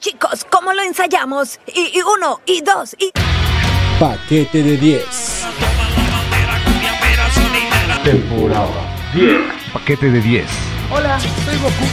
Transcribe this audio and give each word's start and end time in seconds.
Chicos, 0.00 0.46
¿cómo 0.50 0.72
lo 0.72 0.82
ensayamos? 0.82 1.58
Y, 1.74 1.98
y 1.98 2.02
uno, 2.02 2.40
y 2.46 2.62
dos, 2.62 2.94
y... 2.98 3.12
Paquete 3.98 4.62
de 4.62 4.76
10. 4.76 5.46
Temporada 8.02 8.68
10. 9.14 9.40
Paquete 9.72 10.10
de 10.10 10.20
10. 10.20 10.46
Hola, 10.90 11.18
soy 11.20 11.56
Goku. 11.58 11.84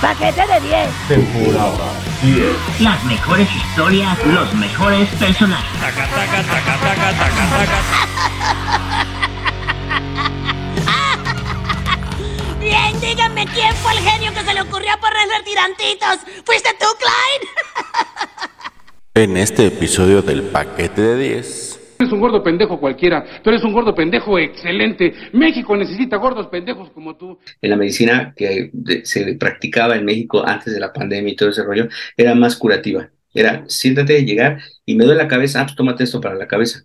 Paquete 0.00 0.46
de 0.46 0.60
10. 0.60 0.88
Temporada 1.08 1.92
10. 2.22 2.80
Las 2.80 3.04
mejores 3.04 3.48
historias, 3.54 4.18
los 4.26 4.54
mejores 4.54 5.08
personajes. 5.10 5.80
Bien, 8.64 9.07
díganme 13.08 13.46
quién 13.54 13.74
fue 13.76 13.92
el 13.92 13.98
genio 14.00 14.32
que 14.34 14.40
se 14.40 14.52
le 14.54 14.60
ocurrió 14.60 14.90
ponerle 15.00 15.42
tirantitos. 15.44 16.18
¿Fuiste 16.44 16.70
tú, 16.78 16.86
Clyde? 16.98 17.50
En 19.14 19.36
este 19.36 19.66
episodio 19.66 20.22
del 20.22 20.42
paquete 20.42 21.00
de 21.02 21.16
10. 21.16 21.96
Eres 21.98 22.12
un 22.12 22.20
gordo 22.20 22.40
pendejo 22.40 22.78
cualquiera, 22.78 23.24
pero 23.42 23.56
eres 23.56 23.64
un 23.64 23.72
gordo 23.72 23.92
pendejo 23.92 24.38
excelente. 24.38 25.12
México 25.32 25.76
necesita 25.76 26.18
gordos 26.18 26.46
pendejos 26.46 26.90
como 26.92 27.16
tú. 27.16 27.36
En 27.60 27.70
la 27.70 27.76
medicina 27.76 28.32
que 28.36 28.70
de- 28.72 29.04
se 29.04 29.34
practicaba 29.34 29.96
en 29.96 30.04
México 30.04 30.46
antes 30.46 30.72
de 30.72 30.78
la 30.78 30.92
pandemia 30.92 31.32
y 31.32 31.36
todo 31.36 31.48
ese 31.48 31.64
rollo, 31.64 31.88
era 32.16 32.36
más 32.36 32.54
curativa. 32.54 33.10
Era, 33.34 33.64
siéntate, 33.66 34.24
llegar 34.24 34.60
y 34.86 34.94
me 34.94 35.04
duele 35.04 35.20
la 35.20 35.26
cabeza, 35.28 35.62
ah, 35.62 35.64
pues 35.64 35.74
tómate 35.74 36.04
esto 36.04 36.20
para 36.20 36.36
la 36.36 36.46
cabeza. 36.46 36.84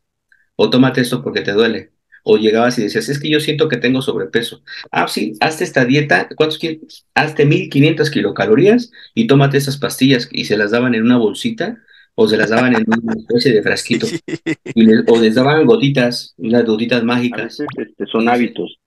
O 0.56 0.72
tómate 0.72 1.02
esto 1.02 1.22
porque 1.22 1.42
te 1.42 1.52
duele. 1.52 1.92
O 2.24 2.38
llegabas 2.38 2.80
y 2.80 2.84
decías, 2.84 3.10
es 3.10 3.20
que 3.20 3.30
yo 3.30 3.40
siento 3.42 3.68
que 3.68 3.78
tengo 3.78 4.02
sobrepeso. 4.02 4.64
Ah, 4.92 5.08
sí, 5.08 5.34
hazte 5.42 5.64
esta 5.66 5.84
dieta, 5.86 6.30
¿cuántos 6.36 6.58
quieres? 6.58 7.06
Hazte 7.14 7.46
1500 7.46 8.10
kilocalorías 8.10 8.92
y 9.14 9.28
tómate 9.28 9.58
esas 9.58 9.78
pastillas. 9.78 10.30
Y 10.32 10.46
se 10.46 10.56
las 10.58 10.72
daban 10.72 10.96
en 10.96 11.04
una 11.04 11.18
bolsita 11.18 11.78
o 12.16 12.28
se 12.28 12.38
las 12.38 12.50
daban 12.50 12.76
en 12.76 12.86
una 12.88 13.14
especie 13.14 13.52
de 13.54 13.62
frasquito. 13.62 14.08
Y 14.76 14.86
les- 14.86 15.04
o 15.08 15.20
les 15.20 15.36
daban 15.36 15.66
gotitas, 15.66 16.34
unas 16.38 16.66
gotitas 16.66 17.04
mágicas. 17.04 17.60
este, 17.78 18.06
son 18.06 18.28
hábitos. 18.30 18.80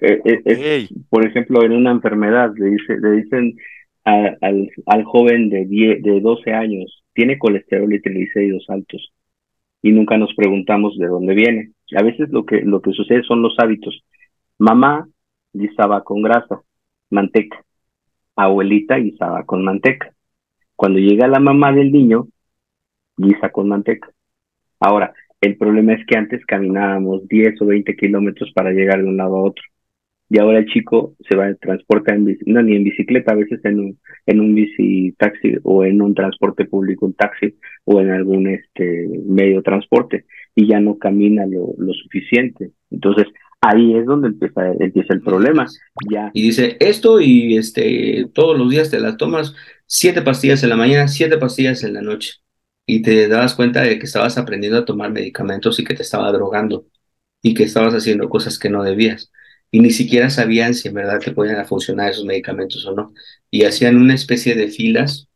Eh, 0.00 0.20
eh, 0.24 0.40
es- 0.44 0.58
Ey, 0.58 0.88
por 1.08 1.26
ejemplo, 1.26 1.62
en 1.64 1.72
una 1.72 1.90
enfermedad 1.90 2.50
le, 2.56 2.66
dice, 2.70 2.96
le 3.00 3.10
dicen 3.22 3.56
a- 4.04 4.36
al, 4.40 4.70
al 4.86 5.04
joven 5.04 5.50
de, 5.50 5.66
10, 5.66 6.02
de 6.02 6.20
12 6.20 6.52
años, 6.52 7.02
tiene 7.12 7.38
colesterol 7.38 7.92
y 7.92 8.00
triglicéridos 8.00 8.64
altos 8.68 9.12
y 9.82 9.92
nunca 9.92 10.16
nos 10.18 10.34
preguntamos 10.34 10.96
de 10.98 11.06
dónde 11.08 11.34
viene. 11.34 11.72
A 11.96 12.02
veces 12.02 12.30
lo 12.30 12.44
que, 12.44 12.60
lo 12.62 12.80
que 12.80 12.92
sucede 12.92 13.22
son 13.24 13.42
los 13.42 13.54
hábitos. 13.58 14.04
Mamá 14.58 15.08
guisaba 15.52 16.04
con 16.04 16.22
grasa, 16.22 16.60
manteca. 17.10 17.62
Abuelita 18.36 18.96
guisaba 18.96 19.44
con 19.44 19.64
manteca. 19.64 20.12
Cuando 20.76 20.98
llega 20.98 21.26
la 21.28 21.40
mamá 21.40 21.72
del 21.72 21.92
niño, 21.92 22.28
guisa 23.16 23.50
con 23.50 23.68
manteca. 23.68 24.10
Ahora, 24.78 25.12
el 25.40 25.56
problema 25.56 25.94
es 25.94 26.06
que 26.06 26.16
antes 26.16 26.44
caminábamos 26.46 27.26
10 27.28 27.60
o 27.62 27.66
20 27.66 27.96
kilómetros 27.96 28.52
para 28.54 28.72
llegar 28.72 29.02
de 29.02 29.08
un 29.08 29.16
lado 29.16 29.36
a 29.36 29.42
otro. 29.42 29.64
Y 30.32 30.38
ahora 30.38 30.58
el 30.58 30.66
chico 30.66 31.16
se 31.28 31.36
va, 31.36 31.52
transporta 31.54 32.14
en 32.14 32.38
no, 32.46 32.62
ni 32.62 32.76
en 32.76 32.84
bicicleta, 32.84 33.32
a 33.32 33.36
veces 33.36 33.64
en 33.64 33.80
un, 33.80 33.98
en 34.26 34.40
un 34.40 34.54
bici 34.54 35.12
taxi 35.18 35.56
o 35.64 35.84
en 35.84 36.00
un 36.00 36.14
transporte 36.14 36.66
público, 36.66 37.06
un 37.06 37.14
taxi 37.14 37.56
o 37.84 38.00
en 38.00 38.10
algún 38.10 38.46
este 38.46 39.08
medio 39.26 39.56
de 39.56 39.62
transporte 39.62 40.24
y 40.54 40.66
ya 40.68 40.80
no 40.80 40.98
camina 40.98 41.46
lo, 41.46 41.74
lo 41.78 41.92
suficiente. 41.94 42.72
Entonces, 42.90 43.26
ahí 43.60 43.94
es 43.96 44.06
donde 44.06 44.28
empieza, 44.28 44.72
empieza 44.78 45.14
el 45.14 45.22
problema. 45.22 45.66
Ya 46.10 46.30
Y 46.34 46.42
dice, 46.42 46.76
esto 46.80 47.20
y 47.20 47.56
este, 47.56 48.26
todos 48.34 48.58
los 48.58 48.70
días 48.70 48.90
te 48.90 49.00
las 49.00 49.16
tomas 49.16 49.54
siete 49.86 50.22
pastillas 50.22 50.62
en 50.62 50.70
la 50.70 50.76
mañana, 50.76 51.08
siete 51.08 51.38
pastillas 51.38 51.82
en 51.84 51.94
la 51.94 52.02
noche. 52.02 52.34
Y 52.86 53.02
te 53.02 53.28
dabas 53.28 53.54
cuenta 53.54 53.82
de 53.82 53.98
que 53.98 54.06
estabas 54.06 54.36
aprendiendo 54.38 54.78
a 54.78 54.84
tomar 54.84 55.12
medicamentos 55.12 55.78
y 55.78 55.84
que 55.84 55.94
te 55.94 56.02
estaba 56.02 56.32
drogando 56.32 56.86
y 57.42 57.54
que 57.54 57.64
estabas 57.64 57.94
haciendo 57.94 58.28
cosas 58.28 58.58
que 58.58 58.70
no 58.70 58.84
debías. 58.84 59.32
Y 59.70 59.80
ni 59.80 59.90
siquiera 59.90 60.30
sabían 60.30 60.74
si 60.74 60.88
en 60.88 60.94
verdad 60.94 61.20
te 61.20 61.32
podían 61.32 61.64
funcionar 61.66 62.10
esos 62.10 62.24
medicamentos 62.26 62.84
o 62.86 62.94
no. 62.94 63.14
Y 63.50 63.64
hacían 63.64 63.96
una 63.98 64.14
especie 64.14 64.54
de 64.56 64.68
filas, 64.68 65.29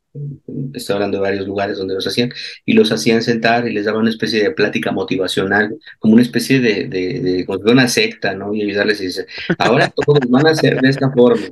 estoy 0.75 0.94
hablando 0.94 1.19
de 1.19 1.22
varios 1.22 1.47
lugares 1.47 1.78
donde 1.78 1.94
los 1.94 2.06
hacían, 2.06 2.32
y 2.64 2.72
los 2.75 2.91
hacían 2.92 3.22
sentar 3.22 3.66
y 3.69 3.72
les 3.72 3.84
daban 3.84 4.02
una 4.02 4.10
especie 4.10 4.42
de 4.42 4.50
plática 4.52 4.92
motivacional, 4.92 5.76
como 5.98 6.14
una 6.14 6.22
especie 6.22 6.60
de, 6.60 6.88
de, 6.88 7.20
de, 7.20 7.44
como 7.44 7.58
de 7.58 7.72
una 7.72 7.88
secta, 7.88 8.34
¿no? 8.34 8.54
Y 8.54 8.62
ayudarles 8.62 9.00
y 9.00 9.06
dice, 9.06 9.26
ahora 9.58 9.88
todos 10.06 10.20
van 10.28 10.47
a 10.47 10.50
hacer 10.50 10.80
de 10.80 10.88
esta 10.88 11.10
forma. 11.10 11.44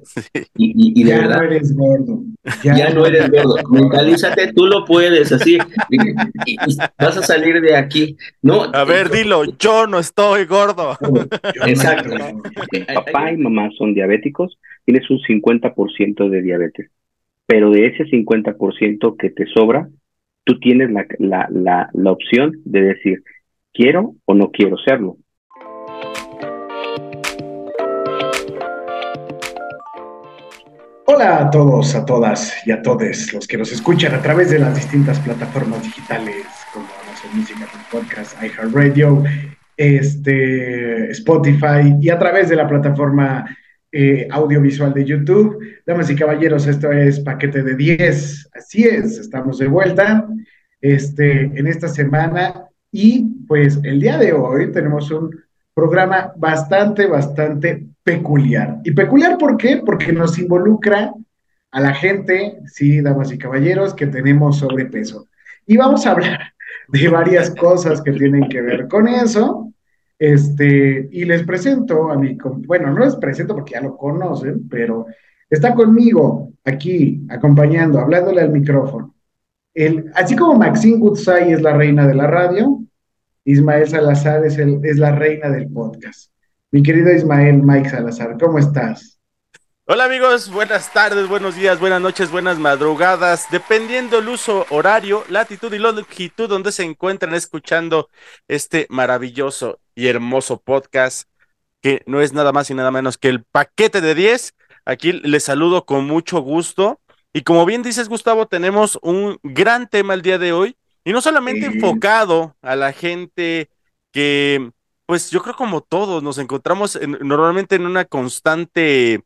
Y, 0.56 0.66
y, 0.96 1.00
y 1.00 1.04
de 1.04 1.10
ya 1.10 1.18
verdad, 1.18 1.36
no 1.38 1.42
eres 1.44 1.74
gordo. 1.76 2.22
ya 2.62 2.90
no 2.90 3.06
eres 3.06 3.30
gordo, 3.30 3.56
mentalízate, 3.70 4.52
tú 4.52 4.66
lo 4.66 4.84
puedes, 4.84 5.32
así, 5.32 5.58
y, 5.90 5.96
y- 6.10 6.56
y 6.66 6.76
vas 6.98 7.16
a 7.16 7.22
salir 7.22 7.60
de 7.60 7.76
aquí. 7.76 8.16
No, 8.42 8.62
a 8.72 8.84
ver, 8.84 9.10
dilo, 9.10 9.44
yo 9.58 9.86
no 9.86 9.98
estoy 9.98 10.44
gordo. 10.44 10.96
Exacto. 11.66 12.14
papá 12.94 13.32
y 13.32 13.36
mamá 13.36 13.70
son 13.76 13.94
diabéticos, 13.94 14.58
tienes 14.84 15.08
un 15.10 15.18
50% 15.20 16.28
de 16.28 16.42
diabetes. 16.42 16.90
Pero 17.46 17.70
de 17.70 17.86
ese 17.86 18.04
50% 18.04 19.16
que 19.16 19.30
te 19.30 19.46
sobra, 19.46 19.88
tú 20.44 20.58
tienes 20.58 20.90
la, 20.90 21.06
la, 21.18 21.48
la, 21.50 21.90
la 21.92 22.12
opción 22.12 22.52
de 22.64 22.82
decir, 22.82 23.22
quiero 23.72 24.14
o 24.24 24.34
no 24.34 24.50
quiero 24.50 24.76
serlo. 24.78 25.16
Hola 31.04 31.40
a 31.40 31.50
todos, 31.50 31.94
a 31.94 32.06
todas 32.06 32.66
y 32.66 32.70
a 32.70 32.80
todos 32.80 33.34
los 33.34 33.46
que 33.46 33.58
nos 33.58 33.70
escuchan 33.70 34.14
a 34.14 34.22
través 34.22 34.50
de 34.50 34.58
las 34.58 34.74
distintas 34.74 35.18
plataformas 35.20 35.82
digitales 35.82 36.46
como 36.72 36.86
Amazon 37.04 37.36
Music, 37.36 37.56
Podcast, 37.90 38.42
iHeartRadio, 38.42 39.22
este, 39.76 41.10
Spotify 41.10 41.96
y 42.00 42.08
a 42.08 42.18
través 42.18 42.48
de 42.48 42.56
la 42.56 42.66
plataforma 42.66 43.44
eh, 43.92 44.26
audiovisual 44.30 44.94
de 44.94 45.04
YouTube. 45.04 45.58
Damas 45.86 46.10
y 46.10 46.16
caballeros, 46.16 46.66
esto 46.66 46.90
es 46.90 47.20
Paquete 47.20 47.62
de 47.62 47.76
10. 47.76 48.50
Así 48.54 48.84
es, 48.84 49.18
estamos 49.18 49.58
de 49.58 49.68
vuelta 49.68 50.26
este, 50.80 51.42
en 51.42 51.66
esta 51.66 51.88
semana 51.88 52.68
y 52.90 53.24
pues 53.46 53.78
el 53.84 54.00
día 54.00 54.18
de 54.18 54.32
hoy 54.32 54.72
tenemos 54.72 55.10
un 55.10 55.38
programa 55.74 56.32
bastante, 56.36 57.06
bastante 57.06 57.86
peculiar. 58.02 58.80
¿Y 58.84 58.92
peculiar 58.92 59.38
por 59.38 59.56
qué? 59.56 59.82
Porque 59.84 60.12
nos 60.12 60.38
involucra 60.38 61.12
a 61.70 61.80
la 61.80 61.94
gente, 61.94 62.58
sí, 62.66 63.00
damas 63.00 63.32
y 63.32 63.38
caballeros, 63.38 63.94
que 63.94 64.06
tenemos 64.06 64.58
sobrepeso. 64.58 65.28
Y 65.66 65.76
vamos 65.76 66.06
a 66.06 66.12
hablar 66.12 66.52
de 66.88 67.08
varias 67.08 67.54
cosas 67.54 68.02
que 68.02 68.12
tienen 68.12 68.48
que 68.48 68.60
ver 68.60 68.88
con 68.88 69.08
eso. 69.08 69.72
Este, 70.22 71.08
y 71.10 71.24
les 71.24 71.42
presento 71.42 72.08
a 72.08 72.16
mi, 72.16 72.38
bueno, 72.64 72.92
no 72.92 73.04
les 73.04 73.16
presento 73.16 73.56
porque 73.56 73.72
ya 73.72 73.80
lo 73.80 73.96
conocen, 73.96 74.68
pero 74.68 75.06
está 75.50 75.74
conmigo 75.74 76.52
aquí, 76.62 77.26
acompañando, 77.28 77.98
hablándole 77.98 78.40
al 78.40 78.52
micrófono. 78.52 79.16
El, 79.74 80.12
así 80.14 80.36
como 80.36 80.54
Maxine 80.54 80.98
Goodsay 80.98 81.52
es 81.52 81.60
la 81.60 81.76
reina 81.76 82.06
de 82.06 82.14
la 82.14 82.28
radio, 82.28 82.84
Ismael 83.44 83.88
Salazar 83.88 84.46
es, 84.46 84.58
el, 84.58 84.78
es 84.84 84.96
la 84.98 85.10
reina 85.10 85.50
del 85.50 85.68
podcast. 85.72 86.30
Mi 86.70 86.84
querido 86.84 87.12
Ismael 87.12 87.60
Mike 87.60 87.90
Salazar, 87.90 88.36
¿cómo 88.38 88.60
estás? 88.60 89.18
Hola 89.86 90.04
amigos, 90.04 90.52
buenas 90.52 90.92
tardes, 90.92 91.28
buenos 91.28 91.56
días, 91.56 91.80
buenas 91.80 92.00
noches, 92.00 92.30
buenas 92.30 92.60
madrugadas, 92.60 93.48
dependiendo 93.50 94.20
el 94.20 94.28
uso 94.28 94.66
horario, 94.70 95.24
latitud 95.28 95.72
y 95.72 95.80
longitud 95.80 96.48
donde 96.48 96.70
se 96.70 96.84
encuentran 96.84 97.34
escuchando 97.34 98.08
este 98.46 98.86
maravilloso 98.88 99.81
y 99.94 100.08
hermoso 100.08 100.58
podcast 100.60 101.28
que 101.80 102.02
no 102.06 102.20
es 102.20 102.32
nada 102.32 102.52
más 102.52 102.70
y 102.70 102.74
nada 102.74 102.90
menos 102.90 103.18
que 103.18 103.28
el 103.28 103.42
paquete 103.44 104.00
de 104.00 104.14
10. 104.14 104.54
Aquí 104.84 105.12
les 105.12 105.44
saludo 105.44 105.84
con 105.84 106.06
mucho 106.06 106.40
gusto 106.40 107.00
y 107.32 107.42
como 107.42 107.64
bien 107.66 107.82
dices 107.82 108.08
Gustavo, 108.08 108.46
tenemos 108.46 108.98
un 109.02 109.38
gran 109.42 109.88
tema 109.88 110.14
el 110.14 110.22
día 110.22 110.38
de 110.38 110.52
hoy 110.52 110.76
y 111.04 111.12
no 111.12 111.20
solamente 111.20 111.66
Sí. 111.70 111.74
enfocado 111.74 112.56
a 112.62 112.76
la 112.76 112.92
gente 112.92 113.68
que, 114.12 114.70
pues 115.06 115.30
yo 115.30 115.42
creo 115.42 115.56
como 115.56 115.80
todos 115.80 116.22
nos 116.22 116.38
encontramos 116.38 116.96
en- 116.96 117.18
normalmente 117.22 117.74
en 117.76 117.86
una 117.86 118.04
constante 118.04 119.22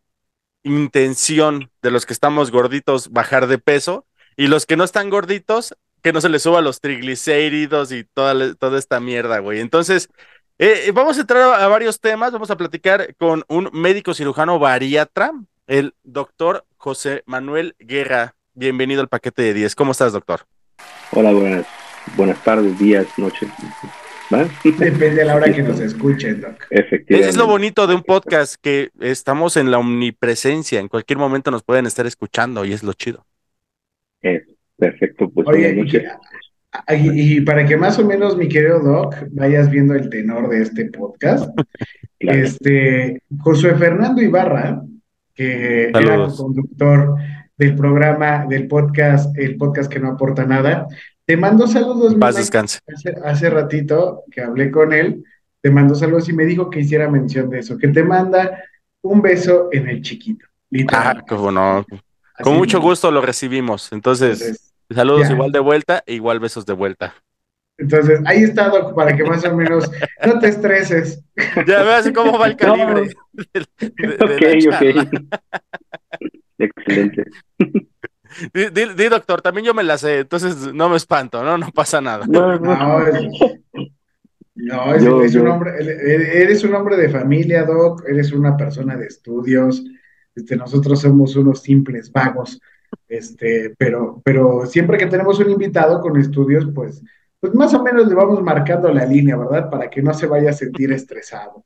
intención 0.63 1.71
de 1.83 1.91
los 1.91 2.07
que 2.07 2.13
estamos 2.13 2.51
gorditos 2.51 3.11
bajar 3.11 3.47
de 3.47 3.59
peso 3.59 4.07
y 4.37 4.49
los 4.49 4.67
que 4.67 4.77
no 4.77 4.85
están 4.85 5.11
gorditos 5.11 5.75
que 6.03 6.13
no 6.13 6.21
se 6.21 6.29
les 6.29 6.43
suba 6.43 6.61
los 6.61 6.81
triglicéridos 6.81 7.91
y 7.91 8.05
toda, 8.05 8.55
toda 8.55 8.79
esta 8.79 9.01
mierda, 9.01 9.41
güey. 9.41 9.61
Entonces, 9.61 10.09
eh, 10.59 10.91
vamos 10.95 11.19
a 11.19 11.21
entrar 11.21 11.43
a, 11.43 11.65
a 11.65 11.69
varios 11.69 12.01
temas, 12.01 12.33
vamos 12.33 12.51
a 12.51 12.57
platicar 12.57 13.15
con 13.17 13.45
un 13.49 13.69
médico 13.73 14.15
cirujano 14.15 14.59
bariatra, 14.59 15.33
el 15.67 15.95
doctor 16.03 16.65
José 16.77 17.23
Manuel 17.27 17.75
Guerra. 17.79 18.35
Bienvenido 18.55 19.03
al 19.03 19.09
paquete 19.09 19.43
de 19.43 19.55
10. 19.55 19.75
¿Cómo 19.75 19.93
estás, 19.93 20.13
doctor? 20.13 20.41
Hola, 21.13 21.33
buenas, 21.33 21.67
buenas 22.17 22.43
tardes, 22.43 22.79
días, 22.79 23.07
noches. 23.19 23.51
Depende 24.65 25.11
de 25.11 25.25
la 25.25 25.37
hora 25.37 25.53
que 25.53 25.63
nos 25.63 25.79
escuchen, 25.79 26.41
Doc. 26.41 26.67
Efectivamente. 26.71 27.29
Es 27.29 27.37
lo 27.37 27.47
bonito 27.47 27.87
de 27.87 27.95
un 27.95 28.03
podcast 28.03 28.57
que 28.61 28.91
estamos 29.01 29.57
en 29.57 29.71
la 29.71 29.79
omnipresencia, 29.79 30.81
en 30.81 30.89
cualquier 30.89 31.19
momento 31.19 31.51
nos 31.51 31.63
pueden 31.63 31.87
estar 31.87 32.07
escuchando 32.07 32.65
y 32.65 32.73
es 32.73 32.83
lo 32.83 32.93
chido. 32.93 33.25
Eso, 34.23 34.53
perfecto, 34.77 35.31
pues 35.31 35.47
Oye, 35.47 35.75
y, 36.89 37.41
para 37.43 37.65
que 37.67 37.77
más 37.77 37.99
o 37.99 38.05
menos, 38.05 38.37
mi 38.37 38.49
querido 38.49 38.81
Doc, 38.81 39.15
vayas 39.33 39.71
viendo 39.71 39.95
el 39.95 40.09
tenor 40.11 40.49
de 40.49 40.63
este 40.63 40.87
podcast, 40.87 41.49
Claro. 42.19 42.39
este, 42.45 43.23
Josué 43.41 43.75
Fernando 43.75 44.23
Ibarra, 44.23 44.83
que 45.35 45.89
era 45.91 46.01
Saludos. 46.01 46.37
conductor 46.39 47.15
del 47.59 47.77
programa, 47.77 48.47
del 48.49 48.67
podcast, 48.69 49.37
el 49.37 49.57
podcast 49.57 49.93
que 49.93 50.01
no 50.01 50.09
aporta 50.13 50.47
nada, 50.47 50.87
te 51.27 51.37
mando 51.37 51.67
saludos, 51.67 52.15
Paz 52.15 52.37
descanse. 52.37 52.79
Hace, 52.87 53.15
hace 53.23 53.51
ratito 53.51 54.23
que 54.31 54.41
hablé 54.41 54.71
con 54.71 54.93
él, 54.95 55.25
te 55.61 55.71
mandó 55.71 55.95
saludos 55.95 56.29
y 56.29 56.33
me 56.33 56.47
dijo 56.47 56.71
que 56.71 56.81
hiciera 56.81 57.11
mención 57.11 57.51
de 57.51 57.59
eso, 57.59 57.77
que 57.77 57.89
te 57.89 58.03
manda 58.03 58.63
un 59.03 59.21
beso 59.21 59.69
en 59.73 59.89
el 59.89 60.01
chiquito, 60.03 60.47
Ah, 60.93 61.23
cómo 61.29 61.51
no. 61.53 61.79
Así 62.35 62.43
Con 62.43 62.57
mucho 62.57 62.81
gusto 62.81 63.11
lo 63.11 63.21
recibimos. 63.21 63.93
Entonces, 63.93 64.41
Entonces, 64.41 64.75
saludos 64.95 65.29
ya. 65.29 65.35
igual 65.35 65.53
de 65.53 65.59
vuelta, 65.61 66.03
e 66.07 66.15
igual 66.15 66.41
besos 66.41 66.65
de 66.67 66.73
vuelta. 66.75 67.15
entonces, 67.79 68.21
ahí 68.25 68.43
está, 68.43 68.69
Doc, 68.71 68.95
para 68.95 69.15
que 69.17 69.23
más 69.25 69.45
o 69.45 69.55
menos 69.57 69.91
no 70.27 70.39
te 70.39 70.49
estreses. 70.49 71.23
Ya 71.67 71.83
veas 71.83 72.11
cómo 72.15 72.39
va 72.39 72.47
el 72.47 72.57
calibre. 72.57 73.11
de- 73.33 73.67
de- 73.79 74.17
de 74.17 74.71
la 74.71 74.77
Ok, 74.77 75.13
ok. 75.13 75.31
Excelente. 76.59 77.25
Di, 78.53 78.69
di- 78.71 78.95
di, 78.95 79.09
doctor, 79.09 79.41
también 79.43 79.67
yo 79.67 79.75
me 79.75 79.83
la 79.83 79.97
sé, 79.99 80.21
entonces 80.21 80.73
no 80.75 80.89
me 80.89 80.97
espanto, 80.97 81.43
¿no? 81.43 81.57
No 81.59 81.69
pasa 81.73 82.01
nada. 82.01 82.27
No, 82.27 82.59
no, 82.59 82.75
No, 82.77 83.07
es, 83.07 83.15
no, 84.55 84.95
es- 84.95 85.03
Yo- 85.03 85.23
es 85.23 85.35
un 85.35 85.49
hombre, 85.49 85.73
eres 85.81 86.65
un 86.65 86.75
hombre 86.75 86.97
de 86.97 87.09
familia, 87.11 87.65
Doc, 87.65 88.03
eres 88.09 88.33
una 88.33 88.57
persona 88.57 88.97
de 88.97 89.07
estudios, 89.07 89.83
este, 90.35 90.57
nosotros 90.57 91.01
somos 91.01 91.37
unos 91.37 91.61
simples 91.63 92.11
vagos, 92.13 92.61
este, 93.09 93.75
pero, 93.79 94.21
pero 94.25 94.67
siempre 94.67 94.99
que 94.99 95.07
tenemos 95.07 95.39
un 95.41 95.51
invitado 95.51 96.01
con 96.01 96.19
estudios, 96.21 96.67
pues, 96.75 97.03
pues 97.41 97.55
más 97.55 97.73
o 97.75 97.83
menos 97.83 98.07
le 98.09 98.15
vamos 98.15 98.43
marcando 98.43 98.93
la 98.93 99.05
línea, 99.05 99.37
¿verdad? 99.37 99.71
Para 99.71 99.89
que 99.91 100.03
no 100.03 100.13
se 100.15 100.27
vaya 100.27 100.51
a 100.51 100.55
sentir 100.55 100.93
estresado. 100.93 101.65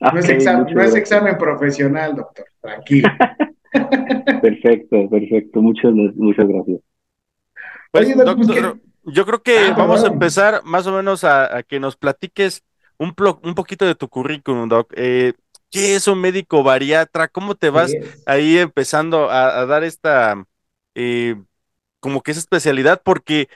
No 0.00 0.18
es, 0.18 0.26
Ok, 0.26 0.30
exam- 0.30 0.58
muchas 0.60 0.74
no 0.76 0.82
es 0.82 0.94
examen 0.94 1.38
profesional, 1.38 2.14
doctor, 2.16 2.46
tranquilo. 2.60 3.08
Perfecto, 4.42 5.08
perfecto. 5.10 5.60
Muchas, 5.60 5.92
muchas 5.92 6.48
gracias. 6.48 6.80
Pues, 7.90 8.06
Oye, 8.06 8.14
Doc, 8.14 8.36
pues, 8.36 8.46
doctor, 8.48 8.78
yo 9.04 9.26
creo 9.26 9.42
que 9.42 9.58
Ah, 9.58 9.74
vamos 9.76 10.04
a 10.04 10.08
empezar 10.08 10.62
más 10.64 10.86
o 10.86 10.92
menos 10.92 11.24
a, 11.24 11.58
a 11.58 11.62
que 11.62 11.80
nos 11.80 11.96
platiques 11.96 12.62
un, 12.98 13.14
un 13.42 13.54
poquito 13.54 13.84
de 13.86 13.94
tu 13.94 14.08
currículum, 14.08 14.68
Doc. 14.68 14.92
Eh, 14.96 15.32
¿qué 15.70 15.96
es 15.96 16.08
un 16.08 16.20
médico 16.20 16.62
bariatra? 16.62 17.28
¿Cómo 17.28 17.54
te 17.54 17.70
vas 17.70 17.98
ahí 18.26 18.58
empezando 18.58 19.30
a, 19.30 19.60
a 19.60 19.66
dar 19.66 19.84
esta, 19.84 20.44
eh, 20.94 21.36
como 22.00 22.22
que 22.22 22.32
esa 22.32 22.40
especialidad? 22.40 23.02
Porque 23.04 23.48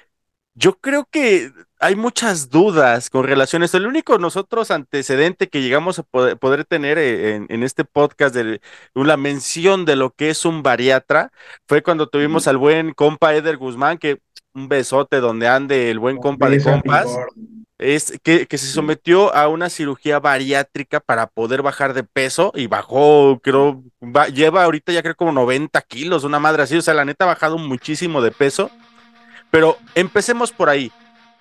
yo 0.54 0.78
creo 0.80 1.06
que 1.10 1.50
hay 1.80 1.96
muchas 1.96 2.50
dudas 2.50 3.10
con 3.10 3.24
relación 3.24 3.62
a 3.62 3.64
esto. 3.66 3.78
El 3.78 3.86
único 3.86 4.18
nosotros 4.18 4.70
antecedente 4.70 5.48
que 5.48 5.62
llegamos 5.62 5.98
a 5.98 6.02
poder, 6.04 6.38
poder 6.38 6.64
tener 6.64 6.98
eh, 6.98 7.36
en, 7.36 7.46
en 7.48 7.62
este 7.62 7.84
podcast 7.84 8.34
de 8.34 8.60
la 8.94 9.16
mención 9.16 9.84
de 9.86 9.96
lo 9.96 10.10
que 10.10 10.30
es 10.30 10.44
un 10.44 10.62
bariatra 10.62 11.32
fue 11.66 11.82
cuando 11.82 12.08
tuvimos 12.08 12.46
al 12.48 12.58
buen 12.58 12.92
compa 12.94 13.34
Eder 13.34 13.56
Guzmán, 13.56 13.98
que 13.98 14.20
un 14.54 14.68
besote 14.68 15.18
donde 15.20 15.48
ande 15.48 15.90
el 15.90 15.98
buen 15.98 16.18
compa 16.18 16.50
de 16.50 16.60
compas. 16.60 17.22
Es 17.82 18.18
que, 18.22 18.46
que 18.46 18.58
se 18.58 18.66
sometió 18.66 19.34
a 19.34 19.48
una 19.48 19.68
cirugía 19.70 20.20
bariátrica 20.20 21.00
para 21.00 21.26
poder 21.26 21.62
bajar 21.62 21.94
de 21.94 22.04
peso 22.04 22.52
y 22.54 22.66
bajó, 22.66 23.40
creo, 23.42 23.82
va- 24.02 24.28
lleva 24.28 24.64
ahorita 24.64 24.92
ya 24.92 25.02
creo 25.02 25.14
como 25.16 25.32
90 25.32 25.80
kilos, 25.82 26.24
una 26.24 26.38
madre 26.38 26.62
así, 26.62 26.76
o 26.76 26.82
sea, 26.82 26.94
la 26.94 27.04
neta 27.04 27.24
ha 27.24 27.28
bajado 27.28 27.58
muchísimo 27.58 28.22
de 28.22 28.30
peso. 28.30 28.70
Pero 29.50 29.76
empecemos 29.94 30.50
por 30.52 30.68
ahí. 30.70 30.90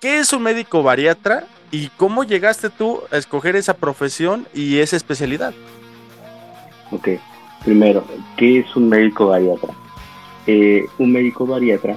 ¿Qué 0.00 0.18
es 0.18 0.32
un 0.32 0.42
médico 0.42 0.82
bariatra 0.82 1.44
y 1.70 1.88
cómo 1.96 2.24
llegaste 2.24 2.68
tú 2.68 3.00
a 3.10 3.16
escoger 3.16 3.56
esa 3.56 3.74
profesión 3.74 4.46
y 4.52 4.78
esa 4.80 4.96
especialidad? 4.96 5.54
Ok. 6.90 7.08
Primero, 7.64 8.04
¿qué 8.36 8.58
es 8.58 8.76
un 8.76 8.88
médico 8.88 9.28
bariatra? 9.28 9.70
Eh, 10.46 10.84
un 10.98 11.12
médico 11.12 11.46
bariatra 11.46 11.96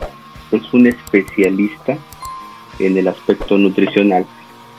es 0.52 0.72
un 0.74 0.86
especialista 0.88 1.98
en 2.80 2.98
el 2.98 3.08
aspecto 3.08 3.58
nutricional 3.58 4.26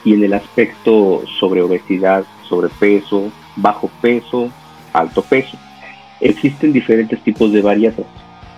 y 0.03 0.13
en 0.13 0.23
el 0.23 0.33
aspecto 0.33 1.23
sobre 1.39 1.61
obesidad, 1.61 2.23
sobrepeso, 2.47 3.31
bajo 3.55 3.89
peso, 4.01 4.49
alto 4.93 5.21
peso. 5.21 5.57
Existen 6.19 6.73
diferentes 6.73 7.21
tipos 7.23 7.51
de 7.51 7.61
bariatras, 7.61 8.07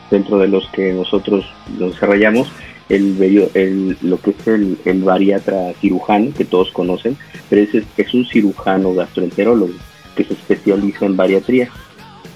dentro 0.10 0.38
de 0.38 0.48
los 0.48 0.68
que 0.70 0.94
nosotros 0.94 1.46
nos 1.78 1.94
desarrollamos 1.94 2.52
el, 2.90 3.98
lo 4.02 4.20
que 4.20 4.32
es 4.32 4.48
el, 4.48 5.04
bariatra 5.04 5.74
cirujano, 5.80 6.34
que 6.36 6.46
todos 6.46 6.72
conocen, 6.72 7.18
pero 7.50 7.62
es, 7.62 7.84
es 7.98 8.14
un 8.14 8.26
cirujano 8.26 8.94
gastroenterólogo 8.94 9.74
que 10.16 10.24
se 10.24 10.34
especializa 10.34 11.06
en 11.06 11.16
bariatría. 11.16 11.70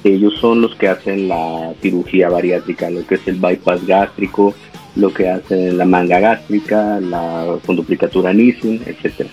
Ellos 0.03 0.33
son 0.39 0.61
los 0.61 0.75
que 0.75 0.89
hacen 0.89 1.29
la 1.29 1.73
cirugía 1.81 2.29
bariátrica, 2.29 2.89
lo 2.89 3.05
que 3.07 3.15
es 3.15 3.27
el 3.27 3.35
bypass 3.35 3.85
gástrico, 3.87 4.53
lo 4.95 5.13
que 5.13 5.29
hacen 5.29 5.77
la 5.77 5.85
manga 5.85 6.19
gástrica, 6.19 6.99
la 6.99 7.57
conduplicatura 7.65 8.33
Nissen, 8.33 8.81
etc. 8.85 9.27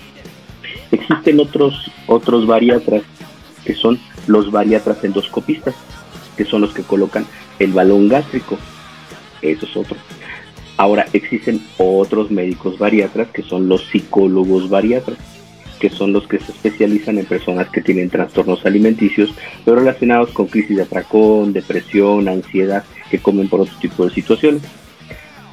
Existen 0.91 1.41
otros, 1.41 1.91
otros 2.07 2.47
bariatras 2.47 3.03
que 3.65 3.75
son 3.75 3.99
los 4.27 4.51
bariatras 4.51 5.05
endoscopistas, 5.05 5.75
que 6.37 6.45
son 6.45 6.62
los 6.62 6.73
que 6.73 6.83
colocan 6.83 7.27
el 7.59 7.73
balón 7.73 8.09
gástrico. 8.09 8.59
Eso 9.43 9.67
es 9.67 9.77
otro. 9.77 9.97
Ahora 10.77 11.07
existen 11.12 11.62
otros 11.77 12.31
médicos 12.31 12.79
bariatras 12.79 13.29
que 13.29 13.43
son 13.43 13.69
los 13.69 13.85
psicólogos 13.89 14.71
bariatras, 14.71 15.19
que 15.79 15.91
son 15.91 16.12
los 16.12 16.27
que 16.27 16.39
se 16.39 16.53
especializan 16.53 17.19
en 17.19 17.27
personas 17.27 17.69
que 17.71 17.83
tienen 17.83 18.11
trastornos 18.11 18.65
alimenticios, 18.65 19.35
pero 19.65 19.79
relacionados 19.79 20.31
con 20.31 20.47
crisis 20.47 20.77
de 20.77 20.83
atracón, 20.83 21.53
depresión, 21.53 22.29
ansiedad, 22.29 22.85
que 23.11 23.19
comen 23.19 23.49
por 23.49 23.61
otro 23.61 23.75
tipo 23.81 24.07
de 24.07 24.15
situaciones. 24.15 24.62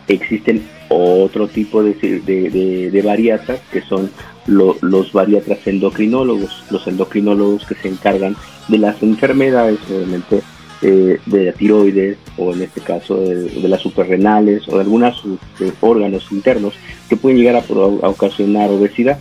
Existen 0.07 0.63
otro 0.89 1.47
tipo 1.47 1.83
de, 1.83 1.93
de, 1.93 2.49
de- 2.49 2.91
de 2.91 3.01
bariatras 3.01 3.59
que 3.71 3.81
son 3.81 4.09
lo- 4.45 4.77
los 4.81 5.11
bariatras 5.11 5.65
endocrinólogos, 5.67 6.63
los 6.71 6.87
endocrinólogos 6.87 7.65
que 7.65 7.75
se 7.75 7.89
encargan 7.89 8.35
de 8.69 8.77
las 8.77 9.01
enfermedades, 9.03 9.79
obviamente, 9.89 10.41
eh, 10.81 11.19
de 11.25 11.51
tiroides 11.53 12.17
o 12.37 12.53
en 12.53 12.61
este 12.61 12.79
caso 12.81 13.17
de, 13.19 13.49
las 13.67 13.81
suprarrenales 13.81 14.67
o 14.69 14.75
de 14.75 14.81
algunos 14.81 15.23
este, 15.59 15.73
órganos 15.81 16.31
internos 16.31 16.75
que 17.09 17.17
pueden 17.17 17.39
llegar 17.39 17.55
a, 17.55 17.59
a 17.59 18.09
ocasionar 18.09 18.69
obesidad. 18.69 19.17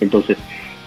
Entonces, 0.00 0.36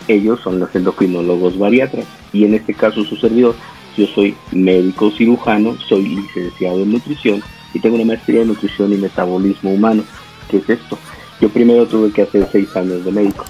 ellos 0.07 0.39
son 0.41 0.59
los 0.59 0.73
endocrinólogos 0.75 1.57
bariatras 1.57 2.05
y 2.31 2.45
en 2.45 2.53
este 2.53 2.73
caso 2.73 3.03
su 3.03 3.17
servidor, 3.17 3.55
yo 3.97 4.05
soy 4.07 4.35
médico 4.51 5.11
cirujano, 5.11 5.75
soy 5.89 6.07
licenciado 6.07 6.83
en 6.83 6.91
nutrición 6.93 7.41
y 7.73 7.79
tengo 7.79 7.95
una 7.95 8.05
maestría 8.05 8.41
en 8.41 8.49
nutrición 8.49 8.91
y 8.93 8.97
metabolismo 8.97 9.71
humano. 9.71 10.03
¿Qué 10.49 10.57
es 10.57 10.69
esto? 10.69 10.97
Yo 11.39 11.49
primero 11.49 11.87
tuve 11.87 12.11
que 12.11 12.23
hacer 12.23 12.47
seis 12.51 12.75
años 12.75 13.03
de 13.05 13.11
médico, 13.11 13.45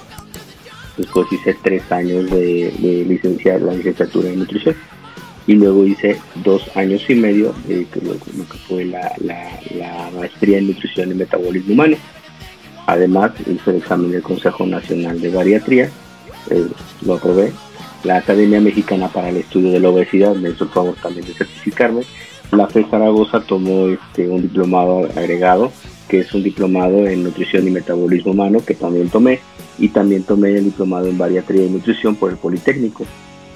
después 0.96 1.26
hice 1.32 1.56
tres 1.62 1.82
años 1.92 2.30
de, 2.30 2.72
de 2.78 3.04
licenciar 3.06 3.60
la 3.60 3.74
licenciatura 3.74 4.28
en 4.30 4.38
nutrición 4.38 4.74
y 5.46 5.54
luego 5.54 5.84
hice 5.84 6.18
dos 6.36 6.62
años 6.76 7.02
y 7.08 7.14
medio 7.16 7.54
de 7.66 7.86
lo 8.02 8.12
que 8.48 8.58
fue 8.68 8.84
la, 8.84 9.12
la- 9.18 9.60
la 9.76 10.10
maestría 10.16 10.58
en 10.58 10.68
nutrición 10.68 11.10
y 11.10 11.14
metabolismo 11.14 11.74
humano. 11.74 11.96
Además, 12.86 13.32
hice 13.40 13.70
el 13.70 13.76
examen 13.76 14.10
del 14.10 14.22
Consejo 14.22 14.66
Nacional 14.66 15.20
de 15.20 15.30
Bariatría, 15.30 15.90
eh, 16.50 16.66
lo 17.04 17.14
aprobé. 17.14 17.52
La 18.04 18.16
Academia 18.16 18.60
Mexicana 18.60 19.06
para 19.08 19.28
el 19.28 19.36
Estudio 19.36 19.70
de 19.70 19.78
la 19.80 19.88
Obesidad 19.90 20.34
me 20.34 20.50
hizo 20.50 20.64
el 20.64 20.70
favor 20.70 20.96
también 21.00 21.24
de 21.26 21.34
certificarme. 21.34 22.02
La 22.52 22.68
FE 22.68 22.84
Zaragoza 22.90 23.40
tomó 23.40 23.86
este, 23.88 24.28
un 24.28 24.42
diplomado 24.42 25.08
agregado, 25.16 25.72
que 26.06 26.20
es 26.20 26.34
un 26.34 26.42
diplomado 26.42 27.06
en 27.06 27.24
nutrición 27.24 27.66
y 27.66 27.70
metabolismo 27.70 28.32
humano, 28.32 28.58
que 28.64 28.74
también 28.74 29.08
tomé. 29.08 29.40
Y 29.78 29.88
también 29.88 30.22
tomé 30.22 30.50
el 30.50 30.64
diplomado 30.64 31.06
en 31.06 31.16
bariatría 31.16 31.64
y 31.64 31.70
nutrición 31.70 32.14
por 32.14 32.30
el 32.30 32.36
Politécnico. 32.36 33.06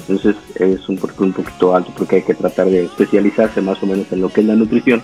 Entonces 0.01 0.37
es 0.55 0.89
un 0.89 0.97
perfil 0.97 1.27
un 1.27 1.33
poquito 1.35 1.77
alto 1.77 1.93
porque 1.97 2.17
hay 2.17 2.23
que 2.23 2.35
tratar 2.35 2.69
de 2.69 2.85
especializarse 2.85 3.61
más 3.61 3.83
o 3.83 3.87
menos 3.87 4.11
en 4.13 4.23
lo 4.23 4.31
que 4.31 4.41
es 4.41 4.47
la 4.47 4.57
nutrición, 4.57 5.03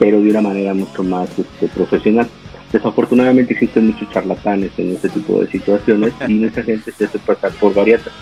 pero 0.00 0.20
de 0.20 0.30
una 0.30 0.40
manera 0.40 0.74
mucho 0.74 1.04
más 1.04 1.30
este, 1.38 1.68
profesional. 1.68 2.26
Desafortunadamente 2.72 3.52
existen 3.52 3.86
muchos 3.86 4.10
charlatanes 4.10 4.72
en 4.78 4.94
este 4.94 5.10
tipo 5.10 5.40
de 5.40 5.46
situaciones 5.48 6.12
y 6.26 6.34
mucha 6.34 6.62
gente 6.64 6.90
se 6.90 7.04
hace 7.04 7.18
pasar 7.20 7.52
por 7.52 7.72
bariatras. 7.72 8.14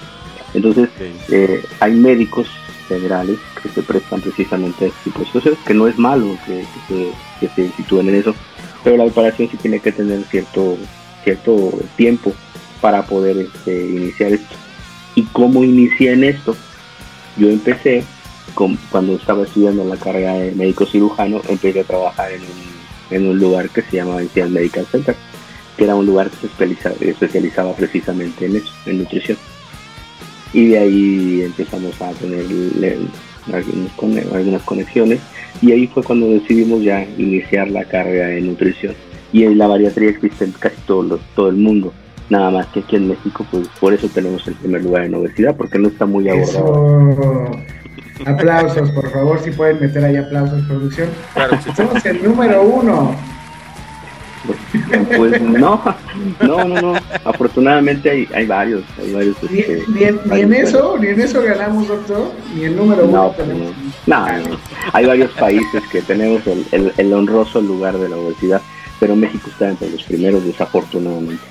Entonces 0.52 0.90
eh, 1.30 1.62
hay 1.80 1.94
médicos 1.94 2.48
generales 2.86 3.38
que 3.62 3.68
se 3.68 3.82
prestan 3.82 4.20
precisamente 4.20 4.86
este 4.86 5.04
tipo 5.04 5.20
de 5.20 5.26
situaciones, 5.26 5.60
que 5.66 5.74
no 5.74 5.86
es 5.86 5.98
malo 5.98 6.36
que, 6.46 6.64
se, 7.54 7.72
sitúen 7.72 8.08
en 8.08 8.16
eso, 8.16 8.34
pero 8.82 8.96
la 8.96 9.04
preparación 9.04 9.48
sí 9.50 9.56
tiene 9.56 9.80
que 9.80 9.92
tener 9.92 10.22
cierto, 10.24 10.76
cierto 11.24 11.72
tiempo 11.96 12.32
para 12.80 13.02
poder 13.06 13.38
este, 13.38 13.86
iniciar 13.86 14.32
esto. 14.32 14.54
¿Y 15.14 15.24
cómo 15.24 15.64
inicié 15.64 16.12
en 16.12 16.24
esto? 16.24 16.56
Yo 17.36 17.48
empecé, 17.48 18.04
con, 18.54 18.76
cuando 18.90 19.16
estaba 19.16 19.44
estudiando 19.44 19.84
la 19.84 19.96
carrera 19.96 20.34
de 20.34 20.52
médico 20.52 20.86
cirujano, 20.86 21.40
empecé 21.48 21.80
a 21.80 21.84
trabajar 21.84 22.32
en 22.32 22.42
un, 22.42 23.16
en 23.16 23.28
un 23.28 23.38
lugar 23.38 23.70
que 23.70 23.82
se 23.82 23.96
llamaba 23.96 24.20
Ancient 24.20 24.50
Medical 24.50 24.86
Center, 24.86 25.16
que 25.76 25.84
era 25.84 25.94
un 25.94 26.06
lugar 26.06 26.30
que 26.30 26.48
se 26.48 27.10
especializaba 27.10 27.74
precisamente 27.74 28.46
en 28.46 28.56
eso, 28.56 28.72
en 28.86 28.98
nutrición. 28.98 29.38
Y 30.56 30.68
de 30.68 30.78
ahí 30.78 31.42
empezamos 31.44 32.00
a 32.00 32.10
tener 32.12 32.44
le- 32.50 32.96
algunos 33.52 33.92
cone- 33.92 34.24
algunas 34.34 34.62
conexiones 34.62 35.20
y 35.62 35.70
ahí 35.72 35.86
fue 35.86 36.02
cuando 36.02 36.28
decidimos 36.30 36.82
ya 36.82 37.04
iniciar 37.18 37.68
la 37.70 37.84
carrera 37.84 38.28
de 38.28 38.40
nutrición. 38.40 38.94
Y 39.32 39.44
en 39.44 39.58
la 39.58 39.66
bariatría 39.66 40.10
existe 40.10 40.46
en 40.46 40.52
casi 40.52 40.76
todo, 40.86 41.02
lo- 41.02 41.20
todo 41.34 41.48
el 41.50 41.56
mundo. 41.56 41.92
Nada 42.30 42.50
más 42.50 42.66
que 42.68 42.80
aquí 42.80 42.96
en 42.96 43.08
México, 43.08 43.46
pues 43.50 43.68
por 43.80 43.92
eso 43.92 44.08
tenemos 44.08 44.48
el 44.48 44.54
primer 44.54 44.82
lugar 44.82 45.04
en 45.04 45.14
obesidad, 45.14 45.54
porque 45.56 45.78
no 45.78 45.88
está 45.88 46.06
muy 46.06 46.28
abordado. 46.28 47.10
Eso. 47.12 47.50
Aplausos, 48.24 48.90
por 48.92 49.10
favor, 49.12 49.38
si 49.44 49.50
pueden 49.50 49.78
meter 49.80 50.02
ahí 50.04 50.16
aplausos, 50.16 50.62
producción. 50.66 51.08
Somos 51.76 52.04
el 52.06 52.22
número 52.24 52.62
uno. 52.62 53.14
Pues 55.16 55.40
no, 55.42 55.82
no, 56.40 56.64
no, 56.64 56.80
no. 56.80 56.94
Afortunadamente 57.24 58.10
hay, 58.10 58.28
hay 58.34 58.46
varios, 58.46 58.82
hay 58.98 59.12
varios. 59.12 59.36
Ni, 59.50 59.58
este, 59.60 59.82
ni 59.88 60.04
en, 60.04 60.20
ni 60.26 60.40
en 60.40 60.52
eso, 60.54 60.96
ni 60.98 61.08
en 61.08 61.20
eso 61.20 61.42
ganamos, 61.42 61.88
doctor. 61.88 62.32
Ni 62.54 62.64
el 62.64 62.76
número 62.76 63.04
uno 63.04 63.16
No, 63.16 63.32
pues 63.32 63.48
tenemos. 63.48 63.72
no, 64.06 64.26
no, 64.48 64.56
hay 64.92 65.06
varios 65.06 65.30
países 65.32 65.82
que 65.90 66.02
tenemos 66.02 66.46
el, 66.46 66.64
el- 66.72 66.92
el 66.96 67.12
honroso 67.12 67.60
lugar 67.60 67.98
de 67.98 68.08
la 68.08 68.16
obesidad, 68.16 68.60
pero 69.00 69.16
México 69.16 69.48
está 69.50 69.68
entre 69.70 69.90
los 69.90 70.02
primeros, 70.04 70.44
desafortunadamente. 70.44 71.42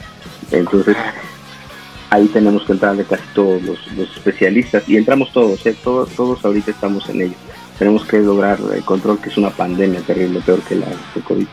Entonces, 0.51 0.95
ahí 2.09 2.25
tenemos 2.27 2.63
que 2.63 2.73
entrar 2.73 2.95
de 2.95 3.03
casi 3.03 3.23
todos 3.33 3.61
los, 3.63 3.91
los 3.93 4.09
especialistas 4.15 4.87
y 4.87 4.97
entramos 4.97 5.31
todos, 5.33 5.65
¿eh? 5.65 5.75
todos, 5.83 6.09
todos 6.11 6.43
ahorita 6.45 6.71
estamos 6.71 7.07
en 7.09 7.21
ello. 7.21 7.33
Tenemos 7.77 8.05
que 8.05 8.19
lograr 8.19 8.57
el 8.73 8.83
control, 8.85 9.19
que 9.19 9.29
es 9.29 9.37
una 9.37 9.49
pandemia 9.49 9.99
terrible, 10.01 10.39
peor 10.45 10.61
que 10.61 10.75
la 10.75 10.85
de 10.87 11.21
COVID. 11.21 11.47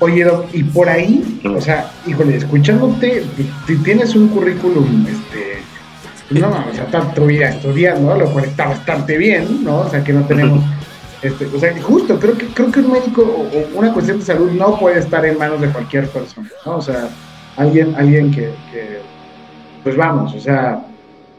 Oye, 0.00 0.24
Doc, 0.24 0.46
y 0.52 0.62
por 0.62 0.88
ahí, 0.88 1.40
o 1.44 1.60
sea, 1.60 1.90
híjole, 2.06 2.36
escuchándote, 2.36 3.24
t- 3.66 3.76
tienes 3.84 4.14
un 4.14 4.28
currículum, 4.28 5.06
este, 5.08 6.38
no, 6.40 6.48
o 6.50 6.72
sea, 6.72 7.14
tu 7.14 7.26
vida 7.26 7.48
estudiando, 7.48 8.14
lo 8.16 8.30
cual 8.32 8.44
está 8.44 8.68
bastante 8.68 9.18
bien, 9.18 9.64
¿no? 9.64 9.80
O 9.80 9.88
sea, 9.88 10.04
que 10.04 10.12
no 10.12 10.24
tenemos, 10.24 10.62
este, 11.22 11.46
o 11.46 11.58
sea, 11.58 11.74
justo, 11.82 12.18
creo 12.20 12.38
que, 12.38 12.46
creo 12.46 12.70
que 12.70 12.80
un 12.80 12.92
médico 12.92 13.22
o 13.22 13.78
una 13.78 13.92
cuestión 13.92 14.20
de 14.20 14.24
salud 14.24 14.52
no 14.52 14.78
puede 14.78 15.00
estar 15.00 15.24
en 15.26 15.36
manos 15.36 15.60
de 15.60 15.68
cualquier 15.68 16.08
persona, 16.08 16.48
¿no? 16.64 16.76
O 16.76 16.80
sea, 16.82 17.08
alguien, 17.56 17.94
alguien 17.96 18.30
que, 18.30 18.52
que 18.70 19.00
pues 19.82 19.96
vamos, 19.96 20.32
o 20.32 20.38
sea, 20.40 20.80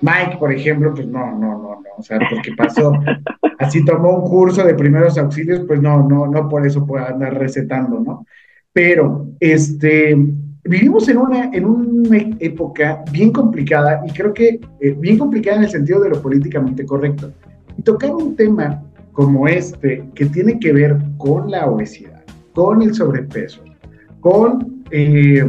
Mike, 0.02 0.36
por 0.38 0.52
ejemplo, 0.52 0.94
pues 0.94 1.08
no, 1.08 1.32
no, 1.32 1.38
no, 1.38 1.76
no, 1.76 1.90
o 1.98 2.04
sea, 2.04 2.20
porque 2.30 2.52
pasó, 2.58 2.92
así 3.60 3.86
tomó 3.86 4.18
un 4.18 4.30
curso 4.30 4.66
de 4.66 4.74
primeros 4.74 5.18
auxilios, 5.18 5.62
pues 5.66 5.82
no, 5.82 6.04
no, 6.08 6.28
no 6.28 6.50
por 6.50 6.68
eso 6.68 6.86
puede 6.86 7.06
andar 7.06 7.36
recetando, 7.38 8.00
¿no? 8.02 8.26
Pero, 8.74 9.28
este, 9.40 10.16
vivimos 10.64 11.08
en 11.10 11.18
una, 11.18 11.46
en 11.52 11.66
una 11.66 12.18
época 12.40 13.04
bien 13.12 13.32
complicada 13.32 14.02
y 14.06 14.12
creo 14.12 14.34
que 14.34 14.60
eh, 14.80 14.96
bien 15.00 15.18
complicada 15.18 15.58
en 15.58 15.64
el 15.64 15.70
sentido 15.70 16.02
de 16.02 16.10
lo 16.10 16.22
políticamente 16.22 16.86
correcto. 16.86 17.32
Y 17.78 17.82
tocar 17.82 18.12
un 18.12 18.36
tema 18.36 18.84
como 19.14 19.48
este, 19.48 20.04
que 20.16 20.26
tiene 20.28 20.60
que 20.60 20.72
ver 20.72 20.98
con 21.18 21.50
la 21.52 21.66
obesidad, 21.66 22.24
con 22.54 22.82
el 22.82 22.94
sobrepeso, 22.94 23.64
con 24.22 24.84
eh, 24.92 25.44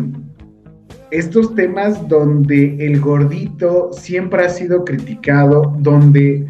estos 1.10 1.54
temas 1.54 2.08
donde 2.08 2.76
el 2.84 3.00
gordito 3.00 3.90
siempre 3.92 4.44
ha 4.44 4.48
sido 4.48 4.84
criticado, 4.84 5.74
donde, 5.78 6.46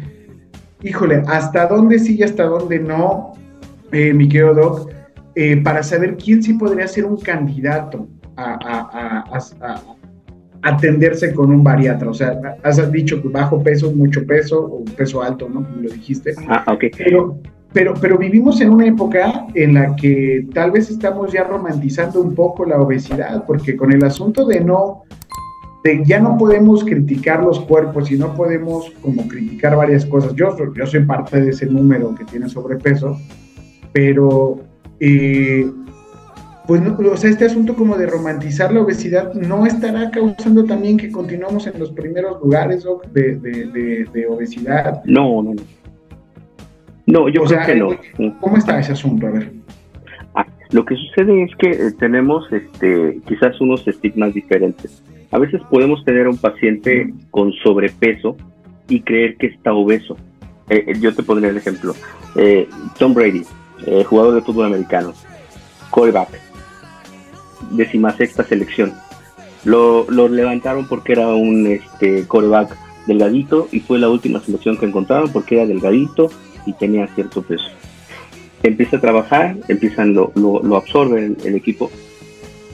híjole, 0.81 1.23
hasta 1.27 1.67
dónde 1.67 1.99
sí 1.99 2.17
y 2.17 2.23
hasta 2.23 2.45
dónde 2.45 2.79
no, 2.79 3.33
eh, 3.91 4.13
mi 4.13 4.27
querido 4.27 4.53
Doc, 4.53 4.91
eh, 5.35 5.57
para 5.57 5.83
saber 5.83 6.17
quién 6.17 6.41
sí 6.43 6.53
podría 6.53 6.87
ser 6.87 7.05
un 7.05 7.17
candidato 7.17 8.07
a, 8.35 8.43
a- 8.53 9.23
a- 9.37 9.73
a- 9.73 9.81
atenderse 10.63 11.33
con 11.33 11.49
un 11.51 11.63
bariatra. 11.63 12.09
O 12.09 12.13
sea, 12.13 12.39
has 12.63 12.91
dicho 12.91 13.21
que 13.21 13.27
bajo 13.29 13.61
peso, 13.63 13.91
mucho 13.91 14.25
peso, 14.25 14.59
o 14.63 14.85
peso 14.85 15.21
alto, 15.23 15.49
¿no? 15.49 15.63
Como 15.63 15.81
lo 15.81 15.89
dijiste. 15.89 16.33
Ah, 16.47 16.63
ok. 16.67 16.83
Pero, 16.97 17.39
pero, 17.73 17.93
pero 17.99 18.17
vivimos 18.17 18.61
en 18.61 18.69
una 18.69 18.85
época 18.85 19.47
en 19.55 19.73
la 19.73 19.95
que 19.95 20.45
tal 20.53 20.71
vez 20.71 20.89
estamos 20.89 21.31
ya 21.31 21.43
romantizando 21.45 22.21
un 22.21 22.35
poco 22.35 22.65
la 22.65 22.79
obesidad, 22.79 23.43
porque 23.45 23.75
con 23.75 23.91
el 23.91 24.03
asunto 24.03 24.45
de 24.45 24.59
no, 24.59 25.03
de 25.83 26.03
ya 26.05 26.19
no 26.19 26.37
podemos 26.37 26.83
criticar 26.83 27.41
los 27.43 27.59
cuerpos 27.61 28.11
y 28.11 28.17
no 28.17 28.35
podemos 28.35 28.91
como 29.01 29.27
criticar 29.27 29.75
varias 29.75 30.05
cosas. 30.05 30.35
Yo, 30.35 30.55
yo 30.75 30.85
soy 30.85 31.05
parte 31.05 31.41
de 31.41 31.49
ese 31.49 31.65
número 31.65 32.13
que 32.13 32.25
tiene 32.25 32.47
sobrepeso, 32.49 33.17
pero 33.93 34.59
eh, 35.01 35.65
pues 36.67 36.79
no, 36.81 36.95
o 37.11 37.17
sea, 37.17 37.29
este 37.31 37.45
asunto 37.45 37.75
como 37.75 37.97
de 37.97 38.05
romantizar 38.05 38.71
la 38.71 38.81
obesidad 38.81 39.33
no 39.33 39.65
estará 39.65 40.09
causando 40.11 40.63
también 40.63 40.95
que 40.95 41.11
continuemos 41.11 41.65
en 41.67 41.77
los 41.79 41.91
primeros 41.91 42.39
lugares 42.41 42.85
de, 43.11 43.35
de- 43.35 43.65
de- 43.65 44.05
de 44.13 44.27
obesidad. 44.27 45.01
No, 45.05 45.41
no, 45.41 45.53
no. 45.55 45.61
No, 47.07 47.27
yo 47.29 47.41
O 47.41 47.45
creo 47.45 47.59
sea, 47.59 47.65
que 47.65 47.75
no. 47.75 47.91
eh, 47.91 48.33
¿Cómo 48.39 48.57
está 48.57 48.79
ese 48.79 48.91
asunto? 48.93 49.27
A 49.27 49.31
ver. 49.31 49.51
Ah, 50.35 50.45
lo 50.69 50.85
que 50.85 50.95
sucede 50.95 51.43
es 51.43 51.51
que 51.57 51.71
eh, 51.71 51.91
tenemos 51.99 52.45
este, 52.53 53.19
quizás 53.27 53.59
unos 53.59 53.85
estigmas 53.87 54.33
diferentes. 54.33 55.03
A 55.31 55.39
veces 55.39 55.61
podemos 55.69 56.05
tener 56.05 56.27
a 56.27 56.29
un 56.29 56.37
paciente 56.37 57.11
con 57.31 57.51
sobrepeso 57.63 58.37
y 58.87 59.01
creer 59.01 59.35
que 59.37 59.47
está 59.47 59.73
obeso. 59.73 60.15
Eh, 60.69 60.85
eh, 60.87 60.93
yo 61.01 61.13
te 61.13 61.23
pondré 61.23 61.49
el 61.49 61.57
ejemplo. 61.57 61.93
Eh, 62.35 62.69
Tom 62.99 63.13
Brady, 63.13 63.43
eh, 63.85 64.03
jugador 64.03 64.35
de 64.35 64.41
fútbol 64.41 64.67
americano, 64.67 65.13
quarterback, 65.89 66.29
decimasexta 67.71 68.43
selección. 68.43 68.93
Lo, 69.63 70.09
lo 70.09 70.27
levantaron 70.27 70.87
porque 70.87 71.13
era 71.13 71.27
un 71.27 71.67
este, 71.67 72.25
quarterback 72.27 72.75
delgadito 73.05 73.67
y 73.71 73.79
fue 73.79 73.99
la 73.99 74.09
última 74.09 74.39
selección 74.39 74.77
que 74.77 74.85
encontraron 74.85 75.31
porque 75.31 75.55
era 75.55 75.65
delgadito 75.65 76.29
y 76.65 76.73
tenía 76.73 77.07
cierto 77.07 77.41
peso 77.41 77.69
empieza 78.63 78.97
a 78.97 79.01
trabajar, 79.01 79.57
empiezan 79.67 80.13
lo, 80.13 80.31
lo, 80.35 80.61
lo 80.61 80.75
absorbe 80.75 81.25
el, 81.25 81.37
el 81.43 81.55
equipo, 81.55 81.91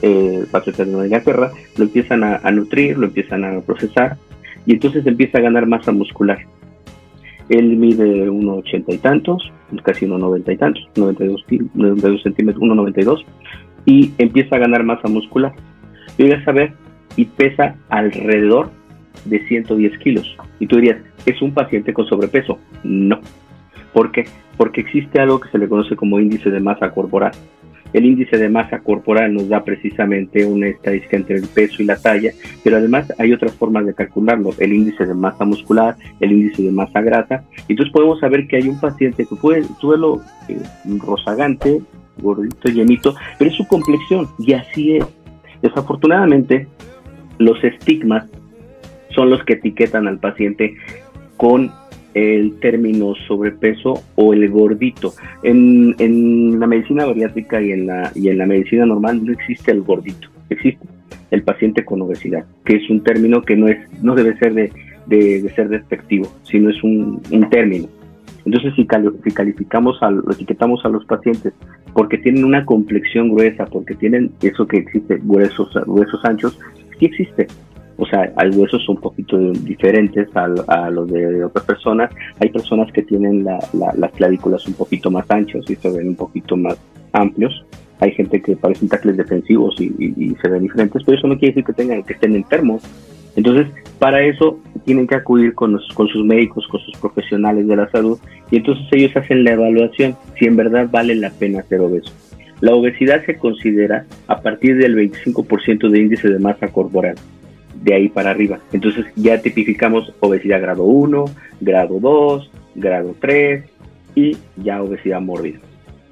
eh, 0.02 0.44
de 0.76 0.86
Nueva 0.86 1.06
Inglaterra, 1.06 1.50
lo 1.76 1.84
empiezan 1.84 2.22
a 2.22 2.50
nutrir, 2.52 2.98
lo 2.98 3.06
empiezan 3.06 3.44
a 3.44 3.60
procesar 3.60 4.16
y 4.64 4.72
entonces 4.72 5.06
empieza 5.06 5.38
a 5.38 5.40
ganar 5.40 5.66
masa 5.66 5.92
muscular. 5.92 6.38
Él 7.48 7.76
mide 7.76 8.30
1,80 8.30 8.94
y 8.94 8.98
tantos, 8.98 9.52
casi 9.82 10.06
1,90 10.06 10.52
y 10.52 10.56
tantos, 10.56 10.88
92, 10.96 11.44
kil- 11.48 11.70
92 11.74 12.22
centímetros, 12.22 12.62
1,92 12.62 13.24
y 13.86 14.12
empieza 14.18 14.56
a 14.56 14.58
ganar 14.58 14.84
masa 14.84 15.08
muscular. 15.08 15.52
Y 16.18 16.24
voy 16.24 16.32
a 16.32 16.44
saber, 16.44 16.72
y 17.16 17.24
pesa 17.24 17.76
alrededor 17.88 18.70
de 19.24 19.46
110 19.48 19.98
kilos. 19.98 20.36
Y 20.60 20.66
tú 20.66 20.76
dirías, 20.76 20.98
¿es 21.26 21.40
un 21.40 21.52
paciente 21.52 21.92
con 21.92 22.06
sobrepeso? 22.06 22.58
No. 22.84 23.20
¿Por 23.92 24.12
qué? 24.12 24.24
Porque 24.56 24.80
existe 24.82 25.20
algo 25.20 25.40
que 25.40 25.48
se 25.50 25.58
le 25.58 25.68
conoce 25.68 25.96
como 25.96 26.20
índice 26.20 26.50
de 26.50 26.60
masa 26.60 26.90
corporal. 26.90 27.32
El 27.92 28.04
índice 28.04 28.36
de 28.36 28.48
masa 28.48 28.80
corporal 28.80 29.34
nos 29.34 29.48
da 29.48 29.64
precisamente 29.64 30.44
una 30.44 30.68
estadística 30.68 31.16
entre 31.16 31.36
el 31.36 31.48
peso 31.48 31.82
y 31.82 31.86
la 31.86 31.96
talla, 31.96 32.32
pero 32.62 32.76
además 32.76 33.12
hay 33.18 33.32
otras 33.32 33.52
formas 33.54 33.86
de 33.86 33.94
calcularlo, 33.94 34.50
el 34.58 34.72
índice 34.72 35.06
de 35.06 35.14
masa 35.14 35.44
muscular, 35.44 35.96
el 36.20 36.32
índice 36.32 36.62
de 36.62 36.72
masa 36.72 37.00
grasa, 37.00 37.44
entonces 37.68 37.92
podemos 37.92 38.20
saber 38.20 38.46
que 38.46 38.56
hay 38.56 38.68
un 38.68 38.78
paciente 38.78 39.24
que 39.24 39.36
puede 39.36 39.64
suelo 39.80 40.20
eh, 40.48 40.60
rozagante, 40.98 41.80
gordito, 42.20 42.68
llenito, 42.68 43.14
pero 43.38 43.50
es 43.50 43.56
su 43.56 43.66
complexión, 43.66 44.28
y 44.38 44.52
así 44.52 44.96
es. 44.96 45.06
Desafortunadamente, 45.62 46.68
los 47.38 47.62
estigmas 47.64 48.24
son 49.14 49.30
los 49.30 49.42
que 49.44 49.54
etiquetan 49.54 50.06
al 50.06 50.18
paciente 50.18 50.76
con 51.36 51.72
el 52.14 52.58
término 52.60 53.14
sobrepeso 53.26 54.02
o 54.16 54.32
el 54.32 54.48
gordito. 54.50 55.12
En, 55.42 55.94
en 55.98 56.58
la 56.58 56.66
medicina 56.66 57.04
bariátrica 57.04 57.60
y 57.60 57.72
en 57.72 57.86
la, 57.86 58.10
y 58.14 58.28
en 58.28 58.38
la 58.38 58.46
medicina 58.46 58.86
normal 58.86 59.24
no 59.24 59.32
existe 59.32 59.70
el 59.70 59.82
gordito, 59.82 60.28
existe 60.50 60.86
el 61.30 61.42
paciente 61.42 61.84
con 61.84 62.02
obesidad, 62.02 62.44
que 62.64 62.76
es 62.76 62.88
un 62.90 63.02
término 63.02 63.42
que 63.42 63.56
no, 63.56 63.68
es, 63.68 63.78
no 64.02 64.14
debe 64.14 64.36
ser 64.38 64.54
de, 64.54 64.72
de, 65.06 65.52
ser 65.54 65.68
despectivo, 65.68 66.32
sino 66.42 66.70
es 66.70 66.82
un, 66.82 67.20
un 67.30 67.50
término. 67.50 67.88
Entonces, 68.44 68.72
si, 68.76 68.86
cali 68.86 69.10
si 69.24 69.30
calificamos, 69.30 70.02
a, 70.02 70.10
etiquetamos 70.32 70.82
a 70.84 70.88
los 70.88 71.04
pacientes 71.04 71.52
porque 71.92 72.16
tienen 72.16 72.44
una 72.44 72.64
complexión 72.64 73.30
gruesa, 73.30 73.66
porque 73.66 73.94
tienen 73.94 74.30
eso 74.40 74.66
que 74.66 74.78
existe, 74.78 75.16
huesos, 75.24 75.70
huesos 75.86 76.24
anchos, 76.24 76.58
sí 76.98 77.06
existe, 77.06 77.46
o 77.98 78.06
sea, 78.06 78.32
hay 78.36 78.50
huesos 78.50 78.88
un 78.88 78.96
poquito 78.98 79.36
diferentes 79.36 80.28
a, 80.36 80.88
los 80.88 81.10
de 81.10 81.44
otras 81.44 81.64
personas. 81.64 82.10
Hay 82.38 82.48
personas 82.48 82.90
que 82.92 83.02
tienen 83.02 83.44
la, 83.44 83.58
la, 83.72 83.92
las 83.96 84.12
clavículas 84.12 84.66
un 84.68 84.74
poquito 84.74 85.10
más 85.10 85.28
anchos 85.28 85.68
y 85.68 85.74
se 85.74 85.90
ven 85.90 86.08
un 86.08 86.14
poquito 86.14 86.56
más 86.56 86.78
amplios. 87.12 87.64
hay 87.98 88.12
gente 88.12 88.40
que 88.40 88.54
parecen 88.54 88.88
tacles 88.88 89.16
defensivos 89.16 89.74
y, 89.80 90.36
se 90.40 90.48
ven 90.48 90.62
diferentes, 90.62 91.02
pero 91.04 91.18
eso 91.18 91.26
no 91.26 91.36
quiere 91.36 91.54
decir 91.54 91.64
que 91.64 91.72
tengan 91.72 92.04
que 92.04 92.12
estén 92.12 92.36
enfermos. 92.36 92.84
Entonces, 93.34 93.66
para 93.98 94.22
eso 94.22 94.60
tienen 94.84 95.08
que 95.08 95.16
acudir 95.16 95.54
con, 95.54 95.78
con 95.94 96.06
sus 96.06 96.24
médicos, 96.24 96.68
con 96.68 96.80
sus 96.80 96.96
profesionales 96.98 97.66
de 97.66 97.76
la 97.76 97.90
salud, 97.90 98.18
y 98.52 98.56
entonces 98.56 98.86
ellos 98.92 99.16
hacen 99.16 99.42
la 99.42 99.52
evaluación 99.52 100.16
si 100.38 100.44
en 100.44 100.54
verdad 100.54 100.88
vale 100.88 101.16
la 101.16 101.30
pena 101.30 101.62
ser 101.64 101.80
obeso. 101.80 102.12
La 102.60 102.74
obesidad 102.74 103.24
se 103.26 103.38
considera 103.38 104.06
a 104.28 104.40
partir 104.40 104.76
del 104.76 104.96
25% 104.96 105.88
de 105.88 105.98
índice 106.00 106.28
de 106.28 106.38
masa 106.38 106.68
corporal, 106.68 107.16
de 107.82 107.94
ahí 107.94 108.08
para 108.08 108.30
arriba. 108.30 108.58
Entonces 108.72 109.06
ya 109.16 109.40
tipificamos 109.40 110.12
obesidad 110.20 110.60
grado 110.60 110.84
1, 110.84 111.24
grado 111.60 111.98
2, 112.00 112.50
grado 112.74 113.14
3 113.20 113.64
y 114.14 114.36
ya 114.56 114.82
obesidad 114.82 115.20
mórbida. 115.20 115.58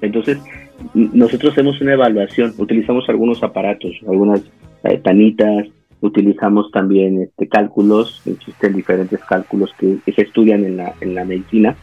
Entonces, 0.01 0.37
nosotros 0.93 1.53
hacemos 1.53 1.81
una 1.81 1.93
evaluación, 1.93 2.53
utilizamos 2.57 3.09
algunos 3.09 3.43
aparatos, 3.43 3.93
algunas 4.07 4.41
eh, 4.83 4.99
tanitas, 5.03 5.67
utilizamos 6.01 6.71
también 6.71 7.23
este, 7.23 7.47
cálculos, 7.47 8.21
existen 8.25 8.73
diferentes 8.73 9.19
cálculos 9.23 9.73
que, 9.79 9.97
se 10.13 10.21
estudian 10.21 10.63
en 10.65 10.77
la, 10.77 10.93
en 11.01 11.15
la 11.15 11.25
medicina 11.25 11.75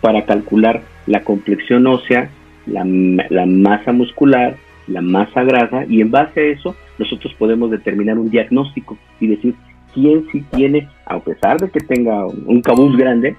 para 0.00 0.24
calcular 0.24 0.82
la 1.06 1.22
complexión 1.22 1.86
ósea, 1.86 2.30
la, 2.66 2.84
la 2.84 3.46
masa 3.46 3.92
muscular, 3.92 4.56
la 4.88 5.00
masa 5.00 5.44
grasa 5.44 5.84
y 5.88 6.00
en 6.00 6.10
base 6.10 6.40
a 6.40 6.44
eso 6.44 6.76
nosotros 7.00 7.34
podemos 7.34 7.70
determinar 7.70 8.18
un 8.18 8.30
diagnóstico 8.30 8.96
y 9.18 9.26
decir 9.26 9.54
quién 9.92 10.26
sí 10.30 10.44
tiene, 10.52 10.88
a 11.06 11.18
pesar 11.18 11.58
de 11.58 11.68
que 11.68 11.80
tenga 11.80 12.26
un 12.26 12.62
cabuz 12.62 12.96
grande, 12.96 13.34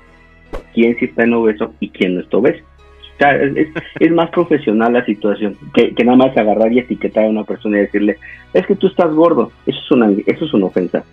quién 0.74 0.98
sí 1.00 1.06
está 1.06 1.24
en 1.24 1.34
obeso 1.34 1.74
y 1.80 1.90
quién 1.90 2.16
no 2.16 2.22
está 2.22 2.38
obeso 2.38 2.66
es, 4.00 4.12
más 4.12 4.30
profesional 4.32 4.94
la 4.94 5.06
situación 5.06 5.56
que, 5.74 5.94
nada 6.04 6.18
más 6.18 6.38
agarrar 6.38 6.72
y 6.72 6.80
etiquetar 6.80 7.26
a 7.26 7.30
una 7.30 7.44
persona 7.44 7.78
y 7.78 7.82
decirle, 7.82 8.18
es 8.54 8.66
que 8.66 8.76
tú 8.76 8.88
estás 8.88 9.14
gordo. 9.14 9.52
Eso 9.66 9.80
es 9.80 9.92
una, 9.92 10.12
eso 10.26 10.46
es 10.46 10.54
una 10.54 10.66
ofensa. 10.66 11.04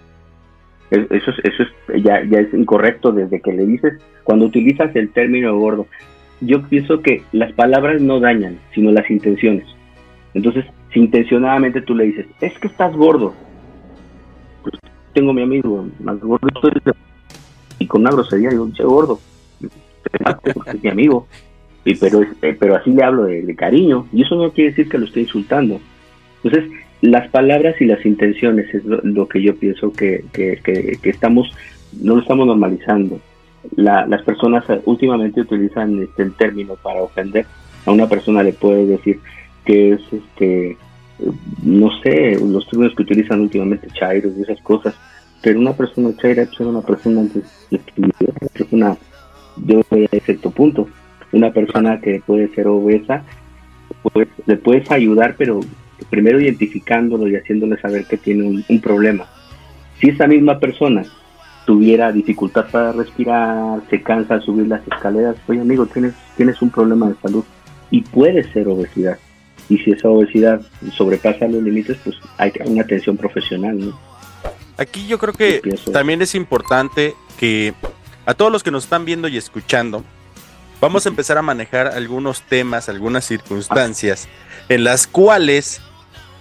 Eso 0.90 1.06
es, 1.10 1.34
eso 1.44 1.62
es, 1.62 2.02
ya, 2.02 2.24
ya 2.24 2.40
es 2.40 2.54
incorrecto 2.54 3.12
desde 3.12 3.40
que 3.40 3.52
le 3.52 3.66
dices, 3.66 4.00
cuando 4.24 4.46
utilizas 4.46 4.94
el 4.96 5.10
término 5.10 5.56
gordo. 5.58 5.86
Yo 6.40 6.62
pienso 6.62 7.02
que 7.02 7.22
las 7.32 7.52
palabras 7.52 8.00
no 8.00 8.20
dañan, 8.20 8.58
sino 8.74 8.90
las 8.90 9.10
intenciones. 9.10 9.66
Entonces, 10.34 10.64
si 10.92 11.00
intencionadamente 11.00 11.82
tú 11.82 11.94
le 11.94 12.04
dices, 12.04 12.26
es 12.40 12.58
que 12.58 12.68
estás 12.68 12.94
gordo, 12.94 13.34
pues 14.62 14.74
tengo 15.12 15.32
mi 15.32 15.42
amigo 15.42 15.86
más 16.00 16.18
gordo 16.20 16.48
y 17.78 17.86
con 17.86 18.00
una 18.02 18.10
grosería 18.10 18.50
digo, 18.50 18.70
che 18.72 18.84
gordo, 18.84 19.20
es 20.72 20.82
mi 20.82 20.90
amigo 20.90 21.26
pero, 21.96 22.22
eh, 22.22 22.56
pero 22.58 22.76
así 22.76 22.90
le 22.90 23.02
hablo 23.02 23.24
de, 23.24 23.54
cariño, 23.56 24.06
y 24.12 24.22
eso 24.22 24.34
no 24.36 24.50
quiere 24.52 24.70
decir 24.70 24.88
que 24.88 24.98
lo 24.98 25.06
esté 25.06 25.20
insultando. 25.20 25.80
Entonces, 26.42 26.70
las 27.00 27.28
palabras 27.30 27.80
y 27.80 27.86
las 27.86 28.04
intenciones 28.04 28.72
es 28.74 28.84
lo, 28.84 29.28
que 29.28 29.42
yo 29.42 29.56
pienso 29.56 29.92
que, 29.92 30.24
que, 30.32 30.98
estamos, 31.04 31.52
no 32.00 32.16
lo 32.16 32.22
estamos 32.22 32.46
normalizando. 32.46 33.20
las 33.76 34.22
personas 34.22 34.64
últimamente 34.84 35.40
utilizan 35.40 36.02
este, 36.02 36.24
el 36.24 36.34
término 36.34 36.74
para 36.76 37.02
ofender. 37.02 37.46
A 37.86 37.92
una 37.92 38.08
persona 38.08 38.42
le 38.42 38.52
puede 38.52 38.86
decir 38.86 39.20
que 39.68 39.92
es, 39.92 40.00
este, 40.10 40.78
no 41.62 41.90
sé, 42.00 42.38
los 42.40 42.66
términos 42.70 42.94
que 42.96 43.02
utilizan 43.02 43.42
últimamente, 43.42 43.86
chairos 43.92 44.32
y 44.38 44.40
esas 44.40 44.58
cosas, 44.62 44.94
pero 45.42 45.60
una 45.60 45.74
persona 45.74 46.16
chaira 46.16 46.44
es 46.44 46.58
una 46.58 46.80
persona, 46.80 47.26
es 47.70 47.80
una, 48.70 48.96
yo 49.58 49.82
voy 49.90 50.06
a 50.06 50.20
cierto 50.20 50.50
punto, 50.50 50.88
una 51.32 51.52
persona 51.52 52.00
que 52.00 52.22
puede 52.26 52.48
ser 52.54 52.66
obesa, 52.66 53.22
pues 54.02 54.28
le 54.46 54.56
puedes 54.56 54.90
ayudar, 54.90 55.34
pero 55.36 55.60
primero 56.08 56.40
identificándolo 56.40 57.28
y 57.28 57.36
haciéndole 57.36 57.78
saber 57.78 58.06
que 58.06 58.16
tiene 58.16 58.64
un, 58.66 58.80
problema. 58.80 59.26
Si 60.00 60.08
esa 60.08 60.26
misma 60.26 60.58
persona 60.58 61.04
tuviera 61.66 62.10
dificultad 62.10 62.70
para 62.70 62.92
respirar, 62.92 63.82
se 63.90 64.00
cansa 64.00 64.32
al 64.32 64.42
subir 64.42 64.66
las 64.66 64.80
escaleras, 64.88 65.36
oye 65.46 65.60
amigo, 65.60 65.84
tienes, 65.84 66.14
tienes 66.38 66.62
un 66.62 66.70
problema 66.70 67.10
de 67.10 67.16
salud 67.20 67.44
y 67.90 68.00
puede 68.00 68.44
ser 68.44 68.66
obesidad. 68.68 69.18
Y 69.68 69.78
si 69.78 69.90
esa 69.90 70.08
obesidad 70.08 70.60
sobrepasa 70.96 71.46
los 71.46 71.62
límites, 71.62 71.98
pues 72.02 72.16
hay 72.38 72.52
una 72.64 72.82
atención 72.82 73.16
profesional. 73.16 73.78
¿no? 73.78 73.98
Aquí 74.76 75.06
yo 75.06 75.18
creo 75.18 75.34
que 75.34 75.60
también 75.92 76.22
es 76.22 76.34
importante 76.34 77.14
que 77.38 77.74
a 78.24 78.34
todos 78.34 78.52
los 78.52 78.62
que 78.62 78.70
nos 78.70 78.84
están 78.84 79.04
viendo 79.04 79.28
y 79.28 79.36
escuchando, 79.36 80.04
vamos 80.80 81.06
a 81.06 81.08
empezar 81.08 81.38
a 81.38 81.42
manejar 81.42 81.88
algunos 81.88 82.42
temas, 82.42 82.88
algunas 82.88 83.24
circunstancias 83.24 84.28
en 84.68 84.84
las 84.84 85.06
cuales 85.06 85.80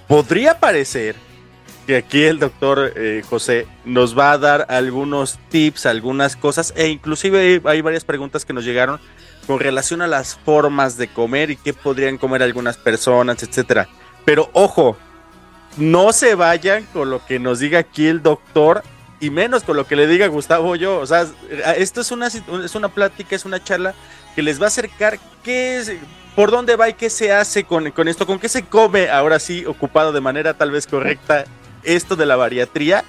podría 0.08 0.60
parecer 0.60 1.16
que 1.86 1.96
aquí 1.96 2.24
el 2.24 2.40
doctor 2.40 2.92
eh, 2.96 3.24
José 3.30 3.66
nos 3.86 4.18
va 4.18 4.34
a 4.34 4.38
dar 4.38 4.66
algunos 4.70 5.40
tips, 5.50 5.86
algunas 5.86 6.36
cosas, 6.36 6.74
e 6.76 6.90
inclusive 6.90 7.62
hay 7.64 7.82
varias 7.82 8.04
preguntas 8.04 8.44
que 8.44 8.52
nos 8.52 8.66
llegaron 8.66 9.00
con 9.48 9.60
relación 9.60 10.02
a 10.02 10.08
las 10.08 10.36
formas 10.36 10.98
de 10.98 11.08
comer 11.08 11.50
y 11.50 11.56
qué 11.56 11.74
podrían 11.74 12.18
comer 12.18 12.44
algunas 12.44 12.78
personas, 12.78 13.42
etcétera. 13.42 13.88
Pero 14.26 14.50
ojo, 14.54 14.98
no 15.78 16.12
se 16.12 16.36
vayan 16.36 16.86
con 16.94 17.10
lo 17.10 17.26
que 17.26 17.40
nos 17.40 17.60
diga 17.60 17.80
aquí 17.80 18.08
el 18.08 18.22
doctor 18.22 18.84
y 19.20 19.30
menos 19.30 19.64
con 19.64 19.78
lo 19.78 19.88
que 19.88 19.96
le 19.96 20.06
diga 20.06 20.28
Gustavo 20.28 20.76
yo. 20.76 21.00
O 21.00 21.06
sea, 21.06 21.26
esto 21.78 22.02
es 22.02 22.12
una, 22.12 22.28
es 22.28 22.76
una 22.76 22.90
plática, 22.90 23.36
es 23.36 23.46
una 23.46 23.64
charla 23.64 23.96
que 24.36 24.44
les 24.44 24.60
va 24.60 24.66
a 24.66 24.68
acercar 24.68 25.18
qué 25.44 25.78
es, 25.78 25.94
por 26.36 26.52
dónde 26.52 26.76
va 26.76 26.90
y 26.90 26.94
qué 26.94 27.10
se 27.10 27.32
hace 27.32 27.64
con, 27.64 27.90
con 27.92 28.08
esto, 28.08 28.28
con 28.28 28.40
qué 28.40 28.50
se 28.50 28.64
come 28.66 29.10
ahora 29.10 29.40
sí, 29.40 29.66
ocupado 29.66 30.12
de 30.12 30.22
manera 30.22 30.54
tal 30.54 30.72
vez 30.72 30.86
correcta 30.86 31.46
esto 31.84 32.16
de 32.16 32.26
la 32.26 32.36
bariatría. 32.36 33.04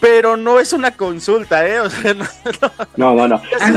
Pero 0.00 0.36
no 0.36 0.60
es 0.60 0.72
una 0.72 0.90
consulta, 0.90 1.66
¿eh? 1.66 1.80
O 1.80 1.88
sea, 1.88 2.14
no, 2.14 2.24
no, 2.96 3.14
no. 3.14 3.28
no. 3.28 3.42
Ah, 3.60 3.72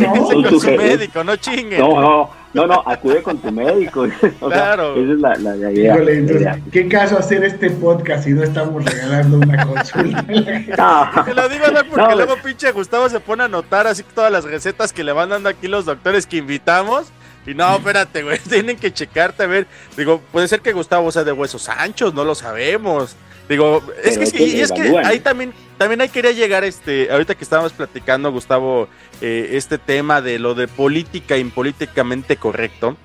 con 0.50 0.60
su 0.60 0.72
médico, 0.72 1.24
no 1.24 1.36
chinguen. 1.38 1.80
No, 1.80 2.02
no, 2.02 2.30
no, 2.54 2.68
no, 2.68 2.84
acude 2.86 3.22
con 3.22 3.38
tu 3.38 3.52
médico. 3.52 4.08
claro. 4.40 4.96
esa 4.96 5.14
es 5.14 5.20
la, 5.20 5.56
la, 5.56 5.72
idea. 5.72 5.96
Híjole, 5.96 6.14
entonces, 6.18 6.48
¿qué 6.72 6.88
caso 6.88 7.18
hacer 7.18 7.44
este 7.44 7.70
podcast 7.70 8.26
si 8.26 8.32
no 8.32 8.44
estamos 8.44 8.84
regalando 8.84 9.38
una 9.38 9.66
consulta? 9.66 10.22
no. 10.78 11.26
Te 11.26 11.34
lo 11.34 11.50
digo, 11.50 11.68
no, 11.68 11.84
porque 11.86 12.16
luego 12.16 12.36
pinche 12.44 12.72
Gustavo 12.72 13.08
se 13.08 13.20
pone 13.20 13.44
a 13.44 13.46
anotar 13.46 13.88
así 13.88 14.04
todas 14.04 14.32
las 14.32 14.44
recetas 14.44 14.92
que 14.92 15.04
le 15.04 15.12
van 15.12 15.30
dando 15.30 15.48
aquí 15.50 15.68
los 15.68 15.86
doctores 15.86 16.26
que 16.26 16.38
invitamos. 16.38 17.08
Y 17.46 17.54
no, 17.54 17.76
espérate, 17.78 18.24
güey, 18.24 18.40
tienen 18.50 18.78
que 18.78 18.92
checarte 18.92 19.44
a 19.44 19.48
ver. 19.48 19.68
Digo, 19.96 20.22
puede 20.32 20.48
ser 20.48 20.62
que 20.62 20.74
Gustavo 20.74 21.12
sea 21.12 21.24
de 21.24 21.32
huesos 21.32 21.70
anchos, 21.70 22.14
no 22.14 22.24
lo 22.24 22.36
sabemos. 22.36 23.16
Digo, 23.48 23.82
es 24.04 24.18
que, 24.18 24.26
sí, 24.28 24.44
y 24.44 24.62
es 24.62 24.72
que 24.72 24.96
ahí 25.04 25.20
también, 25.20 25.54
también 25.80 26.02
ahí 26.02 26.10
quería 26.10 26.34
llegar, 26.34 26.66
este, 26.66 27.10
ahorita 27.10 27.36
que 27.36 27.44
estábamos 27.46 27.72
platicando, 27.72 28.34
Gustavo, 28.34 28.90
eh, 29.22 29.52
este 29.54 29.78
tema 29.78 30.22
de 30.22 30.38
lo 30.38 30.54
de 30.54 30.68
política 30.68 31.38
impolíticamente 31.38 32.36
correcto, 32.36 32.98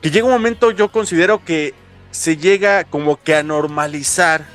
que 0.00 0.12
llega 0.12 0.24
un 0.24 0.32
momento, 0.32 0.70
yo 0.70 0.92
considero 0.92 1.44
que 1.44 1.74
se 2.12 2.36
llega 2.36 2.84
como 2.84 3.20
que 3.20 3.34
a 3.34 3.42
normalizar, 3.42 4.46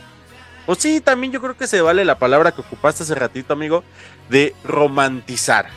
o 0.68 0.76
sí, 0.76 1.02
también 1.02 1.34
yo 1.34 1.42
creo 1.42 1.58
que 1.58 1.68
se 1.68 1.82
vale 1.82 2.06
la 2.06 2.18
palabra 2.18 2.54
que 2.54 2.62
ocupaste 2.62 3.04
hace 3.04 3.14
ratito, 3.14 3.52
amigo, 3.52 3.84
de 4.30 4.56
romantizar. 4.64 5.68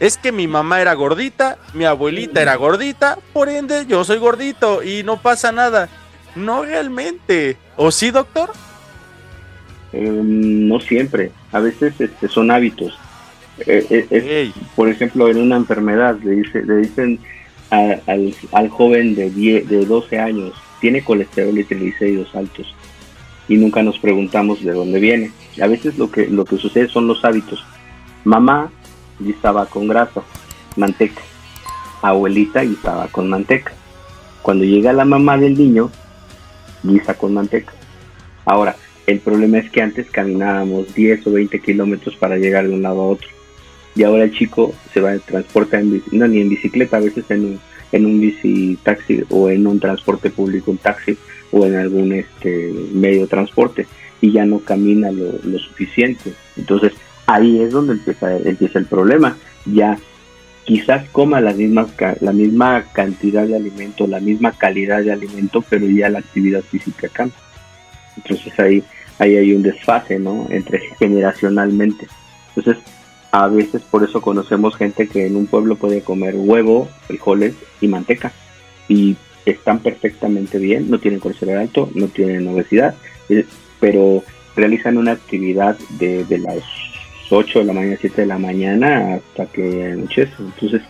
Es 0.00 0.16
que 0.16 0.32
mi 0.32 0.48
mamá 0.48 0.80
era 0.80 0.94
gordita, 0.94 1.58
mi 1.72 1.84
abuelita 1.84 2.42
era 2.42 2.56
gordita, 2.56 3.18
por 3.32 3.48
ende 3.48 3.86
yo 3.86 4.02
soy 4.02 4.18
gordito 4.18 4.82
y 4.82 5.04
no 5.04 5.22
pasa 5.22 5.52
nada. 5.52 5.88
No 6.34 6.64
realmente. 6.64 7.58
¿O 7.76 7.92
sí, 7.92 8.10
doctor? 8.10 8.50
Em, 9.92 10.68
no 10.68 10.80
siempre, 10.80 11.30
a 11.52 11.60
veces 11.60 12.00
este, 12.00 12.28
son 12.28 12.50
hábitos. 12.50 12.98
Eh, 13.66 14.06
eh, 14.10 14.52
por 14.74 14.88
ejemplo, 14.88 15.28
en 15.28 15.38
una 15.38 15.56
enfermedad 15.56 16.18
le, 16.22 16.36
dice, 16.36 16.62
le 16.64 16.76
dicen 16.76 17.18
al, 17.70 18.34
al, 18.52 18.68
joven 18.68 19.14
de, 19.14 19.30
de 19.30 19.86
12 19.86 20.18
años, 20.18 20.52
tiene 20.80 21.04
colesterol 21.04 21.56
y 21.58 21.64
triglicéridos 21.64 22.34
altos 22.34 22.74
y 23.48 23.56
nunca 23.56 23.82
nos 23.82 23.98
preguntamos 23.98 24.62
de 24.62 24.72
dónde 24.72 25.00
viene. 25.00 25.30
A 25.62 25.66
veces 25.66 25.98
lo 25.98 26.10
que, 26.10 26.26
lo 26.26 26.44
que 26.44 26.56
sucede 26.56 26.88
son 26.88 27.06
los 27.06 27.24
hábitos. 27.24 27.64
Mamá 28.24 28.70
estaba 29.26 29.66
con 29.66 29.88
grasa, 29.88 30.22
manteca. 30.76 31.20
Abuelita 32.00 32.62
estaba 32.62 33.08
con 33.08 33.28
manteca. 33.28 33.72
Cuando 34.42 34.64
llega 34.64 34.92
la 34.92 35.04
mamá 35.04 35.36
del 35.36 35.56
niño, 35.56 35.90
guisa 36.82 37.14
con 37.14 37.34
manteca. 37.34 37.72
Ahora, 38.44 38.76
el 39.06 39.18
problema 39.20 39.58
es 39.58 39.70
que 39.70 39.82
antes 39.82 40.10
caminábamos 40.10 40.94
10 40.94 41.26
o 41.26 41.32
20 41.32 41.60
kilómetros 41.60 42.16
para 42.16 42.36
llegar 42.36 42.68
de 42.68 42.74
un 42.74 42.82
lado 42.82 43.00
a 43.02 43.06
otro. 43.06 43.28
Y 43.94 44.04
ahora 44.04 44.24
el 44.24 44.32
chico 44.32 44.74
se 44.92 45.00
va 45.00 45.12
a 45.12 45.18
transportar 45.18 45.80
en 45.80 46.02
no, 46.12 46.26
ni 46.26 46.40
en 46.40 46.48
bicicleta, 46.48 46.96
a 46.96 47.00
veces 47.00 47.24
en 47.30 47.44
un, 47.44 47.60
en 47.90 48.06
un 48.06 48.20
bici 48.20 48.78
taxi 48.82 49.22
o 49.28 49.50
en 49.50 49.66
un 49.66 49.80
transporte 49.80 50.30
público, 50.30 50.70
un 50.70 50.78
taxi 50.78 51.16
o 51.50 51.66
en 51.66 51.74
algún 51.74 52.12
este 52.12 52.72
medio 52.92 53.22
de 53.22 53.26
transporte 53.26 53.86
y 54.20 54.32
ya 54.32 54.46
no 54.46 54.60
camina 54.60 55.10
lo, 55.10 55.32
lo 55.44 55.58
suficiente. 55.58 56.32
Entonces 56.56 56.92
ahí 57.26 57.60
es 57.60 57.72
donde 57.72 57.94
empieza, 57.94 58.36
empieza 58.38 58.78
el 58.78 58.86
problema. 58.86 59.36
Ya 59.66 59.98
quizás 60.64 61.08
coma 61.10 61.40
las 61.40 61.56
mismas, 61.56 61.88
la 62.20 62.32
misma 62.32 62.84
cantidad 62.92 63.46
de 63.46 63.56
alimento, 63.56 64.06
la 64.06 64.20
misma 64.20 64.52
calidad 64.52 65.02
de 65.02 65.12
alimento, 65.12 65.62
pero 65.68 65.86
ya 65.86 66.08
la 66.08 66.20
actividad 66.20 66.62
física 66.62 67.08
cambia. 67.08 67.36
Entonces 68.16 68.58
ahí, 68.58 68.82
ahí 69.18 69.36
hay 69.36 69.52
un 69.52 69.62
desfase, 69.62 70.18
¿no? 70.18 70.46
Entre 70.50 70.80
generacionalmente. 70.98 72.06
Entonces, 72.54 72.82
a 73.30 73.48
veces 73.48 73.82
por 73.82 74.04
eso 74.04 74.20
conocemos 74.20 74.76
gente 74.76 75.08
que 75.08 75.26
en 75.26 75.36
un 75.36 75.46
pueblo 75.46 75.76
puede 75.76 76.02
comer 76.02 76.34
huevo, 76.36 76.88
frijoles 77.06 77.54
y 77.80 77.88
manteca. 77.88 78.32
Y 78.88 79.16
están 79.46 79.78
perfectamente 79.80 80.58
bien, 80.58 80.90
no 80.90 80.98
tienen 80.98 81.20
colesterol 81.20 81.58
alto, 81.58 81.90
no 81.94 82.08
tienen 82.08 82.46
obesidad, 82.46 82.94
eh, 83.28 83.46
pero 83.80 84.22
realizan 84.54 84.98
una 84.98 85.12
actividad 85.12 85.78
de, 85.98 86.24
de 86.24 86.38
las 86.38 86.62
8 87.30 87.60
de 87.60 87.64
la 87.64 87.72
mañana, 87.72 87.96
7 88.00 88.20
de 88.20 88.26
la 88.26 88.38
mañana 88.38 89.14
hasta 89.14 89.46
que 89.46 89.92
anochece. 89.92 90.32
Entonces, 90.38 90.82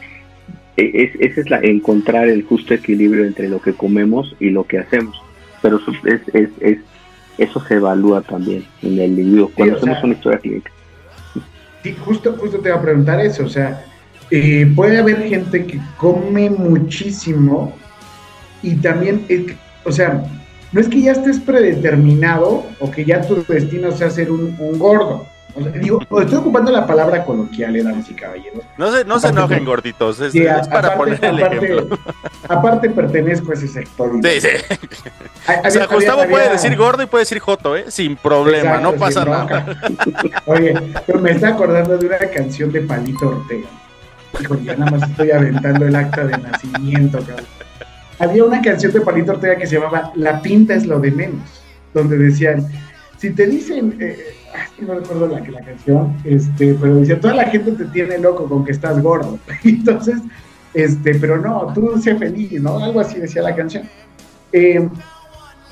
e, 0.76 0.90
es, 0.94 1.14
ese 1.20 1.42
es 1.42 1.50
la, 1.50 1.60
encontrar 1.60 2.28
el 2.28 2.42
justo 2.42 2.74
equilibrio 2.74 3.24
entre 3.24 3.48
lo 3.48 3.62
que 3.62 3.74
comemos 3.74 4.34
y 4.40 4.50
lo 4.50 4.64
que 4.64 4.78
hacemos. 4.78 5.20
Pero 5.62 5.80
es, 6.04 6.20
es, 6.34 6.50
es 6.60 6.78
eso 7.38 7.60
se 7.66 7.74
evalúa 7.74 8.20
también 8.22 8.66
en 8.82 8.98
el 8.98 9.10
individuo 9.10 9.50
cuando 9.54 9.76
hacemos 9.76 10.04
una 10.04 10.14
historia 10.14 10.38
clínica. 10.38 10.70
Sí, 11.82 11.96
justo, 12.04 12.36
justo 12.38 12.58
te 12.58 12.68
iba 12.68 12.78
a 12.78 12.82
preguntar 12.82 13.20
eso, 13.20 13.44
o 13.44 13.48
sea, 13.48 13.84
eh, 14.30 14.70
puede 14.74 14.98
haber 14.98 15.28
gente 15.28 15.66
que 15.66 15.80
come 15.96 16.48
muchísimo 16.48 17.74
y 18.62 18.76
también, 18.76 19.26
eh, 19.28 19.56
o 19.84 19.90
sea, 19.90 20.24
no 20.70 20.80
es 20.80 20.88
que 20.88 21.02
ya 21.02 21.12
estés 21.12 21.40
predeterminado 21.40 22.64
o 22.80 22.90
que 22.90 23.04
ya 23.04 23.20
tu 23.22 23.44
destino 23.46 23.92
sea 23.92 24.10
ser 24.10 24.30
un, 24.30 24.56
un 24.58 24.78
gordo, 24.78 25.26
digo, 25.54 26.00
estoy 26.00 26.34
ocupando 26.34 26.70
la 26.70 26.86
palabra 26.86 27.24
coloquial, 27.24 27.76
eh, 27.76 27.82
damas 27.82 28.08
y 28.10 28.14
caballeros. 28.14 28.64
No 28.78 28.90
se, 28.90 29.04
no 29.04 29.20
se 29.20 29.28
enojen, 29.28 29.64
gorditos. 29.64 30.20
Es, 30.20 30.34
es 30.34 30.68
para 30.68 30.96
poner 30.96 31.22
el 31.22 31.40
ejemplo. 31.40 31.98
Aparte, 32.48 32.88
pertenezco 32.90 33.50
a 33.50 33.54
ese 33.54 33.68
sector. 33.68 34.12
Sí, 34.22 34.40
sí. 34.40 34.48
o 35.64 35.70
sea, 35.70 35.86
Gustavo 35.86 36.26
puede 36.28 36.50
decir 36.50 36.76
gordo 36.76 37.02
y 37.02 37.06
puede 37.06 37.22
decir 37.22 37.38
joto, 37.38 37.76
¿eh? 37.76 37.84
Sin 37.88 38.16
problema, 38.16 38.78
no 38.78 38.94
pasa 38.94 39.24
nada. 39.24 39.66
Oye, 40.46 40.74
pero 41.06 41.20
me 41.20 41.32
está 41.32 41.48
acordando 41.48 41.98
de 41.98 42.06
una 42.06 42.18
canción 42.18 42.72
de 42.72 42.80
Palito 42.82 43.28
Ortega. 43.28 43.68
Hijo, 44.40 44.56
ya 44.62 44.74
nada 44.76 44.92
más 44.92 45.10
estoy 45.10 45.30
aventando 45.30 45.86
el 45.86 45.94
acta 45.94 46.24
de 46.24 46.38
nacimiento, 46.38 47.18
cabrón. 47.18 47.46
Había 48.18 48.44
una 48.44 48.62
canción 48.62 48.92
de 48.92 49.00
Palito 49.02 49.32
Ortega 49.32 49.56
que 49.56 49.66
se 49.66 49.76
llamaba 49.76 50.12
La 50.14 50.40
pinta 50.40 50.74
es 50.74 50.86
lo 50.86 50.98
de 50.98 51.10
menos, 51.10 51.62
donde 51.92 52.16
decían, 52.16 52.66
si 53.18 53.30
te 53.30 53.46
dicen. 53.46 53.96
Eh, 54.00 54.38
no 54.80 54.94
recuerdo 54.94 55.28
la, 55.28 55.40
la 55.40 55.60
canción, 55.60 56.16
este, 56.24 56.74
pero 56.80 56.96
decía, 56.96 57.20
toda 57.20 57.34
la 57.34 57.44
gente 57.44 57.72
te 57.72 57.84
tiene 57.86 58.18
loco 58.18 58.48
con 58.48 58.64
que 58.64 58.72
estás 58.72 59.00
gordo. 59.02 59.38
Entonces, 59.64 60.18
este, 60.74 61.14
pero 61.16 61.38
no, 61.38 61.72
tú 61.74 62.00
sé 62.00 62.16
feliz, 62.16 62.60
¿no? 62.60 62.78
Algo 62.78 63.00
así 63.00 63.18
decía 63.18 63.42
la 63.42 63.54
canción. 63.54 63.84
Eh, 64.52 64.88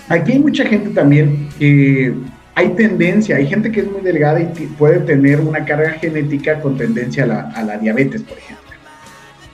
aquí 0.09 0.33
hay 0.33 0.39
mucha 0.39 0.65
gente 0.65 0.91
también 0.91 1.49
que 1.59 2.15
hay 2.55 2.69
tendencia, 2.71 3.37
hay 3.37 3.47
gente 3.47 3.71
que 3.71 3.81
es 3.81 3.91
muy 3.91 4.03
delgada 4.03 4.41
y 4.41 4.47
puede 4.79 5.01
tener 5.01 5.41
una 5.41 5.65
carga 5.65 5.93
genética 5.93 6.61
con 6.61 6.77
tendencia 6.77 7.25
a 7.55 7.63
la, 7.63 7.79
diabetes, 7.79 8.23
por 8.23 8.37
ejemplo. 8.37 8.71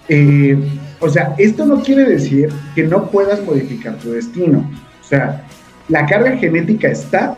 Eh, 0.09 0.57
o 1.01 1.09
sea, 1.09 1.35
esto 1.39 1.67
no 1.67 1.83
quiere 1.83 2.05
decir 2.05 2.49
que 2.75 2.85
no 2.85 3.11
puedas 3.11 3.45
modificar 3.45 3.97
tu 3.99 4.13
destino. 4.13 4.69
O 5.01 5.05
sea, 5.05 5.45
la 5.89 6.07
carga 6.07 6.37
genética 6.37 6.89
está, 6.89 7.37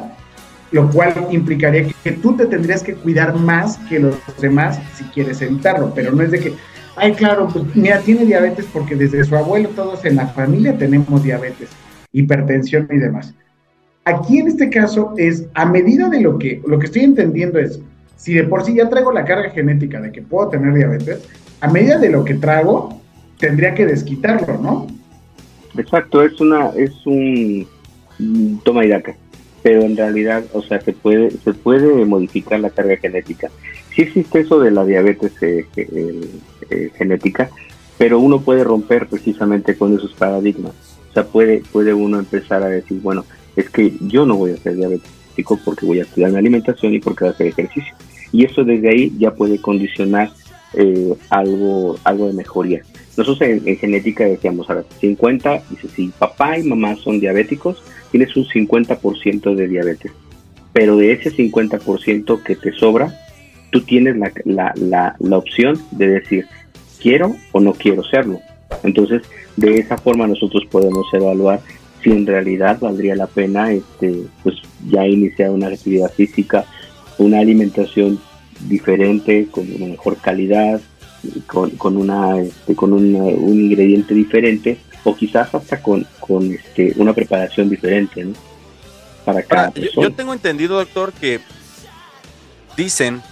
lo 0.70 0.90
cual 0.90 1.28
implicaría 1.30 1.86
que, 2.02 2.12
tú 2.12 2.36
te 2.36 2.46
tendrías 2.46 2.82
que 2.82 2.94
cuidar 2.94 3.34
más 3.34 3.78
que 3.88 3.98
los 3.98 4.16
demás 4.40 4.78
si 4.94 5.04
quieres 5.04 5.40
evitarlo, 5.40 5.92
pero 5.94 6.12
no 6.12 6.22
es 6.22 6.30
de 6.30 6.40
que, 6.40 6.52
ay, 6.96 7.12
claro, 7.12 7.48
pues 7.52 7.64
mira, 7.74 8.00
tiene 8.00 8.24
diabetes 8.24 8.66
porque 8.72 8.94
desde 8.94 9.24
su 9.24 9.36
abuelo 9.36 9.70
todos 9.70 10.04
en 10.04 10.16
la 10.16 10.26
familia 10.28 10.76
tenemos 10.76 11.22
diabetes, 11.22 11.70
hipertensión 12.12 12.88
y 12.90 12.98
demás. 12.98 13.34
Aquí 14.04 14.38
en 14.38 14.48
este 14.48 14.70
caso 14.70 15.14
es 15.16 15.46
a 15.54 15.66
medida 15.66 16.08
de 16.08 16.20
lo 16.20 16.38
que, 16.38 16.62
lo 16.66 16.78
que 16.78 16.86
estoy 16.86 17.02
entendiendo 17.02 17.58
es, 17.58 17.80
si 18.16 18.34
de 18.34 18.44
por 18.44 18.64
sí 18.64 18.74
ya 18.74 18.88
traigo 18.88 19.12
la 19.12 19.24
carga 19.24 19.50
genética 19.50 20.00
de 20.00 20.12
que 20.12 20.22
puedo 20.22 20.48
tener 20.48 20.74
diabetes, 20.74 21.26
a 21.60 21.68
medida 21.68 21.98
de 21.98 22.10
lo 22.10 22.24
que 22.24 22.34
trago, 22.34 23.00
tendría 23.38 23.74
que 23.74 23.86
desquitarlo, 23.86 24.58
¿no? 24.58 24.86
Exacto, 25.76 26.22
es 26.22 26.40
una, 26.40 26.70
es 26.70 26.92
un 27.06 27.66
toma 28.64 28.84
y 28.84 28.88
daca 28.88 29.14
pero 29.62 29.82
en 29.82 29.96
realidad, 29.96 30.44
o 30.52 30.62
sea, 30.62 30.80
se 30.80 30.92
puede, 30.92 31.30
se 31.30 31.52
puede 31.52 32.04
modificar 32.04 32.60
la 32.60 32.70
carga 32.70 32.96
genética. 32.96 33.50
Sí 33.94 34.02
existe 34.02 34.40
eso 34.40 34.60
de 34.60 34.70
la 34.70 34.84
diabetes 34.84 35.32
eh, 35.42 35.66
eh, 35.76 36.90
genética, 36.96 37.50
pero 37.96 38.20
uno 38.20 38.40
puede 38.40 38.64
romper 38.64 39.06
precisamente 39.06 39.76
con 39.76 39.96
esos 39.96 40.12
paradigmas. 40.14 40.72
O 41.10 41.12
sea, 41.12 41.24
puede, 41.24 41.62
puede 41.72 41.92
uno 41.92 42.18
empezar 42.18 42.62
a 42.62 42.68
decir, 42.68 43.00
bueno, 43.02 43.24
es 43.56 43.68
que 43.70 43.92
yo 44.00 44.24
no 44.24 44.36
voy 44.36 44.52
a 44.52 44.56
ser 44.56 44.76
diabético 44.76 45.58
porque 45.64 45.86
voy 45.86 46.00
a 46.00 46.02
estudiar 46.02 46.30
mi 46.30 46.38
alimentación 46.38 46.94
y 46.94 47.00
porque 47.00 47.24
voy 47.24 47.32
a 47.32 47.34
hacer 47.34 47.46
ejercicio. 47.48 47.94
Y 48.30 48.44
eso 48.44 48.62
desde 48.62 48.88
ahí 48.88 49.12
ya 49.18 49.34
puede 49.34 49.60
condicionar 49.60 50.30
eh, 50.74 51.14
algo, 51.30 51.98
algo 52.04 52.26
de 52.26 52.34
mejoría. 52.34 52.82
Nosotros 53.18 53.48
en, 53.48 53.76
genética 53.76 54.24
decíamos, 54.24 54.70
ahora, 54.70 54.84
50, 55.00 55.62
dice, 55.70 55.88
si 55.88 56.06
papá 56.08 56.56
y 56.56 56.62
mamá 56.62 56.94
son 56.94 57.18
diabéticos, 57.18 57.82
tienes 58.12 58.36
un 58.36 58.44
50% 58.44 59.56
de 59.56 59.66
diabetes. 59.66 60.12
Pero 60.72 60.96
de 60.96 61.10
ese 61.10 61.32
50% 61.32 62.44
que 62.44 62.54
te 62.54 62.72
sobra, 62.74 63.12
tú 63.72 63.80
tienes 63.80 64.16
la, 64.16 64.30
la, 64.44 64.72
la, 64.76 65.16
la, 65.18 65.36
opción 65.36 65.82
de 65.90 66.06
decir, 66.06 66.46
quiero 67.02 67.34
o 67.50 67.58
no 67.58 67.72
quiero 67.72 68.04
serlo. 68.04 68.38
Entonces, 68.84 69.22
de 69.56 69.80
esa 69.80 69.98
forma 69.98 70.28
nosotros 70.28 70.62
podemos 70.70 71.12
evaluar 71.12 71.60
si 72.04 72.10
en 72.10 72.24
realidad 72.24 72.78
valdría 72.80 73.16
la 73.16 73.26
pena 73.26 73.72
este, 73.72 74.26
pues 74.44 74.54
ya 74.88 75.04
iniciar 75.04 75.50
una 75.50 75.66
actividad 75.66 76.12
física, 76.12 76.66
una 77.18 77.40
alimentación 77.40 78.20
diferente, 78.68 79.48
con 79.50 79.66
una 79.74 79.86
mejor 79.86 80.18
calidad, 80.18 80.80
con, 81.46 81.70
con, 81.70 81.96
una, 81.96 82.40
este, 82.40 82.74
con 82.74 82.92
un 82.92 83.04
ingrediente 83.06 84.14
diferente 84.14 84.78
o 85.04 85.16
quizás 85.16 85.54
hasta 85.54 85.80
con, 85.82 86.06
con 86.20 86.52
este, 86.52 86.92
una 86.96 87.12
preparación 87.12 87.68
diferente, 87.68 88.24
¿no? 88.24 88.34
Para 89.24 89.42
cada 89.42 89.72
Yo, 89.74 90.12
tengo 90.12 90.32
entendido, 90.32 90.76
doctor, 90.76 91.12
que 91.12 91.40
dicen 92.76 93.22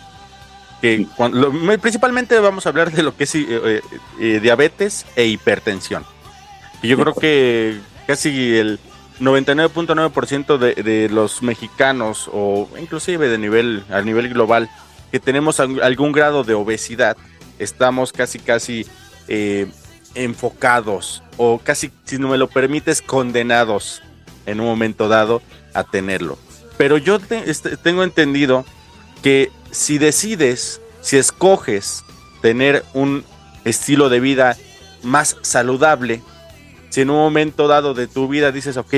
que 0.81 1.07
cuando, 1.17 1.53
principalmente 1.81 2.39
vamos 2.39 2.67
a 2.67 2.69
hablar 2.69 2.93
de 2.93 3.03
lo 3.03 3.17
que 3.17 3.25
es 3.25 3.35
eh, 3.35 3.47
eh, 3.49 3.81
eh, 4.21 4.41
diabetes 4.43 5.07
e 5.17 5.27
hipertensión. 5.27 6.05
Y 6.83 6.89
yo 6.89 6.99
creo 6.99 7.15
que 7.15 7.79
casi 8.07 8.57
el 8.57 8.79
99.9% 9.21 10.59
de, 10.59 10.75
de 10.75 11.09
los 11.09 11.43
mexicanos 11.43 12.29
o 12.31 12.69
inclusive 12.79 13.29
de 13.29 13.39
nivel 13.39 13.83
a 13.89 14.03
nivel 14.03 14.29
global 14.29 14.69
que 15.11 15.21
tenemos 15.21 15.61
algún 15.61 16.13
grado 16.13 16.45
de 16.45 16.53
obesidad 16.53 17.17
estamos 17.59 18.13
casi 18.13 18.39
casi 18.39 18.87
enfocados 20.15 21.23
o 21.37 21.59
casi, 21.59 21.91
si 22.05 22.19
no 22.19 22.29
me 22.29 22.39
lo 22.39 22.49
permites, 22.49 23.03
condenados 23.03 24.03
en 24.47 24.61
un 24.61 24.67
momento 24.67 25.09
dado 25.09 25.43
a 25.75 25.85
tenerlo. 25.85 26.39
Pero 26.79 26.99
yo 26.99 27.19
este, 27.31 27.77
tengo 27.77 28.03
entendido 28.03 28.65
que 29.23 29.51
si 29.71 29.99
decides, 29.99 30.81
si 31.01 31.17
escoges 31.17 32.05
tener 32.43 32.85
un 32.95 33.25
estilo 33.65 34.09
de 34.09 34.21
vida 34.21 34.57
más 35.03 35.37
saludable, 35.43 36.23
si 36.91 37.03
en 37.03 37.11
un 37.11 37.17
momento 37.17 37.69
dado 37.69 37.95
de 37.95 38.07
tu 38.07 38.29
vida 38.29 38.53
dices, 38.53 38.77
ok, 38.77 38.95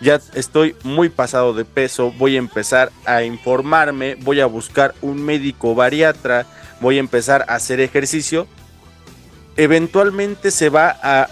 ya 0.00 0.20
estoy 0.34 0.76
muy 0.84 1.08
pasado 1.08 1.54
de 1.54 1.64
peso, 1.64 2.12
voy 2.12 2.36
a 2.36 2.38
empezar 2.38 2.92
a 3.04 3.24
informarme, 3.24 4.14
voy 4.16 4.40
a 4.40 4.46
buscar 4.46 4.94
un 5.02 5.22
médico 5.22 5.74
bariatra, 5.74 6.46
voy 6.80 6.96
a 6.96 7.00
empezar 7.00 7.44
a 7.48 7.54
hacer 7.54 7.80
ejercicio, 7.80 8.46
eventualmente 9.56 10.50
se 10.50 10.68
va 10.68 10.96
a 11.02 11.28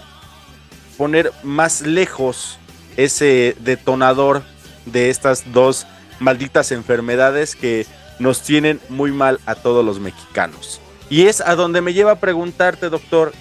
poner 0.97 1.31
más 1.43 1.81
lejos 1.81 2.59
ese 2.97 3.55
detonador 3.59 4.43
de 4.85 5.09
estas 5.09 5.51
dos 5.53 5.85
malditas 6.19 6.71
enfermedades 6.71 7.55
que 7.55 7.85
nos 8.19 8.41
tienen 8.41 8.79
muy 8.89 9.11
mal 9.11 9.39
a 9.45 9.55
todos 9.55 9.85
los 9.85 9.99
mexicanos. 9.99 10.81
Y 11.09 11.27
es 11.27 11.41
a 11.41 11.55
donde 11.55 11.81
me 11.81 11.93
lleva 11.93 12.13
a 12.13 12.19
preguntarte, 12.19 12.89
doctor, 12.89 13.31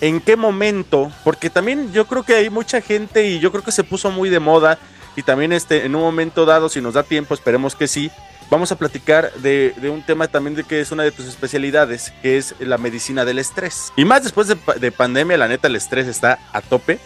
¿en 0.00 0.20
qué 0.20 0.36
momento? 0.36 1.10
Porque 1.24 1.50
también 1.50 1.92
yo 1.92 2.06
creo 2.06 2.22
que 2.22 2.34
hay 2.34 2.50
mucha 2.50 2.80
gente 2.80 3.26
y 3.26 3.40
yo 3.40 3.50
creo 3.50 3.64
que 3.64 3.72
se 3.72 3.84
puso 3.84 4.10
muy 4.10 4.28
de 4.28 4.38
moda 4.38 4.78
y 5.16 5.22
también 5.22 5.52
este, 5.52 5.86
en 5.86 5.96
un 5.96 6.02
momento 6.02 6.44
dado, 6.44 6.68
si 6.68 6.80
nos 6.80 6.94
da 6.94 7.02
tiempo, 7.02 7.34
esperemos 7.34 7.74
que 7.74 7.88
sí, 7.88 8.10
vamos 8.50 8.72
a 8.72 8.76
platicar 8.76 9.32
de, 9.34 9.74
un 9.92 10.02
tema 10.02 10.28
también 10.28 10.54
de 10.54 10.64
que 10.64 10.80
es 10.80 10.92
una 10.92 11.02
de 11.02 11.12
tus 11.12 11.26
especialidades, 11.26 12.12
que 12.22 12.36
es 12.36 12.54
la 12.60 12.78
medicina 12.78 13.24
del 13.24 13.38
estrés. 13.38 13.92
Y 13.96 14.04
más 14.04 14.22
después 14.22 14.48
de, 14.48 14.92
pandemia, 14.92 15.36
la 15.36 15.48
neta, 15.48 15.68
el 15.68 15.76
estrés 15.76 16.06
está 16.06 16.38
a 16.52 16.60
tope. 16.60 16.98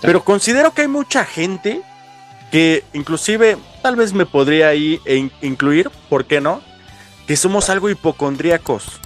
Pero 0.00 0.24
considero 0.24 0.72
que 0.72 0.82
hay 0.82 0.88
mucha 0.88 1.24
gente 1.24 1.82
que 2.50 2.84
inclusive 2.92 3.58
tal 3.82 3.96
vez 3.96 4.12
me 4.12 4.26
podría 4.26 4.68
ahí 4.68 5.00
incluir, 5.42 5.90
¿por 6.08 6.24
qué 6.24 6.40
no? 6.40 6.62
Que 7.26 7.36
somos 7.36 7.68
algo 7.68 7.90
hipocondríacos. 7.90 9.00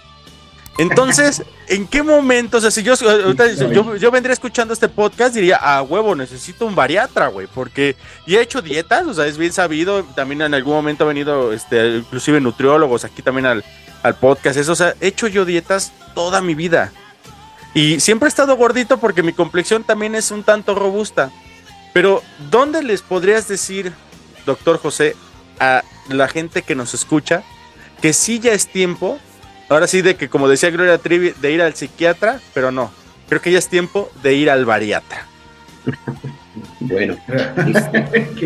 Entonces, 0.79 1.43
¿en 1.69 1.87
qué 1.87 2.03
momento? 2.03 2.57
O 2.57 2.61
sea, 2.61 2.71
si 2.71 2.83
yo, 2.83 2.95
yo, 2.95 3.97
yo, 3.97 4.11
vendría 4.11 4.33
escuchando 4.33 4.73
este 4.73 4.89
podcast, 4.89 5.35
diría, 5.35 5.59
ah, 5.61 5.83
huevo, 5.83 6.15
necesito 6.15 6.65
un 6.65 6.75
bariatra, 6.75 7.29
güey, 7.29 7.47
porque 7.47 7.95
ya 8.27 8.39
he 8.39 8.43
hecho 8.43 8.63
dietas, 8.63 9.07
o 9.07 9.13
sea, 9.13 9.27
es 9.27 9.37
bien 9.37 9.53
sabido, 9.53 10.03
también 10.15 10.41
en 10.43 10.55
algún 10.55 10.75
momento 10.75 11.05
ha 11.05 11.09
venido, 11.09 11.53
este, 11.53 11.97
inclusive 11.97 12.41
nutriólogos 12.41 13.05
aquí 13.05 13.21
también 13.21 13.47
al, 13.47 13.65
al 14.03 14.15
podcast, 14.15 14.57
eso, 14.57 14.73
o 14.73 14.77
sea, 14.77 14.95
he 15.01 15.09
hecho 15.09 15.29
yo 15.29 15.45
dietas 15.45 15.93
toda 16.15 16.41
mi 16.41 16.55
vida. 16.55 16.91
Y 17.75 18.01
siempre 18.01 18.27
he 18.27 18.31
estado 18.31 18.57
gordito 18.57 18.99
porque 18.99 19.23
mi 19.23 19.33
complexión 19.33 19.85
también 19.85 20.15
es 20.15 20.31
un 20.31 20.43
tanto 20.43 20.75
robusta. 20.75 21.31
Pero, 21.93 22.23
¿dónde 22.51 22.83
les 22.83 23.03
podrías 23.03 23.49
decir, 23.49 23.93
doctor 24.47 24.79
José, 24.79 25.17
a 25.59 25.83
la 26.09 26.29
gente 26.29 26.63
que 26.63 26.75
nos 26.75 26.95
escucha, 26.95 27.43
que 28.01 28.13
sí 28.13 28.41
ya 28.41 28.53
es 28.53 28.67
tiempo 28.67 29.19
Ahora 29.73 29.87
sí, 29.87 30.03
de 30.03 30.17
que 30.17 30.29
como 30.29 30.49
decía 30.49 30.71
Gloria 30.71 30.99
Trivi, 30.99 31.33
de 31.41 31.51
ir 31.51 31.63
al 31.63 31.75
psiquiatra, 31.75 32.41
pero 32.53 32.71
no. 32.71 32.93
Creo 33.27 33.41
que 33.41 33.51
ya 33.51 33.59
es 33.59 33.69
tiempo 33.69 34.13
de 34.23 34.35
ir 34.35 34.51
al 34.51 34.67
bariatra. 34.67 35.27
bueno, 36.81 37.17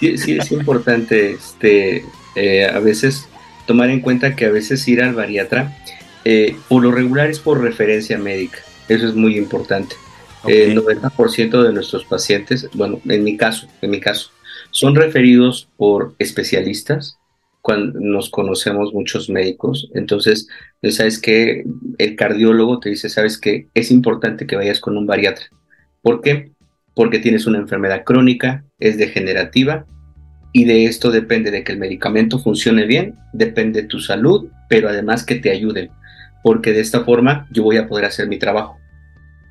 sí, 0.00 0.18
sí, 0.18 0.38
es 0.38 0.50
importante 0.50 1.34
este, 1.34 2.04
eh, 2.34 2.66
a 2.66 2.80
veces 2.80 3.28
tomar 3.66 3.90
en 3.90 4.00
cuenta 4.00 4.34
que 4.34 4.46
a 4.46 4.50
veces 4.50 4.88
ir 4.88 5.00
al 5.00 5.14
bariatra, 5.14 5.78
eh, 6.24 6.56
por 6.68 6.82
lo 6.82 6.90
regular 6.90 7.30
es 7.30 7.38
por 7.38 7.60
referencia 7.60 8.18
médica. 8.18 8.58
Eso 8.88 9.06
es 9.06 9.14
muy 9.14 9.38
importante. 9.38 9.94
El 10.44 10.76
90% 10.76 11.62
de 11.62 11.72
nuestros 11.72 12.04
pacientes, 12.04 12.68
bueno, 12.72 13.00
en 13.08 13.22
mi 13.22 13.36
caso, 13.36 13.68
en 13.80 13.90
mi 13.90 14.00
caso, 14.00 14.32
son 14.72 14.96
referidos 14.96 15.68
por 15.76 16.16
especialistas 16.18 17.16
cuando 17.62 18.00
nos 18.00 18.28
conocemos 18.28 18.92
muchos 18.92 19.30
médicos, 19.30 19.88
entonces, 19.94 20.48
sabes 20.90 21.20
que 21.20 21.64
el 21.98 22.16
cardiólogo 22.16 22.80
te 22.80 22.90
dice, 22.90 23.08
sabes 23.08 23.38
que 23.38 23.68
es 23.72 23.92
importante 23.92 24.46
que 24.46 24.56
vayas 24.56 24.80
con 24.80 24.98
un 24.98 25.06
bariatra. 25.06 25.46
¿Por 26.02 26.20
qué? 26.20 26.50
Porque 26.94 27.20
tienes 27.20 27.46
una 27.46 27.58
enfermedad 27.58 28.02
crónica, 28.04 28.64
es 28.80 28.98
degenerativa 28.98 29.86
y 30.52 30.64
de 30.64 30.86
esto 30.86 31.10
depende 31.12 31.52
de 31.52 31.62
que 31.62 31.72
el 31.72 31.78
medicamento 31.78 32.40
funcione 32.40 32.84
bien, 32.84 33.14
depende 33.32 33.82
de 33.82 33.88
tu 33.88 34.00
salud, 34.00 34.48
pero 34.68 34.88
además 34.88 35.24
que 35.24 35.36
te 35.36 35.50
ayuden, 35.50 35.90
porque 36.42 36.72
de 36.72 36.80
esta 36.80 37.04
forma 37.04 37.46
yo 37.52 37.62
voy 37.62 37.76
a 37.76 37.86
poder 37.86 38.06
hacer 38.06 38.26
mi 38.26 38.38
trabajo. 38.38 38.76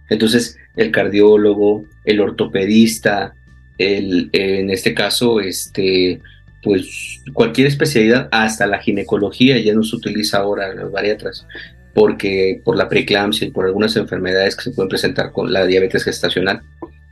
Entonces, 0.09 0.57
el 0.75 0.91
cardiólogo, 0.91 1.85
el 2.03 2.19
ortopedista, 2.19 3.33
el, 3.77 4.29
en 4.33 4.69
este 4.69 4.93
caso, 4.93 5.39
este, 5.39 6.19
pues 6.63 7.21
cualquier 7.33 7.67
especialidad, 7.67 8.29
hasta 8.31 8.67
la 8.67 8.79
ginecología 8.79 9.57
ya 9.59 9.73
no 9.73 9.83
se 9.83 9.95
utiliza 9.95 10.39
ahora 10.39 10.73
los 10.73 10.91
bariatras, 10.91 11.47
porque 11.93 12.61
por 12.63 12.77
la 12.77 12.87
preeclampsia 12.87 13.47
y 13.47 13.51
por 13.51 13.65
algunas 13.65 13.95
enfermedades 13.95 14.55
que 14.55 14.63
se 14.63 14.71
pueden 14.71 14.89
presentar 14.89 15.31
con 15.31 15.51
la 15.51 15.65
diabetes 15.65 16.03
gestacional. 16.03 16.61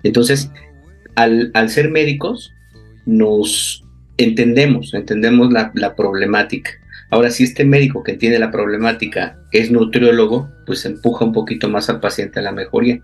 Entonces, 0.03 0.51
al, 1.15 1.69
ser 1.69 1.89
médicos, 1.89 2.53
nos 3.05 3.83
entendemos, 4.17 4.93
entendemos 4.93 5.51
la, 5.51 5.71
la, 5.73 5.95
problemática. 5.95 6.71
Ahora, 7.09 7.31
si 7.31 7.43
este 7.43 7.65
médico 7.65 8.03
que 8.03 8.11
entiende 8.11 8.37
la 8.37 8.51
problemática 8.51 9.39
es 9.51 9.71
nutriólogo, 9.71 10.49
pues 10.65 10.85
empuja 10.85 11.25
un 11.25 11.33
poquito 11.33 11.67
más 11.67 11.89
al 11.89 11.99
paciente 11.99 12.39
a 12.39 12.43
la 12.43 12.51
mejoría. 12.51 12.99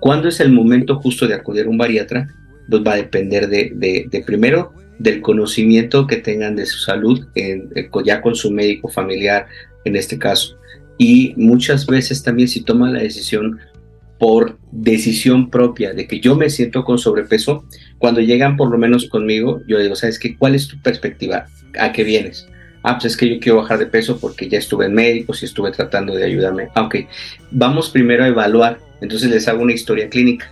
¿Cuándo 0.00 0.28
es 0.28 0.40
el 0.40 0.50
momento 0.50 0.96
justo 0.96 1.28
de 1.28 1.34
acudir 1.34 1.66
a 1.66 1.70
un 1.70 1.78
bariatra? 1.78 2.28
Pues 2.68 2.82
va 2.82 2.94
a 2.94 2.96
depender 2.96 3.48
de, 3.48 3.72
de, 3.74 4.06
de 4.10 4.20
primero 4.22 4.74
del 4.98 5.20
conocimiento 5.20 6.06
que 6.06 6.16
tengan 6.16 6.56
de 6.56 6.66
su 6.66 6.78
salud, 6.78 7.26
en, 7.34 7.70
eh, 7.74 7.88
ya 8.04 8.20
con 8.20 8.34
su 8.34 8.50
médico 8.50 8.88
familiar 8.88 9.46
en 9.84 9.96
este 9.96 10.18
caso. 10.18 10.56
Y 10.98 11.34
muchas 11.36 11.86
veces 11.86 12.22
también 12.22 12.48
si 12.48 12.62
toman 12.62 12.92
la 12.92 13.00
decisión 13.00 13.58
por 14.18 14.58
decisión 14.70 15.50
propia 15.50 15.92
de 15.92 16.06
que 16.06 16.20
yo 16.20 16.36
me 16.36 16.48
siento 16.48 16.84
con 16.84 16.98
sobrepeso, 16.98 17.64
cuando 17.98 18.20
llegan 18.20 18.56
por 18.56 18.70
lo 18.70 18.78
menos 18.78 19.08
conmigo, 19.08 19.60
yo 19.66 19.78
digo, 19.78 19.96
¿sabes 19.96 20.18
qué? 20.18 20.36
¿Cuál 20.36 20.54
es 20.54 20.68
tu 20.68 20.80
perspectiva? 20.80 21.46
¿A 21.78 21.92
qué 21.92 22.04
vienes? 22.04 22.46
Ah, 22.82 22.94
pues 22.94 23.12
es 23.12 23.16
que 23.16 23.28
yo 23.28 23.40
quiero 23.40 23.58
bajar 23.58 23.78
de 23.78 23.86
peso 23.86 24.18
porque 24.18 24.48
ya 24.48 24.58
estuve 24.58 24.86
en 24.86 24.94
médicos 24.94 25.42
y 25.42 25.46
estuve 25.46 25.72
tratando 25.72 26.14
de 26.14 26.24
ayudarme. 26.24 26.68
Ok, 26.76 26.96
vamos 27.50 27.90
primero 27.90 28.24
a 28.24 28.28
evaluar. 28.28 28.78
Entonces 29.00 29.30
les 29.30 29.48
hago 29.48 29.62
una 29.62 29.72
historia 29.72 30.08
clínica. 30.08 30.50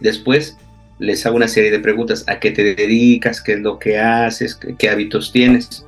Después 0.00 0.56
les 0.98 1.24
hago 1.26 1.36
una 1.36 1.48
serie 1.48 1.70
de 1.70 1.80
preguntas. 1.80 2.24
¿A 2.26 2.38
qué 2.38 2.50
te 2.50 2.74
dedicas? 2.74 3.40
¿Qué 3.40 3.54
es 3.54 3.60
lo 3.60 3.78
que 3.78 3.98
haces? 3.98 4.58
¿Qué, 4.78 4.88
hábitos 4.88 5.32
tienes? 5.32 5.84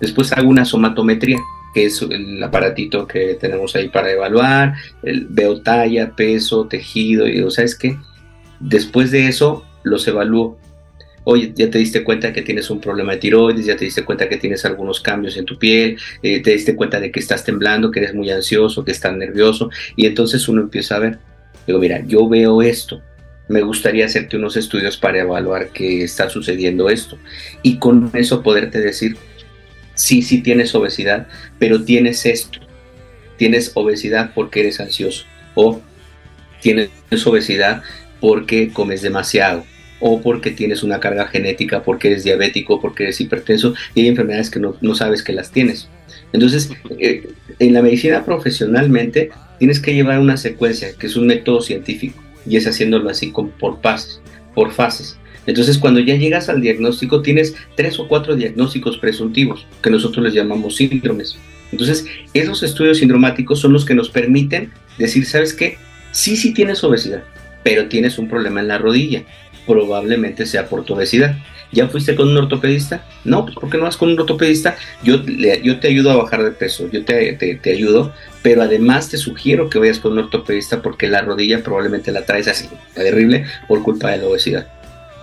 Después 0.00 0.32
hago 0.32 0.48
una 0.48 0.64
somatometría, 0.64 1.38
que 1.74 1.86
es 1.86 2.02
el 2.02 2.42
aparatito 2.42 3.06
que 3.06 3.34
tenemos 3.34 3.74
ahí 3.76 3.88
para 3.88 4.10
evaluar. 4.10 4.74
El, 5.02 5.26
veo 5.28 5.60
talla, 5.60 6.14
peso, 6.14 6.66
tejido. 6.66 7.26
Y 7.26 7.32
digo, 7.32 7.50
¿sabes 7.50 7.76
qué? 7.76 7.96
Después 8.60 9.10
de 9.10 9.28
eso, 9.28 9.64
los 9.82 10.06
evalúo. 10.08 10.58
Oye, 11.26 11.52
ya 11.54 11.70
te 11.70 11.78
diste 11.78 12.04
cuenta 12.04 12.34
que 12.34 12.42
tienes 12.42 12.68
un 12.68 12.80
problema 12.80 13.12
de 13.12 13.18
tiroides, 13.18 13.64
ya 13.64 13.76
te 13.76 13.86
diste 13.86 14.04
cuenta 14.04 14.28
que 14.28 14.36
tienes 14.36 14.64
algunos 14.66 15.00
cambios 15.00 15.38
en 15.38 15.46
tu 15.46 15.58
piel, 15.58 15.96
eh, 16.22 16.42
te 16.42 16.50
diste 16.50 16.76
cuenta 16.76 17.00
de 17.00 17.10
que 17.10 17.18
estás 17.18 17.44
temblando, 17.44 17.90
que 17.90 18.00
eres 18.00 18.14
muy 18.14 18.30
ansioso, 18.30 18.84
que 18.84 18.92
estás 18.92 19.16
nervioso, 19.16 19.70
y 19.96 20.04
entonces 20.04 20.46
uno 20.48 20.60
empieza 20.60 20.96
a 20.96 20.98
ver, 20.98 21.18
digo, 21.66 21.78
mira, 21.78 22.04
yo 22.06 22.28
veo 22.28 22.60
esto, 22.60 23.00
me 23.48 23.62
gustaría 23.62 24.06
hacerte 24.06 24.36
unos 24.36 24.56
estudios 24.56 24.96
para 24.96 25.20
evaluar 25.20 25.68
qué 25.68 26.02
está 26.02 26.30
sucediendo 26.30 26.88
esto. 26.88 27.18
Y 27.62 27.78
con 27.78 28.10
eso 28.14 28.42
poderte 28.42 28.80
decir, 28.80 29.16
sí, 29.94 30.22
sí 30.22 30.42
tienes 30.42 30.74
obesidad, 30.74 31.28
pero 31.58 31.84
tienes 31.84 32.24
esto, 32.26 32.60
tienes 33.36 33.72
obesidad 33.74 34.32
porque 34.34 34.60
eres 34.60 34.80
ansioso. 34.80 35.26
O 35.54 35.80
tienes 36.60 36.90
obesidad 37.26 37.82
porque 38.20 38.70
comes 38.72 39.02
demasiado. 39.02 39.64
O 40.00 40.20
porque 40.20 40.50
tienes 40.50 40.82
una 40.82 41.00
carga 41.00 41.28
genética, 41.28 41.82
porque 41.82 42.08
eres 42.08 42.24
diabético, 42.24 42.80
porque 42.80 43.04
eres 43.04 43.20
hipertenso 43.20 43.74
y 43.94 44.02
hay 44.02 44.08
enfermedades 44.08 44.50
que 44.50 44.60
no, 44.60 44.94
sabes 44.94 45.22
que 45.22 45.32
las 45.32 45.50
tienes. 45.50 45.88
Entonces, 46.32 46.70
eh, 46.98 47.28
en 47.58 47.72
la 47.72 47.80
medicina 47.80 48.24
profesionalmente 48.24 49.30
tienes 49.58 49.80
que 49.80 49.94
llevar 49.94 50.18
una 50.18 50.36
secuencia, 50.36 50.92
que 50.98 51.06
es 51.06 51.16
un 51.16 51.28
método 51.28 51.60
científico 51.60 52.23
y 52.46 52.56
es 52.56 52.66
haciéndolo 52.66 53.10
así 53.10 53.30
con, 53.30 53.50
por 53.50 53.80
fases, 53.80 54.20
por 54.54 54.72
fases. 54.72 55.18
Entonces, 55.46 55.78
cuando 55.78 56.00
ya 56.00 56.16
llegas 56.16 56.48
al 56.48 56.60
diagnóstico, 56.60 57.22
tienes 57.22 57.54
tres 57.76 57.98
o 57.98 58.08
cuatro 58.08 58.34
diagnósticos 58.34 58.98
presuntivos, 58.98 59.66
que 59.82 59.90
nosotros 59.90 60.24
les 60.24 60.34
llamamos 60.34 60.76
síndromes. 60.76 61.36
Entonces, 61.70 62.06
esos 62.32 62.62
estudios 62.62 62.98
sindromáticos 62.98 63.60
son 63.60 63.72
los 63.72 63.84
que 63.84 63.94
nos 63.94 64.08
permiten 64.08 64.72
decir, 64.96 65.26
¿sabes 65.26 65.52
qué? 65.52 65.76
Sí, 66.12 66.36
sí 66.36 66.54
tienes 66.54 66.82
obesidad, 66.84 67.24
pero 67.62 67.88
tienes 67.88 68.18
un 68.18 68.28
problema 68.28 68.60
en 68.60 68.68
la 68.68 68.78
rodilla. 68.78 69.24
Probablemente 69.66 70.46
sea 70.46 70.68
por 70.68 70.84
tu 70.84 70.94
obesidad. 70.94 71.36
¿Ya 71.74 71.88
fuiste 71.88 72.14
con 72.14 72.28
un 72.28 72.36
ortopedista? 72.36 73.04
No, 73.24 73.44
pues 73.44 73.56
¿por 73.56 73.68
qué 73.68 73.76
no 73.76 73.84
vas 73.84 73.96
con 73.96 74.10
un 74.10 74.18
ortopedista? 74.18 74.76
Yo, 75.02 75.22
yo 75.24 75.80
te 75.80 75.88
ayudo 75.88 76.12
a 76.12 76.16
bajar 76.16 76.44
de 76.44 76.52
peso, 76.52 76.88
yo 76.90 77.04
te, 77.04 77.32
te, 77.34 77.72
ayudo, 77.72 78.14
pero 78.42 78.62
además 78.62 79.10
te 79.10 79.18
sugiero 79.18 79.68
que 79.68 79.80
vayas 79.80 79.98
con 79.98 80.12
un 80.12 80.20
ortopedista 80.20 80.80
porque 80.82 81.08
la 81.08 81.22
rodilla 81.22 81.62
probablemente 81.62 82.12
la 82.12 82.24
traes 82.24 82.46
así, 82.46 82.68
terrible, 82.94 83.44
por 83.66 83.82
culpa 83.82 84.12
de 84.12 84.18
la 84.18 84.28
obesidad. 84.28 84.68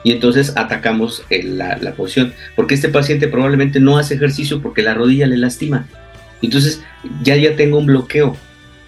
Y 0.04 0.12
entonces 0.12 0.54
atacamos 0.58 1.24
la, 1.30 1.78
la 1.78 1.94
posición, 1.94 2.34
porque 2.56 2.76
este 2.76 2.90
paciente 2.90 3.28
probablemente 3.28 3.80
no 3.80 3.98
hace 3.98 4.16
ejercicio 4.16 4.62
porque 4.62 4.82
la 4.82 4.94
rodilla 4.94 5.28
le 5.28 5.38
lastima. 5.38 5.88
Entonces 6.42 6.84
ya 7.24 7.38
ya 7.38 7.56
tengo 7.56 7.78
un 7.78 7.86
bloqueo, 7.86 8.36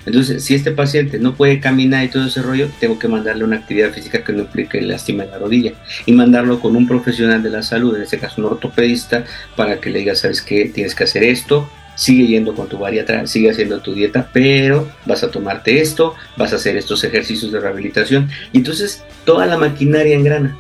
entonces, 0.06 0.44
si 0.44 0.56
este 0.56 0.72
paciente 0.72 1.20
no 1.20 1.36
puede 1.36 1.60
caminar 1.60 2.04
y 2.04 2.10
todo 2.10 2.28
ese 2.28 2.42
rollo, 2.42 2.70
tengo 2.80 3.00
que 3.00 3.08
mandarle 3.08 3.44
una 3.44 3.58
actividad 3.58 3.92
física 3.92 4.24
que 4.24 4.34
no 4.34 4.42
implique 4.42 4.82
lastima 4.82 5.24
en 5.24 5.32
la 5.32 5.38
rodilla 5.38 5.74
y 6.06 6.12
mandarlo 6.12 6.60
con 6.60 6.76
un 6.76 6.88
profesional 6.88 7.42
de 7.42 7.50
la 7.50 7.64
salud, 7.64 7.96
en 7.96 8.02
este 8.02 8.20
caso 8.20 8.42
un 8.42 8.48
ortopedista, 8.48 9.26
para 9.56 9.80
que 9.80 9.90
le 9.90 10.00
diga, 10.00 10.16
sabes 10.16 10.42
qué, 10.42 10.66
tienes 10.66 10.94
que 10.94 11.06
hacer 11.06 11.24
esto, 11.24 11.70
sigue 11.96 12.28
yendo 12.28 12.54
con 12.54 12.68
tu 12.68 12.78
bariatra, 12.78 13.28
sigue 13.28 13.52
haciendo 13.52 13.80
tu 13.80 13.94
dieta, 13.94 14.30
pero 14.34 14.90
vas 15.06 15.24
a 15.24 15.32
tomarte 15.32 15.80
esto, 15.80 16.16
vas 16.38 16.52
a 16.54 16.58
hacer 16.58 16.76
estos 16.76 17.04
ejercicios 17.04 17.52
de 17.52 17.60
rehabilitación 17.60 18.30
y 18.52 18.58
entonces 18.58 19.04
toda 19.26 19.46
la 19.46 19.58
maquinaria 19.58 20.16
engrana. 20.16 20.58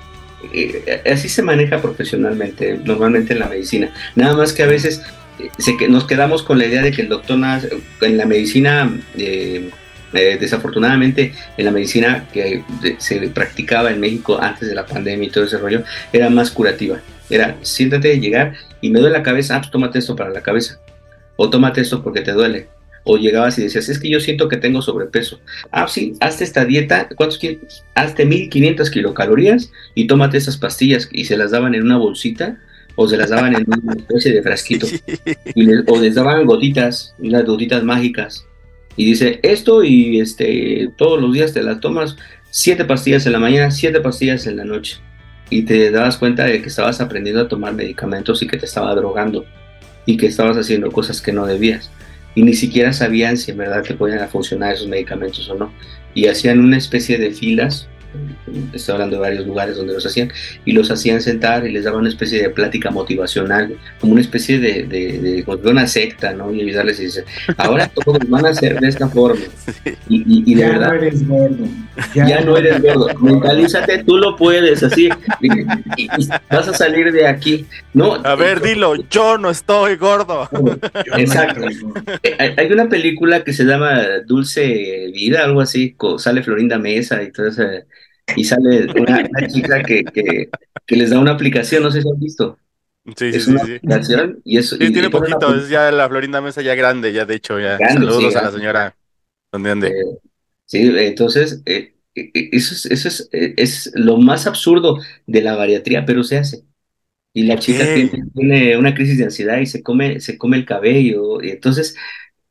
Eh, 0.54 1.02
así 1.10 1.30
se 1.30 1.42
maneja 1.42 1.82
profesionalmente, 1.82 2.78
normalmente 2.84 3.34
en 3.34 3.40
la 3.40 3.48
medicina. 3.48 3.94
Nada 4.16 4.36
más 4.36 4.52
que 4.52 4.64
a 4.64 4.68
veces 4.68 5.02
nos 5.90 6.06
quedamos 6.06 6.44
con 6.44 6.58
la 6.58 6.66
idea 6.66 6.82
de 6.82 6.92
que 6.92 7.02
el 7.02 7.10
doctor 7.10 7.38
en 8.02 8.18
la 8.18 8.26
medicina, 8.26 8.92
eh, 9.18 9.70
eh, 10.14 10.38
desafortunadamente 10.40 11.34
en 11.58 11.66
la 11.66 11.72
medicina 11.72 12.28
que 12.32 12.64
se 13.00 13.20
practicaba 13.30 13.92
en 13.92 14.00
México 14.00 14.40
antes 14.40 14.70
de 14.70 14.76
la 14.76 14.86
pandemia 14.86 15.28
y 15.28 15.32
todo 15.32 15.46
ese 15.46 15.58
rollo, 15.58 15.84
era 16.12 16.30
más 16.30 16.52
curativa. 16.52 17.00
Era, 17.30 17.58
siéntate, 17.62 18.20
llegar 18.20 18.54
y 18.82 18.90
me 18.90 19.00
duele 19.00 19.18
la 19.18 19.24
cabeza, 19.24 19.56
ah, 19.56 19.60
pues 19.60 19.72
tómate 19.72 20.00
esto 20.00 20.16
para 20.16 20.30
la 20.30 20.42
cabeza. 20.42 20.80
O 21.36 21.50
tómate 21.50 21.82
esto 21.82 22.04
porque 22.04 22.22
te 22.22 22.32
duele. 22.32 22.68
O 23.06 23.18
llegabas 23.18 23.58
y 23.58 23.64
decías, 23.64 23.90
es 23.90 24.00
que 24.00 24.10
yo 24.10 24.20
siento 24.20 24.48
que 24.48 24.58
tengo 24.58 24.82
sobrepeso. 24.82 25.40
Ah, 25.72 25.88
sí, 25.88 26.14
hazte 26.20 26.44
esta 26.44 26.64
dieta, 26.64 27.10
¿cuántos? 27.16 27.40
Hazte 27.96 28.26
1500 28.26 28.90
kilocalorías 28.90 29.72
y 29.96 30.08
tómate 30.08 30.38
esas 30.38 30.58
pastillas. 30.58 31.10
Y 31.12 31.26
se 31.26 31.38
las 31.38 31.52
daban 31.52 31.76
en 31.76 31.84
una 31.84 31.98
bolsita 31.98 32.58
o 32.96 33.08
se 33.08 33.18
las 33.18 33.30
daban 33.30 33.56
en 33.56 33.66
una 33.68 33.94
especie 33.94 34.34
de 34.34 34.42
frasquito, 34.42 34.88
o 35.88 36.00
les 36.00 36.16
daban 36.16 36.46
gotitas, 36.46 37.16
unas 37.20 37.46
gotitas 37.46 37.84
mágicas, 37.84 38.46
Y 38.96 39.06
dice, 39.06 39.40
esto 39.42 39.84
y 39.84 40.20
este, 40.20 40.92
todos 40.98 41.20
los 41.20 41.34
días 41.34 41.54
te 41.54 41.64
las 41.64 41.80
tomas 41.80 42.16
siete 42.52 42.86
pastillas 42.86 43.26
en 43.26 43.32
la 43.32 43.40
mañana, 43.40 43.72
siete 43.72 44.00
pastillas 44.00 44.46
en 44.46 44.58
la 44.58 44.66
noche. 44.66 44.98
Y 45.50 45.64
te 45.64 45.90
dabas 45.92 46.18
cuenta 46.18 46.46
de 46.46 46.62
que 46.62 46.70
estabas 46.70 47.02
aprendiendo 47.02 47.42
a 47.42 47.48
tomar 47.48 47.74
medicamentos 47.74 48.42
y 48.44 48.48
que 48.48 48.58
te 48.58 48.66
estaba 48.66 48.94
drogando 48.96 49.46
y 50.06 50.18
que 50.18 50.28
estabas 50.28 50.58
haciendo 50.58 50.92
cosas 50.92 51.22
que 51.22 51.34
no 51.34 51.46
debías. 51.48 51.90
Y 52.36 52.44
ni 52.44 52.54
siquiera 52.54 52.94
sabían 52.94 53.38
si 53.38 53.52
en 53.52 53.58
verdad 53.58 53.84
te 53.84 53.94
podían 53.94 54.28
funcionar 54.30 54.74
esos 54.74 54.88
medicamentos 54.88 55.50
o 55.50 55.56
no. 55.56 55.74
Y 56.14 56.28
hacían 56.28 56.60
una 56.60 56.78
especie 56.78 57.18
de 57.18 57.32
filas 57.32 57.88
estoy 58.74 58.94
hablando 58.94 59.16
de 59.16 59.22
varios 59.22 59.46
lugares 59.46 59.78
donde 59.78 59.94
los 59.94 60.06
hacían, 60.06 60.32
y 60.66 60.72
los 60.72 60.90
hacían 60.92 61.22
sentar 61.22 61.66
y 61.66 61.72
les 61.72 61.84
daban 61.84 62.02
una 62.02 62.10
especie 62.10 62.42
de 62.42 62.50
plática 62.50 62.92
motivacional, 62.92 63.76
como 64.00 64.14
una 64.14 64.22
especie 64.22 64.60
de, 64.60 64.84
de, 64.84 65.44
una 65.70 65.88
secta, 65.88 66.34
¿no? 66.34 66.54
Y 66.54 66.62
ayudarles 66.62 67.00
y 67.00 67.06
dice, 67.06 67.26
ahora 67.58 67.88
todos 67.88 68.20
van 68.28 68.46
a 68.46 68.50
hacer 68.50 68.80
de 68.80 68.88
esta 68.88 69.08
forma. 69.08 69.42
Y, 70.10 70.52
y, 70.52 70.56
de 70.56 70.62
ya 70.62 70.70
verdad, 70.70 70.88
no 70.88 70.94
eres 70.94 71.28
gordo. 71.28 71.68
Ya, 72.14 72.42
no 72.42 72.58
eres 72.58 72.82
gordo. 72.82 73.08
Mentalízate, 73.20 74.04
tú 74.04 74.18
lo 74.18 74.36
puedes, 74.36 74.84
así. 74.84 75.10
Y, 75.42 76.28
vas 76.50 76.68
a 76.68 76.74
salir 76.74 77.12
de 77.12 77.28
aquí. 77.28 77.66
No, 77.94 78.16
a 78.16 78.36
ver, 78.36 78.62
dilo, 78.62 78.96
yo 79.10 79.38
no 79.38 79.50
estoy 79.50 79.96
gordo. 79.96 80.50
Exacto. 81.18 81.66
Hay 82.58 82.72
una 82.72 82.90
película 82.90 83.44
que 83.44 83.54
se 83.54 83.64
llama 83.64 84.02
Dulce 84.26 85.12
Vida, 85.14 85.44
algo 85.44 85.62
así, 85.62 85.96
sale 86.18 86.44
Florinda 86.44 86.78
Mesa 86.78 87.22
y 87.24 87.32
todo 87.32 87.48
eso 87.48 87.64
y 88.36 88.44
sale 88.44 88.88
una, 89.00 89.48
chica 89.48 89.84
que, 89.84 90.04
que, 90.04 90.50
que, 90.86 90.96
les 90.96 91.10
da 91.10 91.20
una 91.20 91.32
aplicación, 91.32 91.84
no 91.84 91.92
sé 91.92 92.02
si 92.02 92.10
han 92.10 92.20
visto. 92.20 92.58
Sí, 93.18 93.26
es 93.26 93.44
sí, 93.44 93.52
una 93.52 93.66
sí. 93.66 93.76
aplicación 93.76 94.42
y 94.46 94.58
eso. 94.58 94.78
Sí, 94.78 94.92
tiene 94.92 95.10
poquito, 95.10 95.54
es 95.56 95.70
ya 95.70 95.92
la 95.92 96.08
Florinda 96.08 96.42
Mesa 96.42 96.62
ya 96.62 96.74
grande, 96.76 97.12
ya 97.12 97.26
de 97.26 97.36
hecho, 97.36 97.60
ya. 97.60 97.78
Grande, 97.78 98.06
Saludos 98.08 98.34
sí, 98.34 98.40
a 98.40 98.42
la 98.44 98.52
señora. 98.52 98.96
¿Dónde 99.52 99.72
ande? 99.72 99.88
Eh, 99.90 100.18
sí, 100.66 100.94
entonces, 100.98 101.62
eh, 101.66 101.96
eh, 102.16 102.32
eso, 102.34 102.74
es, 102.74 102.86
eso 102.86 103.08
es, 103.08 103.30
es 103.32 103.92
lo 103.94 104.18
más 104.18 104.48
absurdo 104.48 105.00
de 105.28 105.42
la 105.42 105.56
bariatría, 105.56 106.06
pero 106.06 106.24
se 106.24 106.38
hace. 106.38 106.64
Y 107.34 107.44
la 107.44 107.58
chica 107.58 107.84
tiene, 107.84 108.24
tiene 108.34 108.78
una 108.78 108.94
crisis 108.94 109.18
de 109.18 109.26
ansiedad 109.26 109.58
y 109.60 109.66
se 109.66 109.84
come, 109.84 110.20
se 110.20 110.38
come 110.38 110.56
el 110.56 110.66
cabello. 110.66 111.42
Y 111.42 111.50
entonces, 111.50 111.96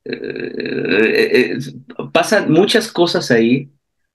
eh, 0.04 1.58
pasan 2.12 2.50
muchas 2.52 2.90
cosas 2.90 3.30
ahí, 3.30 3.70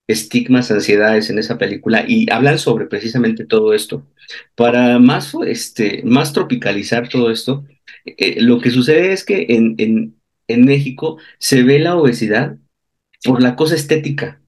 estigmas, 0.08 0.70
ansiedades 0.70 1.30
en 1.30 1.38
esa 1.38 1.58
película, 1.58 2.04
y 2.08 2.30
hablan 2.32 2.58
sobre 2.58 2.86
precisamente 2.86 3.46
todo 3.46 3.74
esto. 3.74 4.06
Para 4.56 4.98
más, 4.98 5.32
este, 5.46 6.02
más 6.04 6.32
tropicalizar 6.32 7.08
todo 7.08 7.30
esto, 7.30 7.64
eh, 8.04 8.40
lo 8.40 8.60
que 8.60 8.70
sucede 8.70 9.12
es 9.12 9.24
que 9.24 9.46
en, 9.50 9.74
en, 9.78 10.16
en 10.48 10.64
México 10.64 11.18
se 11.38 11.62
ve 11.62 11.78
la 11.78 11.96
obesidad 11.96 12.56
por 13.24 13.42
la 13.42 13.56
cosa 13.56 13.74
estética 13.74 14.40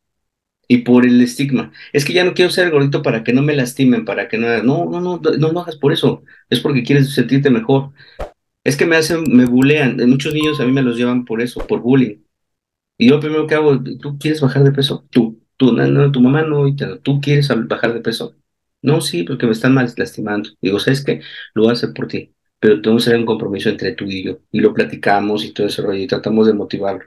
y 0.69 0.79
por 0.79 1.05
el 1.05 1.21
estigma. 1.21 1.73
Es 1.93 2.05
que 2.05 2.13
ya 2.13 2.25
no 2.25 2.33
quiero 2.35 2.51
ser 2.51 2.71
gordito 2.71 3.03
para 3.03 3.25
que 3.25 3.33
no 3.33 3.43
me 3.43 3.57
lastimen, 3.57 4.05
para 4.05 4.29
que 4.29 4.39
no... 4.39 4.63
No, 4.63 4.89
no, 4.89 5.01
no, 5.01 5.21
no 5.21 5.53
lo 5.53 5.61
hagas 5.61 5.77
por 5.77 5.93
eso. 5.93 6.23
Es 6.49 6.61
porque 6.61 6.85
quieres 6.85 7.13
sentirte 7.13 7.51
mejor. 7.51 7.91
Es 8.65 8.77
que 8.77 8.87
me 8.87 8.97
hacen, 8.97 9.25
me 9.29 9.47
bulean. 9.47 9.97
Muchos 10.09 10.33
niños 10.33 10.61
a 10.61 10.65
mí 10.65 10.73
me 10.73 10.83
los 10.83 10.97
llevan 10.97 11.25
por 11.25 11.43
eso, 11.43 11.67
por 11.67 11.81
bullying. 11.81 12.19
Y 12.99 13.09
yo 13.09 13.19
primero 13.19 13.47
que 13.47 13.57
hago, 13.57 13.83
¿tú 13.83 14.19
quieres 14.19 14.41
bajar 14.41 14.63
de 14.63 14.73
peso? 14.73 15.07
Tú, 15.11 15.41
tú, 15.61 15.73
no, 15.75 16.11
tu 16.11 16.21
mamá 16.23 16.43
no, 16.43 16.67
y 16.67 16.75
tú 17.03 17.21
quieres 17.21 17.49
bajar 17.69 17.93
de 17.93 18.01
peso. 18.01 18.35
No, 18.83 19.03
sí, 19.03 19.25
porque 19.25 19.45
me 19.47 19.53
están 19.53 19.75
lastimando. 19.75 20.49
Digo, 20.63 20.81
¿sabes 20.81 21.05
qué? 21.05 21.21
Lo 21.55 21.65
voy 21.65 21.71
a 21.71 21.73
hacer 21.75 21.93
por 21.93 22.09
ti. 22.09 22.33
Pero 22.59 22.81
tenemos 22.81 23.05
que 23.05 23.11
hacer 23.11 23.21
un 23.21 23.27
compromiso 23.27 23.69
entre 23.69 23.93
tú 23.93 24.07
y 24.07 24.25
yo. 24.25 24.39
Y 24.51 24.61
lo 24.61 24.73
platicamos 24.73 25.45
y 25.45 25.53
todo 25.53 25.67
ese 25.67 25.83
rollo, 25.83 26.01
y 26.03 26.07
tratamos 26.07 26.47
de 26.47 26.55
motivarlo. 26.55 27.05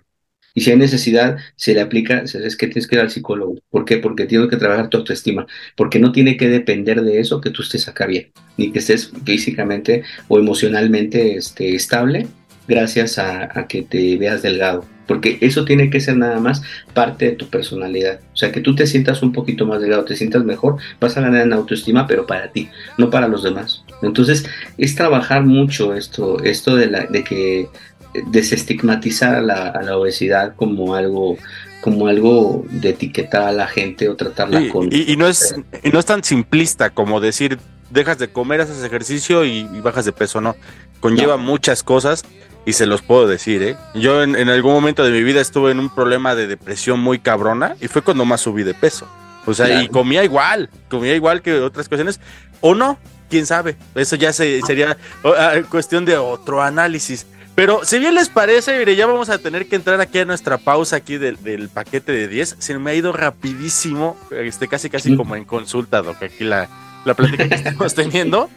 Y 0.54 0.62
si 0.62 0.70
hay 0.70 0.78
necesidad, 0.78 1.38
se 1.56 1.74
le 1.74 1.82
aplica, 1.82 2.20
es 2.20 2.56
que 2.56 2.68
tienes 2.68 2.88
que 2.88 2.96
ir 2.96 3.02
al 3.02 3.10
psicólogo. 3.10 3.56
¿Por 3.72 3.86
qué? 3.86 3.98
Porque 3.98 4.28
tienes 4.28 4.50
que 4.50 4.58
trabajar 4.58 4.90
tu 4.90 4.98
autoestima. 4.98 5.48
Porque 5.76 5.98
no 5.98 6.12
tiene 6.12 6.38
que 6.38 6.48
depender 6.48 7.02
de 7.02 7.20
eso 7.20 7.42
que 7.42 7.50
tú 7.50 7.64
estés 7.64 7.88
acá 7.88 8.06
bien, 8.06 8.32
ni 8.58 8.72
que 8.72 8.80
estés 8.80 9.12
físicamente 9.26 10.04
o 10.28 10.38
emocionalmente 10.38 11.38
este, 11.38 11.74
estable 11.76 12.28
gracias 12.68 13.18
a, 13.18 13.60
a 13.60 13.68
que 13.68 13.82
te 13.82 14.16
veas 14.18 14.44
delgado. 14.44 14.93
Porque 15.08 15.38
eso 15.42 15.66
tiene 15.66 15.90
que 15.90 16.00
ser 16.00 16.18
nada 16.18 16.40
más 16.40 16.62
parte 16.94 17.26
de 17.26 17.32
tu 17.34 17.48
personalidad. 17.48 18.20
O 18.34 18.38
sea, 18.38 18.52
que 18.52 18.62
tú 18.62 18.76
te 18.76 18.88
sientas 18.88 19.22
un 19.22 19.34
poquito 19.34 19.66
más 19.66 19.82
delgado, 19.82 20.06
te 20.06 20.16
sientas 20.16 20.44
mejor, 20.44 20.78
vas 21.00 21.18
a 21.18 21.22
ganar 21.22 21.42
en 21.42 21.54
autoestima, 21.54 22.08
pero 22.08 22.26
para 22.26 22.52
ti, 22.52 22.70
no 22.98 23.10
para 23.10 23.28
los 23.28 23.44
demás. 23.44 23.84
Entonces, 24.02 24.46
es 24.78 24.96
trabajar 24.96 25.44
mucho 25.44 25.94
esto, 25.94 26.42
esto 26.44 26.76
de, 26.76 26.88
la, 26.88 27.06
de 27.06 27.24
que 27.24 27.68
desestigmatizar 28.28 29.36
a 29.36 29.42
la, 29.42 29.70
a 29.70 29.82
la 29.82 29.98
obesidad 29.98 30.56
como 30.56 30.96
algo 30.96 31.38
como 31.82 32.08
algo 32.08 32.64
de 32.70 32.92
etiquetar 32.92 33.42
a 33.42 33.52
la 33.52 33.68
gente 33.68 34.08
o 34.08 34.16
tratarla 34.16 34.70
con 34.70 34.88
y, 34.90 35.12
y 35.12 35.18
no 35.18 35.28
es, 35.28 35.54
y 35.84 35.90
no 35.90 36.00
es 36.00 36.06
tan 36.06 36.24
simplista 36.24 36.92
como 36.92 37.20
decir, 37.20 37.60
dejas 37.90 38.18
de 38.18 38.30
comer, 38.30 38.62
haces 38.62 38.82
ejercicio 38.86 39.44
y, 39.44 39.68
y 39.74 39.82
bajas 39.82 40.06
de 40.06 40.14
peso, 40.14 40.40
no. 40.40 40.56
Conlleva 41.02 41.36
muchas 41.36 41.84
cosas 41.84 42.24
y 42.66 42.74
se 42.74 42.86
los 42.86 43.02
puedo 43.02 43.28
decir, 43.28 43.62
¿eh? 43.64 43.78
Yo 43.94 44.24
en, 44.24 44.36
en 44.36 44.50
algún 44.50 44.74
momento 44.74 45.04
de 45.04 45.12
mi 45.12 45.24
vida 45.24 45.42
estuve 45.42 45.72
en 45.72 45.80
un 45.80 45.90
problema 45.94 46.36
de 46.36 46.48
depresión 46.48 47.00
muy 47.00 47.20
cabrona 47.20 47.76
y 47.82 47.88
fue 47.88 48.02
cuando 48.02 48.26
más 48.26 48.42
subí 48.42 48.64
de 48.64 48.74
peso. 48.74 49.08
O 49.46 49.54
sea, 49.54 49.68
y 49.68 49.72
Claro. 49.72 49.92
comía 49.92 50.24
igual, 50.24 50.70
comía 50.90 51.16
igual 51.16 51.42
que 51.42 51.60
otras 51.60 51.90
cuestiones, 51.90 52.20
o 52.62 52.74
no, 52.76 52.98
quién 53.30 53.46
sabe. 53.46 53.76
Eso 53.96 54.16
ya 54.16 54.32
se, 54.32 54.62
sería 54.62 54.96
ah, 55.26 55.56
cuestión 55.70 56.06
de 56.06 56.16
otro 56.18 56.62
análisis. 56.62 57.26
Pero 57.56 57.82
si 57.84 58.00
bien 58.00 58.16
les 58.16 58.30
parece, 58.30 58.80
mire, 58.80 58.96
ya 58.96 59.06
vamos 59.06 59.30
a 59.30 59.38
tener 59.38 59.68
que 59.68 59.76
entrar 59.76 60.00
aquí 60.02 60.20
a 60.20 60.26
nuestra 60.26 60.58
pausa 60.58 60.96
aquí 60.96 61.18
del, 61.18 61.44
del 61.44 61.70
paquete 61.70 62.12
de 62.12 62.28
10. 62.28 62.56
Se 62.58 62.80
me 62.80 62.92
ha 62.92 62.96
ido 62.96 63.12
rapidísimo, 63.12 64.18
este, 64.32 64.68
casi 64.68 64.90
casi 64.90 65.16
como 65.16 65.36
en 65.36 65.46
consulta, 65.46 66.02
Doc, 66.02 66.24
aquí 66.24 66.44
la, 66.46 66.68
la 67.06 67.14
plática 67.14 67.48
que 67.48 67.56
estamos 67.56 67.94
teniendo. 67.94 68.50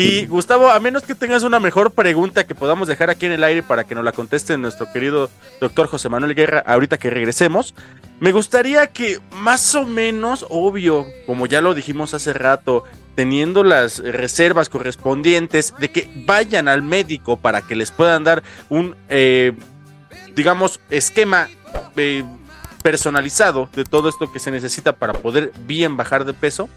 Y 0.00 0.26
Gustavo, 0.26 0.70
a 0.70 0.78
menos 0.78 1.02
que 1.02 1.16
tengas 1.16 1.42
una 1.42 1.58
mejor 1.58 1.90
pregunta 1.90 2.46
que 2.46 2.54
podamos 2.54 2.86
dejar 2.86 3.10
aquí 3.10 3.26
en 3.26 3.32
el 3.32 3.42
aire 3.42 3.64
para 3.64 3.82
que 3.82 3.96
nos 3.96 4.04
la 4.04 4.12
conteste 4.12 4.56
nuestro 4.56 4.92
querido 4.92 5.28
doctor 5.60 5.88
José 5.88 6.08
Manuel 6.08 6.36
Guerra 6.36 6.62
ahorita 6.64 6.98
que 6.98 7.10
regresemos, 7.10 7.74
me 8.20 8.30
gustaría 8.30 8.86
que 8.86 9.18
más 9.32 9.74
o 9.74 9.84
menos, 9.84 10.46
obvio, 10.50 11.04
como 11.26 11.46
ya 11.46 11.60
lo 11.60 11.74
dijimos 11.74 12.14
hace 12.14 12.32
rato, 12.32 12.84
teniendo 13.16 13.64
las 13.64 13.98
reservas 13.98 14.68
correspondientes, 14.68 15.74
de 15.80 15.90
que 15.90 16.08
vayan 16.24 16.68
al 16.68 16.82
médico 16.82 17.36
para 17.36 17.62
que 17.62 17.74
les 17.74 17.90
puedan 17.90 18.22
dar 18.22 18.44
un, 18.68 18.94
eh, 19.08 19.52
digamos, 20.36 20.78
esquema 20.90 21.48
eh, 21.96 22.22
personalizado 22.84 23.68
de 23.74 23.82
todo 23.82 24.10
esto 24.10 24.30
que 24.30 24.38
se 24.38 24.52
necesita 24.52 24.92
para 24.92 25.14
poder 25.14 25.52
bien 25.66 25.96
bajar 25.96 26.24
de 26.24 26.34
peso. 26.34 26.68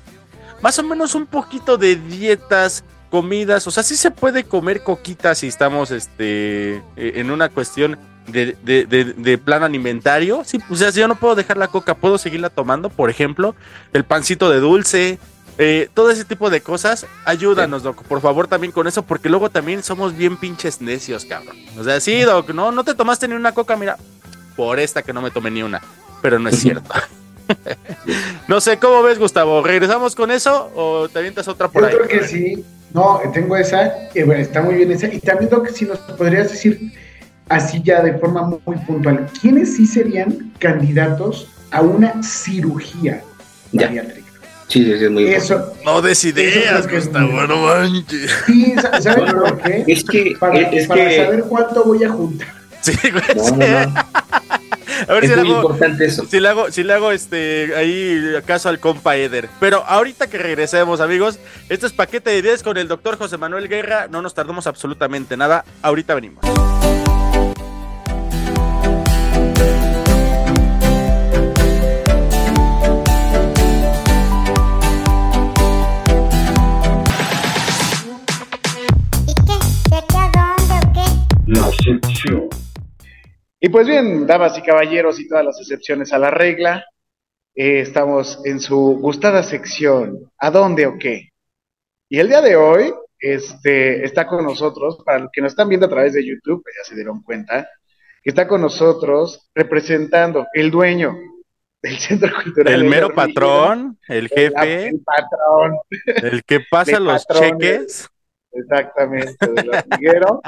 Más 0.64 0.80
o 0.80 0.84
menos 0.84 1.14
un 1.14 1.28
poquito 1.28 1.78
de 1.78 1.98
dietas, 1.98 2.84
comidas, 3.12 3.68
o 3.68 3.72
sea, 3.72 3.84
sí 3.84 3.96
se 3.96 4.10
puede 4.10 4.46
comer 4.46 4.82
coquitas 4.84 5.38
si 5.40 5.48
estamos 5.48 5.92
este, 5.92 6.78
eh, 6.78 6.82
en 7.16 7.30
una 7.30 7.50
cuestión 7.50 8.00
de, 8.28 8.56
de- 8.64 8.86
de- 8.86 9.04
de 9.14 9.38
plan 9.38 9.62
alimentario. 9.64 10.42
Sí, 10.46 10.60
o 10.70 10.76
sea, 10.76 10.92
si 10.92 11.02
yo 11.02 11.08
no 11.08 11.16
puedo 11.16 11.36
dejar 11.36 11.58
la 11.58 11.68
coca, 11.68 11.94
puedo 11.96 12.18
seguirla 12.18 12.50
tomando, 12.50 12.90
por 12.90 13.10
ejemplo, 13.10 13.54
el 13.94 14.06
pancito 14.06 14.50
de 14.50 14.60
dulce, 14.62 15.20
eh, 15.58 15.90
todo 15.94 16.10
ese 16.10 16.24
tipo 16.26 16.50
de 16.50 16.62
cosas. 16.62 17.06
Ayúdanos, 17.26 17.84
Doc, 17.84 18.02
por 18.04 18.22
favor, 18.22 18.48
también 18.48 18.72
con 18.72 18.88
eso, 18.88 19.04
porque 19.04 19.28
luego 19.30 19.50
también 19.50 19.84
somos 19.84 20.16
bien 20.16 20.38
pinches 20.38 20.80
necios, 20.82 21.26
cabrón. 21.26 21.58
O 21.78 21.84
sea, 21.84 22.00
sí, 22.00 22.22
Doc, 22.22 22.50
no, 22.52 22.72
no 22.72 22.84
te 22.84 22.96
tomaste 22.96 23.28
ni 23.28 23.36
una 23.36 23.54
coca, 23.54 23.76
mira, 23.76 23.98
por 24.56 24.80
esta 24.80 25.04
que 25.04 25.12
no 25.14 25.22
me 25.22 25.32
tomé 25.32 25.52
ni 25.52 25.62
una, 25.64 25.82
pero 26.22 26.40
no 26.40 26.48
es 26.50 26.60
cierto. 26.60 26.90
no 28.48 28.62
sé, 28.62 28.78
¿cómo 28.80 29.04
ves, 29.04 29.20
Gustavo? 29.20 29.62
¿Regresamos 29.62 30.16
con 30.16 30.32
eso 30.32 30.72
o 30.76 31.10
te 31.10 31.20
avientas 31.20 31.48
otra 31.50 31.68
por 31.68 31.82
Yo 31.84 31.88
ahí? 31.90 31.96
creo 31.96 32.08
que 32.22 32.28
sí. 32.28 32.64
No, 32.94 33.22
tengo 33.34 33.56
esa, 33.56 33.94
y 34.14 34.24
bueno, 34.24 34.42
está 34.42 34.62
muy 34.62 34.76
bien 34.76 34.92
esa. 34.92 35.08
Y 35.08 35.20
también 35.20 35.50
lo 35.52 35.64
que 35.64 35.72
si 35.72 35.86
nos 35.86 36.00
podrías 36.00 36.52
decir 36.52 36.92
así 37.50 37.82
ya 37.84 38.02
de 38.02 38.14
forma 38.14 38.44
muy, 38.44 38.60
muy 38.66 38.78
puntual, 38.78 39.28
¿quiénes 39.42 39.76
sí 39.76 39.86
serían 39.86 40.52
candidatos 40.60 41.48
a 41.72 41.82
una 41.82 42.22
cirugía 42.24 43.22
Ya. 43.72 43.88
bariátrica? 43.88 44.28
Sí, 44.68 44.86
sí, 44.86 44.98
sí, 44.98 45.04
es 45.06 45.12
muy 45.12 45.26
Eso, 45.26 45.74
No 45.86 46.02
des 46.02 46.20
Eso 46.24 46.30
ideas, 46.30 46.88
que 46.88 46.98
es 46.98 47.06
Gustavo, 47.06 47.42
no 47.48 47.58
manches. 47.66 48.32
sí, 48.46 48.74
sa- 48.82 49.02
¿saben 49.02 49.26
por 49.34 49.62
qué? 49.62 49.84
Es 49.88 50.04
que, 50.06 50.34
Para, 50.40 50.60
es 50.60 50.88
para 50.88 51.10
que, 51.10 51.18
saber 51.18 51.44
cuánto 51.44 51.84
voy 51.84 52.04
a 52.04 52.10
juntar. 52.10 52.48
Sí, 52.82 52.94
güey, 53.12 53.24
no, 53.36 53.44
sí. 53.44 53.52
no, 53.52 53.86
no, 53.86 53.94
A 55.08 55.14
ver 55.14 55.24
es 55.24 55.30
si 55.30 55.36
le 55.36 55.44
muy 55.44 55.52
hago, 55.52 55.62
importante 55.62 56.06
eso. 56.06 56.26
si 56.26 56.40
le 56.40 56.48
hago, 56.48 56.72
si 56.72 56.84
le 56.84 56.94
hago 56.94 57.12
este 57.12 57.74
ahí 57.76 58.36
caso 58.46 58.70
al 58.70 58.80
compa 58.80 59.16
Eder. 59.16 59.50
Pero 59.60 59.84
ahorita 59.86 60.28
que 60.28 60.38
regresemos, 60.38 61.02
amigos, 61.02 61.40
este 61.70 61.88
es 61.88 61.94
paquete 61.94 62.30
de 62.32 62.42
10 62.42 62.64
con 62.64 62.78
el 62.78 62.88
doctor 62.88 63.18
José 63.18 63.38
Manuel 63.38 63.68
Guerra. 63.68 64.08
No 64.10 64.22
nos 64.22 64.34
tardamos 64.34 64.68
absolutamente 64.68 65.38
nada. 65.38 65.66
Ahorita 65.82 66.16
venimos. 66.16 66.44
La 81.48 81.70
sección 81.84 82.51
Y 83.64 83.70
pues 83.70 83.86
bien, 83.86 84.26
damas 84.26 84.58
y 84.58 84.64
caballeros 84.64 85.20
y 85.20 85.28
todas 85.28 85.46
las 85.46 85.60
excepciones 85.60 86.12
a 86.14 86.18
la 86.18 86.32
regla, 86.32 86.84
eh, 87.54 87.82
estamos 87.82 88.42
en 88.44 88.60
su 88.60 88.98
gustada 89.00 89.44
sección, 89.44 90.32
¿a 90.40 90.50
dónde 90.50 90.88
o 90.88 90.98
qué? 90.98 91.30
Y 92.10 92.20
el 92.20 92.28
día 92.30 92.42
de 92.42 92.56
hoy 92.56 92.92
este, 93.20 94.04
está 94.04 94.26
con 94.26 94.44
nosotros, 94.44 94.98
para 95.06 95.20
los 95.20 95.30
que 95.32 95.42
nos 95.42 95.52
están 95.52 95.70
viendo 95.70 95.86
a 95.86 95.90
través 95.90 96.14
de 96.14 96.26
YouTube, 96.26 96.64
pues 96.64 96.76
ya 96.76 96.90
se 96.90 96.96
dieron 96.96 97.22
cuenta, 97.22 97.70
que 98.24 98.32
está 98.32 98.48
con 98.48 98.62
nosotros 98.62 99.48
representando 99.54 100.48
el 100.56 100.72
dueño 100.72 101.16
del 101.84 102.00
Centro 102.00 102.32
Cultural. 102.44 102.74
El 102.74 102.82
El 102.82 102.90
mero 102.90 103.14
patrón, 103.14 104.00
el 104.08 104.28
jefe, 104.28 104.88
El 104.88 105.02
patrón. 105.02 105.78
el 106.32 106.44
que 106.46 106.62
pasa 106.62 107.00
los 107.00 107.24
patrones. 107.28 107.60
cheques. 107.60 108.10
Exactamente, 108.54 109.48
del 109.54 109.70
hormiguero. 109.70 110.42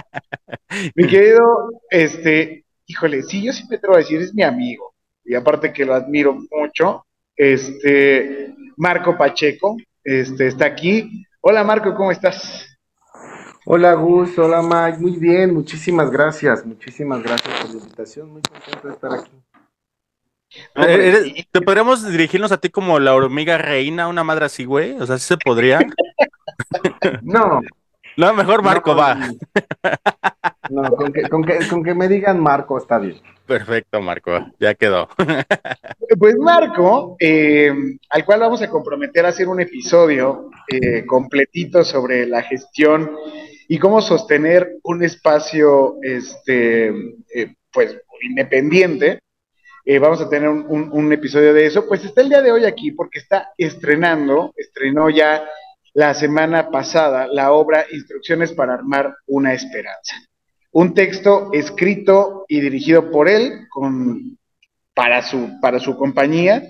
Mi 0.95 1.07
querido, 1.07 1.70
este, 1.91 2.66
híjole, 2.94 3.24
sí, 3.24 3.44
yo 3.44 3.52
siempre 3.52 3.80
te 3.80 3.88
voy 3.88 3.96
a 3.96 4.00
decir, 4.00 4.22
es 4.22 4.34
mi 4.34 4.44
amigo. 4.44 4.94
Y 5.26 5.34
aparte 5.34 5.74
que 5.74 5.86
lo 5.86 5.96
admiro 5.96 6.38
mucho, 6.52 7.06
este, 7.36 8.54
Marco 8.78 9.18
Pacheco, 9.18 9.78
este, 10.04 10.48
está 10.48 10.66
aquí. 10.66 11.26
Hola 11.41 11.64
Marco, 11.64 11.96
¿cómo 11.96 12.12
estás? 12.12 12.68
Hola 13.66 13.94
Gus, 13.94 14.38
hola 14.38 14.62
Mike, 14.62 15.00
muy 15.00 15.14
bien, 15.14 15.54
muchísimas 15.54 16.12
gracias, 16.12 16.66
muchísimas 16.66 17.24
gracias 17.24 17.62
por 17.62 17.70
la 17.70 17.82
invitación, 17.82 18.30
muy 18.32 18.41
contento 18.41 18.88
de 18.88 18.94
estar 18.94 19.14
aquí. 19.14 19.32
Eh, 20.76 21.46
¿Te 21.52 21.62
podríamos 21.62 22.08
dirigirnos 22.08 22.52
a 22.52 22.58
ti 22.58 22.70
como 22.70 23.00
la 23.00 23.16
hormiga 23.16 23.58
reina, 23.58 24.08
una 24.08 24.24
madre 24.24 24.46
así, 24.46 24.66
güey? 24.66 24.94
O 25.00 25.06
sea, 25.08 25.18
¿sí 25.18 25.26
se 25.28 25.38
podría? 25.38 25.80
No, 27.24 27.62
No, 28.18 28.34
mejor 28.34 28.62
Marco 28.62 28.91
No, 28.91 28.98
va. 28.98 29.18
no, 30.74 30.89
con 30.95 31.13
que, 31.13 31.21
con 31.30 31.43
que, 31.43 31.59
con 31.69 31.84
que 31.84 31.93
me 31.93 32.07
digan 32.07 32.39
Marco 32.39 32.78
está 32.78 32.97
bien. 32.99 33.19
Perfecto, 33.45 34.01
Marco, 34.01 34.32
ya 34.59 34.74
quedó. 34.76 35.07
Pues 36.19 36.36
Marco, 36.38 37.15
eh, 37.19 37.74
al 38.09 38.24
cual 38.24 38.39
vamos 38.41 38.61
a 38.61 38.69
comprometer 38.69 39.26
a 39.26 39.30
hacer 39.30 39.47
un 39.47 39.59
episodio 39.59 40.49
eh, 40.69 41.05
completito 41.05 41.84
sobre 41.84 42.28
la 42.28 42.43
gestión 42.43 43.11
y 43.67 43.80
cómo 43.80 43.99
sostener 44.01 44.76
un 44.84 45.03
espacio, 45.03 45.95
este, 46.01 46.89
eh, 47.34 47.55
pues, 47.71 47.97
independiente. 48.21 49.19
Eh, 49.86 49.97
vamos 49.99 50.21
a 50.21 50.30
tener 50.30 50.47
un, 50.47 50.65
un- 50.69 50.89
un 50.93 51.11
episodio 51.11 51.53
de 51.53 51.65
eso. 51.65 51.88
Pues 51.88 52.05
está 52.05 52.21
el 52.21 52.30
día 52.30 52.41
de 52.41 52.51
hoy 52.51 52.65
aquí 52.65 52.91
porque 52.91 53.19
está 53.19 53.49
estrenando, 53.57 54.53
estrenó 54.55 55.09
ya 55.09 55.43
la 55.93 56.13
semana 56.13 56.69
pasada 56.69 57.28
la 57.28 57.51
obra 57.51 57.86
Instrucciones 57.91 58.53
para 58.53 58.76
armar 58.76 59.15
una 59.28 59.53
esperanza. 59.53 60.15
Un 60.74 60.93
texto 60.93 61.49
escrito 61.53 62.45
y 62.47 62.59
dirigido 62.59 63.11
por 63.11 63.30
él 63.30 63.67
con 63.69 64.38
para 64.93 65.21
su, 65.21 65.59
para 65.61 65.80
su 65.80 65.95
compañía. 65.95 66.63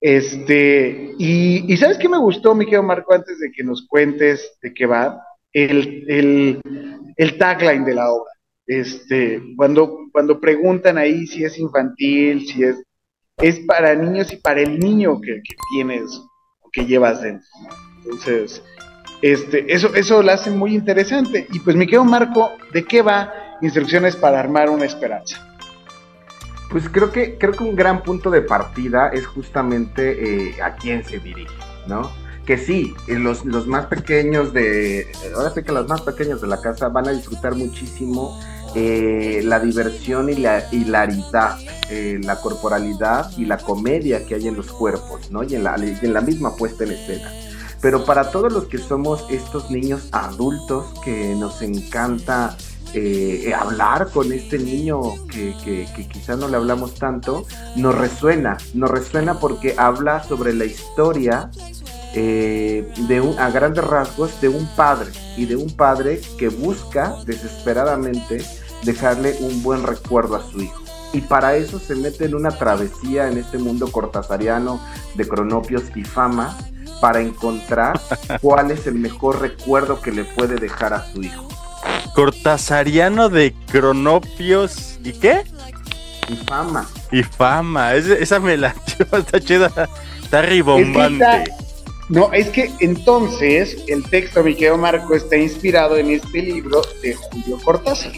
Este, 0.00 1.14
y, 1.18 1.72
y 1.72 1.76
¿sabes 1.76 1.98
qué 1.98 2.08
me 2.08 2.18
gustó, 2.18 2.54
mi 2.54 2.66
Marco, 2.82 3.14
antes 3.14 3.38
de 3.38 3.50
que 3.50 3.62
nos 3.62 3.86
cuentes 3.86 4.56
de 4.62 4.72
qué 4.74 4.86
va? 4.86 5.22
El, 5.52 6.04
el, 6.08 6.60
el 7.16 7.38
tagline 7.38 7.84
de 7.84 7.94
la 7.94 8.10
obra. 8.10 8.30
Este, 8.66 9.40
cuando, 9.56 10.08
cuando 10.12 10.40
preguntan 10.40 10.98
ahí 10.98 11.26
si 11.26 11.44
es 11.44 11.58
infantil, 11.58 12.46
si 12.46 12.64
es, 12.64 12.82
es 13.38 13.60
para 13.60 13.94
niños 13.94 14.32
y 14.32 14.36
para 14.36 14.60
el 14.60 14.78
niño 14.78 15.20
que, 15.20 15.34
que 15.42 15.54
tienes 15.72 16.10
o 16.60 16.70
que 16.70 16.84
llevas 16.84 17.22
dentro. 17.22 17.46
Entonces, 18.04 18.62
este, 19.22 19.72
eso, 19.72 19.94
eso 19.94 20.22
lo 20.22 20.32
hace 20.32 20.50
muy 20.50 20.74
interesante. 20.74 21.46
Y 21.52 21.60
pues, 21.60 21.76
mi 21.76 21.86
querido 21.86 22.04
Marco, 22.04 22.52
¿de 22.72 22.84
qué 22.84 23.02
va 23.02 23.32
Instrucciones 23.62 24.16
para 24.16 24.38
armar 24.38 24.68
una 24.68 24.84
esperanza? 24.84 25.42
Pues 26.70 26.88
creo 26.90 27.10
que, 27.10 27.38
creo 27.38 27.52
que 27.52 27.64
un 27.64 27.74
gran 27.74 28.02
punto 28.02 28.30
de 28.30 28.42
partida 28.42 29.08
es 29.08 29.26
justamente 29.26 30.48
eh, 30.48 30.62
a 30.62 30.74
quién 30.74 31.04
se 31.04 31.18
dirige, 31.18 31.54
¿no? 31.86 32.10
Que 32.44 32.58
sí, 32.58 32.94
eh, 33.08 33.14
los, 33.14 33.46
los 33.46 33.66
más 33.66 33.86
pequeños 33.86 34.52
de, 34.52 35.10
ahora 35.34 35.50
sí 35.50 35.62
que 35.62 35.72
los 35.72 35.88
más 35.88 36.02
pequeños 36.02 36.42
de 36.42 36.48
la 36.48 36.60
casa 36.60 36.88
van 36.88 37.08
a 37.08 37.12
disfrutar 37.12 37.54
muchísimo 37.54 38.38
eh, 38.74 39.40
la 39.42 39.58
diversión 39.58 40.28
y 40.28 40.34
la 40.34 40.68
hilaridad, 40.70 41.58
eh, 41.88 42.20
la 42.22 42.36
corporalidad 42.42 43.30
y 43.38 43.46
la 43.46 43.56
comedia 43.56 44.26
que 44.26 44.34
hay 44.34 44.48
en 44.48 44.56
los 44.56 44.70
cuerpos, 44.70 45.30
¿no? 45.30 45.44
Y 45.44 45.54
en 45.54 45.64
la, 45.64 45.76
y 45.78 46.04
en 46.04 46.12
la 46.12 46.20
misma 46.20 46.54
puesta 46.56 46.84
en 46.84 46.90
escena. 46.90 47.32
Pero 47.80 48.04
para 48.04 48.30
todos 48.30 48.52
los 48.52 48.64
que 48.64 48.78
somos 48.78 49.24
estos 49.30 49.70
niños 49.70 50.08
adultos 50.12 50.86
que 51.04 51.34
nos 51.34 51.62
encanta 51.62 52.56
eh, 52.94 53.52
hablar 53.54 54.08
con 54.10 54.32
este 54.32 54.58
niño 54.58 55.00
que, 55.26 55.54
que, 55.62 56.08
quizá 56.08 56.36
no 56.36 56.48
le 56.48 56.56
hablamos 56.56 56.94
tanto, 56.94 57.44
nos 57.74 57.94
resuena, 57.94 58.56
nos 58.74 58.90
resuena 58.90 59.38
porque 59.38 59.74
habla 59.76 60.22
sobre 60.22 60.54
la 60.54 60.64
historia 60.64 61.50
eh, 62.14 62.90
de 63.08 63.20
un, 63.20 63.38
a 63.38 63.50
grandes 63.50 63.84
rasgos 63.84 64.40
de 64.40 64.48
un 64.48 64.66
padre 64.76 65.10
y 65.36 65.44
de 65.44 65.56
un 65.56 65.70
padre 65.76 66.22
que 66.38 66.48
busca 66.48 67.16
desesperadamente 67.26 68.42
dejarle 68.84 69.36
un 69.40 69.62
buen 69.62 69.82
recuerdo 69.82 70.36
a 70.36 70.42
su 70.50 70.62
hijo. 70.62 70.82
Y 71.12 71.20
para 71.20 71.56
eso 71.56 71.78
se 71.78 71.94
mete 71.94 72.24
en 72.24 72.34
una 72.34 72.50
travesía 72.50 73.28
en 73.28 73.36
este 73.36 73.58
mundo 73.58 73.92
cortasariano 73.92 74.80
de 75.14 75.28
cronopios 75.28 75.82
y 75.94 76.04
fama 76.04 76.56
para 77.00 77.20
encontrar 77.20 78.00
cuál 78.40 78.70
es 78.70 78.86
el 78.86 78.94
mejor 78.94 79.40
recuerdo 79.40 80.00
que 80.00 80.12
le 80.12 80.24
puede 80.24 80.56
dejar 80.56 80.94
a 80.94 81.10
su 81.12 81.22
hijo. 81.22 81.48
Cortasariano 82.14 83.28
de 83.28 83.54
cronopios. 83.70 84.98
¿Y 85.04 85.12
qué? 85.12 85.42
Y 86.28 86.36
fama. 86.46 86.88
Y 87.12 87.22
fama. 87.22 87.94
Esa 87.94 88.40
me 88.40 88.56
la 88.56 88.74
está 89.12 89.40
chida. 89.40 89.88
Está 90.22 90.42
ribombante. 90.42 91.24
Es 91.24 91.30
que 91.30 91.42
está- 91.42 91.64
No, 92.08 92.32
es 92.32 92.48
que 92.48 92.72
entonces 92.80 93.76
el 93.88 94.02
texto, 94.10 94.42
mi 94.42 94.54
querido 94.54 94.76
Marco, 94.78 95.14
está 95.14 95.36
inspirado 95.36 95.96
en 95.96 96.10
este 96.10 96.42
libro 96.42 96.82
de 97.02 97.14
Julio 97.14 97.58
Cortázar. 97.64 98.12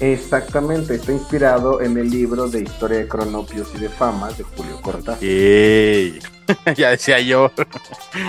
Exactamente, 0.00 0.96
está 0.96 1.12
inspirado 1.12 1.80
en 1.80 1.96
el 1.96 2.10
libro 2.10 2.48
de 2.48 2.62
Historia 2.62 2.98
de 2.98 3.08
Cronopios 3.08 3.68
y 3.76 3.78
de 3.78 3.88
Fama 3.88 4.30
de 4.32 4.42
Julio 4.42 4.80
Cortázar. 4.82 5.22
Ey, 5.22 6.18
ya 6.76 6.90
decía 6.90 7.20
yo. 7.20 7.50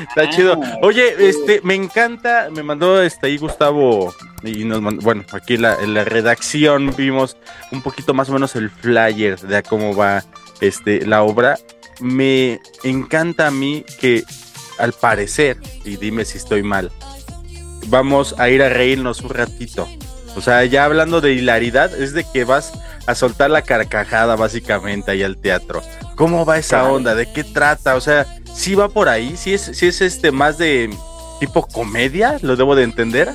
Está 0.10 0.30
chido. 0.30 0.60
Oye, 0.82 1.16
este, 1.28 1.62
me 1.64 1.76
encanta, 1.76 2.50
me 2.52 2.64
mandó 2.64 3.02
este 3.02 3.28
ahí 3.28 3.38
Gustavo 3.38 4.14
y 4.44 4.64
nos 4.66 4.82
mandó, 4.82 5.02
bueno, 5.02 5.24
aquí 5.32 5.58
la, 5.58 5.76
en 5.82 5.94
la 5.94 6.04
redacción 6.04 6.94
vimos 6.96 7.38
un 7.72 7.82
poquito 7.82 8.14
más 8.14 8.30
o 8.30 8.34
menos 8.34 8.56
el 8.56 8.70
flyer 8.70 9.40
de 9.40 9.64
cómo 9.64 9.96
va 9.96 10.24
este 10.62 11.06
la 11.06 11.24
obra. 11.24 11.58
Me 12.00 12.60
encanta 12.84 13.48
a 13.48 13.52
mí 13.52 13.86
que 14.00 14.24
al 14.78 14.94
parecer, 14.94 15.58
y 15.84 15.96
dime 15.98 16.26
si 16.26 16.38
estoy 16.38 16.64
mal, 16.64 16.92
vamos 17.88 18.36
a 18.38 18.50
ir 18.50 18.62
a 18.62 18.70
reírnos 18.70 19.22
un 19.22 19.30
ratito. 19.30 19.88
O 20.36 20.42
sea, 20.42 20.66
ya 20.66 20.84
hablando 20.84 21.22
de 21.22 21.34
hilaridad, 21.34 21.94
es 21.96 22.14
de 22.14 22.26
que 22.32 22.44
vas 22.44 22.74
a 23.06 23.16
soltar 23.16 23.50
la 23.50 23.62
carcajada 23.62 24.36
básicamente 24.36 25.12
ahí 25.12 25.24
al 25.24 25.38
teatro. 25.38 25.82
¿Cómo 26.16 26.46
va 26.46 26.58
esa 26.58 26.90
onda? 26.90 27.16
¿De 27.16 27.32
qué 27.32 27.44
trata? 27.44 27.96
O 27.96 28.02
sea, 28.02 28.26
¿sí 28.54 28.76
va 28.76 28.90
por 28.90 29.10
ahí? 29.10 29.36
¿Sí 29.38 29.54
es, 29.54 29.62
sí 29.62 29.88
es 29.88 30.02
este 30.02 30.32
más 30.32 30.58
de 30.58 30.90
tipo 31.40 31.68
comedia? 31.68 32.38
¿Lo 32.42 32.56
debo 32.56 32.76
de 32.76 32.84
entender? 32.84 33.34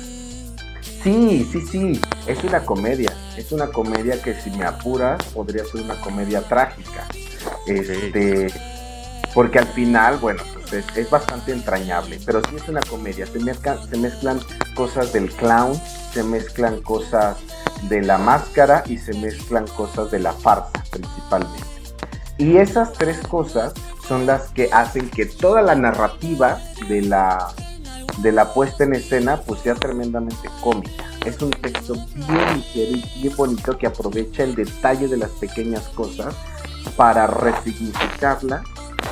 Sí, 1.03 1.47
sí, 1.51 1.61
sí, 1.61 2.01
es 2.27 2.43
una 2.43 2.63
comedia, 2.63 3.11
es 3.35 3.51
una 3.51 3.67
comedia 3.67 4.21
que 4.21 4.39
si 4.39 4.51
me 4.51 4.65
apuras 4.65 5.23
podría 5.33 5.65
ser 5.65 5.81
una 5.81 5.95
comedia 5.95 6.41
trágica. 6.41 7.07
Este, 7.65 8.53
porque 9.33 9.57
al 9.57 9.67
final, 9.67 10.17
bueno, 10.17 10.43
pues 10.53 10.73
es, 10.73 10.97
es 10.97 11.09
bastante 11.09 11.53
entrañable, 11.53 12.19
pero 12.23 12.41
sí 12.47 12.55
es 12.55 12.67
una 12.69 12.81
comedia, 12.81 13.25
se 13.25 13.39
mezclan, 13.39 13.89
se 13.89 13.97
mezclan 13.97 14.39
cosas 14.75 15.11
del 15.11 15.31
clown, 15.31 15.73
se 16.13 16.23
mezclan 16.23 16.81
cosas 16.81 17.37
de 17.83 18.01
la 18.01 18.17
máscara 18.17 18.83
y 18.87 18.97
se 18.97 19.13
mezclan 19.13 19.67
cosas 19.67 20.11
de 20.11 20.19
la 20.19 20.33
farsa 20.33 20.83
principalmente. 20.91 21.65
Y 22.37 22.57
esas 22.57 22.93
tres 22.93 23.19
cosas 23.27 23.73
son 24.07 24.25
las 24.25 24.49
que 24.49 24.69
hacen 24.71 25.09
que 25.09 25.25
toda 25.25 25.61
la 25.61 25.75
narrativa 25.75 26.59
de 26.89 27.01
la, 27.03 27.53
de 28.17 28.31
la 28.31 28.53
puesta 28.53 28.83
en 28.83 28.95
escena 28.95 29.37
pues 29.41 29.61
sea 29.61 29.75
tremendamente 29.75 30.49
cómica. 30.61 31.05
Es 31.25 31.41
un 31.41 31.51
texto 31.51 31.93
bien 32.15 32.55
ligero 32.55 32.97
y 32.97 33.21
bien 33.21 33.35
bonito 33.35 33.77
que 33.77 33.87
aprovecha 33.87 34.43
el 34.43 34.55
detalle 34.55 35.07
de 35.07 35.17
las 35.17 35.29
pequeñas 35.31 35.87
cosas 35.89 36.33
para 36.95 37.27
resignificarlas 37.27 38.63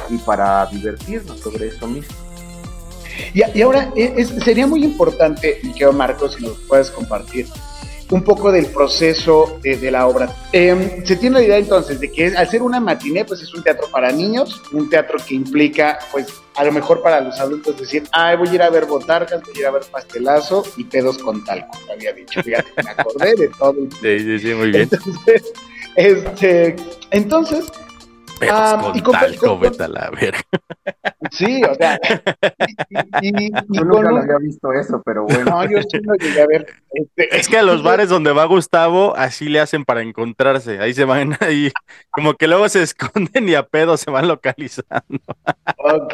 y 0.10 0.18
para 0.18 0.66
divertirnos 0.66 1.40
sobre 1.40 1.68
eso 1.68 1.88
mismo. 1.88 2.16
Y, 3.34 3.62
ahora 3.62 3.92
e- 3.96 4.26
sería 4.26 4.66
muy 4.66 4.84
importante, 4.84 5.60
mi 5.64 5.74
Marcos, 5.94 6.36
si 6.36 6.44
nos 6.44 6.58
puedes 6.68 6.90
compartir 6.90 7.48
un 8.12 8.24
poco 8.24 8.52
del 8.52 8.66
proceso 8.68 9.60
de, 9.62 9.78
de 9.78 9.92
la 9.92 10.08
obra. 10.08 10.34
Eh, 10.52 11.02
se 11.06 11.16
tiene 11.16 11.40
la 11.40 11.46
idea 11.46 11.58
entonces 11.58 12.00
de 12.00 12.12
que 12.12 12.28
al 12.36 12.50
ser 12.50 12.62
una 12.62 12.80
matiné, 12.80 13.26
pues 13.26 13.42
es 13.42 13.54
un 13.54 13.64
teatro 13.64 13.88
para 13.92 14.12
niños, 14.12 14.62
un 14.72 14.90
teatro 14.90 15.18
que 15.26 15.36
implica, 15.36 16.00
pues 16.12 16.28
a 16.56 16.64
lo 16.64 16.72
mejor 16.72 17.02
para 17.02 17.22
los 17.22 17.40
adultos 17.40 17.78
decir, 17.78 18.04
ah, 18.12 18.36
voy 18.36 18.50
a 18.50 18.54
ir 18.56 18.62
a 18.62 18.70
ver 18.70 18.86
botargas, 18.86 19.42
voy 19.44 19.54
a 19.56 19.60
ir 19.60 19.66
a 19.66 19.72
ver 19.72 19.84
pastelazo 19.92 20.64
y 20.78 20.84
pedos 20.84 21.18
con 21.20 21.44
talco, 21.46 21.78
te 21.86 21.94
había 21.94 22.14
dicho, 22.14 22.42
fíjate, 22.42 22.70
me 22.84 22.92
acordé 22.92 23.36
de 23.36 23.48
todo. 23.50 23.76
Sí, 24.02 24.20
sí, 24.20 24.40
sí, 24.40 24.54
muy 24.54 24.72
bien. 24.72 24.90
Entonces, 24.92 25.54
Este, 25.96 26.76
entonces, 27.12 27.66
Pero 28.40 28.54
Ah, 28.56 28.80
con 28.82 28.98
y 28.98 29.02
con- 29.02 29.14
talco, 29.14 29.48
con- 29.48 29.60
vete 29.60 29.84
a 29.84 29.88
la 29.88 30.10
verga. 30.12 30.40
sí, 31.32 31.62
o 31.64 31.76
sea, 31.76 32.00
y, 33.22 33.28
y- 33.28 33.48
y 33.48 33.52
Yo 33.52 33.82
con 33.82 33.88
nunca 33.90 34.12
lo 34.12 34.18
había 34.18 34.38
visto 34.40 34.72
eso, 34.74 35.02
pero 35.06 35.24
bueno. 35.26 35.46
no, 35.46 35.64
yo 35.70 35.78
sí 35.82 35.98
lo 36.02 36.14
llegué 36.16 36.42
a 36.42 36.48
ver. 36.48 36.66
Este, 36.94 37.38
Es 37.38 37.48
que 37.50 37.58
a 37.58 37.64
los 37.64 37.84
bares 37.84 38.10
donde 38.10 38.32
va 38.32 38.46
Gustavo, 38.46 39.16
así 39.18 39.50
le 39.50 39.60
hacen 39.60 39.84
para 39.86 40.02
encontrarse. 40.02 40.80
Ahí 40.80 40.94
se 40.94 41.04
van, 41.06 41.36
ahí, 41.42 41.72
como 42.12 42.34
que 42.36 42.48
luego 42.48 42.68
se 42.70 42.82
esconden 42.84 43.48
y 43.50 43.56
a 43.56 43.64
pedo 43.64 43.98
se 43.98 44.10
van 44.12 44.28
localizando. 44.28 45.20
Ok. 45.78 46.14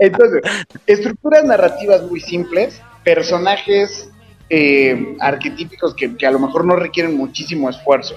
Entonces, 0.00 0.42
estructuras 0.86 1.44
narrativas 1.44 2.02
muy 2.02 2.20
simples, 2.20 2.80
personajes 3.04 4.10
eh, 4.50 5.16
arquetípicos 5.20 5.94
que, 5.94 6.16
que 6.16 6.26
a 6.26 6.30
lo 6.30 6.38
mejor 6.38 6.64
no 6.64 6.74
requieren 6.76 7.16
muchísimo 7.16 7.68
esfuerzo. 7.70 8.14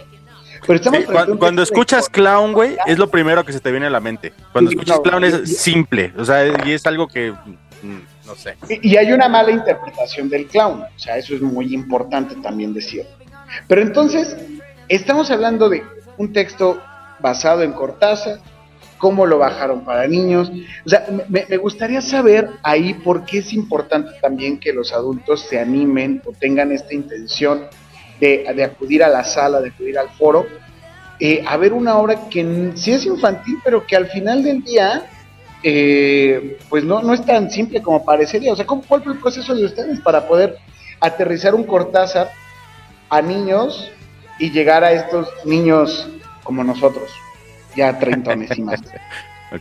Pero 0.66 0.76
estamos 0.76 0.99
Sí, 0.99 1.05
a 1.09 1.12
cuando, 1.12 1.39
cuando 1.39 1.62
de 1.62 1.64
escuchas 1.64 2.09
clown, 2.09 2.53
güey, 2.53 2.76
es 2.86 2.97
lo 2.97 3.09
primero 3.09 3.43
que 3.43 3.53
se 3.53 3.59
te 3.59 3.72
viene 3.72 3.88
a 3.88 3.89
la 3.89 3.99
mente. 3.99 4.34
Cuando 4.51 4.72
escuchas 4.72 4.97
no, 4.97 5.03
clown 5.03 5.24
es 5.24 5.57
simple, 5.57 6.14
o 6.18 6.26
sea, 6.26 6.45
y 6.66 6.72
es 6.72 6.86
algo 6.86 7.07
que, 7.07 7.32
mm, 7.32 8.28
no 8.28 8.36
sé. 8.36 8.55
Y 8.70 8.91
y 8.91 8.97
hay 8.97 9.12
una 9.12 9.28
mala 9.28 9.51
interpretación 9.51 10.30
del 10.30 10.47
clown, 10.47 10.82
o 10.82 10.99
sea, 10.99 11.18
eso 11.18 11.34
es 11.36 11.41
muy 11.41 11.74
importante 11.74 12.36
también 12.36 12.74
decir. 12.74 13.05
Pero 13.68 13.82
entonces, 13.82 14.38
estamos 14.88 15.32
hablando 15.32 15.70
de 15.70 15.84
un 16.18 16.32
texto 16.32 16.82
basado 17.20 17.64
en 17.64 17.74
Cortázar, 17.74 18.39
cómo 18.97 19.26
lo 19.26 19.39
bajaron 19.39 19.84
para 19.84 20.07
niños. 20.07 20.51
O 20.86 20.89
sea, 20.89 21.05
me, 21.28 21.45
me 21.49 21.57
gustaría 21.57 22.01
saber 22.01 22.49
ahí 22.62 22.93
por 22.93 23.26
qué 23.26 23.39
es 23.39 23.51
importante 23.51 24.12
también 24.22 24.59
que 24.59 24.72
los 24.72 24.93
adultos 24.93 25.41
se 25.41 25.59
animen 25.59 26.22
o 26.26 26.32
tengan 26.34 26.72
esta 26.72 26.93
intención 26.93 27.66
de, 28.22 28.45
de 28.55 28.63
acudir 28.63 29.03
a 29.03 29.09
la 29.09 29.26
sala, 29.26 29.59
de 29.59 29.69
acudir 29.69 29.97
al 29.97 30.09
foro, 30.11 30.45
eh, 31.19 31.43
a 31.45 31.57
ver 31.57 31.74
una 31.74 31.97
obra 31.97 32.30
que 32.30 32.72
sí 32.76 32.93
es 32.93 33.05
infantil, 33.05 33.57
pero 33.63 33.86
que 33.86 33.95
al 33.95 34.07
final 34.07 34.43
del 34.43 34.63
día 34.63 35.05
eh, 35.63 36.57
pues 36.69 36.84
no, 36.84 37.01
no 37.01 37.13
es 37.13 37.26
tan 37.26 37.51
simple 37.51 37.82
como 37.82 38.05
parecería. 38.05 38.53
O 38.53 38.55
sea, 38.55 38.65
¿cómo, 38.65 38.84
¿cuál 38.88 39.03
fue 39.03 39.13
el 39.13 39.19
proceso 39.19 39.53
de 39.53 39.65
ustedes 39.65 39.99
para 39.99 40.28
poder 40.28 40.57
aterrizar 40.99 41.53
un 41.53 41.63
Cortázar 41.63 42.32
a 43.09 43.22
niños 43.22 43.91
y 44.39 44.51
llegar 44.51 44.84
a 44.84 44.91
estos 44.91 45.28
niños 45.45 46.09
como 46.43 46.63
nosotros, 46.63 47.11
ya 47.76 47.99
treintones 47.99 48.57
y 48.57 48.61
más? 48.61 48.82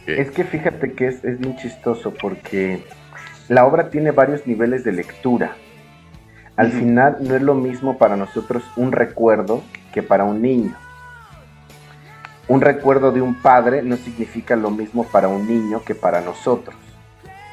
Es 0.07 0.31
que 0.31 0.45
fíjate 0.45 0.93
que 0.93 1.09
es, 1.09 1.25
es 1.25 1.41
bien 1.41 1.57
chistoso 1.57 2.15
porque 2.15 2.81
la 3.49 3.67
obra 3.67 3.91
tiene 3.91 4.13
varios 4.13 4.47
niveles 4.47 4.85
de 4.85 4.93
lectura. 4.93 5.57
Al 6.61 6.73
final 6.73 7.17
no 7.23 7.35
es 7.35 7.41
lo 7.41 7.55
mismo 7.55 7.97
para 7.97 8.17
nosotros 8.17 8.63
un 8.77 8.93
recuerdo 8.93 9.63
que 9.95 10.03
para 10.03 10.25
un 10.25 10.43
niño. 10.43 10.77
Un 12.49 12.61
recuerdo 12.61 13.13
de 13.13 13.23
un 13.23 13.35
padre 13.35 13.81
no 13.83 13.97
significa 13.97 14.57
lo 14.57 14.71
mismo 14.71 15.05
para 15.05 15.29
un 15.29 15.47
niño 15.47 15.83
que 15.83 15.95
para 15.95 16.21
nosotros. 16.21 16.77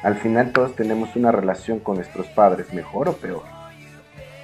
Al 0.02 0.16
final 0.16 0.52
todos 0.52 0.76
tenemos 0.76 1.16
una 1.16 1.32
relación 1.32 1.78
con 1.78 1.96
nuestros 1.96 2.26
padres, 2.26 2.74
mejor 2.74 3.08
o 3.08 3.14
peor. 3.14 3.44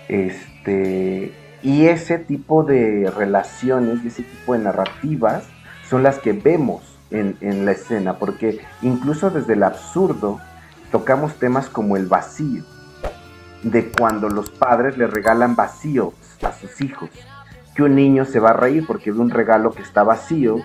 Este, 0.08 1.34
y 1.62 1.84
ese 1.84 2.18
tipo 2.18 2.62
de 2.62 3.12
relaciones 3.14 4.02
y 4.02 4.08
ese 4.08 4.22
tipo 4.22 4.54
de 4.54 4.60
narrativas 4.60 5.44
son 5.90 6.02
las 6.02 6.18
que 6.18 6.32
vemos 6.32 6.98
en, 7.10 7.36
en 7.42 7.66
la 7.66 7.72
escena, 7.72 8.16
porque 8.16 8.60
incluso 8.80 9.28
desde 9.28 9.52
el 9.52 9.62
absurdo 9.62 10.40
tocamos 10.90 11.34
temas 11.34 11.68
como 11.68 11.98
el 11.98 12.06
vacío, 12.06 12.64
de 13.64 13.90
cuando 13.90 14.28
los 14.28 14.50
padres 14.50 14.96
le 14.96 15.06
regalan 15.06 15.56
vacíos 15.56 16.14
a 16.42 16.52
sus 16.52 16.80
hijos, 16.80 17.10
que 17.74 17.82
un 17.82 17.96
niño 17.96 18.24
se 18.24 18.38
va 18.38 18.50
a 18.50 18.54
reír 18.54 18.84
porque 18.86 19.10
ve 19.10 19.18
un 19.18 19.30
regalo 19.30 19.72
que 19.72 19.82
está 19.82 20.04
vacío 20.04 20.58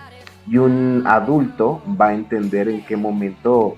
y 0.46 0.58
un 0.58 1.04
adulto 1.06 1.82
va 2.00 2.08
a 2.08 2.14
entender 2.14 2.68
en 2.68 2.84
qué 2.84 2.96
momento 2.96 3.76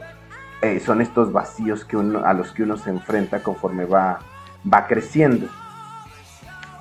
eh, 0.61 0.81
son 0.81 1.01
estos 1.01 1.33
vacíos 1.33 1.85
que 1.85 1.97
a 1.97 2.33
los 2.35 2.53
que 2.53 2.64
uno 2.64 2.77
se 2.77 2.91
enfrenta 2.91 3.43
conforme 3.43 3.85
va, 3.85 4.20
va 4.70 4.87
creciendo. 4.87 5.49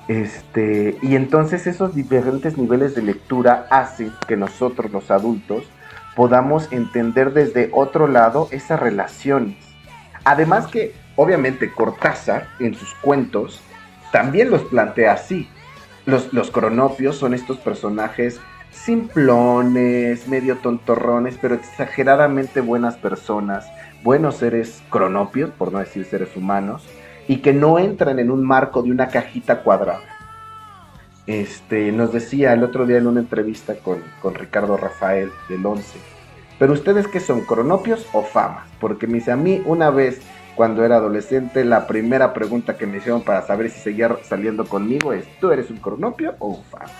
Este, 0.08 0.98
y 1.00 1.14
entonces 1.14 1.66
esos 1.66 1.94
diferentes 1.94 2.58
niveles 2.58 2.94
de 2.94 3.02
lectura 3.02 3.66
hacen 3.70 4.12
que 4.26 4.36
nosotros 4.36 4.90
los 4.90 5.10
adultos 5.10 5.64
podamos 6.16 6.70
entender 6.72 7.32
desde 7.32 7.70
otro 7.72 8.08
lado 8.08 8.48
esas 8.50 8.80
relaciones. 8.80 9.56
Además 10.24 10.66
que, 10.66 10.94
obviamente, 11.16 11.72
Cortázar 11.72 12.48
en 12.58 12.74
sus 12.74 12.94
cuentos 12.96 13.62
también 14.12 14.50
los 14.50 14.62
plantea 14.62 15.12
así. 15.12 15.48
Los, 16.04 16.50
cronopios 16.50 17.16
son 17.16 17.32
estos 17.32 17.58
personajes 17.58 18.40
simplones, 18.70 20.26
medio 20.28 20.56
tontorrones, 20.58 21.38
pero 21.40 21.54
exageradamente 21.54 22.60
buenas 22.60 22.96
personas, 22.96 23.66
buenos 24.02 24.36
seres 24.36 24.82
cronopios, 24.90 25.50
por 25.50 25.72
no 25.72 25.78
decir 25.78 26.04
seres 26.04 26.36
humanos, 26.36 26.86
y 27.28 27.38
que 27.38 27.52
no 27.52 27.78
entran 27.78 28.18
en 28.18 28.30
un 28.30 28.44
marco 28.44 28.82
de 28.82 28.90
una 28.90 29.08
cajita 29.08 29.62
cuadrada. 29.62 30.02
Este, 31.26 31.92
nos 31.92 32.12
decía 32.12 32.52
el 32.52 32.64
otro 32.64 32.84
día 32.84 32.98
en 32.98 33.06
una 33.06 33.20
entrevista 33.20 33.74
con, 33.76 34.02
con 34.20 34.34
Ricardo 34.34 34.76
Rafael 34.76 35.30
del 35.48 35.64
11, 35.64 35.98
pero 36.58 36.72
ustedes 36.72 37.06
qué 37.06 37.20
son, 37.20 37.42
cronopios 37.42 38.06
o 38.12 38.22
famas? 38.22 38.68
Porque 38.80 39.06
me 39.06 39.14
dice 39.14 39.30
a 39.30 39.36
mí 39.36 39.62
una 39.66 39.90
vez 39.90 40.20
cuando 40.54 40.84
era 40.84 40.96
adolescente, 40.96 41.64
la 41.64 41.86
primera 41.86 42.32
pregunta 42.34 42.76
que 42.76 42.86
me 42.86 42.98
hicieron 42.98 43.22
para 43.22 43.42
saber 43.42 43.70
si 43.70 43.80
seguía 43.80 44.16
saliendo 44.22 44.64
conmigo 44.64 45.12
es, 45.12 45.24
¿tú 45.40 45.50
eres 45.50 45.70
un 45.70 45.78
cronopio 45.78 46.34
o 46.38 46.48
un 46.48 46.64
fama? 46.64 46.90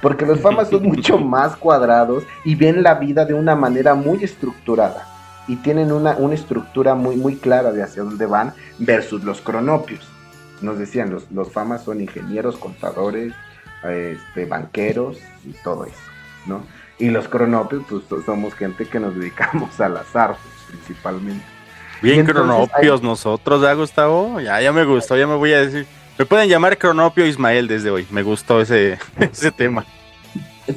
Porque 0.00 0.26
los 0.26 0.40
famas 0.40 0.68
son 0.68 0.84
mucho 0.84 1.18
más 1.18 1.56
cuadrados 1.56 2.24
y 2.44 2.54
ven 2.54 2.82
la 2.82 2.94
vida 2.94 3.24
de 3.24 3.34
una 3.34 3.56
manera 3.56 3.94
muy 3.94 4.22
estructurada 4.22 5.06
y 5.48 5.56
tienen 5.56 5.92
una, 5.92 6.16
una 6.16 6.34
estructura 6.34 6.94
muy, 6.94 7.16
muy 7.16 7.36
clara 7.36 7.72
de 7.72 7.82
hacia 7.82 8.02
dónde 8.02 8.26
van 8.26 8.52
versus 8.78 9.24
los 9.24 9.40
cronopios. 9.40 10.06
Nos 10.60 10.78
decían, 10.78 11.10
los, 11.10 11.30
los 11.30 11.52
famas 11.52 11.84
son 11.84 12.00
ingenieros, 12.00 12.56
contadores, 12.56 13.34
este, 13.84 14.46
banqueros 14.46 15.18
y 15.44 15.52
todo 15.62 15.84
eso, 15.84 15.96
¿no? 16.46 16.62
Y 16.98 17.10
los 17.10 17.28
cronopios, 17.28 17.84
pues 18.08 18.24
somos 18.24 18.54
gente 18.54 18.86
que 18.86 18.98
nos 18.98 19.14
dedicamos 19.14 19.78
a 19.80 19.88
las 19.88 20.16
artes 20.16 20.40
principalmente. 20.68 21.55
Bien 22.02 22.20
entonces 22.20 22.44
cronopios 22.44 23.02
nosotros, 23.02 23.62
¿ya 23.62 23.72
Gustavo? 23.74 24.40
Ya, 24.40 24.60
ya 24.60 24.72
me 24.72 24.84
gustó, 24.84 25.16
ya 25.16 25.26
me 25.26 25.34
voy 25.36 25.52
a 25.52 25.60
decir. 25.64 25.86
Me 26.18 26.24
pueden 26.26 26.48
llamar 26.48 26.78
cronopio 26.78 27.26
Ismael 27.26 27.68
desde 27.68 27.90
hoy. 27.90 28.06
Me 28.10 28.22
gustó 28.22 28.60
ese, 28.60 28.98
ese 29.20 29.50
tema. 29.50 29.84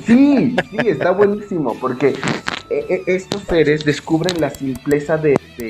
Sí, 0.05 0.55
sí, 0.69 0.77
está 0.87 1.11
buenísimo, 1.11 1.75
porque 1.79 2.09
eh, 2.69 2.85
eh, 2.89 3.03
estos 3.07 3.43
seres 3.43 3.83
descubren 3.83 4.39
la 4.39 4.49
simpleza 4.49 5.17
de, 5.17 5.31
de- 5.57 5.69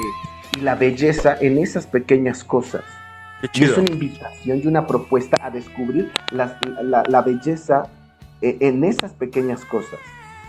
y 0.58 0.62
la 0.62 0.76
belleza 0.76 1.38
en 1.40 1.58
esas 1.60 1.86
pequeñas 1.88 2.44
cosas. 2.44 2.82
Qué 3.54 3.62
Y 3.62 3.64
es 3.66 3.78
una 3.78 3.90
invitación 3.92 4.60
y 4.64 4.68
una 4.68 4.86
propuesta 4.88 5.38
a 5.42 5.50
descubrir 5.52 6.12
las- 6.32 6.54
la, 6.82 7.04
la 7.08 7.22
belleza 7.22 7.84
eh, 8.42 8.58
en 8.60 8.84
esas 8.84 9.14
pequeñas 9.14 9.64
cosas. 9.66 10.00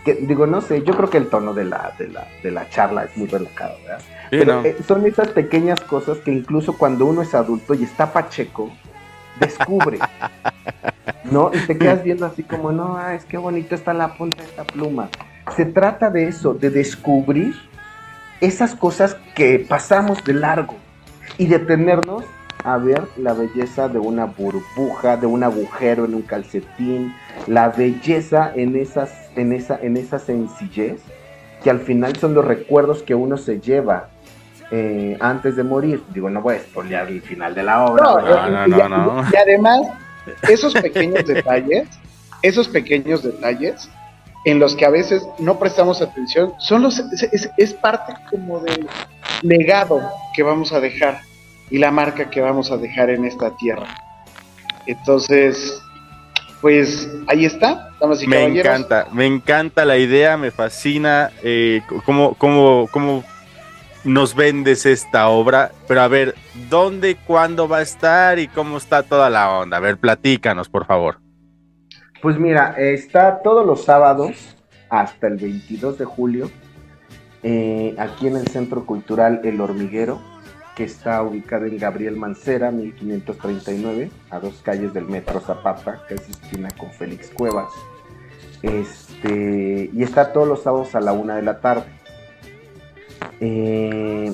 Que, 0.05 0.15
digo, 0.15 0.47
no 0.47 0.61
sé, 0.61 0.81
yo 0.83 0.95
creo 0.95 1.09
que 1.09 1.17
el 1.17 1.29
tono 1.29 1.53
de 1.53 1.65
la, 1.65 1.93
de 1.99 2.07
la, 2.09 2.27
de 2.41 2.51
la 2.51 2.67
charla 2.69 3.03
es 3.05 3.15
muy 3.17 3.27
relajado, 3.27 3.77
¿verdad? 3.83 4.01
Sí, 4.31 4.37
Pero 4.37 4.53
no. 4.55 4.65
eh, 4.65 4.77
son 4.87 5.05
esas 5.05 5.29
pequeñas 5.29 5.79
cosas 5.81 6.17
que 6.19 6.31
incluso 6.31 6.77
cuando 6.77 7.05
uno 7.05 7.21
es 7.21 7.35
adulto 7.35 7.73
y 7.75 7.83
está 7.83 8.11
pacheco, 8.11 8.71
descubre. 9.39 9.99
¿No? 11.23 11.51
Y 11.53 11.59
te 11.61 11.77
quedas 11.77 12.03
viendo 12.03 12.25
así 12.25 12.43
como, 12.43 12.71
no, 12.71 12.97
ah, 12.97 13.13
es 13.13 13.25
que 13.25 13.37
bonito 13.37 13.75
está 13.75 13.93
la 13.93 14.15
punta 14.15 14.41
de 14.41 14.49
esta 14.49 14.63
pluma. 14.63 15.09
Se 15.55 15.65
trata 15.65 16.09
de 16.09 16.27
eso, 16.27 16.53
de 16.53 16.69
descubrir 16.69 17.55
esas 18.41 18.75
cosas 18.75 19.15
que 19.35 19.59
pasamos 19.59 20.23
de 20.23 20.33
largo 20.33 20.75
y 21.37 21.45
detenernos 21.47 22.23
a 22.63 22.77
ver 22.77 23.07
la 23.17 23.33
belleza 23.33 23.87
de 23.87 23.99
una 23.99 24.25
burbuja, 24.25 25.17
de 25.17 25.27
un 25.27 25.43
agujero 25.43 26.05
en 26.05 26.13
un 26.15 26.21
calcetín, 26.23 27.13
la 27.47 27.69
belleza 27.69 28.51
en 28.55 28.75
esas, 28.75 29.11
en 29.35 29.53
esa, 29.53 29.79
en 29.81 29.97
esa 29.97 30.19
sencillez, 30.19 31.01
que 31.63 31.69
al 31.69 31.79
final 31.79 32.15
son 32.17 32.33
los 32.33 32.43
recuerdos 32.45 33.03
que 33.03 33.13
uno 33.15 33.37
se 33.37 33.59
lleva 33.59 34.09
eh, 34.71 35.17
antes 35.19 35.55
de 35.55 35.63
morir. 35.63 36.03
Digo, 36.13 36.29
no 36.29 36.41
voy 36.41 36.55
a 36.55 36.59
spoilear 36.59 37.07
el 37.07 37.21
final 37.21 37.53
de 37.55 37.63
la 37.63 37.85
obra. 37.85 38.03
No, 38.03 38.15
¿verdad? 38.15 38.45
y- 38.67 38.71
y- 38.71 38.91
Y 39.31 39.35
además, 39.35 39.81
esos 40.49 40.73
pequeños 40.73 41.25
detalles, 41.27 41.87
esos 42.41 42.67
pequeños 42.67 43.21
detalles 43.23 43.89
en 44.45 44.59
los 44.59 44.75
que 44.75 44.85
a 44.85 44.89
veces 44.89 45.23
no 45.37 45.59
prestamos 45.59 46.01
atención, 46.01 46.53
son 46.57 46.81
los, 46.81 46.97
es- 46.99 47.49
es 47.57 47.73
parte 47.75 48.13
como 48.31 48.59
del 48.61 48.87
legado 49.43 50.01
que 50.35 50.41
vamos 50.41 50.73
a 50.73 50.79
dejar 50.79 51.19
y 51.69 51.77
la 51.77 51.91
marca 51.91 52.29
que 52.29 52.41
vamos 52.41 52.71
a 52.71 52.77
dejar 52.77 53.09
en 53.11 53.25
esta 53.25 53.55
tierra. 53.57 53.85
Entonces, 54.87 55.79
pues 56.61 57.09
ahí 57.27 57.45
está, 57.45 57.89
damas 57.99 58.21
y 58.21 58.27
Me 58.27 58.37
caballeros. 58.37 58.65
encanta, 58.79 59.07
me 59.11 59.25
encanta 59.25 59.85
la 59.85 59.97
idea, 59.97 60.37
me 60.37 60.51
fascina 60.51 61.31
eh, 61.43 61.81
cómo, 62.05 62.35
cómo, 62.35 62.87
cómo 62.91 63.23
nos 64.03 64.35
vendes 64.35 64.85
esta 64.85 65.27
obra. 65.29 65.71
Pero 65.87 66.01
a 66.01 66.07
ver, 66.07 66.35
¿dónde, 66.69 67.17
cuándo 67.27 67.67
va 67.67 67.77
a 67.77 67.81
estar 67.81 68.39
y 68.39 68.47
cómo 68.47 68.77
está 68.77 69.03
toda 69.03 69.29
la 69.29 69.51
onda? 69.59 69.77
A 69.77 69.79
ver, 69.79 69.97
platícanos, 69.97 70.69
por 70.69 70.85
favor. 70.85 71.17
Pues 72.21 72.37
mira, 72.37 72.75
está 72.77 73.41
todos 73.41 73.65
los 73.65 73.83
sábados 73.83 74.55
hasta 74.89 75.27
el 75.27 75.37
22 75.37 75.97
de 75.97 76.05
julio 76.05 76.51
eh, 77.43 77.95
aquí 77.97 78.27
en 78.27 78.35
el 78.37 78.47
Centro 78.47 78.85
Cultural 78.85 79.41
El 79.43 79.59
Hormiguero, 79.59 80.21
está 80.83 81.21
ubicado 81.23 81.65
en 81.65 81.77
Gabriel 81.77 82.17
Mancera, 82.17 82.71
1539, 82.71 84.11
a 84.29 84.39
dos 84.39 84.61
calles 84.63 84.93
del 84.93 85.05
Metro 85.05 85.39
Zapata, 85.39 86.03
que 86.07 86.15
es 86.15 86.29
esquina 86.29 86.69
con 86.77 86.91
Félix 86.91 87.29
Cuevas. 87.29 87.71
Este, 88.61 89.89
y 89.93 90.03
está 90.03 90.31
todos 90.33 90.47
los 90.47 90.63
sábados 90.63 90.93
a 90.95 91.01
la 91.01 91.13
una 91.13 91.35
de 91.35 91.41
la 91.41 91.59
tarde. 91.59 91.85
Eh, 93.39 94.31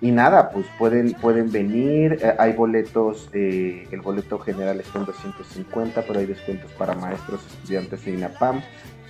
y 0.00 0.10
nada, 0.10 0.50
pues 0.50 0.66
pueden, 0.78 1.12
pueden 1.12 1.52
venir, 1.52 2.18
eh, 2.22 2.34
hay 2.38 2.54
boletos, 2.54 3.28
eh, 3.32 3.86
el 3.90 4.00
boleto 4.00 4.38
general 4.38 4.80
está 4.80 4.98
en 4.98 5.04
250, 5.04 6.02
pero 6.06 6.20
hay 6.20 6.26
descuentos 6.26 6.72
para 6.72 6.94
maestros, 6.94 7.40
estudiantes 7.46 8.04
de 8.04 8.12
INAPAM. 8.12 8.62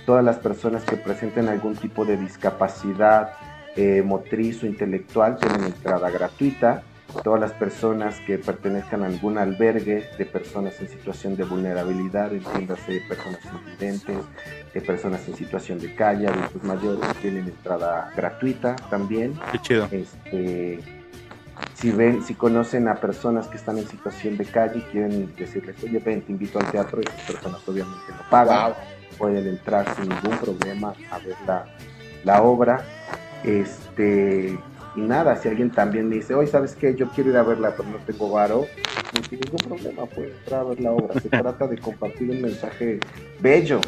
Todas 0.05 0.25
las 0.25 0.37
personas 0.37 0.83
que 0.83 0.97
presenten 0.97 1.47
algún 1.47 1.75
tipo 1.75 2.03
de 2.03 2.17
discapacidad 2.17 3.33
eh, 3.75 4.01
motriz 4.05 4.63
o 4.63 4.67
intelectual 4.67 5.37
tienen 5.37 5.63
entrada 5.65 6.09
gratuita. 6.09 6.83
Todas 7.23 7.41
las 7.41 7.51
personas 7.51 8.19
que 8.21 8.37
pertenezcan 8.37 9.03
a 9.03 9.07
algún 9.07 9.37
albergue 9.37 10.05
de 10.17 10.25
personas 10.25 10.79
en 10.79 10.87
situación 10.87 11.35
de 11.35 11.43
vulnerabilidad, 11.43 12.33
entiéndase 12.33 13.01
personas 13.07 13.39
invidentes, 13.53 14.17
de 14.73 14.81
personas 14.81 15.27
en 15.27 15.35
situación 15.35 15.79
de 15.79 15.93
calle, 15.93 16.27
adultos 16.27 16.63
mayores, 16.63 17.01
tienen 17.21 17.47
entrada 17.47 18.13
gratuita 18.15 18.77
también. 18.89 19.37
Qué 19.51 19.59
chido. 19.59 19.89
Este, 19.91 20.79
si 21.73 21.91
ven, 21.91 22.23
si 22.23 22.33
conocen 22.33 22.87
a 22.87 22.95
personas 22.95 23.47
que 23.47 23.57
están 23.57 23.77
en 23.77 23.87
situación 23.87 24.37
de 24.37 24.45
calle 24.45 24.79
y 24.79 24.81
quieren 24.83 25.33
decirles, 25.35 25.75
oye, 25.83 25.99
ven, 25.99 26.21
te 26.21 26.31
invito 26.31 26.59
al 26.59 26.71
teatro, 26.71 27.01
y 27.01 27.07
esas 27.07 27.21
personas 27.21 27.67
obviamente 27.67 28.05
no 28.09 28.29
pagan, 28.29 28.73
pueden 29.17 29.47
entrar 29.47 29.85
sin 29.95 30.09
ningún 30.09 30.37
problema 30.37 30.93
a 31.11 31.17
ver 31.19 31.35
la, 31.45 31.65
la 32.23 32.41
obra. 32.41 32.85
Este, 33.43 34.57
y 34.95 35.01
nada, 35.01 35.35
si 35.37 35.47
alguien 35.47 35.71
también 35.71 36.09
me 36.09 36.15
dice, 36.15 36.33
oye, 36.33 36.49
¿sabes 36.49 36.75
qué? 36.75 36.95
Yo 36.95 37.09
quiero 37.09 37.29
ir 37.29 37.37
a 37.37 37.43
verla, 37.43 37.73
pero 37.75 37.89
no 37.89 37.97
tengo 37.99 38.29
varo, 38.29 38.67
no 39.15 39.23
sin 39.23 39.39
ningún 39.39 39.59
problema, 39.59 40.05
puede 40.05 40.31
entrar 40.31 40.61
a 40.61 40.63
ver 40.65 40.81
la 40.81 40.91
obra. 40.91 41.19
Se 41.19 41.29
trata 41.29 41.67
de 41.67 41.77
compartir 41.77 42.29
un 42.29 42.41
mensaje 42.41 42.99
bello. 43.39 43.79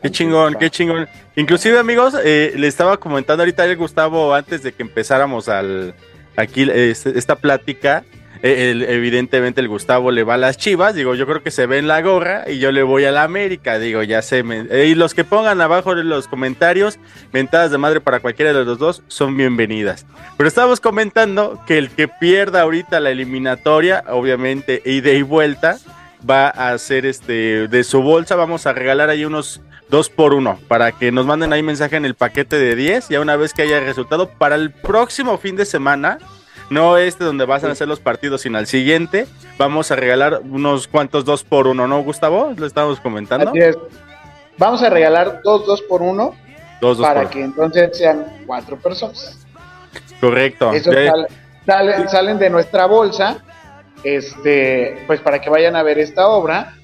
Qué 0.00 0.10
chingón, 0.10 0.54
qué 0.58 0.70
chingón. 0.70 1.08
Inclusive, 1.36 1.78
amigos, 1.78 2.16
eh, 2.24 2.52
le 2.56 2.66
estaba 2.66 2.96
comentando 2.96 3.42
ahorita 3.42 3.62
a 3.62 3.74
Gustavo 3.74 4.34
antes 4.34 4.62
de 4.62 4.72
que 4.72 4.82
empezáramos 4.82 5.48
al 5.48 5.94
aquí 6.36 6.68
este, 6.68 7.16
esta 7.16 7.36
plática. 7.36 8.04
Evidentemente 8.42 9.60
el 9.60 9.68
Gustavo 9.68 10.10
le 10.10 10.24
va 10.24 10.34
a 10.34 10.38
las 10.38 10.56
chivas, 10.56 10.94
digo, 10.94 11.14
yo 11.14 11.26
creo 11.26 11.42
que 11.42 11.50
se 11.50 11.66
ve 11.66 11.78
en 11.78 11.86
la 11.86 12.00
gorra 12.02 12.44
y 12.50 12.58
yo 12.58 12.72
le 12.72 12.82
voy 12.82 13.04
a 13.04 13.12
la 13.12 13.22
América, 13.22 13.78
digo, 13.78 14.02
ya 14.02 14.20
sé. 14.22 14.42
me- 14.42 14.66
eh, 14.70 14.86
y 14.88 14.94
los 14.94 15.14
que 15.14 15.24
pongan 15.24 15.60
abajo 15.60 15.92
en 15.92 16.08
los 16.08 16.26
comentarios, 16.28 16.98
mentadas 17.32 17.70
de 17.70 17.78
madre 17.78 18.00
para 18.00 18.20
cualquiera 18.20 18.52
de 18.52 18.64
los 18.64 18.78
dos, 18.78 19.02
son 19.08 19.36
bienvenidas. 19.36 20.06
Pero 20.36 20.48
estábamos 20.48 20.80
comentando 20.80 21.60
que 21.66 21.78
el 21.78 21.90
que 21.90 22.08
pierda 22.08 22.62
ahorita 22.62 22.98
la 23.00 23.10
eliminatoria, 23.10 24.04
obviamente, 24.08 24.82
ida 24.84 25.10
y 25.12 25.22
vuelta, 25.22 25.78
va 26.28 26.48
a 26.48 26.72
hacer 26.72 27.06
este 27.06 27.68
de 27.68 27.84
su 27.84 28.02
bolsa, 28.02 28.36
vamos 28.36 28.66
a 28.66 28.72
regalar 28.72 29.08
ahí 29.10 29.24
unos 29.24 29.60
dos 29.88 30.08
por 30.08 30.32
uno 30.34 30.58
para 30.68 30.92
que 30.92 31.12
nos 31.12 31.26
manden 31.26 31.52
ahí 31.52 31.62
mensaje 31.62 31.96
en 31.96 32.04
el 32.04 32.14
paquete 32.14 32.56
de 32.58 32.74
10 32.76 33.08
ya 33.10 33.20
una 33.20 33.36
vez 33.36 33.52
que 33.52 33.62
haya 33.62 33.78
resultado 33.80 34.28
para 34.30 34.54
el 34.54 34.70
próximo 34.70 35.36
fin 35.38 35.54
de 35.56 35.66
semana. 35.66 36.18
No 36.72 36.96
este 36.96 37.24
donde 37.24 37.44
vas 37.44 37.62
a 37.64 37.70
hacer 37.70 37.86
los 37.88 38.00
partidos, 38.00 38.40
sino 38.42 38.58
al 38.58 38.66
siguiente. 38.66 39.26
Vamos 39.58 39.90
a 39.90 39.96
regalar 39.96 40.40
unos 40.48 40.88
cuantos 40.88 41.24
dos 41.24 41.44
por 41.44 41.66
uno, 41.66 41.86
¿no, 41.86 42.02
Gustavo? 42.02 42.52
Lo 42.56 42.66
estábamos 42.66 42.98
comentando. 43.00 43.50
Así 43.50 43.58
es. 43.58 43.76
Vamos 44.58 44.82
a 44.82 44.90
regalar 44.90 45.40
dos, 45.44 45.66
dos 45.66 45.82
por 45.82 46.02
uno 46.02 46.34
Dos, 46.80 46.98
dos 46.98 47.06
para 47.06 47.22
por 47.22 47.30
que 47.30 47.42
entonces 47.42 47.96
sean 47.96 48.24
cuatro 48.46 48.76
personas. 48.78 49.38
Correcto. 50.20 50.72
Eso 50.72 50.92
Ya- 50.92 51.10
sale- 51.10 51.28
sale- 51.66 52.08
salen 52.08 52.38
de 52.38 52.50
nuestra 52.50 52.86
bolsa, 52.86 53.38
este, 54.04 55.02
pues 55.06 55.20
para 55.20 55.40
que 55.40 55.50
vayan 55.50 55.76
a 55.76 55.82
ver 55.82 55.98
esta 55.98 56.28
obra 56.28 56.74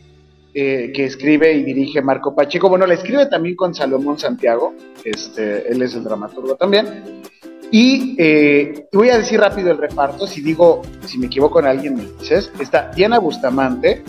eh, 0.55 0.93
que 0.95 1.05
escribe 1.05 1.53
y 1.53 1.63
dirige 1.63 2.01
Marco 2.03 2.35
Pacheco. 2.35 2.69
Bueno, 2.69 2.87
la 2.87 2.95
escribe 2.95 3.27
también 3.27 3.55
con 3.55 3.75
Salomón 3.75 4.19
Santiago, 4.19 4.75
este, 5.05 5.71
él 5.71 5.83
es 5.83 5.95
el 5.95 6.05
dramaturgo 6.05 6.57
también. 6.57 7.23
Y 7.71 8.17
eh, 8.19 8.87
voy 8.93 9.11
a 9.11 9.19
decir 9.19 9.41
rápido 9.41 9.71
el 9.71 9.79
reparto, 9.79 10.27
si 10.27 10.41
digo, 10.41 10.83
si 11.05 11.19
me 11.19 11.27
equivoco 11.27 11.61
en 11.61 11.67
alguien 11.67 11.97
me 11.97 12.05
dices, 12.19 12.51
está 12.59 12.91
Diana 12.95 13.19
Bustamante, 13.19 14.03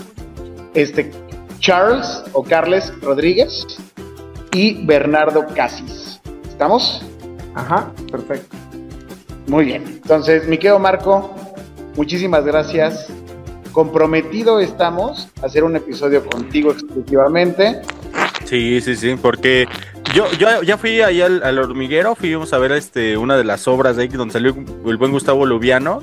este, 0.74 1.10
Charles 1.58 2.22
o 2.32 2.42
Carles 2.42 2.92
Rodríguez 3.02 3.66
y 4.52 4.84
Bernardo 4.86 5.46
Casis. 5.54 6.20
¿Estamos? 6.48 7.02
Ajá, 7.54 7.92
perfecto. 8.10 8.56
Muy 9.46 9.66
bien. 9.66 9.84
Entonces, 9.86 10.46
mi 10.48 10.56
querido 10.56 10.78
Marco, 10.78 11.34
muchísimas 11.96 12.44
gracias. 12.44 13.08
Comprometido 13.72 14.58
estamos 14.60 15.28
a 15.42 15.46
hacer 15.46 15.64
un 15.64 15.76
episodio 15.76 16.24
contigo 16.24 16.72
exclusivamente. 16.72 17.82
Sí, 18.44 18.80
sí, 18.80 18.96
sí, 18.96 19.16
porque 19.20 19.66
yo, 20.14 20.30
yo 20.38 20.62
ya 20.62 20.76
fui 20.76 21.00
ahí 21.02 21.20
al, 21.20 21.42
al 21.42 21.58
hormiguero, 21.58 22.14
fuimos 22.14 22.52
a 22.52 22.58
ver 22.58 22.72
este 22.72 23.16
una 23.16 23.36
de 23.36 23.44
las 23.44 23.66
obras 23.68 23.96
de 23.96 24.02
ahí 24.02 24.08
donde 24.08 24.32
salió 24.32 24.54
el 24.86 24.96
buen 24.96 25.12
Gustavo 25.12 25.46
Lubiano 25.46 26.00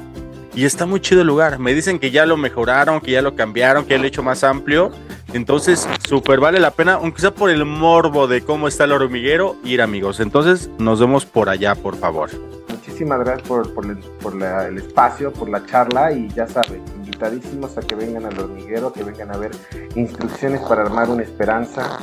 y 0.56 0.66
está 0.66 0.86
muy 0.86 1.00
chido 1.02 1.22
el 1.22 1.28
lugar. 1.28 1.60
Me 1.60 1.74
dicen 1.74 2.00
que 2.00 2.10
ya 2.12 2.26
lo 2.26 2.36
mejoraron, 2.38 3.00
que 3.02 3.12
ya 3.12 3.22
lo 3.22 3.36
cambiaron, 3.36 3.86
que 3.86 3.92
ya 3.92 3.98
lo 3.98 4.06
he 4.06 4.08
hecho 4.08 4.24
más 4.24 4.44
amplio. 4.44 4.92
Entonces, 5.34 5.88
súper 6.08 6.40
vale 6.40 6.60
la 6.60 6.72
pena, 6.72 6.94
aunque 6.94 7.22
sea 7.22 7.32
por 7.32 7.50
el 7.50 7.64
morbo 7.66 8.28
de 8.28 8.42
cómo 8.42 8.68
está 8.68 8.86
el 8.86 8.94
hormiguero, 8.94 9.58
ir 9.64 9.82
amigos. 9.82 10.20
Entonces, 10.20 10.70
nos 10.80 11.00
vemos 11.00 11.26
por 11.26 11.50
allá, 11.50 11.76
por 11.76 11.96
favor. 11.98 12.30
Muchísimas 12.70 13.20
gracias 13.20 13.48
por, 13.48 13.72
por 13.74 13.86
el, 13.86 13.98
por 13.98 14.36
la- 14.36 14.68
el 14.68 14.78
espacio, 14.78 15.32
por 15.34 15.50
la 15.50 15.64
charla 15.66 16.12
y 16.14 16.30
ya 16.30 16.48
saben, 16.48 16.82
invitadísimos 17.22 17.76
a 17.78 17.82
que 17.82 17.96
vengan 17.96 18.26
al 18.26 18.40
hormiguero, 18.40 18.94
que 18.94 19.04
vengan 19.04 19.34
a 19.34 19.38
ver 19.38 19.52
instrucciones 19.96 20.62
para 20.62 20.84
armar 20.84 21.10
una 21.10 21.24
esperanza 21.24 21.98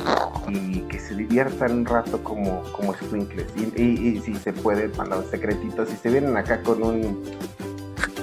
y 0.49 0.81
que 0.81 0.99
se 0.99 1.15
diviertan 1.15 1.71
un 1.71 1.85
rato 1.85 2.21
como, 2.23 2.61
como 2.73 2.93
squinkles. 2.95 3.47
Y, 3.55 3.81
y- 3.81 4.07
y 4.17 4.19
si 4.21 4.35
se 4.35 4.51
puede, 4.51 4.89
para 4.89 5.15
los 5.15 5.27
secretitos, 5.27 5.87
si 5.89 5.95
se 5.95 6.09
vienen 6.09 6.35
acá 6.35 6.61
con 6.61 6.83
un, 6.83 7.23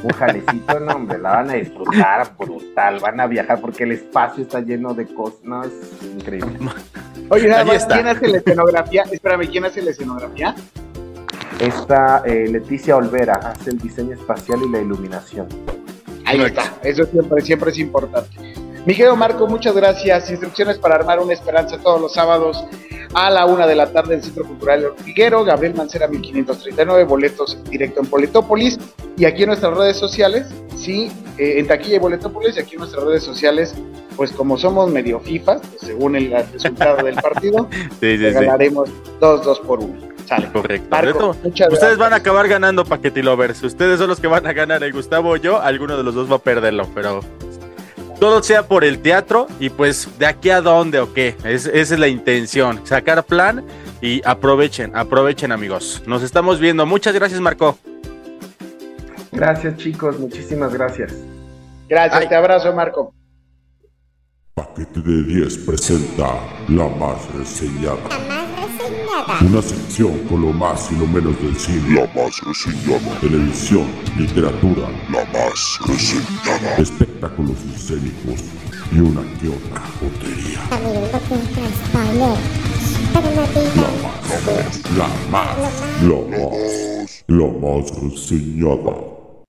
un 0.03 0.11
jalecito, 0.11 0.81
no 0.81 0.93
hombre, 0.97 1.19
la 1.19 1.31
van 1.31 1.51
a 1.51 1.55
disfrutar 1.55 2.35
brutal, 2.39 2.99
van 3.01 3.21
a 3.21 3.27
viajar 3.27 3.61
porque 3.63 3.85
el 3.85 3.93
espacio 3.93 4.43
está 4.43 4.61
lleno 4.61 4.93
de 4.93 5.07
cosas, 5.07 5.41
no, 5.45 5.65
es 5.65 5.73
increíble. 6.15 6.59
Oye, 7.31 7.49
nada 7.49 7.65
más. 7.65 7.87
¿quién 7.87 8.07
hace 8.07 8.29
la 8.29 8.37
escenografía? 8.39 9.05
Espérame, 9.11 9.49
¿quién 9.51 9.65
hace 9.65 9.81
la 9.81 9.91
escenografía? 9.93 10.55
Está 11.59 12.23
eh, 12.27 12.49
Leticia 12.51 12.97
Olvera, 12.97 13.35
hace 13.35 13.71
el 13.71 13.79
diseño 13.79 14.13
espacial 14.15 14.61
y 14.67 14.69
la 14.71 14.81
iluminación. 14.81 15.47
Ahí 16.33 16.41
está, 16.43 16.79
eso 16.83 17.05
siempre, 17.05 17.43
siempre 17.43 17.71
es 17.71 17.79
importante. 17.79 18.31
Mi 18.85 18.95
querido 18.95 19.15
Marco, 19.15 19.47
muchas 19.47 19.75
gracias. 19.77 20.29
Instrucciones 20.31 20.77
para 20.79 20.97
armar 20.97 21.21
una 21.21 21.33
esperanza 21.33 21.79
todos 21.79 22.01
los 22.01 22.15
sábados 22.15 22.65
a 23.15 23.31
la 23.31 23.47
una 23.47 23.67
de 23.67 23.75
la 23.75 23.93
tarde 23.93 24.15
en 24.15 24.21
el 24.21 24.25
Centro 24.25 24.45
Cultural 24.45 24.85
Hormiguero, 24.87 25.45
Gabriel 25.45 25.75
Mancera 25.75 26.09
1539, 26.09 27.05
boletos 27.05 27.59
directo 27.71 28.01
en 28.01 28.11
Boletópolis 28.11 28.79
y 29.17 29.25
aquí 29.25 29.43
en 29.43 29.49
nuestras 29.49 29.77
redes 29.77 29.99
sociales, 29.99 30.47
sí, 30.77 31.13
eh, 31.39 31.59
en 31.59 31.67
taquilla 31.67 31.97
y 31.97 31.99
Boletópolis 31.99 32.57
y 32.57 32.61
aquí 32.61 32.75
en 32.75 32.81
nuestras 32.81 33.05
redes 33.05 33.23
sociales, 33.23 33.75
pues 34.17 34.33
como 34.33 34.57
somos 34.57 34.91
medio 34.91 35.21
FIFA, 35.21 35.59
pues, 35.61 35.81
según 35.81 36.17
el 36.17 36.33
resultado 36.53 37.05
del 37.05 37.17
partido, 37.17 37.69
Sí, 37.73 37.87
sí, 38.01 38.19
sí. 38.19 38.25
regalaremos 38.25 38.91
dos, 39.21 39.45
dos 39.45 39.61
por 39.61 39.81
uno. 39.81 40.12
Sale. 40.27 40.49
Correcto. 40.53 40.87
Marco, 40.91 41.31
ustedes 41.31 41.69
gracias. 41.71 41.99
van 41.99 42.13
a 42.13 42.17
acabar 42.17 42.49
ganando 42.49 42.85
Paquete 42.85 43.23
Lovers. 43.23 43.63
Ustedes 43.63 43.99
son 43.99 44.09
los 44.09 44.21
que 44.21 44.27
van 44.29 44.47
a 44.47 44.53
ganar, 44.53 44.83
el 44.83 44.93
Gustavo 44.93 45.31
o 45.31 45.37
yo. 45.37 45.61
Alguno 45.61 45.97
de 45.97 46.03
los 46.05 46.15
dos 46.15 46.31
va 46.31 46.37
a 46.37 46.39
perderlo, 46.39 46.89
pero 46.95 47.21
todo 48.21 48.43
sea 48.43 48.67
por 48.69 48.85
el 48.85 49.01
teatro 49.01 49.47
y 49.59 49.69
pues 49.71 50.09
de 50.19 50.27
aquí 50.27 50.51
a 50.51 50.61
dónde 50.61 51.01
o 51.01 51.13
qué. 51.13 51.37
Es- 51.45 51.67
esa 51.67 51.95
es 51.95 51.99
la 52.01 52.09
intención. 52.09 52.81
Sacar 52.87 53.25
plan 53.25 53.65
y 54.01 54.23
aprovechen, 54.25 54.95
aprovechen 54.97 55.53
amigos. 55.53 56.03
Nos 56.07 56.23
estamos 56.23 56.61
viendo. 56.61 56.87
Muchas 56.87 57.15
gracias, 57.15 57.41
Marco. 57.41 57.79
Gracias 59.33 59.77
chicos, 59.79 60.19
muchísimas 60.19 60.73
gracias. 60.75 61.13
Gracias, 61.89 62.29
te 62.29 62.35
abrazo, 62.35 62.73
Marco. 62.73 63.15
Paquete 64.55 65.01
de 65.01 65.23
10 65.25 65.59
presenta 65.59 66.27
La 66.69 66.87
Más 66.89 67.35
Reseñada. 67.35 68.42
Una 69.41 69.63
sección 69.63 70.19
con 70.29 70.43
lo 70.43 70.53
más 70.53 70.91
y 70.91 70.97
lo 70.97 71.07
menos 71.07 71.41
del 71.41 71.55
cine. 71.57 72.01
La 72.01 72.07
Más 72.13 72.41
Reseñada. 72.41 73.21
Televisión, 73.21 73.87
literatura. 74.17 74.89
La 75.11 75.25
Más 75.27 75.79
Reseñada. 75.87 76.77
Espectáculos 76.77 77.57
escénicos 77.75 78.41
y 78.91 78.99
una 78.99 79.23
que 79.39 79.49
otra 79.49 79.81
jotería. 80.01 80.61
La 84.97 85.09
más, 85.31 85.57
la 86.03 86.17
más, 86.17 87.25
la 87.29 87.47
más 87.47 87.91
reseñada. 88.03 88.95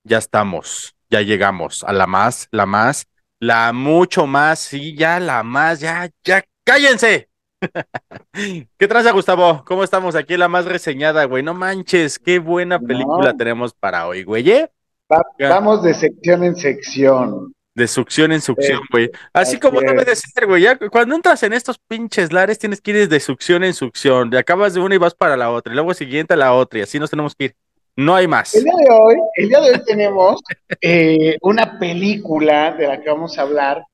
Ya 0.04 0.18
estamos, 0.18 0.94
ya 1.10 1.20
llegamos 1.20 1.82
a 1.82 1.92
la 1.92 2.06
más, 2.06 2.48
la 2.52 2.66
más, 2.66 3.06
la 3.40 3.72
mucho 3.72 4.26
más, 4.26 4.60
sí, 4.60 4.94
ya 4.96 5.18
la 5.18 5.42
más, 5.42 5.80
ya, 5.80 6.10
ya 6.24 6.44
¡Cállense! 6.64 7.28
¿Qué 8.78 8.88
traza, 8.88 9.12
Gustavo? 9.12 9.64
¿Cómo 9.66 9.84
estamos 9.84 10.14
aquí? 10.14 10.36
La 10.36 10.48
más 10.48 10.64
reseñada, 10.64 11.24
güey. 11.24 11.42
No 11.42 11.54
manches, 11.54 12.18
qué 12.18 12.38
buena 12.38 12.78
película 12.78 13.32
No. 13.32 13.36
tenemos 13.36 13.74
para 13.74 14.06
hoy, 14.06 14.24
güey. 14.24 14.50
¿eh? 14.50 14.70
Va- 15.12 15.24
vamos 15.48 15.82
de 15.82 15.94
sección 15.94 16.44
en 16.44 16.56
sección. 16.56 17.52
De 17.76 17.88
succión 17.88 18.30
en 18.32 18.40
succión, 18.40 18.78
Eh, 18.78 18.86
güey. 18.90 19.10
Así 19.32 19.52
así 19.52 19.58
como 19.60 19.80
debe 19.80 20.00
es. 20.02 20.06
de 20.06 20.16
ser, 20.16 20.46
güey. 20.46 20.64
Cuando 20.90 21.14
entras 21.16 21.42
en 21.42 21.52
estos 21.52 21.76
pinches 21.78 22.32
lares, 22.32 22.58
tienes 22.58 22.80
que 22.80 22.92
ir 22.92 23.08
de 23.08 23.20
succión 23.20 23.64
en 23.64 23.74
succión. 23.74 24.30
De 24.30 24.38
acabas 24.38 24.74
de 24.74 24.80
una 24.80 24.94
y 24.94 24.98
vas 24.98 25.14
para 25.14 25.36
la 25.36 25.50
otra. 25.50 25.72
Y 25.72 25.76
luego 25.76 25.92
siguiente 25.94 26.34
a 26.34 26.36
la 26.36 26.52
otra. 26.54 26.78
Y 26.78 26.82
así 26.82 26.98
nos 27.00 27.10
tenemos 27.10 27.34
que 27.34 27.44
ir. 27.46 27.54
No 27.96 28.14
hay 28.14 28.26
más. 28.28 28.54
El 28.54 28.64
día 28.64 28.72
de 28.76 28.90
hoy, 28.92 29.14
el 29.36 29.48
día 29.48 29.60
de 29.60 29.70
hoy 29.70 29.82
tenemos 29.84 30.40
eh, 30.80 31.36
una 31.42 31.78
película 31.78 32.72
de 32.72 32.86
la 32.88 33.00
que 33.00 33.08
vamos 33.10 33.38
a 33.38 33.42
hablar, 33.42 33.84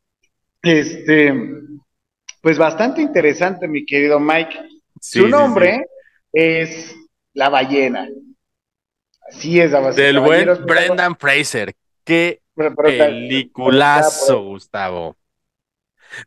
este, 0.62 1.34
pues 2.40 2.58
bastante 2.58 3.00
interesante, 3.02 3.68
mi 3.68 3.84
querido 3.84 4.18
Mike. 4.20 4.56
Sí, 5.00 5.20
Su 5.20 5.24
sí, 5.26 5.30
nombre 5.30 5.86
es 6.32 6.94
La 7.34 7.48
Ballena. 7.48 8.08
Así 9.28 9.60
es, 9.60 9.70
y 9.72 9.96
Del 9.96 10.20
buen. 10.20 10.66
Brendan 10.66 11.16
Fraser. 11.16 11.74
Qué 12.04 12.40
Pero- 12.54 12.74
pero- 12.74 12.88
peliculazo, 13.04 14.42
Gustavo. 14.42 15.16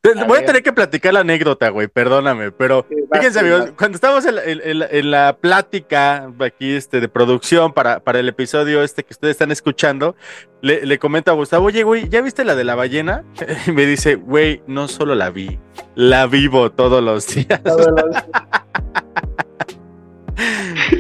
Te- 0.01 0.17
A 0.19 0.23
Voy 0.25 0.39
a 0.39 0.45
tener 0.45 0.63
que 0.63 0.71
platicar 0.73 1.13
la 1.13 1.19
anécdota, 1.21 1.69
güey, 1.69 1.88
perdóname, 1.88 2.51
pero 2.51 2.86
fíjense, 3.11 3.39
sí, 3.39 3.45
amigos, 3.45 3.73
cuando 3.77 3.95
estamos 3.95 4.25
en 4.25 4.36
la, 4.36 4.43
en- 4.43 4.61
en 4.63 4.79
la- 4.79 4.88
en 4.89 5.11
la 5.11 5.38
plática 5.39 6.31
aquí 6.39 6.75
este, 6.75 7.01
de 7.01 7.09
producción 7.09 7.73
para, 7.73 7.99
para 7.99 8.19
el 8.19 8.29
episodio 8.29 8.81
este 8.84 9.03
que 9.03 9.13
ustedes 9.13 9.31
están 9.34 9.51
escuchando, 9.51 10.15
le, 10.61 10.86
le 10.86 10.99
comento 10.99 11.31
a 11.31 11.34
Gustavo, 11.34 11.65
oye, 11.65 11.84
güey, 11.84 12.07
¿ya 12.09 12.21
viste 12.21 12.45
la 12.45 12.55
de 12.55 12.63
la 12.63 12.75
ballena? 12.75 13.23
Y 13.67 13.71
me 13.71 13.86
dice, 13.86 14.15
güey, 14.15 14.61
no 14.67 14.88
solo 14.88 15.15
la 15.15 15.29
vi, 15.29 15.59
la 15.95 16.27
vivo 16.27 16.71
todos 16.71 17.03
los 17.03 17.27
días. 17.27 17.61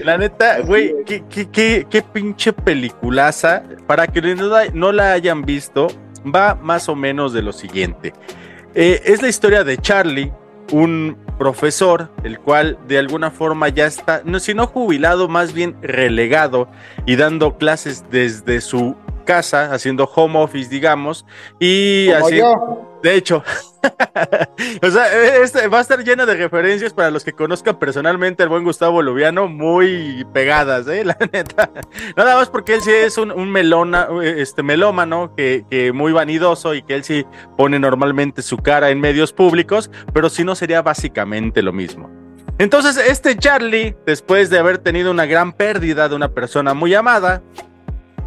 La 0.03 0.17
neta, 0.17 0.59
güey, 0.59 0.93
qué, 1.05 1.23
qué, 1.29 1.49
qué, 1.49 1.87
qué 1.89 2.01
pinche 2.01 2.53
peliculaza. 2.53 3.63
Para 3.87 4.05
que 4.07 4.21
no 4.35 4.47
la, 4.47 4.65
no 4.73 4.91
la 4.91 5.13
hayan 5.13 5.43
visto, 5.43 5.87
va 6.23 6.55
más 6.55 6.87
o 6.89 6.95
menos 6.95 7.33
de 7.33 7.41
lo 7.41 7.51
siguiente. 7.53 8.13
Eh, 8.75 9.01
es 9.05 9.21
la 9.21 9.27
historia 9.27 9.63
de 9.63 9.77
Charlie, 9.77 10.31
un 10.71 11.17
profesor, 11.37 12.09
el 12.23 12.39
cual 12.39 12.79
de 12.87 12.97
alguna 12.97 13.29
forma 13.29 13.69
ya 13.69 13.85
está, 13.85 14.21
no, 14.25 14.39
si 14.39 14.53
no 14.53 14.65
jubilado, 14.65 15.27
más 15.27 15.53
bien 15.53 15.75
relegado 15.81 16.67
y 17.05 17.15
dando 17.15 17.57
clases 17.57 18.03
desde 18.09 18.61
su 18.61 18.95
casa, 19.23 19.73
haciendo 19.73 20.05
home 20.05 20.39
office, 20.39 20.69
digamos, 20.69 21.25
y 21.59 22.11
Como 22.11 22.25
así. 22.25 22.37
yo. 22.37 22.89
De 23.03 23.15
hecho, 23.15 23.43
o 24.81 24.89
sea, 24.89 25.35
este 25.43 25.67
va 25.67 25.79
a 25.79 25.81
estar 25.81 26.01
llena 26.03 26.25
de 26.25 26.35
referencias 26.35 26.93
para 26.93 27.11
los 27.11 27.25
que 27.25 27.33
conozcan 27.33 27.77
personalmente 27.77 28.43
al 28.43 28.47
buen 28.47 28.63
Gustavo 28.63 29.01
Lubiano, 29.01 29.49
muy 29.49 30.25
pegadas, 30.33 30.87
¿eh? 30.87 31.03
La 31.05 31.17
neta. 31.33 31.69
Nada 32.15 32.37
más 32.37 32.49
porque 32.49 32.75
él 32.75 32.81
sí 32.81 32.91
es 32.91 33.17
un, 33.17 33.31
un 33.31 33.51
melona, 33.51 34.07
este 34.23 34.63
melómano, 34.63 35.35
que, 35.35 35.65
que 35.69 35.91
muy 35.91 36.13
vanidoso 36.13 36.75
y 36.75 36.81
que 36.81 36.95
él 36.95 37.03
sí 37.03 37.25
pone 37.57 37.77
normalmente 37.77 38.41
su 38.41 38.57
cara 38.57 38.89
en 38.89 39.01
medios 39.01 39.33
públicos, 39.33 39.91
pero 40.13 40.29
si 40.29 40.45
no 40.45 40.55
sería 40.55 40.81
básicamente 40.81 41.61
lo 41.61 41.73
mismo. 41.73 42.09
Entonces, 42.59 42.97
este 42.97 43.35
Charlie, 43.35 43.95
después 44.05 44.49
de 44.49 44.59
haber 44.59 44.77
tenido 44.77 45.11
una 45.11 45.25
gran 45.25 45.53
pérdida 45.53 46.07
de 46.07 46.15
una 46.15 46.29
persona 46.29 46.73
muy 46.73 46.93
amada, 46.93 47.41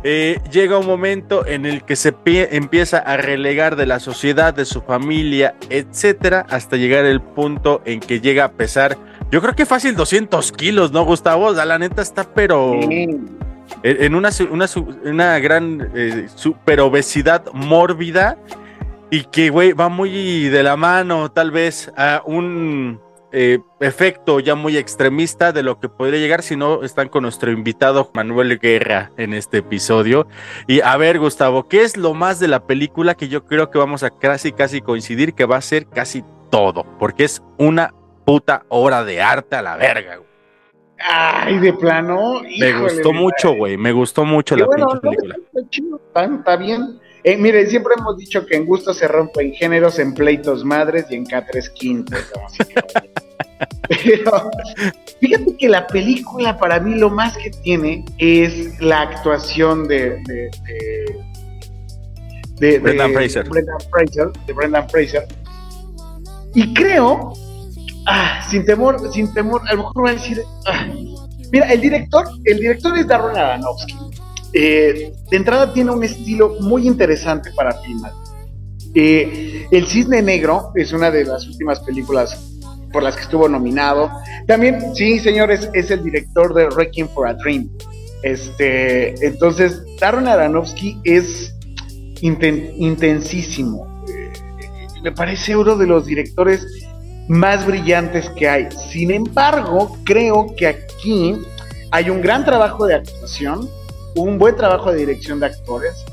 eh, 0.09 0.39
llega 0.53 0.79
un 0.79 0.87
momento 0.87 1.45
en 1.45 1.67
el 1.67 1.83
que 1.83 1.97
se 1.97 2.15
pie- 2.15 2.47
empieza 2.53 2.99
a 2.99 3.17
relegar 3.17 3.75
de 3.75 3.87
la 3.87 3.99
sociedad, 3.99 4.55
de 4.55 4.65
su 4.65 4.81
familia, 4.83 5.57
etcétera, 5.69 6.47
hasta 6.49 6.77
llegar 6.77 7.05
el 7.05 7.21
punto 7.21 7.83
en 7.85 7.99
que 7.99 8.21
llega 8.21 8.45
a 8.45 8.53
pesar, 8.53 8.97
yo 9.33 9.43
creo 9.43 9.57
que 9.57 9.67
fácil 9.67 9.97
200 9.97 10.53
kilos, 10.53 10.93
¿no, 10.93 11.05
Gustavo? 11.05 11.47
O 11.47 11.55
sea, 11.57 11.65
la 11.65 11.81
neta 11.81 12.03
está, 12.03 12.23
pero 12.23 12.75
en, 12.81 13.33
en 13.83 14.15
una, 14.15 14.31
una 15.05 15.39
gran 15.41 15.91
eh, 15.97 16.29
super 16.37 16.79
obesidad 16.81 17.43
mórbida 17.53 18.39
y 19.11 19.25
que, 19.25 19.51
güey, 19.51 19.73
va 19.73 19.89
muy 19.89 20.49
de 20.49 20.63
la 20.63 20.77
mano, 20.77 21.33
tal 21.33 21.51
vez, 21.51 21.93
a 21.97 22.23
un 22.27 23.01
eh, 23.33 23.59
efecto 23.81 24.41
ya 24.41 24.55
muy 24.55 24.77
extremista 24.77 25.53
de 25.53 25.63
lo 25.63 25.81
que 25.81 25.89
podría 25.89 26.21
llegar 26.21 26.43
si 26.43 26.57
no 26.57 26.83
están 26.83 27.09
con 27.09 27.23
nuestro 27.23 27.51
invitado 27.51 28.11
Manuel 28.15 28.59
Guerra 28.59 29.11
en 29.17 29.35
este 29.35 29.59
episodio. 29.59 30.27
Y 30.67 30.81
a 30.81 30.97
ver, 30.97 31.19
Gustavo, 31.19 31.69
¿qué 31.69 31.83
es 31.83 31.97
lo 31.97 32.15
más 32.15 32.39
de 32.39 32.49
la 32.49 32.67
película 32.67 33.15
que 33.15 33.29
yo 33.29 33.45
creo 33.45 33.71
que 33.71 33.79
vamos 33.79 34.03
a 34.03 34.11
casi, 34.11 34.53
casi 34.53 34.81
coincidir 34.81 35.35
que 35.35 35.45
va 35.45 35.57
a 35.57 35.63
ser 35.63 35.87
casi 35.87 36.25
todo? 36.51 36.85
Porque 36.99 37.25
es 37.25 37.43
una 37.59 37.93
puta 38.25 38.65
obra 38.69 39.05
de 39.05 39.21
arte 39.21 39.57
a 39.57 39.63
la 39.63 39.77
verga, 39.77 40.17
güey. 40.17 40.27
Ay, 40.99 41.59
de 41.59 41.73
plano. 41.75 42.41
Me 42.59 42.73
gustó 42.81 43.13
mucho, 43.13 43.55
güey. 43.55 43.77
Me 43.77 43.93
gustó 43.93 44.25
mucho 44.25 44.57
la 44.57 44.67
bueno, 44.67 44.87
pinche 44.87 44.95
¿no? 44.95 45.01
película. 45.03 45.37
Está 45.37 45.71
chido, 45.71 46.01
está, 46.07 46.25
está 46.25 46.57
bien. 46.57 47.01
Eh, 47.25 47.37
mire, 47.37 47.67
siempre 47.67 47.95
hemos 47.99 48.17
dicho 48.17 48.47
que 48.47 48.57
en 48.57 48.67
gusto 48.67 48.95
se 48.95 49.09
rompen 49.09 49.53
géneros, 49.53 49.99
en 49.99 50.15
pleitos 50.15 50.65
madres 50.65 51.07
y 51.11 51.17
en 51.17 51.25
catres 51.27 51.71
quintos. 51.71 52.19
damas 52.35 52.55
y 52.55 52.65
caballeros. 52.73 53.23
Pero 53.89 54.51
fíjate 55.21 55.57
que 55.57 55.69
la 55.69 55.87
película 55.87 56.59
para 56.59 56.79
mí 56.81 56.95
lo 56.99 57.09
más 57.11 57.37
que 57.39 57.51
tiene 57.51 58.05
es 58.19 58.81
la 58.81 59.03
actuación 59.03 59.87
de, 59.89 60.23
de, 60.25 60.51
de, 60.65 61.17
de- 62.59 62.71
de 62.73 62.79
Brendan 62.79 63.13
Fraser. 63.13 63.49
Brendan 63.49 63.79
Fraser, 63.91 64.29
de 64.47 64.53
Brendan 64.53 64.89
Fraser. 64.89 65.27
Y 66.55 66.73
creo, 66.75 67.33
ah, 68.07 68.47
sin 68.51 68.65
temor, 68.65 68.99
sin 69.13 69.33
temor, 69.35 69.61
a 69.69 69.73
lo 69.75 69.79
mejor 69.79 69.95
voy 70.03 70.11
a 70.11 70.15
decir, 70.15 70.41
ah, 70.67 70.87
mira, 71.53 71.71
el 71.73 71.81
director, 71.81 72.25
el 72.45 72.59
director 72.59 72.97
es 72.99 73.07
Darren 73.07 73.37
Aronofsky. 73.37 73.95
Eh, 74.53 75.13
de 75.31 75.37
entrada 75.37 75.73
tiene 75.73 75.91
un 75.91 76.03
estilo 76.03 76.57
muy 76.61 76.87
interesante 76.87 77.51
para 77.55 77.73
filmar. 77.83 78.13
Eh, 78.95 79.67
el 79.71 79.87
Cisne 79.87 80.23
Negro 80.23 80.73
es 80.75 80.93
una 80.93 81.11
de 81.11 81.25
las 81.25 81.47
últimas 81.47 81.81
películas 81.81 82.53
por 82.93 83.03
las 83.03 83.17
que 83.17 83.23
estuvo 83.23 83.49
nominado. 83.49 84.11
También, 84.47 84.95
sí, 84.95 85.19
señores, 85.19 85.69
es 85.75 85.91
el 85.91 86.03
director 86.03 86.55
de 86.55 86.71
Requiem 86.71 87.09
for 87.09 87.29
a 87.29 87.35
Dream. 87.35 87.69
Este, 88.23 89.15
entonces, 89.27 89.83
Darren 90.01 90.27
Aronofsky 90.27 90.99
es 91.05 91.55
inten- 92.23 92.73
intensísimo. 92.77 94.03
Eh, 94.09 94.33
me 95.03 95.13
parece 95.13 95.57
uno 95.57 95.77
de 95.77 95.87
los 95.87 96.07
directores 96.07 96.67
más 97.29 97.67
brillantes 97.67 98.31
que 98.31 98.49
hay. 98.49 98.69
Sin 98.91 99.11
embargo, 99.11 99.99
creo 100.05 100.55
que 100.57 100.69
aquí 100.69 101.35
hay 101.91 102.09
un 102.09 102.23
gran 102.23 102.45
trabajo 102.45 102.87
de 102.87 102.95
actuación, 102.95 103.69
un 104.17 104.39
buen 104.39 104.57
trabajo 104.57 104.91
de 104.91 104.99
dirección 104.99 105.41
de 105.41 105.47
actores. 105.47 106.05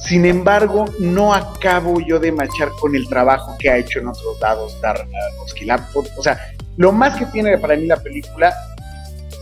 Sin 0.00 0.26
embargo, 0.26 0.84
no 0.98 1.32
acabo 1.32 2.00
yo 2.00 2.18
de 2.18 2.32
marchar 2.32 2.70
con 2.80 2.94
el 2.96 3.08
trabajo 3.08 3.54
que 3.58 3.70
ha 3.70 3.76
hecho 3.78 4.00
en 4.00 4.08
otros 4.08 4.38
lados 4.40 4.80
Darren 4.80 5.08
Aronofsky. 5.14 5.64
La- 5.64 5.88
O 6.16 6.22
sea, 6.22 6.38
lo 6.76 6.92
más 6.92 7.16
que 7.18 7.26
tiene 7.26 7.56
para 7.58 7.76
mí 7.76 7.86
la 7.86 7.96
película 7.96 8.52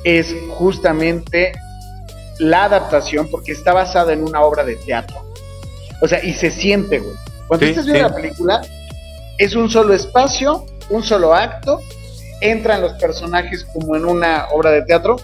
es 0.04 0.34
justamente 0.50 1.52
la 2.38 2.64
adaptación, 2.64 3.28
porque 3.30 3.52
está 3.52 3.72
basada 3.72 4.12
en 4.12 4.22
una 4.22 4.42
obra 4.42 4.64
de 4.64 4.76
teatro. 4.76 5.16
O 6.00 6.08
sea, 6.08 6.22
y 6.24 6.32
se 6.32 6.50
siente, 6.50 6.98
güey. 6.98 7.14
Cuando 7.48 7.66
Sí, 7.66 7.70
estás 7.70 7.86
viendo 7.86 8.08
sí. 8.08 8.14
la 8.14 8.16
película, 8.16 8.62
es 9.38 9.54
un 9.54 9.68
solo 9.70 9.92
espacio, 9.94 10.64
un 10.88 11.02
solo 11.02 11.34
acto, 11.34 11.80
entran 12.40 12.80
los 12.80 12.92
personajes 12.94 13.64
como 13.72 13.96
en 13.96 14.04
una 14.06 14.46
obra 14.52 14.70
de 14.70 14.82
teatro, 14.82 15.16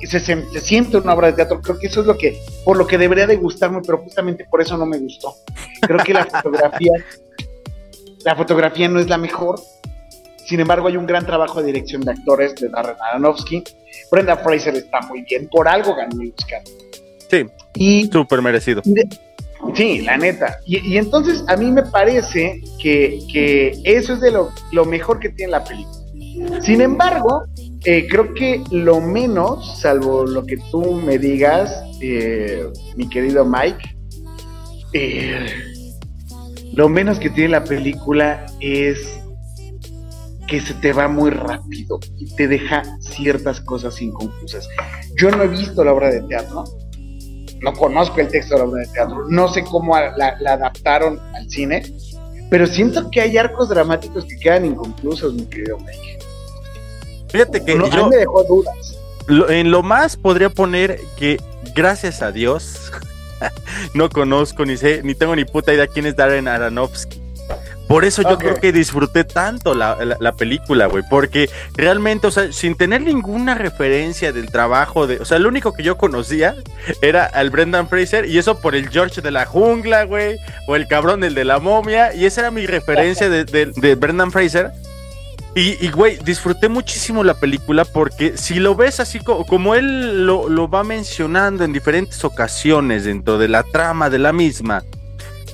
y 0.00 0.06
se, 0.06 0.20
se- 0.20 0.44
se 0.50 0.60
siente 0.60 0.96
una 0.96 1.14
obra 1.14 1.28
de 1.28 1.34
teatro. 1.34 1.60
Creo 1.60 1.78
que 1.78 1.86
eso 1.88 2.00
es 2.00 2.06
lo 2.06 2.16
que, 2.16 2.38
por 2.64 2.76
lo 2.76 2.86
que 2.86 2.98
debería 2.98 3.26
de 3.26 3.36
gustarme, 3.36 3.80
pero 3.84 3.98
justamente 3.98 4.46
por 4.50 4.60
eso 4.62 4.76
no 4.76 4.86
me 4.86 4.98
gustó. 4.98 5.34
Creo 5.82 5.98
que 5.98 6.14
la 6.14 6.24
fotografía, 6.42 6.92
la 8.24 8.36
fotografía 8.36 8.88
no 8.88 9.00
es 9.00 9.08
la 9.08 9.18
mejor. 9.18 9.60
Sin 10.44 10.58
embargo, 10.60 10.88
hay 10.88 10.96
un 10.96 11.06
gran 11.06 11.24
trabajo 11.26 11.60
de 11.60 11.66
dirección 11.66 12.02
de 12.02 12.12
actores 12.12 12.54
de 12.56 12.68
Darren 12.68 12.96
Aronofsky. 13.10 13.62
Brenda 14.10 14.36
Fraser 14.38 14.74
está 14.76 15.00
muy 15.02 15.22
bien, 15.22 15.48
por 15.48 15.68
algo 15.68 15.94
ganó 15.94 16.20
el 16.22 16.32
Oscar. 16.36 16.62
Sí, 17.30 17.46
y 17.74 18.06
súper 18.10 18.42
merecido. 18.42 18.82
Sí, 19.74 20.00
la 20.00 20.16
neta. 20.16 20.58
Y, 20.66 20.78
y 20.94 20.98
entonces 20.98 21.44
a 21.46 21.56
mí 21.56 21.70
me 21.70 21.82
parece 21.82 22.60
que, 22.82 23.20
que 23.32 23.78
eso 23.84 24.14
es 24.14 24.20
de 24.20 24.32
lo, 24.32 24.50
lo 24.72 24.84
mejor 24.86 25.20
que 25.20 25.28
tiene 25.28 25.52
la 25.52 25.62
película. 25.62 26.00
Sin 26.62 26.80
embargo, 26.80 27.44
eh, 27.84 28.06
creo 28.08 28.34
que 28.34 28.62
lo 28.70 29.00
menos, 29.00 29.80
salvo 29.80 30.26
lo 30.26 30.44
que 30.44 30.58
tú 30.70 30.94
me 30.94 31.18
digas, 31.18 31.72
eh, 32.02 32.66
mi 32.96 33.08
querido 33.08 33.44
Mike, 33.44 33.96
eh, 34.92 35.46
lo 36.74 36.88
menos 36.88 37.18
que 37.18 37.30
tiene 37.30 37.50
la 37.50 37.64
película 37.64 38.44
es 38.60 39.18
que 40.46 40.60
se 40.60 40.74
te 40.74 40.92
va 40.92 41.08
muy 41.08 41.30
rápido 41.30 42.00
y 42.18 42.26
te 42.34 42.48
deja 42.48 42.82
ciertas 43.00 43.60
cosas 43.62 44.02
inconclusas. 44.02 44.68
Yo 45.16 45.30
no 45.30 45.42
he 45.42 45.48
visto 45.48 45.82
la 45.82 45.92
obra 45.92 46.10
de 46.10 46.20
teatro, 46.22 46.64
no 47.62 47.72
conozco 47.72 48.20
el 48.20 48.28
texto 48.28 48.54
de 48.54 48.60
la 48.60 48.68
obra 48.68 48.82
de 48.82 48.88
teatro, 48.88 49.26
no 49.28 49.48
sé 49.48 49.64
cómo 49.64 49.96
la 49.96 50.36
adaptaron 50.46 51.18
al 51.34 51.48
cine, 51.48 51.82
pero 52.50 52.66
siento 52.66 53.10
que 53.10 53.20
hay 53.20 53.38
arcos 53.38 53.68
dramáticos 53.68 54.26
que 54.26 54.36
quedan 54.36 54.66
inconclusos, 54.66 55.32
mi 55.34 55.46
querido 55.46 55.78
Mike. 55.78 56.19
Fíjate 57.30 57.64
que 57.64 57.74
No, 57.74 57.88
yo 57.88 58.08
me 58.08 58.16
dejó 58.16 58.42
dudas. 58.44 58.74
lo- 59.26 59.48
en 59.50 59.70
lo 59.70 59.82
más 59.82 60.16
podría 60.16 60.50
poner 60.50 61.00
que 61.16 61.38
gracias 61.74 62.22
a 62.22 62.32
Dios 62.32 62.90
no 63.94 64.08
conozco 64.10 64.64
ni 64.64 64.76
sé 64.76 65.02
ni 65.04 65.14
tengo 65.14 65.34
ni 65.36 65.44
puta 65.44 65.72
idea 65.72 65.86
quién 65.86 66.06
es 66.06 66.16
Darren 66.16 66.48
Aronofsky. 66.48 67.20
Por 67.88 68.04
eso 68.04 68.22
yo 68.22 68.38
creo 68.38 68.54
que 68.54 68.70
disfruté 68.70 69.24
tanto 69.24 69.74
la, 69.74 69.96
la- 70.04 70.16
la 70.20 70.32
película, 70.32 70.86
güey, 70.86 71.02
porque 71.10 71.50
realmente, 71.74 72.28
o 72.28 72.30
sea, 72.30 72.52
sin 72.52 72.76
tener 72.76 73.00
ninguna 73.00 73.56
referencia 73.56 74.30
del 74.32 74.48
trabajo 74.52 75.08
de, 75.08 75.16
o 75.16 75.24
sea, 75.24 75.40
lo 75.40 75.48
único 75.48 75.72
que 75.72 75.82
yo 75.82 75.98
conocía 75.98 76.54
era 77.02 77.24
al 77.24 77.50
Brendan 77.50 77.88
Fraser 77.88 78.26
y 78.26 78.38
eso 78.38 78.60
por 78.60 78.76
el 78.76 78.90
George 78.90 79.20
de 79.22 79.32
la 79.32 79.44
jungla, 79.44 80.04
güey, 80.04 80.38
o 80.68 80.76
el 80.76 80.86
cabrón 80.86 81.18
del 81.22 81.34
de 81.34 81.44
la 81.44 81.58
momia, 81.58 82.14
y 82.14 82.26
esa 82.26 82.42
era 82.42 82.52
mi 82.52 82.64
referencia 82.64 83.28
de, 83.28 83.44
de- 83.44 83.72
de 83.74 83.94
Brendan 83.96 84.30
Fraser. 84.30 84.70
Y, 85.54 85.88
güey, 85.90 86.16
disfruté 86.24 86.68
muchísimo 86.68 87.24
la 87.24 87.34
película 87.34 87.84
porque 87.84 88.36
si 88.38 88.60
lo 88.60 88.76
ves 88.76 89.00
así 89.00 89.18
co- 89.18 89.44
como, 89.44 89.74
él 89.74 90.24
lo, 90.24 90.48
lo 90.48 90.70
va 90.70 90.84
mencionando 90.84 91.64
en 91.64 91.72
diferentes 91.72 92.24
ocasiones 92.24 93.04
dentro 93.04 93.36
de 93.36 93.48
la 93.48 93.64
trama 93.64 94.10
de 94.10 94.20
la 94.20 94.32
misma, 94.32 94.84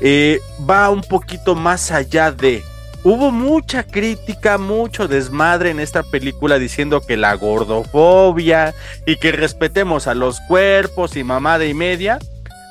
eh, 0.02 0.38
va 0.68 0.90
un 0.90 1.00
poquito 1.00 1.54
más 1.54 1.90
allá 1.92 2.30
de... 2.30 2.62
Hubo 3.04 3.30
mucha 3.30 3.84
crítica, 3.84 4.58
mucho 4.58 5.08
desmadre 5.08 5.70
en 5.70 5.80
esta 5.80 6.02
película 6.02 6.58
diciendo 6.58 7.00
que 7.00 7.16
la 7.16 7.32
gordofobia 7.34 8.74
y 9.06 9.16
que 9.16 9.32
respetemos 9.32 10.08
a 10.08 10.14
los 10.14 10.40
cuerpos 10.40 11.16
y 11.16 11.24
mamada 11.24 11.64
y 11.66 11.72
media, 11.72 12.18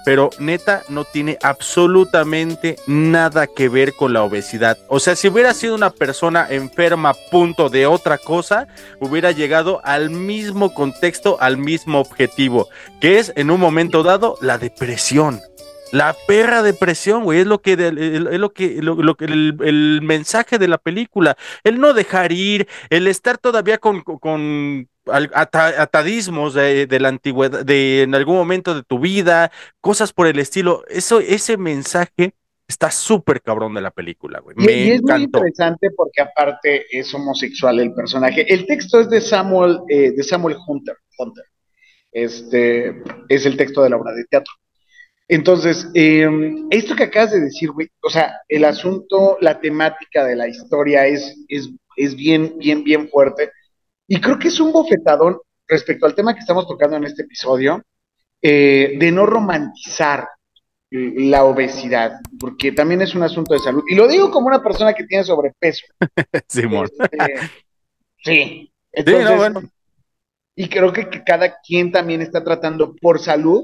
pero 0.06 0.30
neta 0.40 0.84
no 0.88 1.04
tiene 1.04 1.38
absolutamente 1.42 2.78
nada 2.88 3.48
que 3.48 3.68
ver 3.68 3.94
con 3.96 4.14
la 4.14 4.24
obesidad. 4.24 4.78
O 4.88 5.00
sea, 5.00 5.16
si 5.16 5.28
hubiera 5.28 5.54
sido 5.54 5.76
una 5.76 5.90
persona 5.90 6.48
enferma, 6.50 7.14
punto 7.32 7.70
de 7.70 7.88
otra 7.88 8.18
cosa, 8.18 8.68
hubiera 9.00 9.32
llegado 9.32 9.82
al 9.84 10.12
mismo 10.12 10.74
contexto, 10.74 11.38
al 11.42 11.58
mismo 11.58 12.00
objetivo, 12.00 12.70
que 13.02 13.20
es 13.20 13.34
en 13.36 13.50
un 13.52 13.60
momento 13.60 14.04
dado 14.04 14.38
la 14.42 14.58
depresión. 14.58 15.42
La 15.92 16.16
perra 16.28 16.62
depresión, 16.62 17.24
güey, 17.24 17.42
es 17.42 17.48
lo 17.48 17.62
que, 17.62 17.74
es 17.74 18.40
lo 18.40 18.52
que, 18.54 18.82
lo, 18.82 19.16
que 19.16 19.26
el, 19.26 19.56
el 19.64 20.02
mensaje 20.02 20.58
de 20.58 20.68
la 20.68 20.78
película. 20.78 21.38
El 21.64 21.80
no 21.80 21.94
dejar 21.94 22.32
ir, 22.32 22.68
el 22.90 23.08
estar 23.08 23.38
todavía 23.38 23.78
con, 23.78 24.02
con- 24.02 24.90
atadismos 25.08 26.54
de, 26.54 26.88
de 26.88 27.00
la 27.00 27.10
antigüedad, 27.10 27.66
de 27.66 28.04
en 28.04 28.16
algún 28.16 28.36
momento 28.36 28.74
de 28.74 28.84
tu 28.84 29.00
vida, 29.00 29.52
cosas 29.82 30.14
por 30.14 30.28
el 30.28 30.40
estilo. 30.40 30.84
Eso, 30.88 31.20
ese 31.20 31.58
mensaje 31.58 32.34
está 32.68 32.92
súper 32.92 33.42
cabrón 33.42 33.74
de 33.74 33.82
la 33.82 33.92
película, 33.92 34.40
güey. 34.40 34.56
Y, 34.60 34.66
Me 34.66 34.72
y 34.74 34.92
es 34.92 35.02
muy 35.02 35.24
interesante 35.24 35.90
porque 35.96 36.22
aparte 36.22 36.86
es 36.92 37.14
homosexual 37.14 37.80
el 37.80 37.94
personaje. 37.94 38.52
El 38.52 38.66
texto 38.66 39.00
es 39.00 39.10
de 39.10 39.22
Samuel, 39.22 39.80
eh, 39.90 40.12
de 40.12 40.24
Samuel 40.24 40.58
Hunter, 40.68 40.96
Hunter. 41.18 41.46
Este 42.12 43.04
es 43.30 43.46
el 43.46 43.58
texto 43.58 43.84
de 43.84 43.90
la 43.90 43.98
obra 43.98 44.14
de 44.14 44.24
teatro. 44.26 44.54
Entonces, 45.28 45.88
eh, 45.96 46.30
esto 46.70 46.96
que 46.96 47.04
acabas 47.04 47.32
de 47.32 47.42
decir, 47.42 47.72
güey, 47.72 47.90
o 48.02 48.10
sea, 48.10 48.42
el 48.48 48.64
asunto, 48.64 49.38
la 49.42 49.60
temática 49.60 50.24
de 50.24 50.36
la 50.36 50.48
historia 50.48 51.08
es, 51.08 51.36
es, 51.48 51.70
es 51.98 52.16
bien, 52.16 52.58
bien, 52.60 52.84
bien 52.84 53.10
fuerte. 53.10 53.52
Y 54.08 54.22
creo 54.22 54.38
que 54.38 54.50
es 54.50 54.60
un 54.60 54.72
bofetadón 54.72 55.40
respecto 55.68 56.06
al 56.06 56.16
tema 56.16 56.34
que 56.34 56.42
estamos 56.42 56.68
tocando 56.68 56.98
en 56.98 57.06
este 57.06 57.24
episodio, 57.24 57.82
eh, 58.42 58.96
de 59.00 59.12
no 59.12 59.26
romantizar 59.26 60.28
la 60.92 61.44
obesidad, 61.44 62.20
porque 62.40 62.72
también 62.72 63.02
es 63.02 63.16
un 63.16 63.24
asunto 63.24 63.54
de 63.54 63.60
salud. 63.60 63.84
Y 63.90 63.96
lo 63.96 64.08
digo 64.08 64.32
como 64.32 64.48
una 64.48 64.64
persona 64.64 64.94
que 64.94 65.06
tiene 65.06 65.24
sobrepeso. 65.24 65.86
Simón. 66.48 66.88
Este, 67.00 67.40
sí. 68.24 68.72
Sí, 68.94 69.04
no, 69.06 69.36
bueno. 69.36 69.62
y 70.56 70.70
creo 70.70 70.94
que, 70.94 71.10
que 71.10 71.24
cada 71.24 71.60
quien 71.60 71.92
también 71.92 72.22
está 72.22 72.44
tratando 72.44 72.96
por 72.96 73.20
salud, 73.20 73.64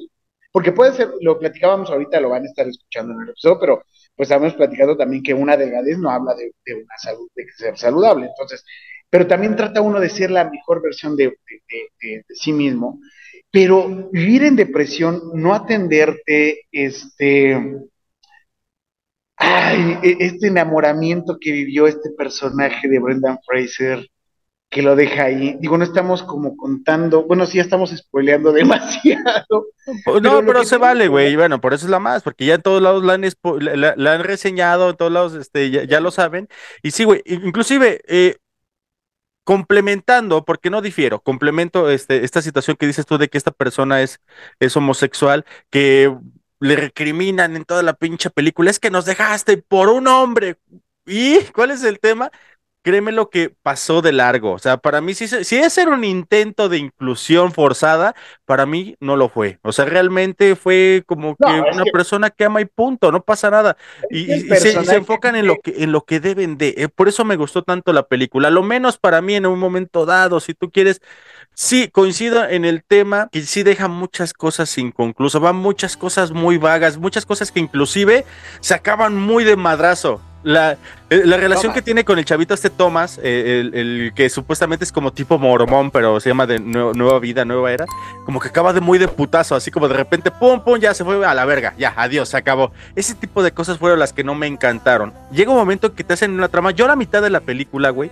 porque 0.52 0.74
puede 0.74 0.94
ser, 0.94 1.12
lo 1.22 1.40
platicábamos 1.40 1.90
ahorita, 1.90 2.20
lo 2.20 2.30
van 2.30 2.44
a 2.44 2.48
estar 2.48 2.68
escuchando 2.68 3.14
en 3.14 3.22
el 3.22 3.30
episodio, 3.30 3.60
pero 3.60 3.84
pues 4.16 4.30
estamos 4.30 4.54
platicando 4.56 4.98
también 4.98 5.24
que 5.24 5.34
una 5.34 5.56
delgadez 5.56 5.98
no 5.98 6.10
habla 6.10 6.34
de, 6.34 6.52
de 6.66 6.74
una 6.74 6.98
salud, 6.98 7.30
de 7.34 7.46
ser 7.56 7.78
saludable. 7.78 8.26
Entonces, 8.26 8.66
pero 9.12 9.28
también 9.28 9.56
trata 9.56 9.82
uno 9.82 10.00
de 10.00 10.10
ser 10.10 10.32
la 10.32 10.50
mejor 10.50 10.82
versión 10.82 11.16
de, 11.16 11.26
de- 11.26 11.36
de- 11.70 11.90
de- 12.02 12.26
de 12.28 12.36
sí 12.36 12.52
mismo. 12.54 13.00
Pero 13.52 14.10
vivir 14.12 14.44
en 14.46 14.56
depresión, 14.56 15.22
no 15.36 15.54
atenderte, 15.54 16.62
este, 16.72 17.56
ay, 19.38 19.98
e- 20.04 20.18
este 20.20 20.48
enamoramiento 20.48 21.38
que 21.40 21.52
vivió 21.52 21.88
este 21.88 22.12
personaje 22.18 22.88
de 22.88 23.00
Brendan 23.00 23.40
Fraser, 23.46 24.08
que 24.70 24.82
lo 24.82 24.96
deja 24.96 25.24
ahí. 25.26 25.58
Digo, 25.60 25.78
no 25.78 25.84
estamos 25.84 26.24
como 26.24 26.56
contando, 26.56 27.26
bueno, 27.26 27.46
sí 27.46 27.58
ya 27.58 27.64
estamos 27.64 27.90
spoileando 27.90 28.52
demasiado. 28.54 29.66
No, 30.22 30.46
pero 30.46 30.64
se 30.64 30.78
vale, 30.78 31.10
güey. 31.10 31.36
Bueno, 31.36 31.60
por 31.60 31.74
eso 31.74 31.86
es 31.86 31.92
la 31.92 32.00
más, 32.00 32.24
porque 32.24 32.46
ya 32.46 32.54
en 32.56 32.62
todos 32.62 32.82
lados 32.82 33.04
la 33.04 33.14
han, 33.14 33.24
expo- 33.24 33.60
la, 33.60 33.76
la- 33.76 33.96
la 33.98 34.14
han 34.14 34.24
reseñado, 34.24 34.92
en 34.92 34.96
todos 34.96 35.12
lados 35.12 35.34
este, 35.34 35.70
ya, 35.72 35.84
ya 35.84 36.00
lo 36.00 36.12
saben. 36.12 36.48
Y 36.84 36.92
sí, 36.92 37.04
güey, 37.04 37.22
in- 37.26 37.46
inclusive 37.48 38.00
eh, 38.08 38.38
complementando, 39.44 40.46
porque 40.46 40.70
no 40.70 40.82
difiero, 40.82 41.22
complemento 41.22 41.90
este, 41.90 42.24
esta 42.24 42.42
situación 42.42 42.78
que 42.78 42.88
dices 42.88 43.06
tú 43.06 43.18
de 43.18 43.28
que 43.30 43.38
esta 43.38 43.52
persona 43.52 44.02
es, 44.02 44.22
es 44.60 44.76
homosexual, 44.78 45.46
que 45.70 46.16
le 46.60 46.76
recriminan 46.76 47.56
en 47.56 47.66
toda 47.66 47.84
la 47.84 47.94
pinche 47.94 48.30
película, 48.30 48.70
es 48.70 48.80
que 48.80 48.92
nos 48.92 49.06
dejaste 49.06 49.58
por 49.58 49.90
un 49.90 50.08
hombre. 50.08 50.58
¿Y 51.06 51.40
cuál 51.54 51.72
es 51.72 51.84
el 51.84 52.00
tema? 52.00 52.32
Créeme 52.84 53.12
lo 53.12 53.30
que 53.30 53.54
pasó 53.62 54.02
de 54.02 54.12
largo. 54.12 54.54
O 54.54 54.60
sea, 54.60 54.78
para 54.78 55.02
mí, 55.02 55.14
si, 55.14 55.28
si 55.28 55.58
ese 55.58 55.82
era 55.84 55.92
un 55.92 56.04
intento 56.04 56.70
de 56.70 56.78
inclusión 56.78 57.52
forzada, 57.52 58.16
para 58.46 58.66
mí 58.66 58.96
no 59.00 59.16
lo 59.16 59.30
fue. 59.30 59.60
O 59.64 59.72
sea, 59.72 59.86
realmente 59.86 60.56
fue 60.56 61.04
como 61.06 61.36
No, 61.40 61.48
que 61.48 61.60
una 61.74 61.84
que- 61.84 61.92
persona 61.92 62.30
que 62.30 62.46
ama 62.46 62.62
y 62.62 62.66
punto, 62.66 63.12
no 63.12 63.22
pasa 63.24 63.50
nada. 63.52 63.78
Y, 64.10 64.26
se, 64.42 64.80
y 64.82 64.86
se 64.86 64.96
enfocan 64.96 65.36
en 65.36 65.48
lo 65.48 65.58
que, 65.60 65.84
en 65.84 65.92
lo 65.92 66.02
que 66.06 66.20
deben 66.20 66.58
de. 66.58 66.74
eh, 66.78 66.88
por 66.90 67.08
eso 67.08 67.24
me 67.26 67.36
gustó 67.36 67.64
tanto 67.64 67.94
la 67.94 68.08
película. 68.08 68.50
Lo 68.50 68.64
menos 68.64 68.98
para 68.98 69.22
mí 69.22 69.36
en 69.36 69.46
un 69.46 69.60
momento 69.60 70.06
dado, 70.06 70.40
si 70.40 70.54
tú 70.54 70.72
quieres. 70.72 71.02
Sí, 71.54 71.90
coincido 71.90 72.48
en 72.48 72.64
el 72.64 72.84
tema 72.84 73.28
que 73.32 73.42
sí 73.42 73.64
deja 73.64 73.88
muchas 73.90 74.34
cosas 74.34 74.76
inconclusas, 74.78 75.42
van 75.42 75.58
muchas 75.58 75.98
cosas 75.98 76.32
muy 76.32 76.58
vagas, 76.58 76.98
muchas 76.98 77.26
cosas 77.26 77.52
que 77.52 77.60
inclusive 77.60 78.26
se 78.62 78.74
acaban 78.74 79.18
muy 79.20 79.44
de 79.44 79.58
madrazo. 79.58 80.22
La, 80.44 80.72
eh, 81.12 81.22
la 81.24 81.38
relación 81.38 81.66
Thomas. 81.66 81.76
que 81.76 81.82
tiene 81.84 82.04
con 82.04 82.18
el 82.18 82.26
chavito 82.26 82.54
este 82.56 82.72
Thomas, 82.72 83.20
eh, 83.22 83.60
el, 83.62 83.76
el 83.76 84.14
que 84.16 84.28
supuestamente 84.30 84.84
es 84.84 84.92
como 84.92 85.12
tipo 85.14 85.38
mormón, 85.38 85.92
pero 85.92 86.20
se 86.20 86.30
llama 86.30 86.48
de 86.48 86.60
nue- 86.60 86.96
nueva 86.96 87.20
vida, 87.20 87.46
nueva 87.46 87.72
era, 87.72 87.86
como 88.26 88.40
que 88.40 88.48
acaba 88.48 88.74
de 88.74 88.82
muy 88.82 88.98
de 88.98 89.08
putazo, 89.08 89.54
así 89.56 89.70
como 89.70 89.88
de 89.88 89.94
repente, 89.96 90.32
pum, 90.32 90.60
pum, 90.64 90.80
ya 90.80 90.94
se 90.96 91.04
fue 91.04 91.24
a 91.26 91.34
la 91.36 91.46
verga, 91.46 91.76
ya, 91.78 91.94
adiós, 91.96 92.30
se 92.30 92.38
acabó. 92.38 92.72
Ese 92.96 93.14
tipo 93.14 93.44
de 93.44 93.52
cosas 93.52 93.78
fueron 93.78 94.00
las 94.00 94.14
que 94.14 94.24
no 94.24 94.34
me 94.34 94.48
encantaron. 94.48 95.14
Llega 95.32 95.52
un 95.52 95.58
momento 95.58 95.94
que 95.94 96.04
te 96.04 96.14
hacen 96.14 96.32
una 96.32 96.48
trama, 96.48 96.72
yo 96.72 96.86
a 96.86 96.88
la 96.88 96.96
mitad 96.96 97.22
de 97.22 97.30
la 97.30 97.42
película, 97.42 97.92
güey, 97.92 98.10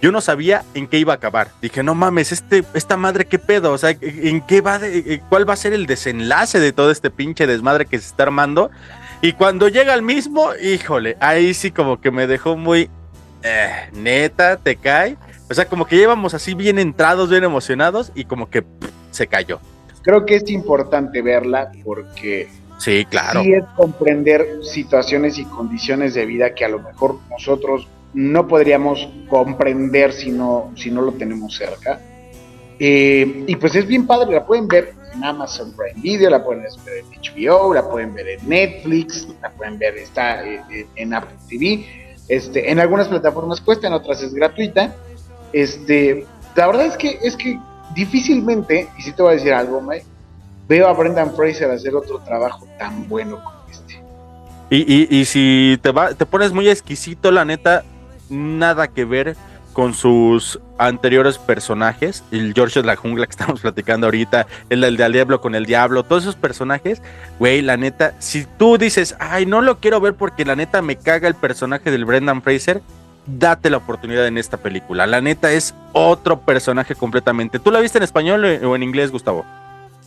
yo 0.00 0.12
no 0.12 0.20
sabía 0.20 0.62
en 0.74 0.86
qué 0.86 0.98
iba 0.98 1.12
a 1.12 1.16
acabar. 1.16 1.48
Dije, 1.60 1.82
no 1.82 1.94
mames, 1.96 2.30
este, 2.32 2.62
esta 2.74 2.96
madre, 2.96 3.24
qué 3.24 3.38
pedo, 3.40 3.72
o 3.72 3.78
sea, 3.78 3.90
en 4.00 4.40
qué 4.42 4.60
va, 4.60 4.78
de, 4.78 4.98
eh, 4.98 5.22
cuál 5.28 5.48
va 5.48 5.54
a 5.54 5.56
ser 5.56 5.72
el 5.72 5.86
desenlace 5.86 6.60
de 6.60 6.72
todo 6.72 6.90
este 6.92 7.10
pinche 7.10 7.46
desmadre 7.48 7.86
que 7.86 7.98
se 7.98 8.06
está 8.06 8.22
armando. 8.24 8.70
Y 9.22 9.32
cuando 9.34 9.68
llega 9.68 9.94
al 9.94 10.02
mismo, 10.02 10.50
híjole, 10.60 11.16
ahí 11.20 11.54
sí 11.54 11.70
como 11.70 12.00
que 12.00 12.10
me 12.10 12.26
dejó 12.26 12.56
muy, 12.56 12.90
eh, 13.44 13.70
neta, 13.92 14.56
te 14.56 14.74
cae. 14.74 15.16
O 15.48 15.54
sea, 15.54 15.66
como 15.66 15.86
que 15.86 15.96
llevamos 15.96 16.34
así 16.34 16.54
bien 16.54 16.78
entrados, 16.80 17.30
bien 17.30 17.44
emocionados 17.44 18.10
y 18.16 18.24
como 18.24 18.50
que 18.50 18.62
pff, 18.62 18.90
se 19.12 19.28
cayó. 19.28 19.60
Creo 20.02 20.26
que 20.26 20.34
es 20.34 20.50
importante 20.50 21.22
verla 21.22 21.70
porque 21.84 22.48
Sí, 22.78 23.04
claro. 23.04 23.44
sí 23.44 23.52
es 23.52 23.64
comprender 23.76 24.44
situaciones 24.64 25.38
y 25.38 25.44
condiciones 25.44 26.14
de 26.14 26.26
vida 26.26 26.52
que 26.52 26.64
a 26.64 26.68
lo 26.68 26.80
mejor 26.80 27.18
nosotros 27.30 27.86
no 28.12 28.48
podríamos 28.48 29.08
comprender 29.28 30.12
si 30.12 30.32
no, 30.32 30.72
si 30.74 30.90
no 30.90 31.00
lo 31.00 31.12
tenemos 31.12 31.56
cerca. 31.56 32.00
Eh, 32.80 33.44
y 33.46 33.54
pues 33.54 33.76
es 33.76 33.86
bien 33.86 34.04
padre, 34.04 34.34
la 34.34 34.44
pueden 34.44 34.66
ver 34.66 34.94
en 35.14 35.24
Amazon 35.24 35.72
Prime 35.72 36.00
Video, 36.00 36.30
la 36.30 36.44
pueden 36.44 36.64
ver 36.84 36.98
en 36.98 37.06
HBO, 37.06 37.74
la 37.74 37.88
pueden 37.88 38.14
ver 38.14 38.28
en 38.28 38.48
Netflix, 38.48 39.28
la 39.40 39.50
pueden 39.50 39.78
ver, 39.78 39.96
está 39.96 40.44
eh, 40.44 40.62
eh, 40.70 40.86
en 40.96 41.14
Apple 41.14 41.36
TV. 41.48 42.14
Este, 42.28 42.70
en 42.70 42.80
algunas 42.80 43.08
plataformas 43.08 43.60
cuesta, 43.60 43.86
en 43.86 43.92
otras 43.92 44.22
es 44.22 44.32
gratuita. 44.34 44.94
Este, 45.52 46.26
la 46.54 46.66
verdad 46.66 46.86
es 46.86 46.96
que 46.96 47.18
es 47.22 47.36
que 47.36 47.58
difícilmente, 47.94 48.88
y 48.98 49.02
si 49.02 49.12
te 49.12 49.22
voy 49.22 49.32
a 49.32 49.34
decir 49.36 49.52
algo, 49.52 49.80
Mike, 49.80 50.06
veo 50.68 50.88
a 50.88 50.92
Brendan 50.92 51.34
Fraser 51.34 51.70
hacer 51.70 51.94
otro 51.94 52.18
trabajo 52.20 52.66
tan 52.78 53.08
bueno 53.08 53.42
como 53.42 53.64
este. 53.70 54.02
Y, 54.70 54.78
y, 54.78 55.20
y 55.20 55.24
si 55.26 55.78
te, 55.82 55.90
va, 55.90 56.14
te 56.14 56.24
pones 56.24 56.52
muy 56.52 56.68
exquisito, 56.68 57.30
la 57.30 57.44
neta, 57.44 57.84
nada 58.30 58.88
que 58.88 59.04
ver 59.04 59.36
con 59.72 59.94
sus 59.94 60.60
anteriores 60.78 61.38
personajes, 61.38 62.24
el 62.30 62.54
George 62.54 62.80
de 62.80 62.86
la 62.86 62.96
jungla 62.96 63.26
que 63.26 63.30
estamos 63.38 63.60
platicando 63.60 64.06
ahorita, 64.06 64.46
el 64.70 64.80
del 64.80 65.12
diablo 65.12 65.40
con 65.40 65.54
el 65.54 65.66
diablo, 65.66 66.02
todos 66.02 66.24
esos 66.24 66.36
personajes, 66.36 67.02
güey, 67.38 67.62
la 67.62 67.76
neta, 67.76 68.14
si 68.18 68.46
tú 68.58 68.78
dices, 68.78 69.16
ay, 69.18 69.46
no 69.46 69.60
lo 69.60 69.78
quiero 69.78 70.00
ver 70.00 70.14
porque 70.14 70.44
la 70.44 70.56
neta 70.56 70.82
me 70.82 70.96
caga 70.96 71.28
el 71.28 71.34
personaje 71.34 71.90
del 71.90 72.04
Brendan 72.04 72.42
Fraser, 72.42 72.82
date 73.26 73.70
la 73.70 73.76
oportunidad 73.78 74.26
en 74.26 74.38
esta 74.38 74.56
película. 74.56 75.06
La 75.06 75.20
neta 75.20 75.52
es 75.52 75.74
otro 75.92 76.40
personaje 76.40 76.94
completamente. 76.94 77.58
¿Tú 77.58 77.70
la 77.70 77.80
viste 77.80 77.98
en 77.98 78.04
español 78.04 78.44
o 78.44 78.76
en 78.76 78.82
inglés, 78.82 79.10
Gustavo? 79.10 79.44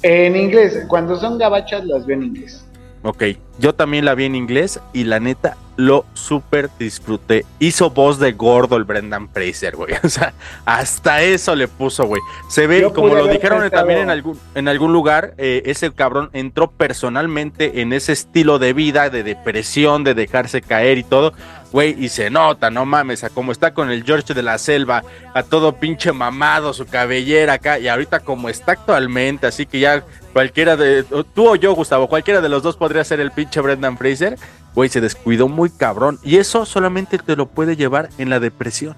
En 0.01 0.36
inglés, 0.36 0.86
cuando 0.88 1.20
son 1.20 1.38
gabachas 1.38 1.86
las 1.86 2.05
veo 2.05 2.18
en 2.18 2.24
inglés. 2.24 2.64
Ok, 3.06 3.24
yo 3.60 3.76
también 3.76 4.03
la 4.03 4.16
vi 4.16 4.26
en 4.26 4.34
inglés 4.34 4.80
y 4.91 5.03
la 5.03 5.20
neta 5.20 5.58
lo 5.78 6.06
súper 6.16 6.72
disfruté. 6.80 7.45
Hizo 7.60 7.91
voz 7.91 8.18
de 8.18 8.32
gordo 8.32 8.78
el 8.78 8.84
Brendan 8.84 9.30
Fraser, 9.30 9.76
güey. 9.76 9.93
O 10.03 10.10
sea, 10.10 10.34
hasta 10.66 11.22
eso 11.22 11.56
le 11.56 11.68
puso, 11.68 12.06
güey. 12.06 12.20
Se 12.49 12.66
ve, 12.66 12.91
como 12.91 13.14
lo 13.14 13.28
dijeron 13.28 13.70
también 13.70 13.99
en 13.99 14.10
algún, 14.10 14.39
en 14.56 14.68
algún 14.68 14.91
lugar, 14.91 15.36
eh, 15.38 15.62
ese 15.68 15.91
cabrón 15.91 16.32
entró 16.34 16.72
personalmente 16.72 17.82
en 17.82 17.93
ese 17.93 18.12
estilo 18.14 18.58
de 18.58 18.74
vida, 18.74 19.12
de 19.12 19.22
depresión, 19.22 20.03
de 20.03 20.16
dejarse 20.16 20.64
caer 20.64 20.97
y 20.97 21.03
todo. 21.03 21.34
Güey, 21.76 21.94
y 22.02 22.08
se 22.08 22.30
nota, 22.30 22.70
no 22.70 22.86
mames, 22.86 23.26
a 23.26 23.30
como 23.30 23.52
está 23.52 23.74
con 23.74 23.92
el 23.92 24.06
George 24.06 24.34
de 24.34 24.42
la 24.42 24.58
Selva, 24.58 25.04
a 25.34 25.44
todo 25.44 25.76
pinche 25.76 26.14
mamado, 26.14 26.72
su 26.74 26.86
cabellera 26.86 27.52
acá, 27.52 27.80
y 27.80 27.90
ahorita 27.90 28.22
como 28.22 28.48
está 28.48 28.72
actualmente, 28.72 29.46
así 29.46 29.66
que 29.66 29.82
ya 29.82 30.06
cualquiera 30.32 30.78
de, 30.78 31.04
tú 31.04 31.50
o 31.50 31.58
yo, 31.58 31.76
Gustavo, 31.76 32.08
cualquiera 32.08 32.40
de 32.40 32.48
los 32.48 32.64
dos 32.64 32.78
podría 32.78 33.04
ser 33.04 33.20
el 33.20 33.32
pinche 33.32 33.60
Brendan 33.60 33.98
Fraser, 33.98 34.38
güey, 34.74 34.88
se 34.88 35.02
descuidó 35.02 35.50
muy 35.50 35.70
cabrón, 35.70 36.18
y 36.24 36.38
eso 36.38 36.66
solamente 36.66 37.18
te 37.18 37.36
lo 37.36 37.46
puede 37.46 37.76
llevar 37.76 38.08
en 38.18 38.30
la 38.30 38.40
depresión. 38.40 38.96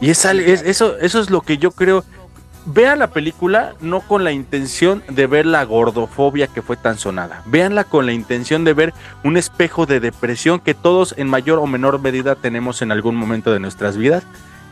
Y 0.00 0.10
es, 0.10 0.24
eso, 0.24 0.98
eso 0.98 1.20
es 1.20 1.30
lo 1.30 1.40
que 1.40 1.56
yo 1.56 1.70
creo 1.70 2.02
vean 2.66 2.98
la 2.98 3.06
película 3.08 3.74
no 3.80 4.00
con 4.00 4.24
la 4.24 4.32
intención 4.32 5.02
de 5.08 5.26
ver 5.26 5.46
la 5.46 5.64
gordofobia 5.64 6.48
que 6.48 6.62
fue 6.62 6.76
tan 6.76 6.98
sonada. 6.98 7.42
Véanla 7.46 7.84
con 7.84 8.04
la 8.04 8.12
intención 8.12 8.64
de 8.64 8.74
ver 8.74 8.94
un 9.24 9.36
espejo 9.36 9.86
de 9.86 10.00
depresión 10.00 10.60
que 10.60 10.74
todos 10.74 11.14
en 11.16 11.28
mayor 11.28 11.58
o 11.58 11.66
menor 11.66 12.00
medida 12.00 12.34
tenemos 12.34 12.82
en 12.82 12.92
algún 12.92 13.16
momento 13.16 13.52
de 13.52 13.60
nuestras 13.60 13.96
vidas 13.96 14.24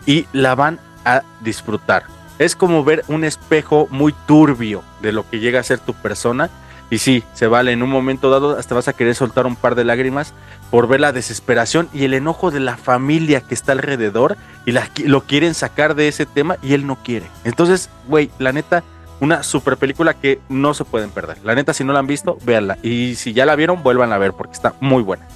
y 0.06 0.26
la 0.32 0.54
van 0.54 0.80
a 1.04 1.22
disfrutar. 1.40 2.04
Es 2.38 2.56
como 2.56 2.82
ver 2.82 3.04
un 3.08 3.22
espejo 3.22 3.86
muy 3.90 4.12
turbio 4.26 4.82
de 5.00 5.12
lo 5.12 5.28
que 5.28 5.38
llega 5.38 5.60
a 5.60 5.64
ser 5.64 5.78
tu 5.78 5.94
persona 5.94 6.50
y 6.90 6.98
sí, 6.98 7.24
se 7.32 7.46
vale, 7.46 7.72
en 7.72 7.82
un 7.82 7.90
momento 7.90 8.30
dado 8.30 8.58
hasta 8.58 8.74
vas 8.74 8.88
a 8.88 8.92
querer 8.92 9.14
soltar 9.14 9.46
un 9.46 9.56
par 9.56 9.74
de 9.74 9.84
lágrimas 9.84 10.34
por 10.70 10.86
ver 10.86 11.00
la 11.00 11.12
desesperación 11.12 11.88
y 11.92 12.04
el 12.04 12.14
enojo 12.14 12.50
de 12.50 12.60
la 12.60 12.76
familia 12.76 13.40
que 13.40 13.54
está 13.54 13.72
alrededor 13.72 14.36
y 14.66 14.72
lo 15.06 15.20
quieren 15.22 15.54
sacar 15.54 15.94
de 15.94 16.08
ese 16.08 16.26
tema 16.26 16.56
y 16.62 16.74
él 16.74 16.86
no 16.86 16.96
quiere. 16.96 17.26
Entonces, 17.44 17.90
güey, 18.06 18.30
la 18.38 18.52
neta, 18.52 18.82
una 19.20 19.42
super 19.42 19.76
película 19.76 20.14
que 20.14 20.40
no 20.48 20.74
se 20.74 20.84
pueden 20.84 21.10
perder. 21.10 21.38
La 21.44 21.54
neta, 21.54 21.72
si 21.72 21.84
no 21.84 21.92
la 21.92 22.00
han 22.00 22.06
visto, 22.06 22.38
véanla. 22.44 22.78
Y 22.82 23.14
si 23.14 23.32
ya 23.32 23.46
la 23.46 23.56
vieron, 23.56 23.82
vuelvan 23.82 24.12
a 24.12 24.18
ver 24.18 24.32
porque 24.32 24.52
está 24.52 24.74
muy 24.80 25.02
buena. 25.02 25.26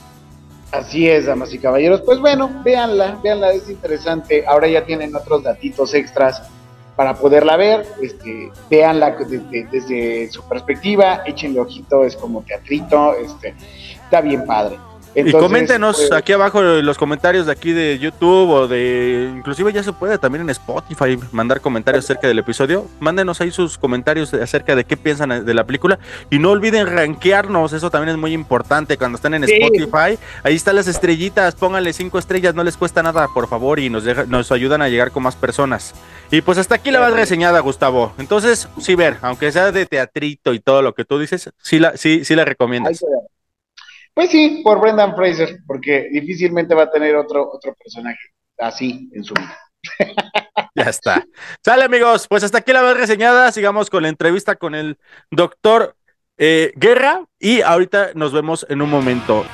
Así 0.72 1.09
es, 1.09 1.26
damas 1.26 1.53
y 1.55 1.59
caballeros. 1.59 2.03
Pues 2.03 2.18
bueno, 2.18 2.51
véanla, 2.62 3.18
véanla, 3.22 3.53
es 3.53 3.70
interesante. 3.70 4.44
Ahora 4.46 4.68
ya 4.68 4.84
tienen 4.84 5.14
otros 5.16 5.42
datitos 5.42 5.94
extras 5.94 6.42
para 6.99 7.14
poderla 7.14 7.57
ver, 7.57 7.86
este, 8.03 8.51
véanla 8.68 9.12
desde, 9.12 9.68
desde 9.70 10.32
su 10.32 10.42
perspectiva, 10.49 11.22
échenle 11.24 11.61
ojito, 11.61 12.05
es 12.05 12.16
como 12.16 12.42
teatrito, 12.42 13.14
este, 13.14 13.55
está 14.03 14.20
bien 14.20 14.44
padre 14.44 14.76
y 15.26 15.32
coméntenos 15.32 15.96
pues, 15.96 16.12
aquí 16.12 16.32
abajo 16.32 16.62
los 16.62 16.98
comentarios 16.98 17.46
de 17.46 17.52
aquí 17.52 17.72
de 17.72 17.98
YouTube 17.98 18.50
o 18.50 18.68
de 18.68 19.30
inclusive 19.36 19.72
ya 19.72 19.82
se 19.82 19.92
puede 19.92 20.18
también 20.18 20.42
en 20.42 20.50
Spotify 20.50 21.18
mandar 21.32 21.60
comentarios 21.60 22.04
acerca 22.04 22.28
del 22.28 22.38
episodio. 22.38 22.86
Mándenos 23.00 23.40
ahí 23.40 23.50
sus 23.50 23.78
comentarios 23.78 24.32
acerca 24.34 24.76
de 24.76 24.84
qué 24.84 24.96
piensan 24.96 25.44
de 25.44 25.54
la 25.54 25.64
película 25.64 25.98
y 26.30 26.38
no 26.38 26.50
olviden 26.50 26.86
rankearnos, 26.86 27.72
eso 27.72 27.90
también 27.90 28.10
es 28.10 28.16
muy 28.16 28.32
importante 28.32 28.96
cuando 28.96 29.16
están 29.16 29.34
en 29.34 29.44
Spotify. 29.44 30.18
Ahí 30.42 30.54
están 30.54 30.76
las 30.76 30.88
estrellitas, 30.88 31.54
pónganle 31.54 31.92
cinco 31.92 32.18
estrellas, 32.18 32.54
no 32.54 32.64
les 32.64 32.76
cuesta 32.76 33.02
nada, 33.02 33.28
por 33.34 33.48
favor, 33.48 33.78
y 33.78 33.90
nos 33.90 34.04
nos 34.28 34.52
ayudan 34.52 34.82
a 34.82 34.88
llegar 34.88 35.10
con 35.10 35.22
más 35.22 35.36
personas. 35.36 35.94
Y 36.30 36.42
pues 36.42 36.58
hasta 36.58 36.74
aquí 36.74 36.90
la 36.90 37.00
vas 37.00 37.12
reseñada, 37.12 37.60
Gustavo. 37.60 38.12
Entonces, 38.18 38.68
sí 38.78 38.94
ver, 38.94 39.16
aunque 39.22 39.50
sea 39.50 39.72
de 39.72 39.86
teatrito 39.86 40.52
y 40.52 40.60
todo 40.60 40.82
lo 40.82 40.94
que 40.94 41.04
tú 41.04 41.18
dices, 41.18 41.50
sí 41.62 41.78
la 41.78 41.96
sí 41.96 42.24
sí 42.24 42.34
la 42.34 42.44
recomiendas. 42.44 43.02
Pues 44.18 44.32
sí, 44.32 44.62
por 44.64 44.80
Brendan 44.80 45.14
Fraser, 45.14 45.60
porque 45.64 46.08
difícilmente 46.10 46.74
va 46.74 46.82
a 46.82 46.90
tener 46.90 47.14
otro, 47.14 47.52
otro 47.52 47.72
personaje 47.76 48.18
así 48.58 49.08
en 49.14 49.22
su 49.22 49.32
vida. 49.32 49.56
ya 50.74 50.82
está. 50.82 51.24
Sale 51.64 51.84
amigos, 51.84 52.26
pues 52.26 52.42
hasta 52.42 52.58
aquí 52.58 52.72
la 52.72 52.82
vez 52.82 52.96
reseñada, 52.96 53.52
sigamos 53.52 53.88
con 53.88 54.02
la 54.02 54.08
entrevista 54.08 54.56
con 54.56 54.74
el 54.74 54.98
doctor 55.30 55.94
eh, 56.36 56.72
Guerra 56.74 57.26
y 57.38 57.60
ahorita 57.60 58.10
nos 58.14 58.32
vemos 58.32 58.66
en 58.68 58.82
un 58.82 58.90
momento. 58.90 59.44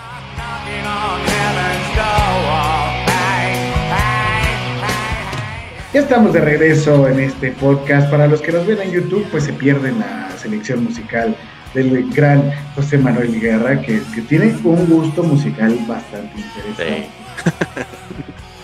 Ya 5.93 6.01
estamos 6.01 6.33
de 6.33 6.41
regreso 6.41 7.07
en 7.07 7.21
este 7.21 7.51
podcast. 7.51 8.11
Para 8.11 8.27
los 8.27 8.41
que 8.41 8.53
nos 8.53 8.67
ven 8.67 8.81
en 8.81 8.93
YouTube, 8.93 9.29
pues 9.31 9.45
se 9.45 9.53
pierden 9.53 10.01
la 10.01 10.31
selección 10.39 10.83
musical 10.83 11.37
del 11.75 12.11
gran 12.13 12.51
José 12.75 12.99
Manuel 12.99 13.41
Guerra, 13.41 13.81
que, 13.81 14.01
tiene 14.29 14.55
un 14.65 14.87
gusto 14.87 15.23
musical 15.23 15.77
bastante 15.87 16.41
interesante. 16.41 17.09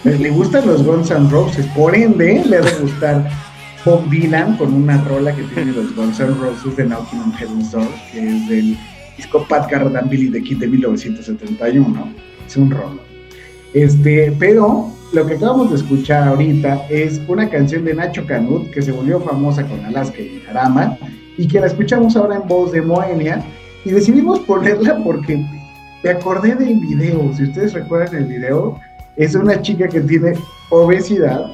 Le 0.04 0.30
gustan 0.30 0.66
los 0.66 0.82
Guns 0.84 1.10
N' 1.10 1.28
Roses, 1.28 1.66
por 1.76 1.94
ende 1.94 2.42
le 2.46 2.56
debe 2.56 2.72
gustar 2.80 3.28
Bob 3.84 4.08
Dylan 4.08 4.56
con 4.56 4.72
una 4.72 5.02
rola 5.04 5.34
que 5.34 5.42
tiene 5.42 5.72
los 5.72 5.94
Guns 5.94 6.20
N' 6.20 6.34
Roses 6.40 6.76
de 6.76 6.84
Knocking 6.84 7.20
on 7.20 7.32
Heaven's 7.34 7.72
Door, 7.72 7.88
que 8.10 8.26
es 8.26 8.48
del 8.48 8.78
disco 9.16 9.44
Pat 9.48 9.70
Garrett 9.70 9.96
and 9.96 10.08
Billy 10.08 10.30
the 10.30 10.42
Kid 10.42 10.58
de 10.58 10.68
1971. 10.68 12.14
Es 12.46 12.56
un 12.56 12.70
rolo. 12.70 13.00
Este, 13.74 14.32
pero 14.38 14.90
lo 15.12 15.26
que 15.26 15.34
acabamos 15.34 15.70
de 15.70 15.76
escuchar 15.76 16.28
ahorita 16.28 16.86
es 16.88 17.20
una 17.26 17.48
canción 17.48 17.84
de 17.84 17.94
Nacho 17.94 18.24
Canut 18.26 18.70
que 18.70 18.80
se 18.80 18.92
volvió 18.92 19.20
famosa 19.20 19.66
con 19.66 19.84
Alaska 19.84 20.20
y 20.20 20.40
Jarama 20.46 20.96
y 21.36 21.48
que 21.48 21.58
la 21.58 21.66
escuchamos 21.66 22.16
ahora 22.16 22.36
en 22.36 22.46
voz 22.46 22.70
de 22.70 22.80
Moenia 22.80 23.44
y 23.84 23.90
decidimos 23.90 24.38
ponerla 24.40 24.98
porque 25.02 25.44
me 26.04 26.10
acordé 26.10 26.54
del 26.54 26.78
video, 26.78 27.32
si 27.36 27.44
ustedes 27.44 27.72
recuerdan 27.72 28.22
el 28.22 28.26
video, 28.26 28.78
es 29.16 29.34
una 29.34 29.60
chica 29.60 29.88
que 29.88 30.00
tiene 30.00 30.34
obesidad, 30.70 31.46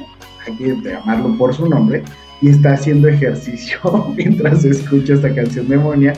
hay 0.47 0.57
que 0.57 0.77
llamarlo 0.83 1.37
por 1.39 1.55
su 1.55 1.67
nombre, 1.67 2.05
y 2.43 2.51
está 2.51 2.75
haciendo 2.75 3.09
ejercicio 3.09 3.79
mientras 4.17 4.65
escucha 4.65 5.15
esta 5.15 5.35
canción 5.35 5.69
de 5.69 5.79
Moenia, 5.79 6.13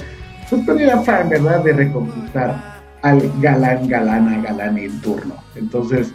pues 0.51 0.91
afán, 0.91 1.29
¿verdad?, 1.29 1.63
de 1.63 1.73
reconquistar 1.73 2.81
al 3.03 3.23
galán, 3.41 3.87
galana, 3.87 4.43
galán 4.43 4.77
en 4.77 5.01
turno. 5.01 5.35
Entonces, 5.55 6.13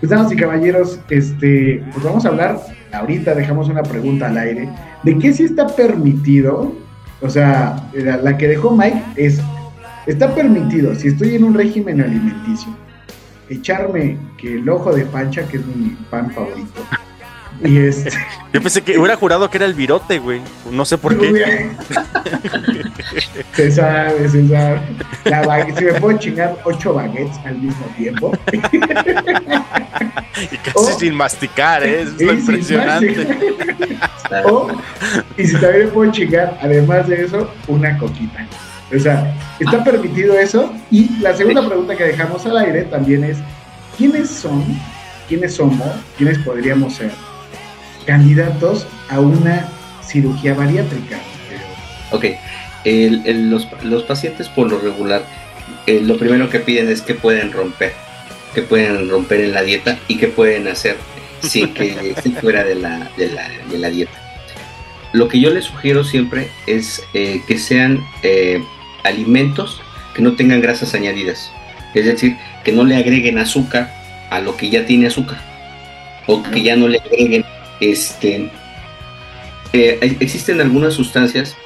pues 0.00 0.10
damas 0.10 0.32
y 0.32 0.36
caballeros, 0.36 1.00
este, 1.08 1.82
pues 1.92 2.04
vamos 2.04 2.24
a 2.24 2.28
hablar, 2.28 2.60
ahorita 2.92 3.34
dejamos 3.34 3.68
una 3.68 3.82
pregunta 3.82 4.26
al 4.28 4.38
aire, 4.38 4.68
de 5.02 5.18
qué 5.18 5.32
sí 5.32 5.44
está 5.44 5.66
permitido 5.66 6.74
o 7.20 7.30
sea, 7.30 7.88
la, 7.94 8.36
que 8.36 8.48
dejó 8.48 8.70
Mike 8.70 9.02
es, 9.16 9.40
está 10.06 10.34
permitido, 10.34 10.94
si 10.94 11.08
estoy 11.08 11.34
en 11.34 11.44
un 11.44 11.54
régimen 11.54 12.00
alimenticio, 12.00 12.68
echarme 13.48 14.18
que 14.36 14.56
el 14.56 14.68
ojo 14.68 14.92
de 14.92 15.06
pancha, 15.06 15.46
que 15.48 15.56
es 15.56 15.66
mi 15.66 15.96
pan 16.10 16.30
favorito. 16.30 16.82
Y 17.64 17.78
este... 17.78 18.10
Yo 18.52 18.60
pensé 18.60 18.82
que 18.82 18.98
hubiera 18.98 19.16
jurado 19.16 19.48
que 19.50 19.56
era 19.58 19.66
el 19.66 19.74
virote, 19.74 20.18
güey. 20.18 20.40
No 20.70 20.84
sé 20.84 20.98
por 20.98 21.18
qué. 21.18 21.32
se 23.52 23.70
sabe, 23.70 24.28
se 24.28 24.48
sabe. 24.48 24.80
si 25.76 25.84
me 25.84 25.92
puedo 25.94 26.18
chingar 26.18 26.56
ocho 26.64 26.94
baguettes 26.94 27.38
al 27.44 27.58
mismo 27.58 27.86
tiempo. 27.96 28.32
y 28.52 28.58
casi 30.58 30.92
sin 30.98 31.14
masticar, 31.14 31.84
¿eh? 31.84 32.02
es 32.02 32.20
lo 32.20 32.32
impresionante. 32.32 33.28
y 35.36 35.46
si 35.46 35.56
también 35.56 35.86
me 35.86 35.92
puedo 35.92 36.12
chingar, 36.12 36.58
además 36.62 37.08
de 37.08 37.24
eso, 37.24 37.50
una 37.68 37.96
coquita. 37.98 38.46
O 38.94 38.98
sea, 38.98 39.34
está 39.58 39.82
permitido 39.82 40.38
eso. 40.38 40.72
Y 40.90 41.18
la 41.18 41.34
segunda 41.36 41.66
pregunta 41.66 41.96
que 41.96 42.04
dejamos 42.04 42.46
al 42.46 42.58
aire 42.58 42.84
también 42.84 43.24
es, 43.24 43.38
¿quiénes 43.98 44.30
son, 44.30 44.64
quiénes 45.28 45.54
somos, 45.54 45.88
quiénes 46.16 46.38
podríamos 46.38 46.94
ser 46.94 47.10
candidatos 48.06 48.86
a 49.08 49.20
una 49.20 49.68
cirugía 50.06 50.54
bariátrica? 50.54 51.18
Ok, 52.12 52.26
los, 52.84 53.68
los, 53.82 54.02
pacientes 54.04 54.48
por 54.48 54.70
lo 54.70 54.78
regular, 54.78 55.24
eh, 55.86 56.00
lo 56.02 56.16
primero 56.16 56.48
que 56.48 56.60
piden 56.60 56.88
es 56.88 57.02
que 57.02 57.14
pueden 57.14 57.52
romper, 57.52 57.92
que 58.54 58.62
pueden 58.62 59.10
romper 59.10 59.40
en 59.40 59.52
la 59.52 59.62
dieta 59.62 59.98
y 60.08 60.16
que 60.16 60.28
pueden 60.28 60.68
hacer 60.68 60.96
sin 61.40 61.74
que 61.74 62.10
estén 62.16 62.34
fuera 62.34 62.64
de 62.64 62.76
la, 62.76 63.10
de 63.16 63.30
la, 63.30 63.48
de 63.70 63.78
la 63.78 63.90
dieta. 63.90 64.12
Lo 65.12 65.28
que 65.28 65.40
yo 65.40 65.50
les 65.50 65.64
sugiero 65.64 66.04
siempre 66.04 66.48
es 66.66 67.02
eh, 67.14 67.40
que 67.46 67.58
sean 67.58 68.04
eh, 68.22 68.62
alimentos 69.04 69.80
que 70.14 70.22
no 70.22 70.34
tengan 70.34 70.60
grasas 70.60 70.94
añadidas. 70.94 71.50
Es 71.94 72.06
decir, 72.06 72.36
que 72.64 72.72
no 72.72 72.84
le 72.84 72.96
agreguen 72.96 73.38
azúcar 73.38 73.92
a 74.30 74.40
lo 74.40 74.56
que 74.56 74.70
ya 74.70 74.86
tiene 74.86 75.06
azúcar. 75.06 75.38
o 76.26 76.42
que 76.42 76.62
ya 76.62 76.74
no 76.74 76.88
le 76.88 76.98
agreguen 76.98 77.44
este 77.80 78.50
eh, 79.72 80.16
existen 80.20 80.60
algunas 80.60 80.94
sustancias 80.94 81.56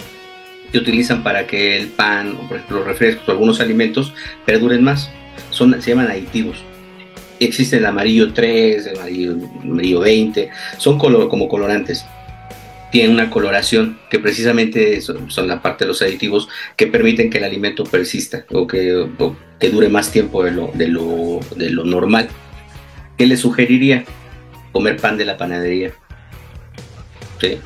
que 0.72 0.78
utilizan 0.78 1.22
para 1.22 1.46
que 1.46 1.76
el 1.76 1.88
pan 1.88 2.36
o 2.40 2.48
por 2.48 2.56
ejemplo 2.56 2.78
los 2.78 2.86
refrescos 2.86 3.28
o 3.28 3.32
algunos 3.32 3.60
alimentos 3.60 4.14
perduren 4.44 4.82
más 4.82 5.10
son 5.50 5.80
se 5.80 5.90
llaman 5.90 6.08
aditivos 6.08 6.58
existe 7.38 7.76
el 7.76 7.86
amarillo 7.86 8.32
3 8.32 8.86
el 8.86 8.98
amarillo, 8.98 9.36
amarillo 9.62 10.00
20 10.00 10.50
son 10.78 10.98
como 10.98 11.48
colorantes 11.48 12.04
tienen 12.90 13.12
una 13.12 13.30
coloración 13.30 13.98
que 14.10 14.18
precisamente 14.18 15.00
son, 15.00 15.48
la 15.48 15.62
parte 15.62 15.84
de 15.84 15.88
los 15.88 16.02
aditivos 16.02 16.48
que 16.76 16.86
permiten 16.86 17.30
que 17.30 17.38
el 17.38 17.44
alimento 17.44 17.84
persista 17.84 18.44
o 18.50 18.66
que, 18.66 19.06
dure 19.70 19.88
más 19.88 20.10
tiempo 20.10 20.42
de 20.42 20.50
lo, 20.50 20.70
de, 20.74 20.88
lo, 20.88 21.40
de 21.56 21.70
lo 21.70 21.84
normal. 21.84 22.28
¿Qué 23.16 23.26
le 23.26 23.36
sugeriría? 23.36 24.04
Comer 24.72 24.96
pan 24.96 25.16
de 25.16 25.24
la 25.24 25.36
panadería. 25.36 25.92
¿Sí? 27.40 27.58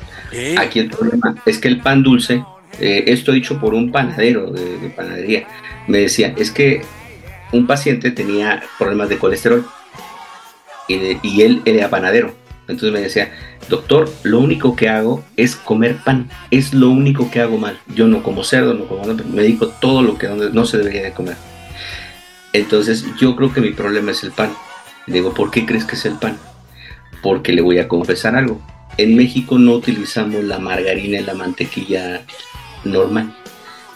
Aquí 0.57 0.79
el 0.79 0.89
problema 0.89 1.35
es 1.45 1.59
que 1.59 1.67
el 1.67 1.79
pan 1.79 2.03
dulce, 2.03 2.43
eh, 2.79 3.03
esto 3.07 3.31
dicho 3.31 3.59
por 3.59 3.73
un 3.73 3.91
panadero 3.91 4.51
de, 4.51 4.77
de, 4.77 4.89
panadería, 4.89 5.47
me 5.87 5.99
decía, 5.99 6.33
es 6.37 6.51
que 6.51 6.81
un 7.51 7.67
paciente 7.67 8.11
tenía 8.11 8.63
problemas 8.77 9.09
de 9.09 9.17
colesterol 9.17 9.65
y, 10.87 11.41
él 11.41 11.61
era 11.65 11.89
panadero. 11.89 12.33
Entonces 12.67 12.91
me 12.91 13.01
decía, 13.01 13.31
doctor, 13.69 14.11
lo 14.23 14.39
único 14.39 14.75
que 14.75 14.89
hago 14.89 15.23
es 15.37 15.55
comer 15.55 15.97
pan, 15.97 16.29
es 16.49 16.73
lo 16.73 16.89
único 16.89 17.29
que 17.29 17.41
hago 17.41 17.57
mal. 17.57 17.79
Yo 17.93 18.07
no 18.07 18.23
como 18.23 18.43
cerdo, 18.43 18.73
no 18.73 18.87
como 18.87 19.05
me 19.05 19.41
dedico 19.43 19.67
todo 19.67 20.01
lo 20.01 20.17
que 20.17 20.27
no 20.27 20.65
se 20.65 20.77
debería 20.77 21.03
de 21.03 21.11
comer. 21.11 21.35
Entonces 22.53 23.05
yo 23.19 23.35
creo 23.35 23.53
que 23.53 23.61
mi 23.61 23.71
problema 23.71 24.11
es 24.11 24.23
el 24.23 24.31
pan. 24.31 24.51
Digo, 25.07 25.33
¿por 25.33 25.51
qué 25.51 25.65
crees 25.65 25.85
que 25.85 25.95
es 25.95 26.05
el 26.05 26.15
pan? 26.15 26.37
Porque 27.25 27.53
le 27.53 27.63
voy 27.63 27.79
a 27.79 27.87
confesar 27.87 28.35
algo. 28.35 28.61
En 28.97 29.15
México 29.15 29.57
no 29.57 29.73
utilizamos 29.73 30.43
la 30.43 30.59
margarina 30.59 31.17
y 31.17 31.23
la 31.23 31.33
mantequilla 31.33 32.21
normal. 32.83 33.35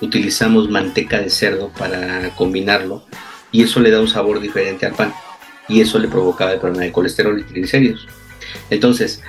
Utilizamos 0.01 0.67
manteca 0.67 1.21
de 1.21 1.29
cerdo 1.29 1.69
para 1.77 2.31
combinarlo 2.31 3.05
y 3.51 3.61
eso 3.61 3.81
le 3.81 3.91
da 3.91 4.01
un 4.01 4.07
sabor 4.07 4.39
diferente 4.39 4.87
al 4.87 4.93
pan. 4.93 5.13
Y 5.67 5.79
eso 5.79 5.99
le 5.99 6.07
provocaba 6.07 6.53
el 6.53 6.59
problema 6.59 6.85
de 6.85 6.91
colesterol 6.91 7.39
y 7.39 7.43
triglicéridos. 7.43 8.07
Entonces, 8.71 9.21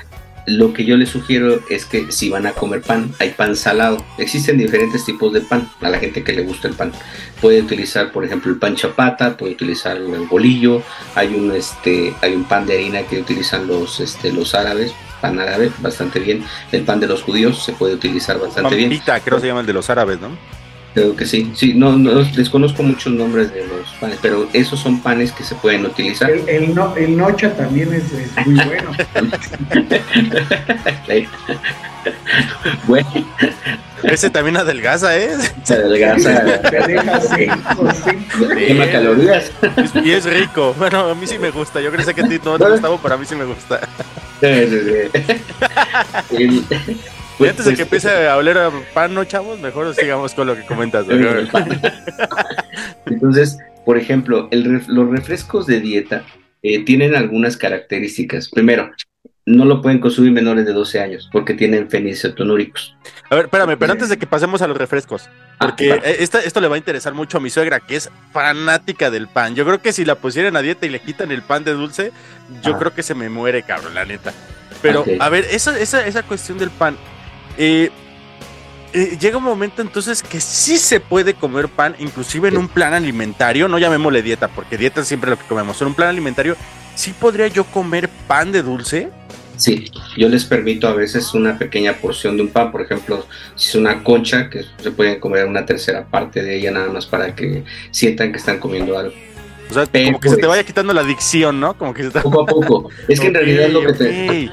lo 0.46 0.72
que 0.72 0.84
yo 0.84 0.96
les 0.96 1.10
sugiero 1.10 1.60
es 1.68 1.84
que 1.84 2.10
si 2.10 2.28
van 2.28 2.46
a 2.46 2.52
comer 2.52 2.82
pan, 2.82 3.12
hay 3.18 3.30
pan 3.30 3.56
salado. 3.56 4.04
Existen 4.18 4.58
diferentes 4.58 5.04
tipos 5.04 5.32
de 5.32 5.40
pan 5.40 5.68
a 5.80 5.90
la 5.90 5.98
gente 5.98 6.22
que 6.22 6.32
le 6.32 6.42
gusta 6.42 6.68
el 6.68 6.74
pan. 6.74 6.92
Puede 7.40 7.60
utilizar, 7.60 8.12
por 8.12 8.24
ejemplo, 8.24 8.52
el 8.52 8.58
pan 8.58 8.76
chapata, 8.76 9.36
puede 9.36 9.52
utilizar 9.52 9.96
el 9.96 10.26
bolillo, 10.26 10.82
hay 11.14 11.34
un 11.34 11.52
este, 11.52 12.14
hay 12.22 12.34
un 12.34 12.44
pan 12.44 12.66
de 12.66 12.74
harina 12.74 13.02
que 13.02 13.20
utilizan 13.20 13.66
los 13.66 14.00
este, 14.00 14.32
los 14.32 14.54
árabes, 14.54 14.92
pan 15.20 15.38
árabe, 15.38 15.70
bastante 15.80 16.20
bien. 16.20 16.44
El 16.72 16.82
pan 16.82 17.00
de 17.00 17.06
los 17.06 17.22
judíos 17.22 17.64
se 17.64 17.72
puede 17.72 17.94
utilizar 17.94 18.38
bastante 18.38 18.74
bien. 18.74 19.00
creo 19.04 19.36
que 19.36 19.40
se 19.40 19.46
llama 19.46 19.60
el 19.60 19.66
de 19.66 19.72
los 19.72 19.90
árabes, 19.90 20.20
¿no? 20.20 20.59
Creo 20.94 21.14
que 21.14 21.24
sí, 21.24 21.52
sí, 21.54 21.74
no, 21.74 21.96
no 21.96 22.24
desconozco 22.24 22.82
muchos 22.82 23.12
nombres 23.12 23.52
de 23.54 23.64
los 23.64 23.88
panes, 24.00 24.18
pero 24.20 24.48
esos 24.52 24.80
son 24.80 25.00
panes 25.00 25.30
que 25.30 25.44
se 25.44 25.54
pueden 25.54 25.86
utilizar. 25.86 26.28
El, 26.30 26.48
el, 26.48 26.74
no, 26.74 26.96
el 26.96 27.16
nocha 27.16 27.54
también 27.54 27.92
es, 27.94 28.12
es 28.12 28.46
muy 28.46 28.64
bueno. 28.64 28.90
bueno. 32.88 33.08
Ese 34.02 34.30
también 34.30 34.56
adelgaza, 34.56 35.16
¿eh? 35.16 35.30
Se 35.62 35.74
adelgaza. 35.74 36.60
Te 36.62 36.86
deja 36.88 37.20
cinco, 37.20 37.88
cinco. 38.04 38.48
Quema 38.56 38.90
calorías. 38.90 39.52
Y 40.02 40.10
es 40.10 40.24
rico. 40.24 40.74
Bueno, 40.78 41.10
a 41.10 41.14
mí 41.14 41.26
sí 41.26 41.38
me 41.38 41.50
gusta. 41.50 41.80
Yo 41.80 41.92
creo 41.92 42.06
que 42.14 42.22
a 42.22 42.28
ti 42.28 42.40
no 42.42 42.58
te 42.58 42.70
gustaba, 42.70 42.98
pero 43.00 43.14
a 43.14 43.18
mí 43.18 43.26
sí 43.26 43.34
me 43.34 43.44
gusta. 43.44 43.80
Sí, 44.40 44.48
sí, 46.30 46.64
sí. 46.70 46.96
Y 47.40 47.48
antes 47.48 47.64
de 47.64 47.74
que 47.74 47.82
empiece 47.82 48.28
a 48.28 48.36
oler 48.36 48.58
a 48.58 48.70
pan, 48.94 49.14
¿no, 49.14 49.24
chavos? 49.24 49.58
Mejor 49.60 49.94
sigamos 49.94 50.34
con 50.34 50.46
lo 50.46 50.54
que 50.54 50.64
comentas. 50.66 51.06
¿no? 51.08 51.14
Entonces, 53.06 53.58
por 53.84 53.96
ejemplo, 53.96 54.48
el 54.50 54.82
los 54.86 55.10
refrescos 55.10 55.66
de 55.66 55.80
dieta 55.80 56.24
eh, 56.62 56.84
tienen 56.84 57.14
algunas 57.16 57.56
características. 57.56 58.50
Primero, 58.50 58.90
no 59.46 59.64
lo 59.64 59.80
pueden 59.82 59.98
consumir 59.98 60.32
menores 60.32 60.66
de 60.66 60.72
12 60.72 61.00
años 61.00 61.28
porque 61.32 61.54
tienen 61.54 61.88
fenilcetonúricos. 61.88 62.96
A 63.30 63.34
ver, 63.34 63.46
espérame, 63.46 63.76
pero 63.78 63.92
antes 63.92 64.08
de 64.08 64.18
que 64.18 64.26
pasemos 64.26 64.62
a 64.62 64.68
los 64.68 64.76
refrescos, 64.76 65.28
porque 65.58 65.92
ah, 65.92 66.00
esta, 66.04 66.40
esto 66.40 66.60
le 66.60 66.68
va 66.68 66.74
a 66.74 66.78
interesar 66.78 67.14
mucho 67.14 67.38
a 67.38 67.40
mi 67.40 67.50
suegra, 67.50 67.80
que 67.80 67.96
es 67.96 68.10
fanática 68.32 69.10
del 69.10 69.28
pan. 69.28 69.54
Yo 69.54 69.64
creo 69.64 69.80
que 69.80 69.92
si 69.92 70.04
la 70.04 70.14
pusieran 70.14 70.56
a 70.56 70.62
dieta 70.62 70.86
y 70.86 70.90
le 70.90 71.00
quitan 71.00 71.30
el 71.30 71.42
pan 71.42 71.64
de 71.64 71.72
dulce, 71.72 72.12
yo 72.62 72.74
ah. 72.74 72.78
creo 72.78 72.94
que 72.94 73.02
se 73.02 73.14
me 73.14 73.28
muere, 73.28 73.62
cabrón, 73.62 73.94
la 73.94 74.04
neta. 74.04 74.32
Pero, 74.82 75.02
okay. 75.02 75.18
a 75.20 75.28
ver, 75.28 75.46
esa, 75.50 75.78
esa, 75.78 76.06
esa 76.06 76.22
cuestión 76.22 76.58
del 76.58 76.70
pan, 76.70 76.96
eh, 77.56 77.90
eh, 78.92 79.16
llega 79.20 79.36
un 79.36 79.44
momento 79.44 79.82
entonces 79.82 80.22
que 80.22 80.40
sí 80.40 80.76
se 80.76 80.98
puede 80.98 81.34
comer 81.34 81.68
pan, 81.68 81.94
inclusive 82.00 82.48
en 82.48 82.58
un 82.58 82.66
plan 82.66 82.92
alimentario, 82.92 83.68
no 83.68 83.78
llamémosle 83.78 84.20
dieta, 84.20 84.48
porque 84.48 84.76
dieta 84.76 85.02
es 85.02 85.08
siempre 85.08 85.30
lo 85.30 85.38
que 85.38 85.44
comemos, 85.44 85.80
en 85.80 85.88
un 85.88 85.94
plan 85.94 86.08
alimentario, 86.08 86.56
¿sí 86.96 87.12
podría 87.12 87.46
yo 87.46 87.64
comer 87.64 88.08
pan 88.26 88.50
de 88.50 88.62
dulce? 88.62 89.08
Sí, 89.56 89.90
yo 90.16 90.28
les 90.28 90.44
permito 90.44 90.88
a 90.88 90.94
veces 90.94 91.34
una 91.34 91.56
pequeña 91.56 91.92
porción 91.92 92.36
de 92.36 92.42
un 92.42 92.48
pan, 92.48 92.72
por 92.72 92.80
ejemplo, 92.80 93.26
si 93.54 93.68
es 93.68 93.74
una 93.76 94.02
concha, 94.02 94.48
que 94.50 94.64
se 94.82 94.90
pueden 94.90 95.20
comer 95.20 95.46
una 95.46 95.66
tercera 95.66 96.06
parte 96.06 96.42
de 96.42 96.56
ella 96.56 96.72
nada 96.72 96.88
más 96.88 97.06
para 97.06 97.34
que 97.36 97.62
sientan 97.90 98.32
que 98.32 98.38
están 98.38 98.58
comiendo 98.58 98.98
algo. 98.98 99.14
O 99.70 99.74
sea, 99.74 99.86
Pero, 99.86 100.06
como 100.06 100.20
que 100.20 100.28
se 100.30 100.36
te 100.38 100.46
vaya 100.46 100.64
quitando 100.64 100.92
la 100.92 101.02
adicción, 101.02 101.60
¿no? 101.60 101.74
Como 101.74 101.94
que 101.94 102.02
se 102.02 102.08
está... 102.08 102.22
Poco 102.22 102.42
a 102.42 102.46
poco. 102.46 102.88
Es 103.06 103.20
que 103.20 103.28
en 103.28 103.34
realidad 103.34 103.68
lo 103.68 103.82
que, 103.82 103.92
te, 103.92 104.50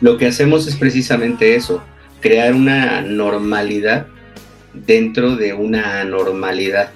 lo 0.00 0.16
que 0.16 0.26
hacemos 0.26 0.66
es 0.66 0.76
precisamente 0.76 1.54
eso 1.54 1.82
crear 2.24 2.54
una 2.54 3.02
normalidad 3.02 4.06
dentro 4.72 5.36
de 5.36 5.52
una 5.52 6.00
anormalidad. 6.00 6.88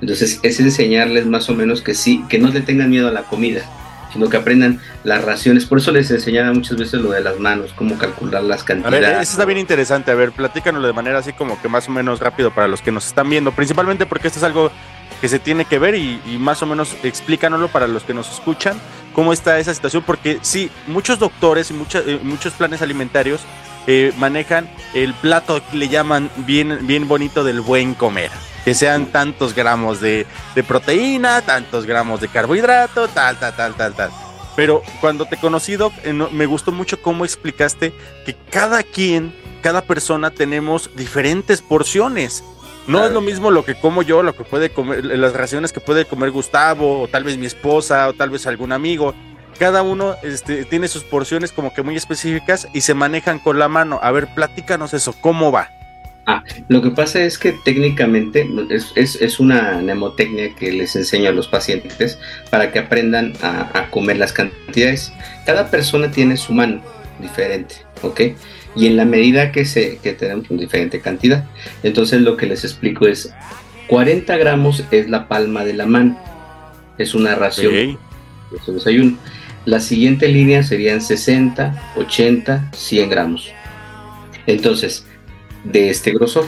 Entonces 0.00 0.40
es 0.42 0.58
enseñarles 0.58 1.24
más 1.24 1.48
o 1.48 1.54
menos 1.54 1.82
que 1.82 1.94
sí, 1.94 2.24
que 2.28 2.40
no 2.40 2.48
le 2.48 2.62
tengan 2.62 2.90
miedo 2.90 3.06
a 3.06 3.12
la 3.12 3.22
comida, 3.22 3.62
sino 4.12 4.28
que 4.28 4.38
aprendan 4.38 4.80
las 5.04 5.24
raciones. 5.24 5.66
Por 5.66 5.78
eso 5.78 5.92
les 5.92 6.10
enseñaba 6.10 6.52
muchas 6.52 6.76
veces 6.76 7.00
lo 7.00 7.12
de 7.12 7.20
las 7.20 7.38
manos, 7.38 7.72
cómo 7.76 7.96
calcular 7.96 8.42
las 8.42 8.64
cantidades. 8.64 9.04
A 9.04 9.12
ver, 9.12 9.22
eso 9.22 9.30
está 9.30 9.44
bien 9.44 9.58
interesante. 9.58 10.10
A 10.10 10.16
ver, 10.16 10.32
platícanos 10.32 10.82
de 10.82 10.92
manera 10.92 11.20
así 11.20 11.32
como 11.32 11.62
que 11.62 11.68
más 11.68 11.86
o 11.86 11.92
menos 11.92 12.18
rápido 12.18 12.52
para 12.52 12.66
los 12.66 12.82
que 12.82 12.90
nos 12.90 13.06
están 13.06 13.30
viendo, 13.30 13.52
principalmente 13.52 14.04
porque 14.04 14.26
esto 14.26 14.40
es 14.40 14.44
algo 14.44 14.72
que 15.20 15.28
se 15.28 15.38
tiene 15.38 15.64
que 15.64 15.78
ver 15.78 15.94
y, 15.94 16.20
y 16.26 16.38
más 16.38 16.60
o 16.64 16.66
menos 16.66 16.96
explícanoslo 17.04 17.68
para 17.68 17.86
los 17.86 18.02
que 18.02 18.14
nos 18.14 18.28
escuchan, 18.32 18.76
cómo 19.14 19.32
está 19.32 19.60
esa 19.60 19.72
situación, 19.72 20.02
porque 20.04 20.40
sí, 20.42 20.72
muchos 20.88 21.20
doctores 21.20 21.70
y 21.70 21.74
mucha, 21.74 22.00
eh, 22.00 22.18
muchos 22.20 22.52
planes 22.54 22.82
alimentarios 22.82 23.42
eh, 23.86 24.12
manejan 24.16 24.70
el 24.94 25.14
plato 25.14 25.60
que 25.70 25.76
le 25.76 25.88
llaman 25.88 26.30
bien, 26.38 26.86
bien 26.86 27.08
bonito 27.08 27.44
del 27.44 27.60
buen 27.60 27.94
comer. 27.94 28.30
Que 28.64 28.74
sean 28.74 29.06
tantos 29.06 29.54
gramos 29.54 30.00
de, 30.00 30.24
de 30.54 30.62
proteína, 30.62 31.42
tantos 31.42 31.84
gramos 31.84 32.20
de 32.20 32.28
carbohidrato, 32.28 33.08
tal, 33.08 33.36
tal, 33.38 33.56
tal, 33.56 33.74
tal, 33.74 33.94
tal. 33.94 34.10
Pero 34.54 34.82
cuando 35.00 35.24
te 35.24 35.36
conocí, 35.36 35.76
Doc, 35.76 35.92
eh, 36.04 36.12
no, 36.12 36.30
me 36.30 36.46
gustó 36.46 36.70
mucho 36.72 37.00
cómo 37.00 37.24
explicaste 37.24 37.92
que 38.24 38.36
cada 38.50 38.82
quien, 38.82 39.34
cada 39.62 39.82
persona 39.82 40.30
tenemos 40.30 40.90
diferentes 40.94 41.60
porciones. 41.60 42.44
No 42.86 42.98
claro. 42.98 43.06
es 43.06 43.12
lo 43.14 43.20
mismo 43.20 43.50
lo 43.50 43.64
que 43.64 43.74
como 43.76 44.02
yo, 44.02 44.22
lo 44.22 44.34
que 44.34 44.44
puede 44.44 44.70
comer, 44.70 45.04
las 45.04 45.32
raciones 45.32 45.72
que 45.72 45.80
puede 45.80 46.04
comer 46.04 46.30
Gustavo, 46.30 47.02
o 47.02 47.08
tal 47.08 47.24
vez 47.24 47.38
mi 47.38 47.46
esposa, 47.46 48.08
o 48.08 48.12
tal 48.12 48.30
vez 48.30 48.46
algún 48.46 48.72
amigo 48.72 49.14
cada 49.58 49.82
uno 49.82 50.16
este, 50.22 50.64
tiene 50.64 50.88
sus 50.88 51.04
porciones 51.04 51.52
como 51.52 51.72
que 51.72 51.82
muy 51.82 51.96
específicas 51.96 52.68
y 52.72 52.82
se 52.82 52.94
manejan 52.94 53.38
con 53.38 53.58
la 53.58 53.68
mano. 53.68 54.00
A 54.02 54.10
ver, 54.10 54.28
platícanos 54.34 54.94
eso, 54.94 55.14
¿cómo 55.20 55.52
va? 55.52 55.70
Ah, 56.26 56.44
lo 56.68 56.82
que 56.82 56.90
pasa 56.90 57.20
es 57.20 57.36
que 57.36 57.52
técnicamente 57.64 58.48
es, 58.70 58.92
es, 58.94 59.16
es, 59.16 59.40
una 59.40 59.78
mnemotecnia 59.78 60.54
que 60.54 60.70
les 60.70 60.94
enseño 60.94 61.30
a 61.30 61.32
los 61.32 61.48
pacientes 61.48 62.20
para 62.48 62.70
que 62.70 62.78
aprendan 62.78 63.32
a, 63.42 63.76
a, 63.76 63.90
comer 63.90 64.18
las 64.18 64.32
cantidades. 64.32 65.12
Cada 65.44 65.68
persona 65.68 66.12
tiene 66.12 66.36
su 66.36 66.52
mano 66.52 66.80
diferente, 67.20 67.74
¿ok? 68.02 68.20
Y 68.76 68.86
en 68.86 68.96
la 68.96 69.04
medida 69.04 69.50
que, 69.50 69.64
se, 69.64 69.98
que 69.98 70.12
tenemos 70.12 70.48
una 70.48 70.60
diferente 70.60 71.00
cantidad, 71.00 71.44
entonces 71.82 72.20
lo 72.20 72.36
que 72.36 72.46
les 72.46 72.62
explico 72.62 73.08
es 73.08 73.34
40 73.88 74.36
gramos 74.36 74.84
es 74.92 75.10
la 75.10 75.26
palma 75.26 75.64
de 75.64 75.74
la 75.74 75.86
mano, 75.86 76.16
es 76.98 77.14
una 77.14 77.34
ración, 77.34 77.68
okay. 77.68 77.98
es 78.56 78.68
un 78.68 78.74
desayuno. 78.74 79.18
La 79.64 79.80
siguiente 79.80 80.28
línea 80.28 80.62
serían 80.62 81.00
60, 81.00 81.92
80, 81.96 82.70
100 82.72 83.10
gramos. 83.10 83.52
Entonces, 84.46 85.06
de 85.64 85.90
este 85.90 86.12
grosor 86.12 86.46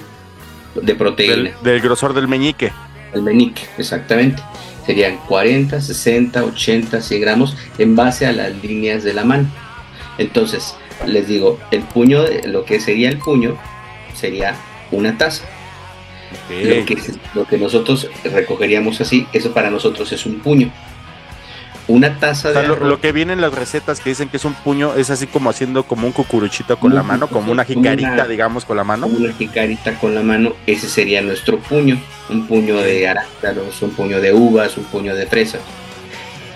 de 0.74 0.94
proteína. 0.94 1.34
Del, 1.34 1.52
del 1.62 1.80
grosor 1.80 2.12
del 2.12 2.26
meñique. 2.26 2.72
El 3.12 3.22
meñique, 3.22 3.62
exactamente. 3.78 4.42
Serían 4.84 5.16
40, 5.28 5.80
60, 5.80 6.44
80, 6.44 7.00
100 7.00 7.20
gramos 7.20 7.56
en 7.78 7.94
base 7.94 8.26
a 8.26 8.32
las 8.32 8.52
líneas 8.62 9.04
de 9.04 9.14
la 9.14 9.24
mano. 9.24 9.48
Entonces, 10.18 10.74
les 11.06 11.28
digo, 11.28 11.58
el 11.70 11.82
puño, 11.82 12.24
lo 12.46 12.64
que 12.64 12.80
sería 12.80 13.08
el 13.08 13.18
puño, 13.18 13.56
sería 14.14 14.56
una 14.90 15.16
taza. 15.16 15.44
Okay. 16.46 16.80
Lo, 16.80 16.84
que, 16.84 16.98
lo 17.34 17.46
que 17.46 17.58
nosotros 17.58 18.10
recogeríamos 18.24 19.00
así, 19.00 19.26
eso 19.32 19.52
para 19.52 19.70
nosotros 19.70 20.10
es 20.12 20.26
un 20.26 20.40
puño. 20.40 20.72
Una 21.86 22.18
taza 22.18 22.48
O 22.48 22.52
sea, 22.52 22.62
de 22.62 22.68
lo, 22.68 22.76
lo 22.76 23.00
que 23.00 23.12
viene 23.12 23.34
en 23.34 23.40
las 23.42 23.52
recetas 23.52 24.00
que 24.00 24.08
dicen 24.10 24.28
que 24.30 24.38
es 24.38 24.44
un 24.46 24.54
puño 24.54 24.94
es 24.94 25.10
así 25.10 25.26
como 25.26 25.50
haciendo 25.50 25.82
como 25.84 26.06
un 26.06 26.12
cucuruchito 26.12 26.78
con 26.78 26.92
Un 26.92 26.96
la 26.96 27.02
mano, 27.02 27.28
como 27.28 27.52
una 27.52 27.64
jicarita, 27.64 28.12
una- 28.12 28.26
digamos, 28.26 28.64
con 28.64 28.76
la 28.78 28.84
mano. 28.84 29.06
una 29.06 29.32
jicarita 29.34 29.94
con 29.98 30.14
la 30.14 30.22
mano, 30.22 30.54
ese 30.66 30.88
sería 30.88 31.20
nuestro 31.20 31.58
puño, 31.58 32.00
un 32.30 32.46
puño 32.46 32.76
de 32.78 33.06
arándanos, 33.08 33.82
un 33.82 33.90
puño 33.90 34.20
de 34.20 34.32
uvas, 34.32 34.76
un 34.78 34.84
puño 34.84 35.14
de 35.14 35.26
fresas. 35.26 35.60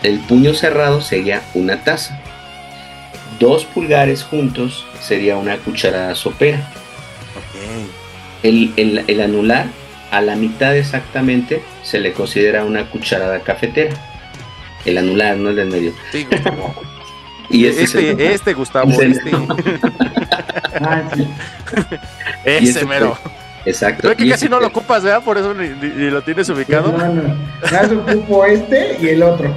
El 0.03 0.19
puño 0.21 0.55
cerrado 0.55 1.01
sería 1.03 1.43
una 1.55 1.83
taza. 1.85 2.19
Dos 3.39 3.65
pulgares 3.67 4.23
juntos 4.25 4.87
sería 5.01 5.37
una 5.37 5.59
cucharada 5.59 6.15
sopera. 6.15 6.71
El, 8.43 8.73
el- 8.77 9.05
el 9.07 9.21
anular, 9.21 9.67
a 10.11 10.21
la 10.23 10.37
mitad 10.37 10.75
exactamente, 10.77 11.63
se 11.83 11.99
le 11.99 12.13
considera 12.13 12.65
una 12.65 12.89
cucharada 12.91 13.41
cafetera. 13.41 13.95
El 14.85 14.99
anular, 14.99 15.37
no 15.37 15.51
el 15.51 15.57
del 15.57 15.69
medio. 15.71 15.93
Sí, 16.13 16.27
Gustavo. 16.31 16.75
Y 17.51 17.65
ese 17.65 17.85
es 17.85 17.95
el- 17.95 18.05
este, 18.11 18.33
este, 18.35 18.53
Gustavo, 18.55 18.91
es 18.91 18.99
el- 18.99 19.13
este. 19.13 19.31
Ah, 20.81 21.03
sí. 21.15 21.23
y 22.45 22.49
Ese 22.51 22.71
ese 22.71 22.85
mero. 22.87 23.15
fue- 23.21 23.33
Exacto. 23.65 24.03
Creo 24.03 24.17
que 24.17 24.29
casi 24.29 24.49
no 24.49 24.61
lo 24.61 24.67
ocupas, 24.69 25.03
¿verdad? 25.03 25.23
Por 25.25 25.37
eso 25.39 25.53
ni, 25.55 25.69
ni- 25.69 25.95
ni 25.95 26.11
lo 26.11 26.23
tienes 26.23 26.49
ubicado. 26.51 26.93
No, 26.97 27.09
no. 27.13 27.35
Más 27.73 27.91
ocupo 27.91 28.45
este 28.47 28.97
y 29.01 29.09
el 29.09 29.23
otro. 29.23 29.53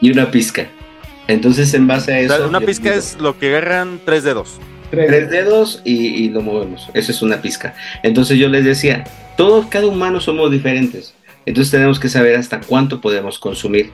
y 0.00 0.10
una 0.10 0.30
pizca. 0.30 0.66
Entonces, 1.28 1.72
en 1.74 1.86
base 1.86 2.12
a 2.12 2.16
O 2.16 2.20
eso. 2.20 2.36
sea, 2.38 2.46
una 2.46 2.60
pizca 2.60 2.84
digo, 2.90 2.96
es 2.96 3.16
lo 3.20 3.38
que 3.38 3.48
agarran 3.48 4.00
tres 4.04 4.24
dedos. 4.24 4.58
tres 4.90 5.30
dedos 5.30 5.80
y, 5.84 6.06
y 6.24 6.28
lo 6.30 6.42
movemos. 6.42 6.90
Eso 6.94 7.12
es 7.12 7.22
una 7.22 7.40
pizca. 7.40 7.74
Entonces 8.02 8.38
yo 8.38 8.48
les 8.48 8.64
decía, 8.64 9.04
todos, 9.36 9.66
cada 9.66 9.86
humano 9.86 10.20
somos 10.20 10.50
diferentes. 10.50 11.14
Entonces 11.46 11.70
tenemos 11.70 11.98
que 11.98 12.08
saber 12.08 12.36
hasta 12.36 12.60
cuánto 12.60 13.00
podemos 13.00 13.38
consumir. 13.38 13.90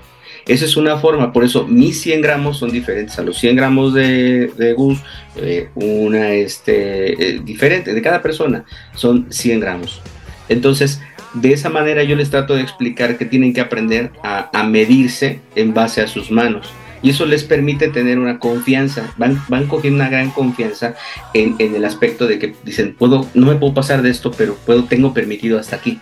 Esa 0.46 0.64
es 0.64 0.76
una 0.76 0.96
forma, 0.96 1.32
por 1.32 1.44
eso 1.44 1.66
mis 1.66 2.00
100 2.00 2.22
gramos 2.22 2.58
son 2.58 2.70
diferentes 2.70 3.18
a 3.18 3.22
los 3.22 3.38
100 3.38 3.56
gramos 3.56 3.92
de, 3.92 4.74
Gus, 4.76 4.98
eh, 5.36 5.68
una 5.74 6.30
este, 6.30 7.36
eh, 7.36 7.40
diferente 7.44 7.92
de 7.92 8.00
cada 8.00 8.22
persona, 8.22 8.64
son 8.94 9.26
100 9.30 9.60
gramos. 9.60 10.00
Entonces, 10.48 11.02
de 11.34 11.52
esa 11.52 11.68
manera 11.68 12.02
yo 12.02 12.16
les 12.16 12.30
trato 12.30 12.54
de 12.54 12.62
explicar 12.62 13.18
que 13.18 13.26
tienen 13.26 13.52
que 13.52 13.60
aprender 13.60 14.12
a 14.22 14.62
medirse 14.62 15.40
en 15.54 15.74
base 15.74 16.00
a 16.00 16.06
sus 16.06 16.30
manos. 16.30 16.72
Y 17.02 17.10
eso 17.10 17.26
les 17.26 17.44
permite 17.44 17.88
tener 17.88 18.18
una 18.18 18.38
confianza, 18.38 19.12
van, 19.16 19.40
van 19.48 19.66
cogiendo 19.66 20.00
una 20.00 20.10
gran 20.10 20.30
confianza 20.30 20.94
en, 21.34 21.56
en 21.58 21.74
el 21.74 21.84
aspecto 21.84 22.26
de 22.26 22.38
que 22.38 22.54
dicen, 22.64 22.94
puedo, 22.98 23.26
no 23.34 23.46
me 23.46 23.56
puedo 23.56 23.74
pasar 23.74 24.02
de 24.02 24.10
esto, 24.10 24.30
pero 24.30 24.56
puedo, 24.66 24.84
tengo 24.84 25.14
permitido 25.14 25.58
hasta 25.58 25.76
aquí. 25.76 26.00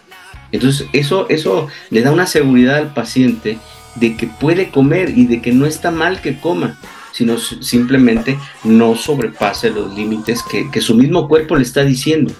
Entonces, 0.52 0.86
eso, 0.92 1.26
eso 1.28 1.68
le 1.90 2.02
da 2.02 2.12
una 2.12 2.26
seguridad 2.26 2.76
al 2.76 2.94
paciente 2.94 3.58
de 3.96 4.16
que 4.16 4.26
puede 4.26 4.70
comer 4.70 5.10
y 5.16 5.26
de 5.26 5.40
que 5.40 5.52
no 5.52 5.66
está 5.66 5.90
mal 5.90 6.20
que 6.20 6.38
coma, 6.38 6.78
sino 7.12 7.38
simplemente 7.38 8.38
no 8.64 8.94
sobrepase 8.94 9.70
los 9.70 9.94
límites 9.94 10.42
que, 10.42 10.70
que 10.70 10.80
su 10.80 10.94
mismo 10.94 11.28
cuerpo 11.28 11.56
le 11.56 11.62
está 11.62 11.84
diciendo. 11.84 12.32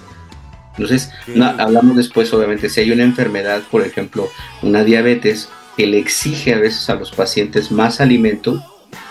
Entonces, 0.73 1.11
no, 1.35 1.47
hablamos 1.47 1.97
después, 1.97 2.33
obviamente, 2.35 2.69
si 2.69 2.81
hay 2.81 2.91
una 2.91 3.03
enfermedad, 3.03 3.63
por 3.71 3.83
ejemplo, 3.83 4.29
una 4.63 4.85
diabetes, 4.85 5.49
que 5.77 5.87
le 5.87 5.99
exige 5.99 6.55
a 6.55 6.59
veces 6.59 6.89
a 6.91 6.95
los 6.95 7.11
pacientes 7.13 7.71
más 7.71 8.01
alimento 8.01 8.63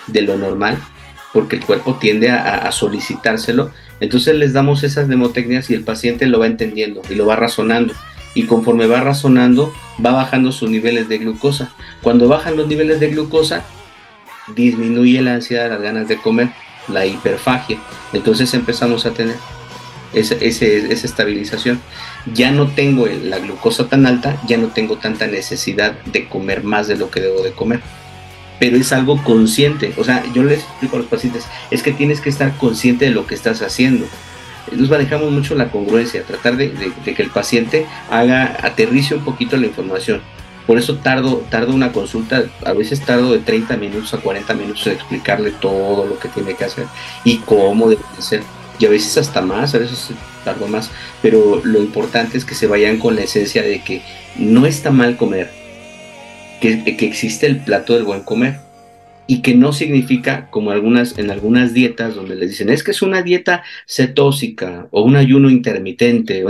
de 0.07 0.21
lo 0.21 0.37
normal, 0.37 0.77
porque 1.33 1.57
el 1.57 1.65
cuerpo 1.65 1.95
tiende 1.95 2.29
a, 2.31 2.71
solicitárselo. 2.71 3.71
Entonces 3.99 4.35
les 4.35 4.53
damos 4.53 4.83
esas 4.83 5.07
mnemotecnias 5.07 5.69
y 5.69 5.73
el 5.73 5.83
paciente 5.83 6.25
lo 6.27 6.39
va 6.39 6.47
entendiendo 6.47 7.01
y 7.09 7.15
lo 7.15 7.25
va 7.25 7.35
razonando. 7.35 7.93
Y 8.33 8.43
conforme 8.47 8.87
va 8.87 8.99
razonando, 9.01 9.73
va 10.05 10.11
bajando 10.11 10.51
sus 10.51 10.69
niveles 10.69 11.07
de 11.07 11.19
glucosa. 11.19 11.71
Cuando 12.01 12.27
bajan 12.27 12.57
los 12.57 12.67
niveles 12.67 12.99
de 12.99 13.09
glucosa, 13.09 13.63
disminuye 14.55 15.21
la 15.21 15.35
ansiedad, 15.35 15.69
las 15.69 15.81
ganas 15.81 16.07
de 16.07 16.17
comer, 16.17 16.49
la 16.87 17.05
hiperfagia. 17.05 17.77
Entonces 18.13 18.53
empezamos 18.53 19.05
a 19.05 19.11
tener 19.11 19.35
esa, 20.13 20.35
ese- 20.35 20.91
esa 20.91 21.07
estabilización. 21.07 21.79
Ya 22.33 22.51
no 22.51 22.67
tengo 22.67 23.05
la 23.07 23.37
glucosa 23.39 23.87
tan 23.87 24.05
alta, 24.05 24.41
ya 24.47 24.57
no 24.57 24.67
tengo 24.69 24.97
tanta 24.97 25.27
necesidad 25.27 25.93
de 26.05 26.27
comer 26.27 26.63
más 26.63 26.87
de 26.87 26.97
lo 26.97 27.11
que 27.11 27.19
debo 27.21 27.41
de 27.43 27.51
comer. 27.51 27.81
Pero 28.59 28.77
es 28.77 28.91
algo 28.93 29.21
consciente. 29.23 29.93
O 29.97 30.03
sea, 30.03 30.23
yo 30.33 30.43
les 30.43 30.59
explico 30.59 30.95
a 30.95 30.99
los 30.99 31.07
pacientes, 31.07 31.45
es 31.71 31.83
que 31.83 31.91
tienes 31.91 32.21
que 32.21 32.29
estar 32.29 32.57
consciente 32.57 33.05
de 33.05 33.11
lo 33.11 33.27
que 33.27 33.35
estás 33.35 33.61
haciendo. 33.61 34.05
Nos 34.71 34.89
manejamos 34.89 35.29
mucho 35.31 35.53
la 35.55 35.69
congruencia, 35.69 36.23
tratar 36.23 36.57
de, 36.57 36.69
de- 36.69 37.13
que 37.13 37.21
el 37.21 37.29
paciente 37.29 37.85
haga, 38.09 38.57
aterrice 38.63 39.13
un 39.15 39.23
poquito 39.23 39.57
la 39.57 39.67
información. 39.67 40.21
Por 40.65 40.79
eso 40.79 40.95
tardo, 40.97 41.45
tardo 41.51 41.75
una 41.75 41.91
consulta, 41.91 42.45
a 42.65 42.73
veces 42.73 43.01
tardo 43.01 43.31
de 43.33 43.37
30 43.39 43.77
minutos 43.77 44.15
a 44.15 44.17
40 44.17 44.51
minutos 44.55 44.87
en 44.87 44.93
explicarle 44.93 45.51
todo 45.51 46.07
lo 46.07 46.17
que 46.17 46.27
tiene 46.29 46.55
que 46.55 46.65
hacer 46.65 46.85
y 47.23 47.37
cómo 47.39 47.87
debe 47.87 48.01
de 48.15 48.21
ser. 48.23 48.41
Y 48.79 48.87
a 48.87 48.89
veces 48.89 49.15
hasta 49.19 49.41
más, 49.41 49.75
a 49.75 49.77
veces 49.77 50.09
tardo 50.45 50.67
más. 50.67 50.91
Pero 51.21 51.61
lo 51.65 51.79
importante 51.79 52.37
es 52.37 52.45
que 52.45 52.55
se 52.55 52.67
vayan 52.67 52.97
con 52.99 53.15
la 53.17 53.23
esencia 53.23 53.61
de 53.61 53.83
que 53.83 54.01
no 54.37 54.65
está 54.65 54.91
mal 54.91 55.17
comer, 55.17 55.49
que, 56.61 56.95
que 56.95 57.05
existe 57.05 57.47
el 57.47 57.57
plato 57.57 57.93
del 57.93 58.05
buen 58.05 58.21
comer 58.21 58.65
y 59.27 59.41
que 59.41 59.55
no 59.55 59.73
significa 59.73 60.49
como 60.51 60.71
algunas 60.71 61.17
en 61.17 61.31
algunas 61.31 61.73
dietas 61.73 62.15
donde 62.15 62.35
les 62.35 62.49
dicen 62.51 62.69
es 62.69 62.83
que 62.83 62.91
es 62.91 63.01
una 63.01 63.21
dieta 63.23 63.63
cetósica 63.87 64.87
o 64.91 65.01
un 65.03 65.15
ayuno 65.15 65.49
intermitente 65.49 66.43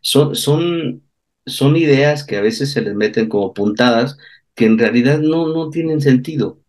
son 0.00 0.34
son 0.34 1.02
son 1.46 1.76
ideas 1.76 2.24
que 2.24 2.36
a 2.36 2.40
veces 2.40 2.72
se 2.72 2.80
les 2.82 2.94
meten 2.94 3.28
como 3.28 3.52
puntadas 3.54 4.16
que 4.54 4.66
en 4.66 4.78
realidad 4.78 5.18
no 5.20 5.48
no 5.48 5.70
tienen 5.70 6.00
sentido 6.00 6.60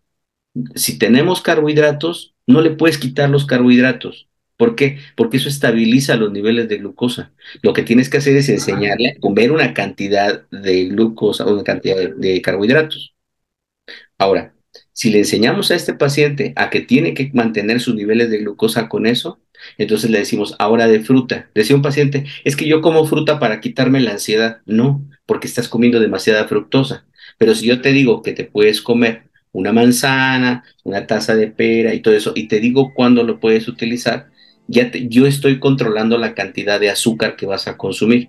si 0.74 0.98
tenemos 0.98 1.40
carbohidratos 1.40 2.34
no 2.46 2.60
le 2.60 2.70
puedes 2.70 2.98
quitar 2.98 3.30
los 3.30 3.46
carbohidratos 3.46 4.28
¿Por 4.56 4.76
qué? 4.76 4.98
Porque 5.16 5.38
eso 5.38 5.48
estabiliza 5.48 6.16
los 6.16 6.32
niveles 6.32 6.68
de 6.68 6.78
glucosa. 6.78 7.32
Lo 7.62 7.72
que 7.72 7.82
tienes 7.82 8.08
que 8.08 8.18
hacer 8.18 8.36
es 8.36 8.48
enseñarle 8.48 9.10
a 9.10 9.20
comer 9.20 9.50
una 9.52 9.74
cantidad 9.74 10.48
de 10.50 10.86
glucosa 10.86 11.44
o 11.46 11.54
una 11.54 11.64
cantidad 11.64 11.96
de, 11.96 12.14
de 12.14 12.42
carbohidratos. 12.42 13.14
Ahora, 14.18 14.54
si 14.92 15.10
le 15.10 15.18
enseñamos 15.18 15.70
a 15.70 15.76
este 15.76 15.94
paciente 15.94 16.52
a 16.56 16.70
que 16.70 16.80
tiene 16.80 17.14
que 17.14 17.30
mantener 17.34 17.80
sus 17.80 17.94
niveles 17.94 18.30
de 18.30 18.38
glucosa 18.38 18.88
con 18.88 19.06
eso, 19.06 19.40
entonces 19.78 20.10
le 20.10 20.18
decimos 20.18 20.54
ahora 20.58 20.86
de 20.88 21.00
fruta. 21.00 21.50
Decía 21.54 21.76
un 21.76 21.82
paciente, 21.82 22.24
es 22.44 22.56
que 22.56 22.66
yo 22.66 22.80
como 22.80 23.06
fruta 23.06 23.38
para 23.38 23.60
quitarme 23.60 24.00
la 24.00 24.12
ansiedad. 24.12 24.60
No, 24.66 25.04
porque 25.26 25.46
estás 25.46 25.68
comiendo 25.68 26.00
demasiada 26.00 26.46
fructosa. 26.48 27.06
Pero 27.38 27.54
si 27.54 27.66
yo 27.66 27.80
te 27.80 27.92
digo 27.92 28.22
que 28.22 28.32
te 28.32 28.44
puedes 28.44 28.80
comer 28.82 29.24
una 29.52 29.72
manzana, 29.72 30.64
una 30.84 31.06
taza 31.06 31.34
de 31.36 31.48
pera 31.48 31.94
y 31.94 32.00
todo 32.00 32.14
eso, 32.14 32.32
y 32.34 32.48
te 32.48 32.60
digo 32.60 32.92
cuándo 32.94 33.22
lo 33.22 33.40
puedes 33.40 33.68
utilizar, 33.68 34.30
ya 34.68 34.90
te- 34.90 35.08
yo 35.08 35.26
estoy 35.26 35.58
controlando 35.60 36.18
la 36.18 36.34
cantidad 36.34 36.80
de 36.80 36.90
azúcar 36.90 37.36
que 37.36 37.46
vas 37.46 37.68
a 37.68 37.76
consumir, 37.76 38.28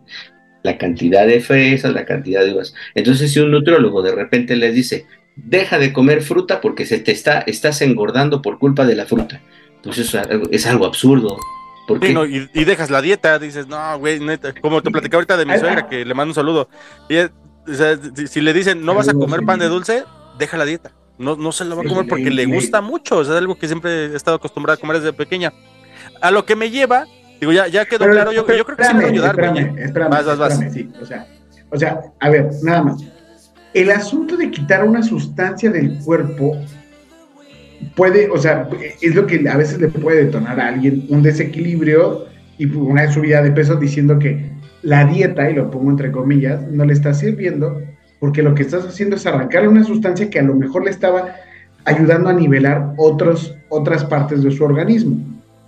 la 0.64 0.78
cantidad 0.78 1.28
de 1.28 1.41
fresas, 1.41 1.94
la 1.94 2.06
cantidad 2.06 2.44
de 2.44 2.53
uvas. 2.53 2.74
Entonces, 2.95 3.32
si 3.32 3.40
un 3.40 3.52
nutriólogo 3.52 4.02
de 4.02 4.14
repente 4.16 4.56
les 4.56 4.74
dice, 4.74 5.06
deja 5.36 5.78
de 5.78 5.94
comer 5.94 6.22
fruta 6.22 6.62
porque 6.62 6.86
se 6.86 6.99
te 6.99 7.12
está, 7.12 7.40
estás 7.41 7.82
engordando 7.82 8.41
por 8.41 8.57
culpa 8.57 8.86
de 8.86 8.95
la 8.95 9.06
fruta, 9.06 9.41
pues 9.84 9.98
eso 9.99 10.20
es 10.52 10.66
algo, 10.66 10.86
absurdo. 10.86 11.38
¿Por 11.88 12.03
Sí, 12.03 12.14
no, 12.14 12.26
y, 12.26 12.49
y 12.53 12.64
dejas 12.64 12.90
la 12.90 13.02
dieta, 13.02 13.38
dices, 13.38 13.68
no, 13.68 13.99
güey, 13.99 14.20
neta, 14.20 14.53
como 14.60 14.82
te 14.82 14.90
platicé 14.90 15.16
ahorita 15.16 15.38
de 15.38 15.45
mi 15.45 15.52
suegra, 15.60 15.88
que 15.88 16.03
le 16.03 16.14
mando 16.16 16.32
un 16.32 16.36
saludo. 16.36 16.68
Y, 17.10 17.18
o 17.20 17.74
sea, 17.76 17.95
si, 18.16 18.26
si 18.28 18.41
le 18.41 18.53
dicen, 18.53 18.84
no 18.84 18.95
vas 18.95 19.07
a 19.07 19.14
comer 19.14 19.41
pan 19.45 19.60
de 19.60 19.68
dulce, 19.68 20.03
deja 20.40 20.57
la 20.57 20.66
dieta. 20.66 20.91
No, 21.20 21.36
no 21.36 21.52
se 21.52 21.64
lo 21.64 21.76
va 21.76 21.84
a 21.84 21.86
comer 21.86 22.07
porque 22.10 22.32
le 22.32 22.45
gusta 22.56 22.82
mucho, 22.82 23.18
o 23.18 23.24
sea, 23.24 23.36
es 23.36 23.40
algo 23.40 23.56
que 23.56 23.68
siempre 23.68 24.06
he 24.07 24.16
estado 24.16 24.38
acostumbrada 24.38 24.78
a 24.78 24.80
comer 24.80 24.98
desde 24.98 25.14
pequeña. 25.14 25.53
A 26.22 26.32
lo 26.32 26.46
que 26.46 26.56
me 26.56 26.70
lleva, 26.70 27.06
digo, 27.40 27.52
ya, 27.52 27.68
ya 27.68 27.86
quedó 27.86 28.00
Pero, 28.00 28.12
claro, 28.14 28.32
yo, 28.32 28.46
pero 28.46 28.58
yo 28.58 28.66
creo 28.66 28.78
que 28.78 28.84
sí 28.84 28.94
puedo 28.94 29.08
espérame, 29.08 29.26
ayudar, 29.26 29.40
espérame, 29.40 29.80
espérame, 29.80 30.10
Vas, 30.10 30.26
vas, 30.26 30.38
vas. 30.38 30.54
espérame, 30.54 30.74
sí, 30.74 30.90
o 31.02 31.06
sea, 31.06 31.28
o 31.70 31.78
sea, 31.78 32.02
a 32.20 32.30
ver, 32.30 32.50
nada 32.64 32.84
más. 32.84 33.04
El 33.74 33.92
asunto 33.92 34.38
de 34.38 34.52
quitar 34.52 34.88
una 34.88 35.04
sustancia 35.04 35.70
del 35.70 36.00
cuerpo 36.00 36.58
puede, 37.96 38.30
o 38.30 38.38
sea, 38.38 38.70
es 39.02 39.16
lo 39.16 39.28
que 39.28 39.48
a 39.50 39.58
veces 39.58 39.80
le 39.80 39.90
puede 39.90 40.26
detonar 40.26 40.60
a 40.60 40.70
alguien 40.70 41.06
un 41.10 41.22
desequilibrio 41.22 42.26
y 42.58 42.66
una 42.66 43.12
subida 43.12 43.42
de 43.42 43.52
peso 43.52 43.76
diciendo 43.76 44.18
que 44.18 44.50
la 44.82 45.06
dieta, 45.06 45.50
y 45.50 45.56
lo 45.56 45.70
pongo 45.70 45.92
entre 45.92 46.12
comillas, 46.12 46.62
no 46.72 46.86
le 46.86 46.94
está 46.94 47.14
sirviendo 47.14 47.82
porque 48.20 48.42
lo 48.42 48.56
que 48.56 48.64
estás 48.64 48.86
haciendo 48.86 49.16
es 49.16 49.26
arrancarle 49.26 49.68
una 49.68 49.84
sustancia 49.84 50.30
que 50.30 50.40
a 50.40 50.44
lo 50.44 50.56
mejor 50.56 50.86
le 50.86 50.92
estaba 50.92 51.36
ayudando 51.84 52.30
a 52.30 52.34
nivelar 52.34 52.94
otros, 52.98 53.56
otras 53.70 54.06
partes 54.06 54.42
de 54.44 54.52
su 54.52 54.64
organismo. 54.64 55.18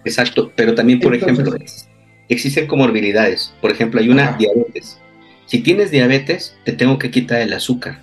Exacto, 0.07 0.51
pero 0.55 0.73
también, 0.75 0.99
por 0.99 1.13
Entonces- 1.13 1.38
ejemplo, 1.39 1.55
ex- 1.61 1.88
existen 2.29 2.67
comorbilidades. 2.67 3.53
Por 3.61 3.71
ejemplo, 3.71 3.99
hay 3.99 4.09
una 4.09 4.34
diabetes. 4.38 4.97
Si 5.45 5.59
tienes 5.59 5.91
diabetes, 5.91 6.55
te 6.65 6.73
tengo 6.73 6.97
que 6.99 7.11
quitar 7.11 7.41
el 7.41 7.53
azúcar. 7.53 7.99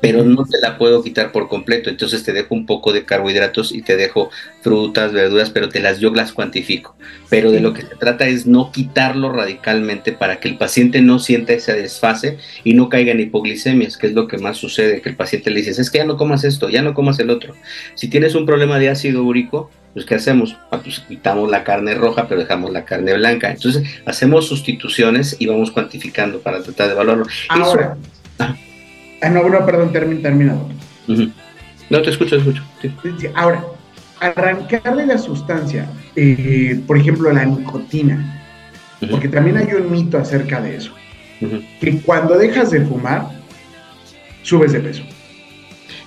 pero 0.00 0.22
no 0.22 0.44
te 0.44 0.58
la 0.60 0.78
puedo 0.78 1.02
quitar 1.02 1.32
por 1.32 1.48
completo, 1.48 1.90
entonces 1.90 2.22
te 2.22 2.32
dejo 2.32 2.54
un 2.54 2.66
poco 2.66 2.92
de 2.92 3.04
carbohidratos 3.04 3.72
y 3.72 3.82
te 3.82 3.96
dejo 3.96 4.30
frutas, 4.62 5.12
verduras, 5.12 5.50
pero 5.50 5.70
te 5.70 5.80
las 5.80 5.98
yo 5.98 6.14
las 6.14 6.30
cuantifico. 6.32 6.94
Pero 7.28 7.50
de 7.50 7.58
lo 7.58 7.72
que 7.72 7.82
se 7.82 7.96
trata 7.96 8.28
es 8.28 8.46
no 8.46 8.70
quitarlo 8.70 9.32
radicalmente 9.32 10.12
para 10.12 10.38
que 10.38 10.46
el 10.46 10.56
paciente 10.56 11.00
no 11.02 11.18
sienta 11.18 11.52
ese 11.52 11.72
desfase 11.74 12.38
y 12.62 12.74
no 12.74 12.88
caiga 12.88 13.10
en 13.10 13.18
hipoglicemias, 13.18 13.96
que 13.96 14.06
es 14.06 14.12
lo 14.12 14.28
que 14.28 14.38
más 14.38 14.56
sucede, 14.56 15.00
que 15.00 15.08
el 15.08 15.16
paciente 15.16 15.50
le 15.50 15.58
dices, 15.62 15.80
es 15.80 15.90
que 15.90 15.98
ya 15.98 16.04
no 16.04 16.16
comas 16.16 16.44
esto, 16.44 16.68
ya 16.68 16.80
no 16.82 16.94
comas 16.94 17.18
el 17.18 17.30
otro. 17.30 17.56
Si 17.96 18.06
tienes 18.06 18.36
un 18.36 18.46
problema 18.46 18.78
de 18.78 18.90
ácido 18.90 19.24
úrico, 19.24 19.68
pues 19.94 20.06
¿qué 20.06 20.14
hacemos? 20.14 20.56
Ah, 20.70 20.80
pues 20.82 21.00
quitamos 21.00 21.50
la 21.50 21.64
carne 21.64 21.94
roja, 21.94 22.28
pero 22.28 22.40
dejamos 22.40 22.70
la 22.70 22.84
carne 22.84 23.14
blanca. 23.14 23.50
Entonces 23.50 23.82
hacemos 24.04 24.46
sustituciones 24.46 25.36
y 25.38 25.46
vamos 25.46 25.70
cuantificando 25.70 26.40
para 26.40 26.62
tratar 26.62 26.88
de 26.88 26.92
evaluarlo. 26.92 27.26
Ahora, 27.48 27.96
Ah, 29.20 29.28
no, 29.30 29.48
no, 29.48 29.66
perdón, 29.66 29.92
terminado. 29.92 30.68
No, 31.06 32.02
te 32.02 32.10
escucho, 32.10 32.36
te 32.80 32.88
escucho. 32.88 33.32
Ahora, 33.34 33.64
arrancarle 34.20 35.06
la 35.06 35.18
sustancia, 35.18 35.90
eh, 36.14 36.80
por 36.86 36.98
ejemplo, 36.98 37.32
la 37.32 37.44
nicotina, 37.44 38.44
porque 39.10 39.28
también 39.28 39.56
hay 39.56 39.72
un 39.74 39.90
mito 39.90 40.18
acerca 40.18 40.60
de 40.60 40.76
eso, 40.76 40.92
que 41.80 42.00
cuando 42.02 42.36
dejas 42.36 42.70
de 42.70 42.82
fumar, 42.82 43.28
subes 44.42 44.72
de 44.72 44.80
peso. 44.80 45.02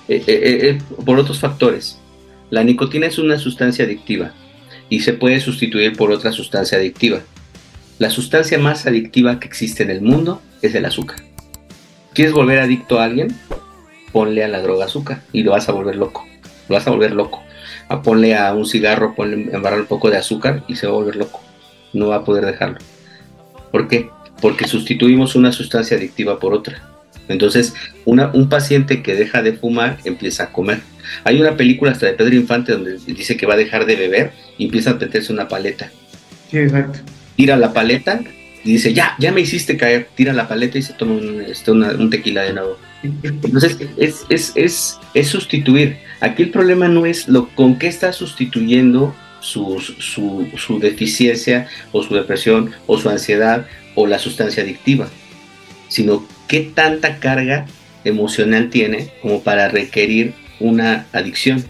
Eh, 0.08 0.22
eh, 0.26 0.78
por 1.04 1.18
otros 1.18 1.38
factores. 1.38 1.98
La 2.52 2.64
nicotina 2.64 3.06
es 3.06 3.18
una 3.18 3.38
sustancia 3.38 3.86
adictiva 3.86 4.34
y 4.90 5.00
se 5.00 5.14
puede 5.14 5.40
sustituir 5.40 5.96
por 5.96 6.10
otra 6.10 6.32
sustancia 6.32 6.76
adictiva. 6.76 7.20
La 7.98 8.10
sustancia 8.10 8.58
más 8.58 8.86
adictiva 8.86 9.40
que 9.40 9.48
existe 9.48 9.82
en 9.82 9.90
el 9.90 10.02
mundo 10.02 10.42
es 10.60 10.74
el 10.74 10.84
azúcar. 10.84 11.16
¿Quieres 12.12 12.34
volver 12.34 12.58
adicto 12.58 13.00
a 13.00 13.04
alguien? 13.04 13.34
Ponle 14.12 14.44
a 14.44 14.48
la 14.48 14.60
droga 14.60 14.84
azúcar 14.84 15.22
y 15.32 15.44
lo 15.44 15.52
vas 15.52 15.70
a 15.70 15.72
volver 15.72 15.96
loco. 15.96 16.26
Lo 16.68 16.74
vas 16.74 16.86
a 16.86 16.90
volver 16.90 17.12
loco. 17.12 17.42
A 17.88 18.02
ponle 18.02 18.36
a 18.36 18.52
un 18.52 18.66
cigarro, 18.66 19.14
ponle 19.14 19.50
embarrar 19.50 19.80
un 19.80 19.86
poco 19.86 20.10
de 20.10 20.18
azúcar 20.18 20.62
y 20.68 20.76
se 20.76 20.86
va 20.86 20.92
a 20.92 20.96
volver 20.96 21.16
loco. 21.16 21.40
No 21.94 22.08
va 22.08 22.16
a 22.16 22.24
poder 22.24 22.44
dejarlo. 22.44 22.80
¿Por 23.70 23.88
qué? 23.88 24.10
Porque 24.42 24.68
sustituimos 24.68 25.36
una 25.36 25.52
sustancia 25.52 25.96
adictiva 25.96 26.38
por 26.38 26.52
otra. 26.52 26.91
Entonces, 27.32 27.74
un 28.04 28.48
paciente 28.48 29.02
que 29.02 29.14
deja 29.14 29.42
de 29.42 29.54
fumar 29.54 29.98
empieza 30.04 30.44
a 30.44 30.52
comer. 30.52 30.80
Hay 31.24 31.40
una 31.40 31.56
película 31.56 31.92
hasta 31.92 32.06
de 32.06 32.12
Pedro 32.12 32.34
Infante 32.34 32.72
donde 32.72 32.98
dice 33.06 33.36
que 33.36 33.46
va 33.46 33.54
a 33.54 33.56
dejar 33.56 33.86
de 33.86 33.96
beber 33.96 34.32
y 34.58 34.66
empieza 34.66 34.90
a 34.90 34.94
meterse 34.94 35.32
una 35.32 35.48
paleta. 35.48 35.90
Sí, 36.50 36.58
exacto. 36.58 37.00
Tira 37.36 37.56
la 37.56 37.72
paleta 37.72 38.20
y 38.64 38.72
dice, 38.72 38.92
ya, 38.94 39.16
ya 39.18 39.32
me 39.32 39.40
hiciste 39.40 39.76
caer, 39.76 40.08
tira 40.14 40.32
la 40.32 40.46
paleta 40.46 40.78
y 40.78 40.82
se 40.82 40.92
toma 40.92 41.14
un, 41.14 41.40
este, 41.42 41.72
un 41.72 42.10
tequila 42.10 42.42
de 42.42 42.52
nuevo. 42.52 42.78
Entonces, 43.02 43.78
es, 43.96 44.24
es, 44.28 44.52
es, 44.54 44.98
es, 45.14 45.26
sustituir. 45.26 45.96
Aquí 46.20 46.44
el 46.44 46.50
problema 46.50 46.86
no 46.86 47.04
es 47.04 47.26
lo 47.26 47.48
con 47.48 47.78
qué 47.78 47.88
está 47.88 48.12
sustituyendo 48.12 49.14
su, 49.40 49.80
su, 49.80 50.48
su 50.56 50.78
deficiencia 50.78 51.66
o 51.90 52.04
su 52.04 52.14
depresión 52.14 52.70
o 52.86 52.96
su 52.98 53.08
ansiedad 53.08 53.66
o 53.96 54.06
la 54.06 54.18
sustancia 54.18 54.62
adictiva, 54.62 55.08
sino 55.92 56.26
qué 56.48 56.60
tanta 56.74 57.18
carga 57.18 57.66
emocional 58.04 58.70
tiene 58.70 59.10
como 59.20 59.42
para 59.42 59.68
requerir 59.68 60.32
una 60.58 61.06
adicción. 61.12 61.62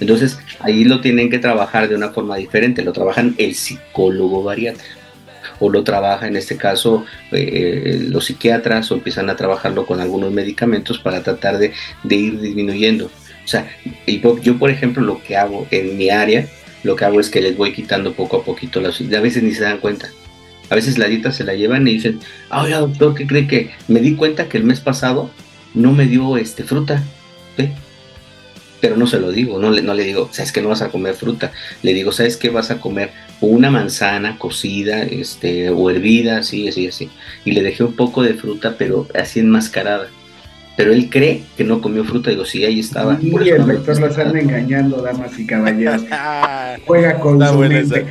Entonces, 0.00 0.38
ahí 0.58 0.84
lo 0.84 1.00
tienen 1.00 1.30
que 1.30 1.38
trabajar 1.38 1.88
de 1.88 1.94
una 1.94 2.10
forma 2.10 2.36
diferente, 2.36 2.82
lo 2.82 2.92
trabajan 2.92 3.36
el 3.38 3.54
psicólogo 3.54 4.42
bariatra 4.42 4.84
o 5.60 5.70
lo 5.70 5.84
trabaja 5.84 6.26
en 6.26 6.36
este 6.36 6.56
caso 6.56 7.06
eh, 7.30 8.04
los 8.10 8.26
psiquiatras 8.26 8.90
o 8.90 8.94
empiezan 8.94 9.30
a 9.30 9.36
trabajarlo 9.36 9.86
con 9.86 10.00
algunos 10.00 10.32
medicamentos 10.32 10.98
para 10.98 11.22
tratar 11.22 11.58
de, 11.58 11.72
ir 12.10 12.40
disminuyendo. 12.40 13.06
O 13.06 13.48
sea, 13.48 13.70
yo 14.42 14.58
por 14.58 14.70
ejemplo 14.70 15.04
lo 15.04 15.22
que 15.22 15.36
hago 15.36 15.68
en 15.70 15.96
mi 15.96 16.10
área, 16.10 16.48
lo 16.82 16.96
que 16.96 17.04
hago 17.04 17.20
es 17.20 17.30
que 17.30 17.40
les 17.40 17.56
voy 17.56 17.72
quitando 17.72 18.12
poco 18.12 18.38
a 18.38 18.44
poquito 18.44 18.80
las... 18.80 19.00
A 19.00 19.20
veces 19.20 19.44
ni 19.44 19.52
se 19.52 19.62
dan 19.62 19.78
cuenta. 19.78 20.10
A 20.70 20.74
veces 20.74 20.98
la 20.98 21.06
dieta 21.06 21.32
se 21.32 21.44
la 21.44 21.54
llevan 21.54 21.86
y 21.86 21.94
dicen, 21.94 22.20
ay 22.50 22.72
doctor, 22.72 23.14
¿qué 23.14 23.26
cree 23.26 23.46
que? 23.46 23.70
Me 23.88 24.00
di 24.00 24.14
cuenta 24.14 24.48
que 24.48 24.58
el 24.58 24.64
mes 24.64 24.80
pasado 24.80 25.30
no 25.74 25.92
me 25.92 26.06
dio 26.06 26.36
este 26.36 26.64
fruta. 26.64 27.02
Pero 28.78 28.98
no 28.98 29.06
se 29.06 29.18
lo 29.18 29.32
digo, 29.32 29.58
no 29.58 29.70
le, 29.70 30.04
digo, 30.04 30.28
¿sabes 30.32 30.52
que 30.52 30.60
no 30.60 30.68
vas 30.68 30.82
a 30.82 30.90
comer 30.90 31.14
fruta? 31.14 31.50
Le 31.82 31.94
digo, 31.94 32.12
¿sabes 32.12 32.36
qué 32.36 32.50
vas 32.50 32.70
a 32.70 32.78
comer? 32.78 33.10
una 33.40 33.70
manzana 33.70 34.38
cocida 34.38 35.02
este, 35.02 35.70
o 35.70 35.90
hervida, 35.90 36.38
así, 36.38 36.68
así, 36.68 36.88
así. 36.88 37.10
Y 37.44 37.52
le 37.52 37.62
dejé 37.62 37.84
un 37.84 37.94
poco 37.94 38.22
de 38.22 38.34
fruta, 38.34 38.76
pero 38.78 39.06
así 39.14 39.40
enmascarada. 39.40 40.08
Pero 40.76 40.92
él 40.92 41.08
cree 41.08 41.42
que 41.56 41.64
no 41.64 41.80
comió 41.80 42.04
fruta. 42.04 42.30
Digo, 42.30 42.44
sí, 42.44 42.64
ahí 42.64 42.80
estaba. 42.80 43.18
Y 43.20 43.34
el 43.48 43.66
doctor 43.66 43.98
lo 43.98 44.08
están 44.08 44.36
engañando, 44.36 45.00
damas 45.00 45.38
y 45.38 45.46
caballeros. 45.46 46.02
Juega 46.86 47.18
con 47.18 47.44
su 47.44 47.58
mente. 47.58 48.06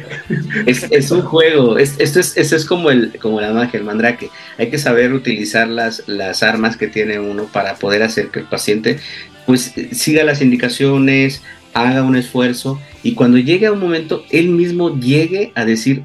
Es, 0.66 0.88
es, 0.90 1.12
un 1.12 1.22
juego. 1.22 1.78
Es, 1.78 1.96
esto, 2.00 2.20
es, 2.20 2.36
esto 2.36 2.56
es 2.56 2.66
como, 2.66 2.90
el, 2.90 3.14
como 3.22 3.40
la 3.40 3.54
magia, 3.54 3.80
el 3.80 3.86
mandrake. 3.86 4.32
Hay 4.58 4.70
que 4.70 4.80
saber 4.80 5.14
utilizar 5.14 5.68
las, 5.68 6.08
las 6.08 6.42
armas 6.42 6.76
que 6.76 6.88
tiene 6.88 7.20
uno 7.20 7.46
para 7.46 7.76
poder 7.76 8.02
hacer 8.02 8.30
que 8.30 8.40
el 8.40 8.46
paciente 8.46 8.98
pues 9.46 9.74
siga 9.92 10.24
las 10.24 10.42
indicaciones, 10.42 11.44
haga 11.74 12.04
un 12.04 12.16
esfuerzo 12.16 12.80
y 13.04 13.14
cuando 13.14 13.38
llegue 13.38 13.68
a 13.68 13.72
un 13.72 13.80
momento, 13.80 14.24
él 14.32 14.50
mismo 14.50 15.00
llegue 15.00 15.52
a 15.56 15.66
decir, 15.66 16.04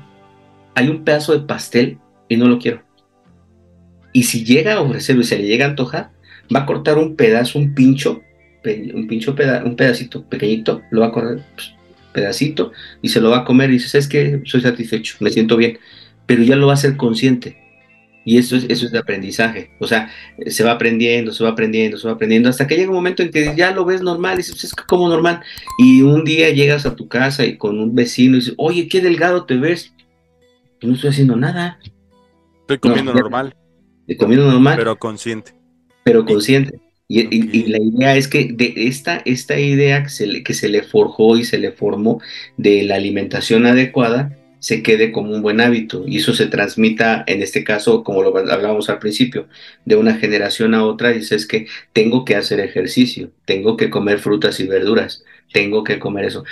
hay 0.74 0.89
un 0.89 1.05
pedazo 1.05 1.32
de 1.32 1.47
pastel 1.47 1.99
y 2.28 2.37
no 2.37 2.47
lo 2.47 2.59
quiero. 2.59 2.82
Y 4.12 4.24
si 4.24 4.45
llega 4.45 4.74
a 4.74 4.81
ofrecerlo 4.81 5.23
y 5.23 5.24
se 5.24 5.39
le 5.39 5.47
llega 5.47 5.66
a 5.66 5.69
antojar, 5.70 6.11
va 6.55 6.60
a 6.60 6.66
cortar 6.66 6.98
un 6.98 7.16
pedazo, 7.16 7.59
un 7.59 7.74
pincho, 7.74 8.22
un 8.94 9.06
pincho, 9.06 9.35
un 9.64 9.77
pedacito 9.77 10.24
pequeñito, 10.28 10.82
lo 10.90 11.01
va 11.01 11.06
a 11.06 11.12
cortar 11.12 11.47
pues, 11.55 11.74
pedacito 12.12 12.72
y 13.02 13.09
se 13.09 13.20
lo 13.20 13.31
va 13.31 13.39
a 13.39 13.44
comer 13.44 13.70
y 13.70 13.74
dice, 13.74 13.98
es 13.98 14.09
que 14.09 14.43
soy 14.44 14.60
satisfecho, 14.60 15.16
me 15.20 15.31
siento 15.31 15.56
bien, 15.56 15.78
pero 16.27 16.43
ya 16.43 16.56
lo 16.56 16.66
va 16.66 16.74
a 16.74 16.77
ser 16.77 16.97
consciente. 16.97 17.56
Y 18.22 18.36
eso 18.36 18.55
es, 18.55 18.66
eso 18.68 18.85
es 18.85 18.93
de 18.93 18.98
aprendizaje. 18.98 19.70
O 19.81 19.86
sea, 19.86 20.10
se 20.47 20.62
va 20.62 20.72
aprendiendo, 20.72 21.32
se 21.32 21.43
va 21.43 21.51
aprendiendo, 21.51 21.97
se 21.97 22.06
va 22.06 22.14
aprendiendo, 22.14 22.51
hasta 22.51 22.66
que 22.66 22.77
llega 22.77 22.90
un 22.90 22.97
momento 22.97 23.22
en 23.22 23.31
que 23.31 23.55
ya 23.56 23.70
lo 23.70 23.86
ves 23.86 24.02
normal, 24.02 24.35
y 24.35 24.36
dices, 24.39 24.62
es 24.62 24.74
como 24.74 25.09
normal. 25.09 25.40
Y 25.78 26.02
un 26.02 26.24
día 26.24 26.51
llegas 26.51 26.85
a 26.85 26.94
tu 26.94 27.09
casa 27.09 27.47
y 27.47 27.56
con 27.56 27.78
un 27.78 27.94
vecino 27.94 28.36
y 28.36 28.40
dices, 28.40 28.55
oye, 28.59 28.89
qué 28.89 29.01
delgado 29.01 29.47
te 29.47 29.56
ves. 29.56 29.94
Yo 30.81 30.89
no 30.89 30.94
estoy 30.94 31.10
haciendo 31.10 31.35
nada. 31.36 31.78
Estoy 32.60 32.78
comiendo 32.78 33.14
normal. 33.14 33.56
Estoy 34.01 34.16
comiendo 34.16 34.51
normal. 34.51 34.77
Pero 34.77 34.98
consciente. 34.98 35.60
Pero 36.05 36.24
consciente. 36.24 36.78
Y, 37.09 37.27
y, 37.35 37.66
la 37.66 37.78
idea 37.78 38.16
es 38.16 38.28
que 38.28 38.52
de 38.52 38.72
esta, 38.77 39.20
esta 39.24 39.59
idea 39.59 40.05
que 40.05 40.10
se, 40.10 40.27
le, 40.28 40.44
que 40.44 40.55
se 40.55 40.68
le 40.68 40.85
forjó 40.85 41.36
y 41.36 41.44
se 41.44 41.59
le 41.59 41.72
formó 41.72 42.20
de 42.56 42.85
la 42.85 42.94
alimentación 42.94 43.66
adecuada, 43.66 44.36
se 44.60 44.82
quede 44.82 45.10
como 45.10 45.32
un 45.35 45.43
buen 45.43 45.60
hábito 45.60 46.05
y 46.06 46.18
eso 46.18 46.35
se 46.35 46.47
transmita, 46.47 47.24
en 47.27 47.43
este 47.43 47.64
caso, 47.64 48.05
como 48.05 48.22
lo 48.22 48.36
hablábamos 48.36 48.89
al 48.90 49.01
principio, 49.01 49.48
de 49.85 49.97
una 49.97 50.14
generación 50.14 50.74
a 50.74 50.85
otra, 50.85 51.10
dices 51.10 51.47
que 51.47 51.66
tengo 51.93 52.24
que 52.24 52.36
hacer 52.36 52.60
ejercicio, 52.60 53.32
tengo 53.44 53.77
que 53.77 53.90
comer 53.90 54.20
frutas 54.20 54.60
y 54.60 54.66
verduras, 54.68 55.24
tengo 55.52 55.82
que 55.82 55.98
comer 55.98 56.27
eso. 56.27 56.44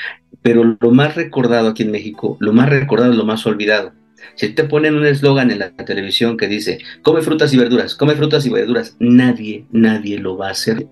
Pero 0.43 0.77
lo 0.81 0.91
más 0.91 1.15
recordado 1.15 1.69
aquí 1.69 1.85
en 1.85 1.93
México, 1.93 2.37
lo 2.41 2.53
más 2.53 2.69
recordado 2.69 3.13
es 3.13 3.19
lo 3.19 3.27
más 3.27 3.47
olvidado. 3.47 3.93
Si 4.35 4.51
te 4.51 4.65
ponen 4.65 4.95
un 4.95 5.07
eslogan 5.07 5.51
en 5.51 5.61
la 5.61 5.71
televisión 5.71 6.37
que 6.37 6.49
dice, 6.49 6.79
come 7.03 7.23
frutas 7.23 7.53
y 7.53 7.57
verduras, 7.57 7.95
come 7.95 8.15
frutas 8.15 8.47
y 8.47 8.51
verduras, 8.51 8.97
nadie, 8.99 9.67
nadie 9.71 10.19
lo 10.19 10.37
va 10.37 10.49
a 10.49 10.53
hacer. 10.53 10.87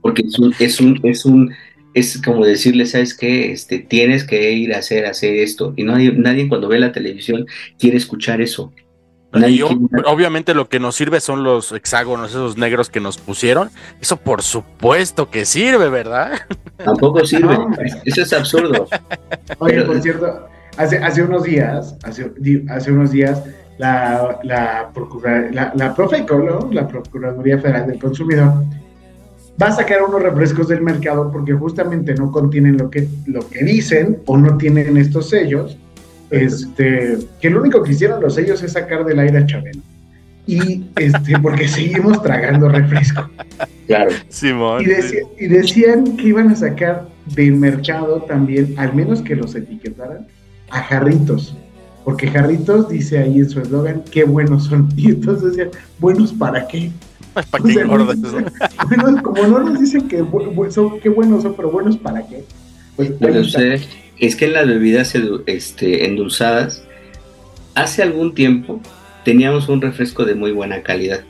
Porque 0.00 0.22
es 0.22 0.38
un, 0.38 0.54
es 0.58 0.80
un, 0.80 1.00
es 1.02 1.24
un 1.24 1.52
es 1.96 2.20
como 2.22 2.44
decirle, 2.44 2.84
¿sabes 2.84 3.16
qué? 3.16 3.52
Este, 3.52 3.78
tienes 3.78 4.24
que 4.24 4.52
ir 4.52 4.74
a 4.74 4.78
hacer, 4.78 5.06
hacer 5.06 5.34
esto. 5.36 5.72
Y 5.76 5.82
no 5.82 5.96
nadie 5.96 6.46
cuando 6.46 6.68
ve 6.68 6.78
la 6.78 6.92
televisión 6.92 7.46
quiere 7.78 7.96
escuchar 7.96 8.42
eso. 8.42 8.70
Obviamente 10.06 10.52
lo 10.52 10.68
que 10.68 10.78
nos 10.78 10.94
sirve 10.94 11.20
son 11.20 11.42
los 11.42 11.72
hexágonos, 11.72 12.30
esos 12.30 12.58
negros 12.58 12.90
que 12.90 13.00
nos 13.00 13.16
pusieron. 13.16 13.70
Eso 14.00 14.18
por 14.18 14.42
supuesto 14.42 15.30
que 15.30 15.46
sirve, 15.46 15.88
¿verdad? 15.88 16.38
Tampoco 16.76 17.24
sirve. 17.24 17.56
Eso 18.04 18.22
es 18.22 18.32
absurdo. 18.34 18.88
Oye, 19.58 19.82
por 19.82 20.00
cierto, 20.02 20.48
hace, 20.76 20.98
hace 20.98 21.22
unos 21.22 21.44
días, 21.44 21.96
hace, 22.02 22.30
hace 22.68 22.92
unos 22.92 23.10
días, 23.10 23.42
la, 23.78 24.38
la, 24.42 24.90
la, 25.52 25.72
la 25.74 25.94
Profeco, 25.94 26.38
¿no? 26.38 26.72
la 26.72 26.88
Procuraduría 26.88 27.58
Federal 27.58 27.86
del 27.86 27.98
Consumidor, 27.98 28.64
va 29.60 29.68
a 29.68 29.72
sacar 29.72 30.02
unos 30.02 30.22
refrescos 30.22 30.68
del 30.68 30.82
mercado 30.82 31.30
porque 31.30 31.52
justamente 31.52 32.14
no 32.14 32.30
contienen 32.30 32.76
lo 32.76 32.90
que, 32.90 33.08
lo 33.26 33.48
que 33.48 33.64
dicen 33.64 34.18
o 34.26 34.36
no 34.36 34.56
tienen 34.56 34.96
estos 34.96 35.30
sellos. 35.30 35.78
Este, 36.30 37.18
que 37.40 37.50
lo 37.50 37.60
único 37.60 37.82
que 37.82 37.92
hicieron 37.92 38.20
los 38.20 38.34
sellos 38.34 38.62
es 38.62 38.72
sacar 38.72 39.04
del 39.04 39.18
aire 39.18 39.38
a 39.38 39.46
Chabelo. 39.46 39.80
Y 40.46 40.86
este, 40.96 41.38
porque 41.42 41.68
seguimos 41.68 42.22
tragando 42.22 42.68
refresco. 42.68 43.28
Claro. 43.86 44.10
Simón. 44.28 44.84
Y, 44.84 45.44
y 45.44 45.48
decían 45.48 46.16
que 46.16 46.28
iban 46.28 46.50
a 46.50 46.56
sacar 46.56 47.08
del 47.34 47.54
mercado 47.54 48.22
también, 48.22 48.74
al 48.76 48.94
menos 48.94 49.22
que 49.22 49.36
los 49.36 49.54
etiquetaran, 49.54 50.26
a 50.76 50.82
jarritos. 50.82 51.54
Porque 52.04 52.28
jarritos 52.28 52.88
dice 52.88 53.18
ahí 53.18 53.38
en 53.38 53.50
su 53.50 53.60
eslogan, 53.60 54.04
qué 54.10 54.24
buenos 54.24 54.64
son. 54.64 54.88
Y 54.96 55.08
entonces 55.08 55.50
decían, 55.50 55.70
¿buenos 55.98 56.32
para 56.32 56.66
qué? 56.68 56.90
¿Para 57.34 57.64
qué 57.64 57.72
engordas? 57.80 58.16
Bueno, 58.88 59.22
como 59.22 59.42
no 59.46 59.58
nos 59.60 59.80
dicen 59.80 60.06
que 60.08 60.22
bu- 60.22 60.70
son, 60.70 61.00
qué 61.00 61.08
buenos 61.08 61.42
son, 61.42 61.54
pero 61.54 61.70
buenos 61.70 61.96
para 61.96 62.26
qué. 62.26 62.44
Pues, 62.96 63.10
está. 63.10 63.42
sucede 63.42 63.80
es 64.18 64.36
que 64.36 64.46
en 64.46 64.52
las 64.54 64.66
bebidas 64.66 65.14
este, 65.46 66.06
endulzadas, 66.06 66.82
hace 67.74 68.02
algún 68.02 68.34
tiempo 68.34 68.80
teníamos 69.24 69.68
un 69.68 69.82
refresco 69.82 70.24
de 70.24 70.34
muy 70.34 70.52
buena 70.52 70.82
calidad. 70.82 71.20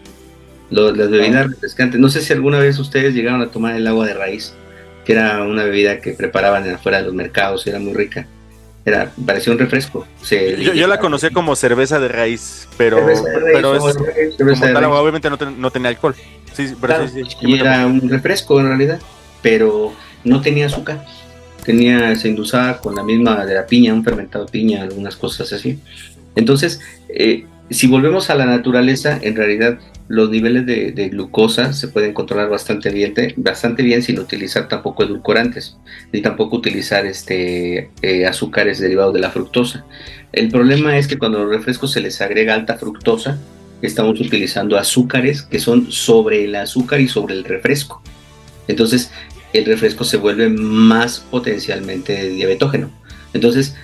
Lo- 0.71 0.95
las 0.95 1.11
bebidas 1.11 1.49
refrescantes. 1.49 1.99
No 2.01 2.09
sé 2.09 2.21
si 2.21 2.33
alguna 2.33 2.59
vez 2.59 2.79
ustedes 2.79 3.15
llegaron 3.15 3.41
a 3.41 3.51
tomar 3.51 3.75
el 3.77 3.87
agua 3.87 4.07
de 4.07 4.15
raíz, 4.15 4.53
que 5.05 5.13
era 5.15 5.43
una 5.43 5.65
bebida 5.65 6.01
que 6.01 6.13
preparaban 6.13 6.67
en 6.67 6.75
afuera 6.75 6.99
de 6.99 7.05
los 7.05 7.15
mercados, 7.15 7.67
era 7.67 7.79
muy 7.79 7.95
rica. 7.95 8.27
Era, 8.87 9.11
parecía 9.27 9.53
un 9.53 9.59
refresco. 9.59 10.07
Se 10.23 10.63
Yo, 10.63 10.73
yo 10.73 10.87
la 10.87 10.99
conocía 11.01 11.31
como 11.31 11.55
cerveza 11.57 11.99
de 12.01 12.07
raíz, 12.09 12.69
pero, 12.79 12.99
Cerveza 12.99 13.23
de 13.25 13.39
raíz, 13.41 13.53
pero 13.53 13.77
como 13.77 13.89
es 13.91 13.95
cerveza 13.97 14.37
como 14.39 14.67
de 14.67 14.73
tal, 14.73 14.83
raíz. 14.85 14.97
obviamente 15.01 15.29
no, 15.29 15.37
ten- 15.37 15.61
no 15.61 15.71
tenía 15.73 15.89
alcohol. 15.89 16.15
Sí, 16.55 16.69
sí, 16.69 16.75
pero 16.81 16.95
Claro, 16.95 17.09
sí, 17.09 17.23
sí. 17.29 17.37
y 17.43 17.59
era 17.59 17.85
un 17.85 18.09
refresco 18.09 18.61
en 18.61 18.69
realidad, 18.69 19.01
pero 19.43 19.93
no 20.25 20.41
tenía 20.41 20.67
azúcar. 20.67 21.05
Tenía, 21.65 22.15
se 22.15 22.29
endulzaba 22.29 22.79
con 22.81 22.95
la 22.95 23.03
misma 23.03 23.45
de 23.45 23.55
la 23.57 23.67
piña, 23.67 23.93
un 23.93 24.05
fermentado 24.05 24.45
de 24.45 24.53
piña, 24.53 24.85
algunas 24.85 25.17
cosas 25.17 25.53
así. 25.53 25.81
Entonces, 26.37 26.81
eh, 27.09 27.45
si 27.71 27.87
volvemos 27.89 28.31
a 28.31 28.35
la 28.35 28.47
naturaleza, 28.47 29.19
en 29.21 29.35
realidad 29.37 29.79
los 30.09 30.31
niveles 30.31 30.67
de, 30.67 31.09
glucosa 31.09 31.73
se 31.73 31.89
pueden 31.89 32.13
controlar 32.13 32.49
bastante 32.49 32.91
bien, 32.91 33.13
te- 33.13 33.35
bastante 33.37 33.83
bien 33.83 34.03
sin 34.03 34.21
utilizar 34.21 34.69
tampoco 34.69 35.03
edulcorantes, 35.03 35.77
ni 36.13 36.23
tampoco 36.23 36.57
utilizar 36.57 37.07
este, 37.07 37.91
eh, 38.03 38.27
azúcares 38.27 38.79
derivados 38.79 39.15
de 39.15 39.21
la 39.21 39.31
fructosa. 39.31 39.85
El 40.33 40.49
problema 40.49 40.97
es 40.97 41.09
que 41.09 41.19
cuando 41.19 41.41
los 41.41 41.49
refrescos 41.51 41.91
se 41.93 42.01
les 42.01 42.21
agrega 42.21 42.55
alta 42.55 42.77
fructosa, 42.79 43.39
estamos 43.83 44.21
utilizando 44.21 44.79
azúcares 44.79 45.43
que 45.43 45.59
son 45.59 45.91
sobre 45.91 46.45
el 46.45 46.55
azúcar 46.55 47.01
y 47.01 47.09
sobre 47.09 47.35
el 47.35 47.45
refresco. 47.45 48.01
Entonces, 48.69 49.11
el 49.53 49.65
refresco 49.65 50.05
se 50.05 50.19
vuelve 50.19 50.49
más 50.49 51.19
potencialmente 51.31 52.29
diabetógeno. 52.29 52.91
Entonces, 53.33 53.75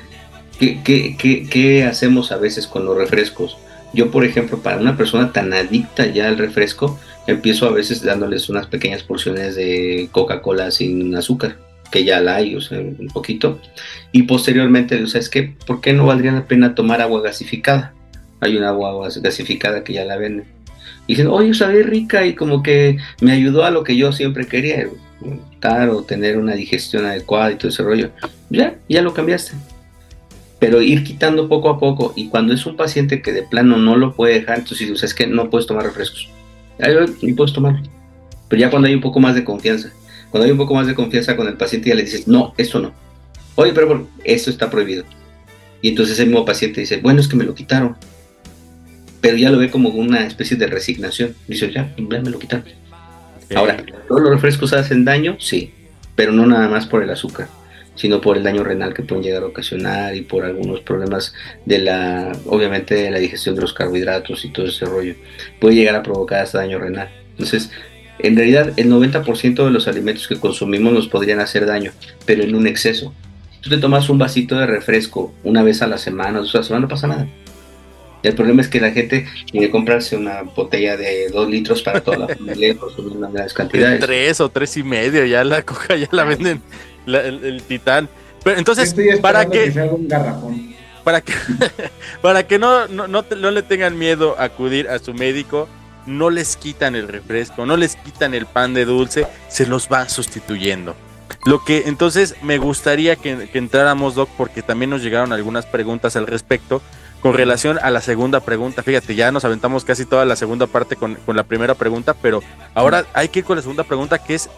¿qué, 0.60 0.82
qué, 0.84 1.16
qué- 1.18 1.48
qué 1.48 1.84
hacemos 1.84 2.30
a 2.30 2.36
veces 2.36 2.66
con 2.68 2.84
los 2.84 2.96
refrescos? 2.96 3.56
Yo, 3.92 4.10
por 4.10 4.24
ejemplo, 4.24 4.58
para 4.58 4.78
una 4.78 4.96
persona 4.96 5.32
tan 5.32 5.52
adicta 5.52 6.06
ya 6.06 6.28
al 6.28 6.38
refresco, 6.38 6.98
empiezo 7.26 7.66
a 7.66 7.72
veces 7.72 8.02
dándoles 8.02 8.48
unas 8.48 8.66
pequeñas 8.66 9.02
porciones 9.02 9.54
de 9.54 10.08
Coca-Cola 10.12 10.70
sin 10.70 11.14
azúcar, 11.14 11.56
que 11.90 12.04
ya 12.04 12.20
la 12.20 12.36
hay, 12.36 12.56
o 12.56 12.60
sea, 12.60 12.80
un 12.80 13.10
poquito. 13.12 13.60
Y 14.10 14.22
posteriormente, 14.22 15.02
o 15.02 15.06
sea, 15.06 15.20
es 15.20 15.28
que, 15.28 15.54
¿por 15.66 15.80
qué 15.80 15.92
no 15.92 16.06
valdría 16.06 16.32
la 16.32 16.46
pena 16.46 16.74
tomar 16.74 17.02
agua 17.02 17.20
gasificada? 17.20 17.92
Hay 18.40 18.56
una 18.56 18.70
agua 18.70 19.08
gasificada 19.20 19.84
que 19.84 19.92
ya 19.92 20.04
la 20.04 20.16
venden. 20.16 20.46
Y 21.06 21.14
dicen, 21.14 21.28
oye, 21.28 21.52
sabe 21.52 21.82
rica 21.82 22.24
y 22.24 22.34
como 22.34 22.62
que 22.62 22.96
me 23.20 23.32
ayudó 23.32 23.64
a 23.64 23.70
lo 23.70 23.84
que 23.84 23.96
yo 23.96 24.12
siempre 24.12 24.46
quería, 24.46 24.88
claro, 25.60 26.02
tener 26.02 26.38
una 26.38 26.54
digestión 26.54 27.04
adecuada 27.04 27.52
y 27.52 27.56
todo 27.56 27.68
ese 27.68 27.82
rollo. 27.82 28.10
Ya, 28.50 28.76
ya 28.88 29.02
lo 29.02 29.12
cambiaste. 29.12 29.52
Pero 30.62 30.80
ir 30.80 31.02
quitando 31.02 31.48
poco 31.48 31.70
a 31.70 31.80
poco 31.80 32.12
y 32.14 32.28
cuando 32.28 32.54
es 32.54 32.64
un 32.66 32.76
paciente 32.76 33.20
que 33.20 33.32
de 33.32 33.42
plano 33.42 33.78
no 33.78 33.96
lo 33.96 34.14
puede 34.14 34.34
dejar, 34.34 34.58
entonces 34.58 34.88
dices, 34.88 35.02
es 35.02 35.12
que 35.12 35.26
no 35.26 35.50
puedes 35.50 35.66
tomar 35.66 35.84
refrescos. 35.84 36.28
Ahí 36.78 36.94
va, 36.94 37.04
Ni 37.20 37.32
puedes 37.32 37.52
tomar. 37.52 37.82
Pero 38.46 38.60
ya 38.60 38.70
cuando 38.70 38.86
hay 38.86 38.94
un 38.94 39.00
poco 39.00 39.18
más 39.18 39.34
de 39.34 39.42
confianza, 39.42 39.90
cuando 40.30 40.44
hay 40.44 40.52
un 40.52 40.58
poco 40.58 40.76
más 40.76 40.86
de 40.86 40.94
confianza 40.94 41.36
con 41.36 41.48
el 41.48 41.56
paciente 41.56 41.88
ya 41.88 41.96
le 41.96 42.04
dices, 42.04 42.28
no, 42.28 42.54
esto 42.58 42.78
no. 42.78 42.92
Oye, 43.56 43.72
pero 43.74 44.06
esto 44.22 44.50
está 44.50 44.70
prohibido. 44.70 45.02
Y 45.80 45.88
entonces 45.88 46.20
el 46.20 46.26
mismo 46.28 46.44
paciente 46.44 46.80
dice, 46.80 46.98
bueno, 46.98 47.18
es 47.20 47.26
que 47.26 47.34
me 47.34 47.42
lo 47.42 47.56
quitaron. 47.56 47.96
Pero 49.20 49.36
ya 49.38 49.50
lo 49.50 49.58
ve 49.58 49.68
como 49.68 49.88
una 49.88 50.24
especie 50.28 50.56
de 50.56 50.68
resignación. 50.68 51.34
Dice, 51.48 51.72
ya, 51.72 51.92
ya 51.96 52.20
me 52.20 52.30
lo 52.30 52.38
quitaron. 52.38 52.66
Ahora, 53.56 53.84
¿todos 54.06 54.22
los 54.22 54.30
refrescos 54.30 54.72
hacen 54.74 55.04
daño? 55.04 55.34
Sí, 55.40 55.74
pero 56.14 56.30
no 56.30 56.46
nada 56.46 56.68
más 56.68 56.86
por 56.86 57.02
el 57.02 57.10
azúcar, 57.10 57.48
sino 57.94 58.20
por 58.20 58.36
el 58.36 58.42
daño 58.42 58.64
renal 58.64 58.94
que 58.94 59.02
pueden 59.02 59.24
llegar 59.24 59.42
a 59.42 59.46
ocasionar 59.46 60.16
y 60.16 60.22
por 60.22 60.44
algunos 60.44 60.80
problemas 60.80 61.34
de 61.66 61.78
la, 61.78 62.32
obviamente, 62.46 62.94
de 62.94 63.10
la 63.10 63.18
digestión 63.18 63.54
de 63.54 63.60
los 63.62 63.74
carbohidratos 63.74 64.44
y 64.44 64.50
todo 64.50 64.66
ese 64.66 64.86
rollo. 64.86 65.14
Puede 65.60 65.74
llegar 65.74 65.94
a 65.94 66.02
provocar 66.02 66.40
hasta 66.40 66.58
daño 66.58 66.78
renal. 66.78 67.10
Entonces, 67.32 67.70
en 68.18 68.36
realidad, 68.36 68.72
el 68.76 68.88
90% 68.90 69.64
de 69.64 69.70
los 69.70 69.88
alimentos 69.88 70.28
que 70.28 70.38
consumimos 70.38 70.92
nos 70.92 71.08
podrían 71.08 71.40
hacer 71.40 71.66
daño, 71.66 71.92
pero 72.24 72.42
en 72.42 72.54
un 72.54 72.66
exceso. 72.66 73.12
Tú 73.60 73.70
te 73.70 73.78
tomas 73.78 74.08
un 74.08 74.18
vasito 74.18 74.56
de 74.56 74.66
refresco 74.66 75.32
una 75.44 75.62
vez 75.62 75.82
a 75.82 75.86
la 75.86 75.98
semana, 75.98 76.38
dos 76.38 76.54
a 76.54 76.58
la 76.58 76.64
semana, 76.64 76.82
no 76.82 76.88
pasa 76.88 77.06
nada. 77.06 77.28
El 78.22 78.34
problema 78.34 78.62
es 78.62 78.68
que 78.68 78.80
la 78.80 78.92
gente 78.92 79.26
quiere 79.50 79.70
comprarse 79.70 80.16
una 80.16 80.42
botella 80.42 80.96
de 80.96 81.28
dos 81.30 81.48
litros 81.48 81.82
para 81.82 82.00
toda 82.00 82.18
la 82.18 82.28
familia 82.28 82.76
consumir 82.78 83.16
unas 83.16 83.32
grandes 83.32 83.52
De 83.52 83.56
cantidades. 83.56 84.00
tres 84.00 84.40
o 84.40 84.48
tres 84.48 84.76
y 84.76 84.84
medio, 84.84 85.24
ya 85.26 85.42
la 85.42 85.62
coca 85.62 85.96
ya 85.96 86.08
la 86.12 86.24
venden 86.24 86.62
la- 87.06 87.20
el, 87.22 87.44
el 87.44 87.62
titán. 87.62 88.08
Pero 88.44 88.58
entonces, 88.58 88.94
para 89.20 89.46
que, 89.46 89.70
un 89.92 90.08
para 91.04 91.20
que, 91.20 91.32
para 92.22 92.46
que 92.46 92.58
no, 92.58 92.86
no, 92.88 93.08
no, 93.08 93.22
te- 93.22 93.36
no 93.36 93.50
le 93.50 93.62
tengan 93.62 93.98
miedo 93.98 94.36
a 94.38 94.44
acudir 94.44 94.88
a 94.88 94.98
su 94.98 95.14
médico, 95.14 95.68
no 96.06 96.30
les 96.30 96.56
quitan 96.56 96.94
el 96.96 97.08
refresco, 97.08 97.66
no 97.66 97.76
les 97.76 97.96
quitan 97.96 98.34
el 98.34 98.46
pan 98.46 98.74
de 98.74 98.84
dulce, 98.84 99.26
se 99.48 99.66
los 99.66 99.88
van 99.88 100.10
sustituyendo. 100.10 100.94
Lo 101.44 101.64
que 101.64 101.84
entonces 101.86 102.36
me 102.42 102.58
gustaría 102.58 103.16
que, 103.16 103.48
que 103.48 103.58
entráramos, 103.58 104.14
Doc, 104.14 104.28
porque 104.36 104.62
también 104.62 104.90
nos 104.90 105.02
llegaron 105.02 105.32
algunas 105.32 105.66
preguntas 105.66 106.14
al 106.16 106.26
respecto 106.26 106.82
con 107.20 107.34
relación 107.34 107.78
a 107.82 107.90
la 107.90 108.00
segunda 108.00 108.40
pregunta. 108.40 108.82
Fíjate, 108.82 109.14
ya 109.14 109.30
nos 109.32 109.44
aventamos 109.44 109.84
casi 109.84 110.04
toda 110.04 110.24
la 110.24 110.34
segunda 110.36 110.66
parte 110.66 110.96
con, 110.96 111.14
con 111.16 111.36
la 111.36 111.44
primera 111.44 111.74
pregunta, 111.74 112.14
pero 112.20 112.42
ahora 112.74 113.04
hay 113.12 113.28
que 113.28 113.40
ir 113.40 113.44
con 113.44 113.56
la 113.56 113.62
segunda 113.62 113.84
pregunta, 113.84 114.18
que 114.18 114.34
es 114.34 114.48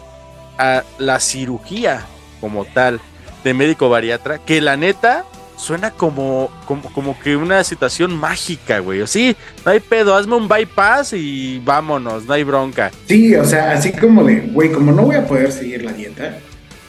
a 0.57 0.83
la 0.97 1.19
cirugía 1.19 2.05
como 2.39 2.65
tal 2.65 2.99
de 3.43 3.53
médico 3.53 3.89
bariatra, 3.89 4.39
que 4.39 4.59
la 4.61 4.75
neta 4.75 5.25
suena 5.57 5.91
como, 5.91 6.51
como, 6.65 6.91
como 6.91 7.19
que 7.19 7.35
una 7.35 7.63
situación 7.63 8.15
mágica, 8.15 8.79
güey. 8.79 9.01
O 9.01 9.07
sí, 9.07 9.35
no 9.65 9.71
hay 9.71 9.79
pedo, 9.79 10.15
hazme 10.15 10.35
un 10.35 10.47
bypass 10.47 11.13
y 11.13 11.61
vámonos, 11.63 12.25
no 12.25 12.33
hay 12.33 12.43
bronca. 12.43 12.91
Sí, 13.07 13.35
o 13.35 13.45
sea, 13.45 13.71
así 13.71 13.91
como 13.91 14.23
de, 14.23 14.41
güey, 14.41 14.71
como 14.71 14.91
no 14.91 15.03
voy 15.03 15.15
a 15.15 15.25
poder 15.25 15.51
seguir 15.51 15.83
la 15.83 15.93
dieta, 15.93 16.37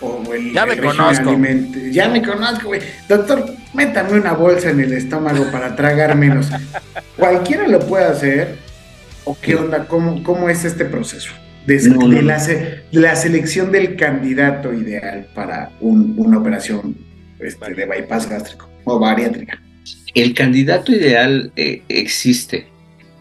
o 0.00 0.22
el, 0.32 0.52
Ya 0.52 0.66
me 0.66 0.74
el 0.74 0.78
régimen 0.82 1.72
conozco. 1.72 1.90
ya 1.90 2.08
me 2.08 2.22
conozco, 2.22 2.66
güey. 2.68 2.80
Doctor, 3.08 3.46
métame 3.74 4.18
una 4.18 4.32
bolsa 4.32 4.70
en 4.70 4.80
el 4.80 4.92
estómago 4.92 5.50
para 5.50 5.74
tragar 5.76 6.14
menos. 6.16 6.48
Cualquiera 7.16 7.68
lo 7.68 7.80
puede 7.80 8.04
hacer, 8.04 8.58
o 9.24 9.36
qué 9.40 9.56
onda, 9.56 9.86
cómo, 9.86 10.22
cómo 10.22 10.48
es 10.48 10.64
este 10.64 10.84
proceso 10.84 11.32
de, 11.66 11.88
No, 11.88 11.94
no, 11.96 12.08
de 12.08 12.16
no. 12.16 12.22
la, 12.22 12.38
se- 12.38 12.80
de 12.92 13.00
la 13.00 13.16
selección 13.16 13.72
del 13.72 13.96
candidato 13.96 14.72
ideal 14.72 15.26
para 15.34 15.70
un- 15.80 16.14
una 16.16 16.38
operación 16.38 16.96
este, 17.40 17.74
de 17.74 17.84
bypass 17.86 18.28
gástrico 18.28 18.68
o 18.84 18.98
bariátrica. 18.98 19.60
El 20.14 20.32
candidato 20.34 20.92
ideal 20.92 21.52
eh, 21.56 21.82
existe. 21.88 22.66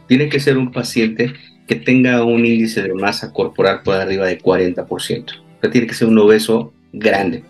Tiene 0.08 0.30
que 0.30 0.40
ser 0.40 0.58
un 0.58 0.72
paciente 0.72 1.34
que 1.68 1.76
tenga 1.76 2.24
un 2.24 2.46
índice 2.46 2.82
de 2.84 2.94
masa 2.94 3.34
corporal 3.34 3.82
por 3.84 3.96
arriba 3.96 4.28
de 4.28 4.38
40%. 4.40 4.86
O 4.88 5.62
sea, 5.62 5.72
tiene 5.72 5.88
que 5.88 5.94
ser 5.96 6.08
un 6.08 6.20
obeso 6.20 6.74
grande. 6.94 7.44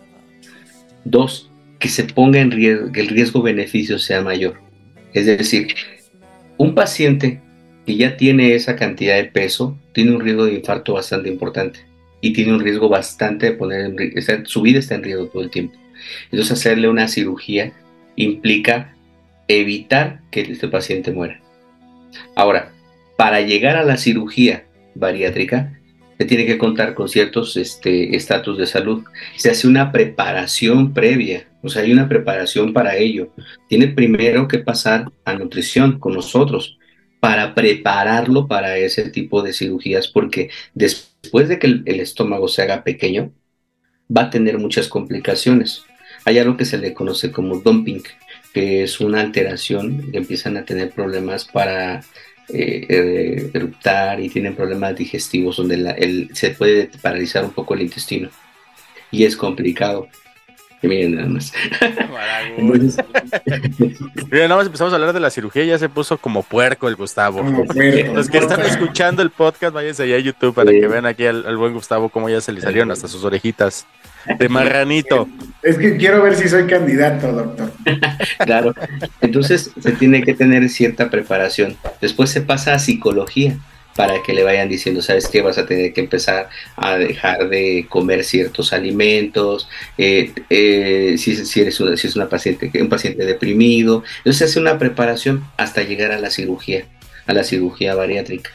Dos, 1.03 1.51
que 1.79 1.89
se 1.89 2.03
ponga 2.05 2.39
en 2.39 2.51
riesgo, 2.51 2.91
que 2.91 3.01
el 3.01 3.09
riesgo-beneficio 3.09 3.99
sea 3.99 4.21
mayor. 4.21 4.55
Es 5.13 5.25
decir, 5.25 5.67
un 6.57 6.73
paciente 6.73 7.41
que 7.85 7.95
ya 7.95 8.17
tiene 8.17 8.55
esa 8.55 8.75
cantidad 8.75 9.15
de 9.15 9.25
peso 9.25 9.77
tiene 9.93 10.11
un 10.11 10.21
riesgo 10.21 10.45
de 10.45 10.55
infarto 10.55 10.93
bastante 10.93 11.29
importante 11.29 11.79
y 12.21 12.33
tiene 12.33 12.53
un 12.53 12.59
riesgo 12.59 12.89
bastante 12.89 13.47
de 13.47 13.51
poner 13.53 13.81
en 13.81 13.97
ri- 13.97 14.11
está- 14.15 14.43
su 14.45 14.61
vida 14.61 14.79
está 14.79 14.95
en 14.95 15.03
riesgo 15.03 15.27
todo 15.27 15.43
el 15.43 15.49
tiempo. 15.51 15.77
Entonces 16.31 16.51
hacerle 16.51 16.89
una 16.89 17.07
cirugía 17.07 17.73
implica 18.15 18.95
evitar 19.47 20.21
que 20.31 20.41
este 20.41 20.67
paciente 20.67 21.11
muera. 21.11 21.39
Ahora, 22.35 22.71
para 23.17 23.41
llegar 23.41 23.75
a 23.77 23.83
la 23.83 23.97
cirugía 23.97 24.65
bariátrica, 24.95 25.79
se 26.17 26.25
tiene 26.25 26.45
que 26.45 26.57
contar 26.57 26.93
con 26.93 27.09
ciertos 27.09 27.57
este, 27.57 28.15
estatus 28.15 28.57
de 28.57 28.65
salud. 28.65 29.03
Se 29.35 29.51
hace 29.51 29.67
una 29.67 29.91
preparación 29.91 30.93
previa, 30.93 31.45
o 31.61 31.69
sea, 31.69 31.83
hay 31.83 31.91
una 31.91 32.07
preparación 32.07 32.73
para 32.73 32.95
ello. 32.95 33.29
Tiene 33.67 33.87
primero 33.89 34.47
que 34.47 34.59
pasar 34.59 35.11
a 35.25 35.33
nutrición 35.33 35.99
con 35.99 36.13
nosotros 36.13 36.77
para 37.19 37.55
prepararlo 37.55 38.47
para 38.47 38.77
ese 38.77 39.09
tipo 39.09 39.41
de 39.41 39.53
cirugías, 39.53 40.07
porque 40.07 40.49
después 40.73 41.49
de 41.49 41.59
que 41.59 41.67
el, 41.67 41.99
estómago 41.99 42.47
se 42.47 42.61
haga 42.61 42.83
pequeño, 42.83 43.31
va 44.15 44.23
a 44.23 44.29
tener 44.29 44.57
muchas 44.59 44.87
complicaciones. 44.87 45.83
Hay 46.25 46.37
algo 46.39 46.57
que 46.57 46.65
se 46.65 46.77
le 46.77 46.93
conoce 46.93 47.31
como 47.31 47.59
dumping, 47.59 48.03
que 48.53 48.83
es 48.83 48.99
una 48.99 49.21
alteración 49.21 50.11
que 50.11 50.17
empiezan 50.17 50.57
a 50.57 50.65
tener 50.65 50.91
problemas 50.91 51.45
para 51.45 52.03
eh, 52.49 52.85
eh, 52.87 53.51
eruptar 53.55 54.19
y 54.19 54.29
tienen 54.29 54.55
problemas 54.55 54.95
digestivos 54.95 55.57
donde 55.57 55.77
la- 55.77 55.91
el- 55.91 56.29
se 56.33 56.51
puede 56.51 56.91
paralizar 57.01 57.43
un 57.43 57.51
poco 57.51 57.73
el 57.73 57.81
intestino 57.81 58.29
y 59.09 59.23
es 59.23 59.35
complicado. 59.35 60.07
Miren 60.87 61.15
nada 61.15 61.27
más. 61.27 61.53
Mira, 64.31 64.47
nada 64.47 64.55
más 64.57 64.65
empezamos 64.65 64.93
a 64.93 64.95
hablar 64.95 65.13
de 65.13 65.19
la 65.19 65.29
cirugía 65.29 65.63
y 65.63 65.67
ya 65.67 65.77
se 65.77 65.89
puso 65.89 66.17
como 66.17 66.43
puerco 66.43 66.87
el 66.87 66.95
Gustavo. 66.95 67.41
Los 68.13 68.29
que 68.29 68.37
están 68.37 68.61
escuchando 68.61 69.21
el 69.21 69.29
podcast, 69.29 69.73
váyanse 69.73 70.03
allá 70.03 70.15
a 70.15 70.19
YouTube 70.19 70.53
para 70.53 70.71
que 70.71 70.87
vean 70.87 71.05
aquí 71.05 71.25
al, 71.25 71.57
buen 71.57 71.73
Gustavo 71.73 72.09
cómo 72.09 72.29
ya 72.29 72.41
se 72.41 72.51
le 72.51 72.61
salieron 72.61 72.91
hasta 72.91 73.07
sus 73.07 73.23
orejitas 73.23 73.85
de 74.39 74.49
marranito. 74.49 75.27
Es 75.61 75.77
que 75.77 75.97
quiero 75.97 76.23
ver 76.23 76.35
si 76.35 76.49
soy 76.49 76.65
candidato, 76.65 77.31
doctor. 77.31 77.71
claro. 78.45 78.73
Entonces 79.21 79.71
se 79.79 79.91
tiene 79.93 80.23
que 80.23 80.33
tener 80.33 80.67
cierta 80.69 81.09
preparación. 81.09 81.77
Después 82.01 82.29
se 82.29 82.41
pasa 82.41 82.73
a 82.73 82.79
psicología 82.79 83.57
para 83.95 84.21
que 84.21 84.33
le 84.33 84.43
vayan 84.43 84.67
diciendo, 84.67 85.01
sabes 85.01 85.27
qué, 85.29 85.41
vas 85.41 85.57
a 85.57 85.65
tener 85.65 85.93
que 85.93 86.01
empezar 86.01 86.49
a 86.75 86.97
dejar 86.97 87.47
de 87.47 87.85
comer 87.87 88.25
ciertos 88.25 88.73
alimentos, 88.73 89.69
eh, 89.97 90.33
eh, 90.49 91.15
si, 91.17 91.61
eres 91.61 91.79
una, 91.79 91.93
es 91.93 92.15
una 92.15 92.27
paciente, 92.27 92.69
un 92.81 92.89
paciente 92.89 93.25
deprimido. 93.25 94.03
Entonces 94.17 94.49
hace 94.49 94.59
una 94.59 94.77
preparación 94.77 95.45
hasta 95.55 95.83
llegar 95.83 96.11
a 96.11 96.19
la 96.19 96.29
cirugía, 96.29 96.85
a 97.25 97.33
la 97.33 97.45
cirugía 97.45 97.95
bariátrica, 97.95 98.51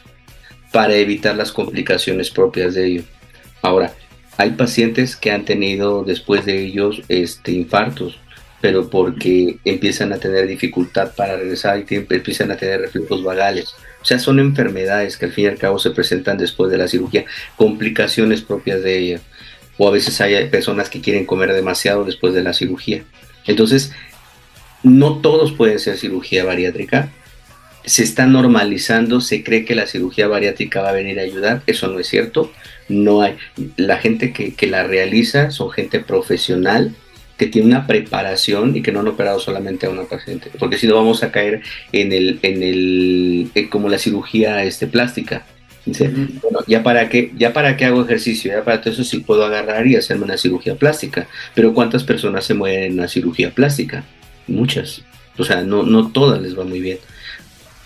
para 0.72 0.94
evitar 0.94 1.34
las 1.36 1.52
complicaciones 1.52 2.30
propias 2.30 2.74
de 2.74 2.86
ello. 2.86 3.02
Ahora, 3.62 3.94
hay 4.36 4.50
pacientes 4.50 5.16
que 5.16 5.30
han 5.30 5.46
tenido 5.46 6.04
después 6.04 6.44
de 6.44 6.62
ellos 6.62 7.02
este, 7.08 7.52
infartos, 7.52 8.18
pero 8.60 8.90
porque 8.90 9.56
empiezan 9.64 10.12
a 10.12 10.18
tener 10.18 10.46
dificultad 10.46 11.14
para 11.14 11.36
regresar 11.36 11.82
y 11.88 11.94
empiezan 11.94 12.50
a 12.50 12.58
tener 12.58 12.82
reflejos 12.82 13.24
vagales 13.24 13.74
o 14.02 14.04
sea, 14.04 14.18
son 14.18 14.40
enfermedades 14.40 15.16
que 15.16 15.26
al 15.26 15.32
fin 15.32 15.44
y 15.44 15.48
al 15.48 15.58
cabo 15.58 15.78
se 15.78 15.90
presentan 15.90 16.38
después 16.38 16.70
de 16.70 16.78
la 16.78 16.88
cirugía, 16.88 17.24
complicaciones 17.56 18.40
propias 18.40 18.82
de 18.82 18.98
ella. 18.98 19.20
O 19.76 19.88
a 19.88 19.90
veces 19.90 20.20
hay 20.20 20.48
personas 20.48 20.88
que 20.88 21.00
quieren 21.00 21.26
comer 21.26 21.52
demasiado 21.52 22.04
después 22.04 22.34
de 22.34 22.42
la 22.42 22.52
cirugía. 22.52 23.04
Entonces, 23.46 23.92
no 24.82 25.20
todos 25.20 25.52
pueden 25.52 25.78
ser 25.78 25.96
cirugía 25.96 26.44
bariátrica. 26.44 27.10
Se 27.84 28.02
está 28.02 28.26
normalizando, 28.26 29.20
se 29.20 29.42
cree 29.42 29.64
que 29.64 29.74
la 29.74 29.86
cirugía 29.86 30.28
bariátrica 30.28 30.82
va 30.82 30.90
a 30.90 30.92
venir 30.92 31.18
a 31.18 31.22
ayudar. 31.22 31.62
Eso 31.66 31.88
no 31.88 31.98
es 31.98 32.08
cierto. 32.08 32.52
No 32.88 33.22
hay. 33.22 33.36
La 33.76 33.98
gente 33.98 34.32
que, 34.32 34.54
que 34.54 34.66
la 34.66 34.84
realiza 34.84 35.50
son 35.50 35.70
gente 35.70 36.00
profesional 36.00 36.94
que 37.40 37.46
tiene 37.46 37.68
una 37.68 37.86
preparación 37.86 38.76
y 38.76 38.82
que 38.82 38.92
no 38.92 39.00
han 39.00 39.08
operado 39.08 39.40
solamente 39.40 39.86
a 39.86 39.88
una 39.88 40.02
paciente, 40.02 40.50
porque 40.58 40.76
si 40.76 40.86
no 40.86 40.94
vamos 40.94 41.22
a 41.22 41.32
caer 41.32 41.62
en 41.90 42.12
el, 42.12 42.38
en 42.42 42.62
el, 42.62 43.70
como 43.70 43.88
la 43.88 43.96
cirugía 43.96 44.62
este, 44.62 44.86
plástica. 44.86 45.46
bueno, 45.86 46.58
ya 46.66 46.82
para 46.82 47.08
qué, 47.08 47.32
ya 47.38 47.54
para 47.54 47.78
qué 47.78 47.86
hago 47.86 48.04
ejercicio, 48.04 48.52
ya 48.52 48.62
para 48.62 48.82
todo 48.82 48.92
eso 48.92 49.04
sí 49.04 49.20
puedo 49.20 49.42
agarrar 49.42 49.86
y 49.86 49.96
hacerme 49.96 50.24
una 50.24 50.36
cirugía 50.36 50.74
plástica. 50.74 51.28
Pero 51.54 51.72
¿cuántas 51.72 52.04
personas 52.04 52.44
se 52.44 52.52
mueren 52.52 52.82
en 52.82 52.92
una 52.98 53.08
cirugía 53.08 53.52
plástica? 53.52 54.04
Muchas. 54.46 55.00
O 55.38 55.44
sea, 55.44 55.62
no, 55.62 55.82
no 55.82 56.12
todas 56.12 56.42
les 56.42 56.58
va 56.58 56.64
muy 56.64 56.80
bien. 56.80 56.98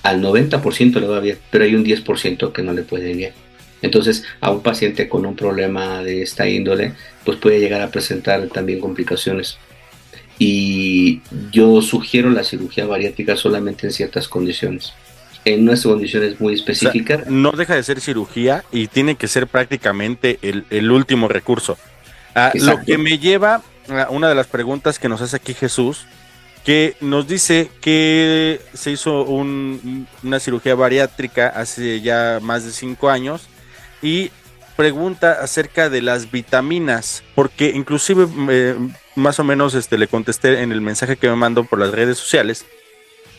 Al 0.03 0.21
90% 0.21 0.99
le 0.99 1.07
va 1.07 1.21
bien, 1.21 1.39
pero 1.53 1.63
hay 1.63 1.77
un 1.77 1.85
10% 1.85 2.51
que 2.51 2.63
no 2.65 2.73
le 2.73 2.83
puede 2.83 3.15
bien. 3.15 3.33
Entonces, 3.85 4.25
a 4.41 4.51
un 4.51 4.63
paciente 4.63 5.11
con 5.11 5.27
un 5.27 5.37
problema 5.37 6.03
de 6.03 6.23
esta 6.23 6.49
índole, 6.49 6.95
pues 7.23 7.37
puede 7.37 7.61
llegar 7.61 7.83
a 7.83 7.91
presentar 7.91 8.49
también 8.49 8.81
complicaciones. 8.81 9.59
Y 10.39 11.21
yo 11.53 11.83
sugiero 11.83 12.31
la 12.31 12.45
cirugía 12.45 12.87
bariátrica 12.87 13.37
solamente 13.37 13.87
en 13.87 13.93
ciertas 13.93 14.27
condiciones. 14.27 14.95
En 15.45 15.69
unas 15.69 15.83
condiciones 15.83 16.41
muy 16.41 16.55
específicas. 16.55 17.27
no 17.27 17.53
deja 17.53 17.75
de 17.75 17.83
ser 17.83 18.01
cirugía 18.01 18.65
y 18.73 18.87
tiene 18.87 19.17
que 19.17 19.29
ser 19.29 19.47
prácticamente 19.47 20.39
el, 20.41 20.91
último 20.91 21.29
recurso. 21.29 21.77
Ah, 22.35 22.53
lo 22.55 22.81
que 22.81 22.97
me 22.97 23.19
lleva 23.19 23.61
a 23.91 24.09
una 24.09 24.31
de 24.31 24.35
las 24.35 24.47
preguntas 24.47 24.99
que 24.99 25.11
nos 25.11 25.21
hace 25.21 25.37
aquí 25.37 25.53
Jesús, 25.53 26.07
que 26.65 26.97
nos 27.03 27.29
dice 27.29 27.69
que 27.83 28.63
se 28.73 28.93
hizo 28.93 29.25
una 29.25 30.41
cirugía 30.41 30.75
bariátrica 30.75 31.49
hace 31.49 32.01
ya 32.01 32.39
más 32.41 32.65
de 32.65 32.73
cinco 32.73 33.11
años 33.11 33.47
y 34.05 34.31
pregunta 34.77 35.41
acerca 35.41 35.89
de 35.89 36.03
las 36.03 36.31
vitaminas, 36.31 37.25
porque 37.35 37.73
inclusive 37.75 38.29
eh, 38.51 38.77
más 39.17 39.41
o 39.41 39.45
menos 39.45 39.75
este, 39.75 39.97
le 39.97 40.09
contesté 40.09 40.61
en 40.63 40.73
el 40.73 40.83
mensaje 40.83 41.17
que 41.17 41.29
me 41.29 41.37
mandó 41.37 41.65
por 41.65 41.79
las 41.79 41.91
redes 41.91 42.19
sociales, 42.19 42.67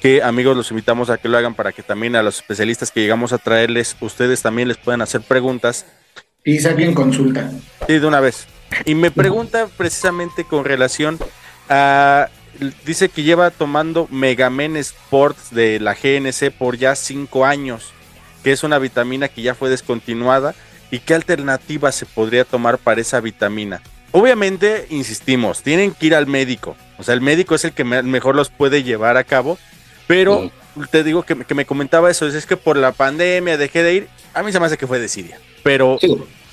que 0.02 0.24
amigos 0.24 0.58
los 0.58 0.72
invitamos 0.72 1.10
a 1.10 1.18
que 1.18 1.30
lo 1.30 1.38
hagan 1.38 1.54
para 1.54 1.72
que 1.72 1.84
también 1.84 2.16
a 2.16 2.24
los 2.24 2.38
especialistas 2.38 2.92
que 2.92 3.02
llegamos 3.02 3.32
a 3.32 3.38
traerles, 3.38 3.96
ustedes 4.02 4.42
también 4.42 4.68
les 4.68 4.78
puedan 4.78 5.02
hacer 5.02 5.22
preguntas. 5.22 5.86
Y 6.44 6.60
saquen 6.60 6.96
consulta. 6.96 7.52
Sí, 7.88 8.00
de 8.00 8.06
una 8.08 8.20
vez. 8.20 8.48
Y 8.86 8.96
me 8.96 9.12
pregunta 9.12 9.68
precisamente 9.78 10.44
con 10.44 10.66
relación 10.66 11.20
a... 11.70 12.28
Dice 12.86 13.10
que 13.10 13.24
lleva 13.24 13.52
tomando 13.52 14.08
Megamen 14.10 14.78
Sports 14.78 15.52
de 15.52 15.80
la 15.80 15.94
GNC 15.94 16.52
por 16.58 16.78
ya 16.78 16.96
cinco 16.96 17.46
años 17.46 17.92
que 18.46 18.52
es 18.52 18.64
una 18.64 18.78
vitamina 18.78 19.28
que 19.28 19.42
ya 19.42 19.56
fue 19.56 19.72
descontinuada 19.72 20.54
y 20.92 21.00
qué 21.00 21.16
alternativa 21.16 21.92
se 21.92 22.06
podría 22.06 22.46
tomar 22.46 22.78
para 22.78 23.02
esa 23.02 23.20
vitamina. 23.20 23.82
Obviamente, 24.12 24.86
insistimos, 24.92 25.64
tienen 25.64 25.96
que 25.96 26.06
ir 26.06 26.16
al 26.16 26.28
médico. 26.28 26.78
O 27.00 27.04
sea, 27.04 27.16
el 27.16 27.22
médico 27.22 27.56
es 27.56 27.66
el 27.66 27.72
que 27.72 27.84
mejor 27.84 28.36
los 28.36 28.52
puede 28.52 28.84
llevar 28.84 29.18
a 29.18 29.24
cabo. 29.24 29.58
Pero 30.06 30.52
te 30.92 31.04
digo 31.04 31.24
que, 31.24 31.34
me 31.56 31.66
comentaba 31.66 32.12
eso, 32.12 32.28
es, 32.28 32.46
que 32.46 32.56
por 32.56 32.78
la 32.78 32.92
pandemia 32.92 33.58
dejé 33.58 33.82
de 33.82 33.94
ir. 33.96 34.08
A 34.36 34.44
mí 34.44 34.52
se 34.52 34.60
me 34.60 34.68
hace 34.68 34.78
que 34.78 34.86
fue 34.86 35.00
de 35.00 35.08
Siria. 35.08 35.40
Pero 35.64 35.98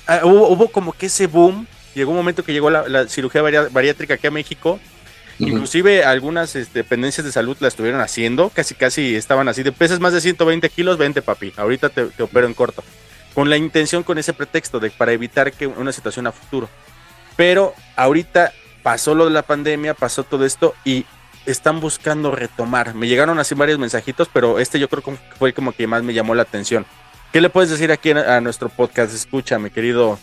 ah, 0.07 0.21
hubo, 0.23 0.69
como 0.69 0.93
que 0.93 1.05
ese 1.05 1.27
boom. 1.27 1.67
Llegó 1.93 2.09
un 2.09 2.17
momento 2.17 2.43
que 2.43 2.53
llegó 2.53 2.71
la, 2.71 3.07
cirugía 3.07 3.43
bariátrica 3.43 4.15
aquí 4.15 4.25
a 4.25 4.31
México 4.31 4.79
Inclusive 5.39 6.03
algunas 6.03 6.55
este, 6.55 6.79
dependencias 6.79 7.25
de 7.25 7.31
salud 7.31 7.57
la 7.59 7.67
estuvieron 7.67 8.01
haciendo, 8.01 8.49
casi 8.49 8.75
casi 8.75 9.15
estaban 9.15 9.47
así, 9.47 9.63
de 9.63 9.71
pesas 9.71 9.99
más 9.99 10.13
de 10.13 10.21
120 10.21 10.69
kilos, 10.69 10.97
20 10.97 11.21
papi, 11.21 11.53
ahorita 11.57 11.89
te, 11.89 12.03
opero 12.21 12.47
en 12.47 12.53
corto, 12.53 12.83
con 13.33 13.49
la 13.49 13.57
intención, 13.57 14.03
con 14.03 14.17
ese 14.17 14.33
pretexto 14.33 14.79
de 14.79 14.91
para 14.91 15.11
evitar 15.11 15.51
que 15.51 15.67
una 15.67 15.91
situación 15.91 16.27
a 16.27 16.31
futuro. 16.31 16.69
Pero 17.35 17.73
ahorita 17.95 18.53
pasó 18.83 19.15
lo 19.15 19.25
de 19.25 19.31
la 19.31 19.41
pandemia, 19.41 19.95
pasó 19.95 20.23
todo 20.23 20.45
esto 20.45 20.75
y 20.85 21.05
están 21.45 21.79
buscando 21.79 22.31
retomar. 22.31 22.93
Me 22.93 23.07
llegaron 23.07 23.39
así 23.39 23.55
varios 23.55 23.79
mensajitos, 23.79 24.29
pero 24.31 24.59
este 24.59 24.79
yo 24.79 24.87
creo 24.87 25.03
que 25.03 25.17
fue 25.39 25.53
como 25.53 25.71
que 25.71 25.87
más 25.87 26.03
me 26.03 26.13
llamó 26.13 26.35
la 26.35 26.43
atención. 26.43 26.85
¿Qué 27.31 27.41
le 27.41 27.49
puedes 27.49 27.71
decir 27.71 27.91
aquí 27.91 28.11
a, 28.11 28.39
nuestro 28.41 28.69
podcast? 28.69 29.13
Escucha, 29.13 29.57
mi 29.57 29.71
querido 29.71 30.19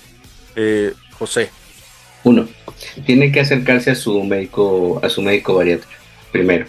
eh, 0.54 0.94
José. 1.18 1.50
Uno, 2.24 2.48
tiene 3.06 3.32
que 3.32 3.40
acercarse 3.40 3.90
a 3.90 3.94
su 3.94 4.22
médico, 4.24 5.00
a 5.02 5.08
su 5.08 5.22
médico 5.22 5.54
bariátrico, 5.54 5.92
primero. 6.32 6.66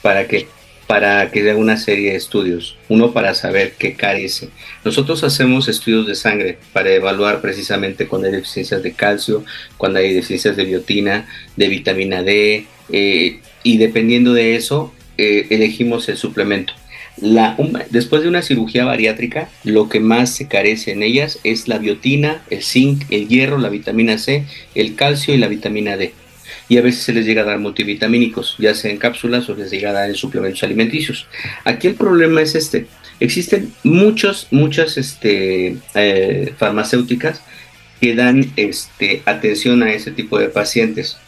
¿Para 0.00 0.26
qué? 0.26 0.46
Para 0.86 1.30
que 1.30 1.40
haga 1.40 1.56
una 1.56 1.76
serie 1.76 2.10
de 2.10 2.16
estudios. 2.16 2.76
Uno 2.88 3.12
para 3.12 3.34
saber 3.34 3.74
qué 3.78 3.94
carece. 3.94 4.50
Nosotros 4.84 5.24
hacemos 5.24 5.68
estudios 5.68 6.06
de 6.06 6.14
sangre 6.14 6.58
para 6.72 6.92
evaluar 6.92 7.40
precisamente 7.40 8.06
cuando 8.06 8.28
hay 8.28 8.34
deficiencias 8.34 8.82
de 8.82 8.92
calcio, 8.92 9.44
cuando 9.76 9.98
hay 9.98 10.12
deficiencias 10.12 10.56
de 10.56 10.64
biotina, 10.64 11.28
de 11.56 11.68
vitamina 11.68 12.22
D, 12.22 12.66
eh, 12.90 13.40
y 13.62 13.78
dependiendo 13.78 14.34
de 14.34 14.56
eso, 14.56 14.92
eh, 15.18 15.46
elegimos 15.50 16.08
el 16.08 16.16
suplemento. 16.16 16.74
La, 17.18 17.56
después 17.90 18.22
de 18.22 18.28
una 18.28 18.42
cirugía 18.42 18.84
bariátrica, 18.84 19.48
lo 19.64 19.88
que 19.88 20.00
más 20.00 20.30
se 20.34 20.48
carece 20.48 20.92
en 20.92 21.02
ellas 21.02 21.38
es 21.44 21.68
la 21.68 21.78
biotina, 21.78 22.42
el 22.50 22.62
zinc, 22.62 23.04
el 23.10 23.28
hierro, 23.28 23.58
la 23.58 23.68
vitamina 23.68 24.18
C, 24.18 24.44
el 24.74 24.94
calcio 24.94 25.34
y 25.34 25.38
la 25.38 25.48
vitamina 25.48 25.96
D. 25.96 26.12
Y 26.68 26.78
a 26.78 26.82
veces 26.82 27.02
se 27.02 27.12
les 27.12 27.26
llega 27.26 27.42
a 27.42 27.44
dar 27.44 27.58
multivitamínicos, 27.58 28.56
ya 28.58 28.74
sea 28.74 28.90
en 28.90 28.96
cápsulas 28.96 29.48
o 29.48 29.54
les 29.54 29.70
llega 29.70 29.90
a 29.90 29.92
dar 29.92 30.08
en 30.08 30.14
suplementos 30.14 30.62
alimenticios. 30.62 31.26
Aquí 31.64 31.88
el 31.88 31.94
problema 31.94 32.40
es 32.40 32.54
este. 32.54 32.86
Existen 33.20 33.72
muchos, 33.84 34.48
muchas 34.50 34.96
este, 34.96 35.76
eh, 35.94 36.54
farmacéuticas 36.56 37.42
que 38.00 38.14
dan 38.14 38.52
este, 38.56 39.22
atención 39.26 39.82
a 39.82 39.92
ese 39.92 40.10
tipo 40.10 40.38
de 40.38 40.48
pacientes 40.48 41.18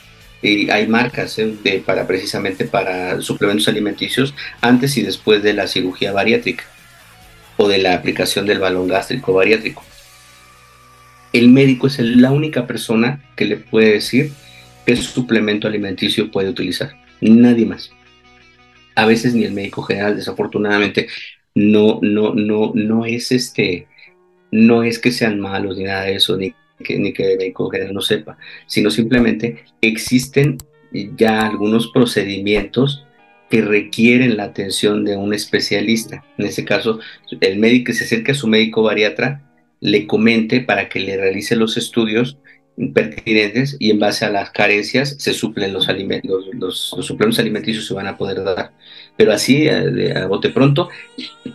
hay 0.70 0.86
marcas 0.86 1.38
¿eh? 1.38 1.82
para 1.84 2.06
precisamente 2.06 2.66
para 2.66 3.20
suplementos 3.22 3.68
alimenticios 3.68 4.34
antes 4.60 4.96
y 4.98 5.02
después 5.02 5.42
de 5.42 5.54
la 5.54 5.66
cirugía 5.66 6.12
bariátrica 6.12 6.64
o 7.56 7.68
de 7.68 7.78
la 7.78 7.94
aplicación 7.94 8.46
del 8.46 8.58
balón 8.58 8.88
gástrico 8.88 9.32
bariátrico. 9.32 9.82
El 11.32 11.48
médico 11.48 11.86
es 11.86 11.98
la 11.98 12.30
única 12.30 12.66
persona 12.66 13.24
que 13.36 13.46
le 13.46 13.56
puede 13.56 13.92
decir 13.92 14.32
qué 14.84 14.96
suplemento 14.96 15.66
alimenticio 15.66 16.30
puede 16.30 16.50
utilizar. 16.50 16.94
Nadie 17.20 17.66
más. 17.66 17.90
A 18.94 19.06
veces 19.06 19.34
ni 19.34 19.44
el 19.44 19.52
médico 19.52 19.82
general, 19.82 20.16
desafortunadamente, 20.16 21.08
no, 21.54 22.00
no, 22.02 22.34
no, 22.34 22.72
no 22.74 23.06
es 23.06 23.32
este, 23.32 23.86
no 24.50 24.82
es 24.82 24.98
que 24.98 25.10
sean 25.10 25.40
malos 25.40 25.76
ni 25.76 25.84
nada 25.84 26.02
de 26.02 26.16
eso, 26.16 26.36
ni 26.36 26.54
que, 26.84 26.96
ni 26.98 27.12
que 27.12 27.36
general 27.72 27.92
no 27.92 28.00
sepa, 28.00 28.38
sino 28.68 28.90
simplemente 28.90 29.64
existen 29.80 30.58
ya 31.16 31.44
algunos 31.44 31.88
procedimientos 31.88 33.04
que 33.50 33.62
requieren 33.62 34.36
la 34.36 34.44
atención 34.44 35.04
de 35.04 35.16
un 35.16 35.34
especialista. 35.34 36.24
En 36.38 36.46
este 36.46 36.64
caso, 36.64 37.00
el 37.40 37.58
médico 37.58 37.92
se 37.92 38.04
acerca 38.04 38.32
a 38.32 38.36
su 38.36 38.46
médico 38.46 38.82
bariatra, 38.82 39.42
le 39.80 40.06
comente 40.06 40.60
para 40.60 40.88
que 40.88 41.00
le 41.00 41.16
realice 41.16 41.56
los 41.56 41.76
estudios 41.76 42.38
pertinentes 42.92 43.76
y 43.78 43.90
en 43.90 44.00
base 44.00 44.24
a 44.24 44.30
las 44.30 44.50
carencias 44.50 45.16
se 45.18 45.32
suplen 45.32 45.72
los 45.72 45.84
suplementos 47.00 47.38
alimenticios 47.38 47.86
se 47.86 47.94
van 47.94 48.06
a 48.06 48.16
poder 48.16 48.42
dar. 48.42 48.72
Pero 49.16 49.32
así, 49.32 49.68
a, 49.68 49.84
a 50.16 50.26
bote 50.26 50.50
pronto, 50.50 50.88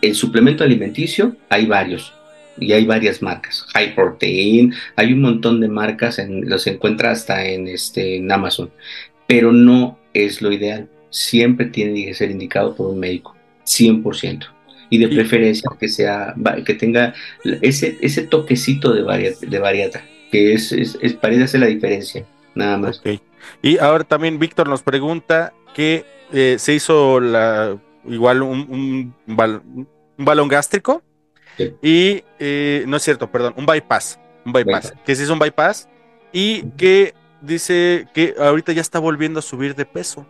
el 0.01 0.15
suplemento 0.15 0.63
alimenticio 0.63 1.35
hay 1.49 1.65
varios 1.65 2.13
y 2.59 2.73
hay 2.73 2.85
varias 2.85 3.21
marcas. 3.21 3.65
High 3.73 3.95
Protein, 3.95 4.73
hay 4.95 5.13
un 5.13 5.21
montón 5.21 5.59
de 5.59 5.67
marcas, 5.67 6.19
en, 6.19 6.49
los 6.49 6.67
encuentra 6.67 7.11
hasta 7.11 7.45
en, 7.45 7.67
este, 7.67 8.17
en 8.17 8.31
Amazon, 8.31 8.71
pero 9.27 9.51
no 9.51 9.97
es 10.13 10.41
lo 10.41 10.51
ideal. 10.51 10.89
Siempre 11.09 11.67
tiene 11.67 12.05
que 12.05 12.13
ser 12.13 12.31
indicado 12.31 12.75
por 12.75 12.87
un 12.87 12.99
médico, 12.99 13.35
100%. 13.65 14.47
Y 14.91 14.97
de 14.97 15.07
preferencia 15.07 15.69
que 15.79 15.87
sea, 15.87 16.33
que 16.65 16.73
tenga 16.73 17.13
ese, 17.61 17.97
ese 18.01 18.23
toquecito 18.23 18.91
de, 18.91 19.03
varia, 19.03 19.33
de 19.39 19.59
bariatra, 19.59 20.03
que 20.31 20.53
es, 20.53 20.71
es, 20.71 20.97
es 20.99 21.13
parece 21.13 21.43
hacer 21.43 21.59
la 21.59 21.67
diferencia, 21.67 22.25
nada 22.55 22.77
más. 22.77 22.99
Okay. 22.99 23.21
Y 23.61 23.77
ahora 23.77 24.03
también 24.03 24.39
Víctor 24.39 24.67
nos 24.67 24.81
pregunta 24.81 25.53
que 25.75 26.05
eh, 26.33 26.55
se 26.57 26.73
hizo 26.73 27.19
la, 27.19 27.77
igual 28.07 28.41
un, 28.41 29.13
un, 29.27 29.35
bal, 29.35 29.61
un 29.63 30.25
balón 30.25 30.47
gástrico 30.47 31.03
Sí. 31.59 31.73
Y 31.81 32.23
eh, 32.39 32.83
no 32.87 32.97
es 32.97 33.03
cierto, 33.03 33.29
perdón, 33.31 33.53
un 33.57 33.65
bypass, 33.65 34.19
un 34.45 34.53
bypass, 34.53 34.85
bypass. 34.91 35.03
que 35.05 35.15
se 35.15 35.23
hizo 35.23 35.33
un 35.33 35.39
bypass 35.39 35.87
y 36.31 36.63
que 36.77 37.13
dice 37.41 38.07
que 38.13 38.33
ahorita 38.39 38.71
ya 38.71 38.81
está 38.81 38.99
volviendo 38.99 39.39
a 39.39 39.41
subir 39.41 39.75
de 39.75 39.85
peso. 39.85 40.25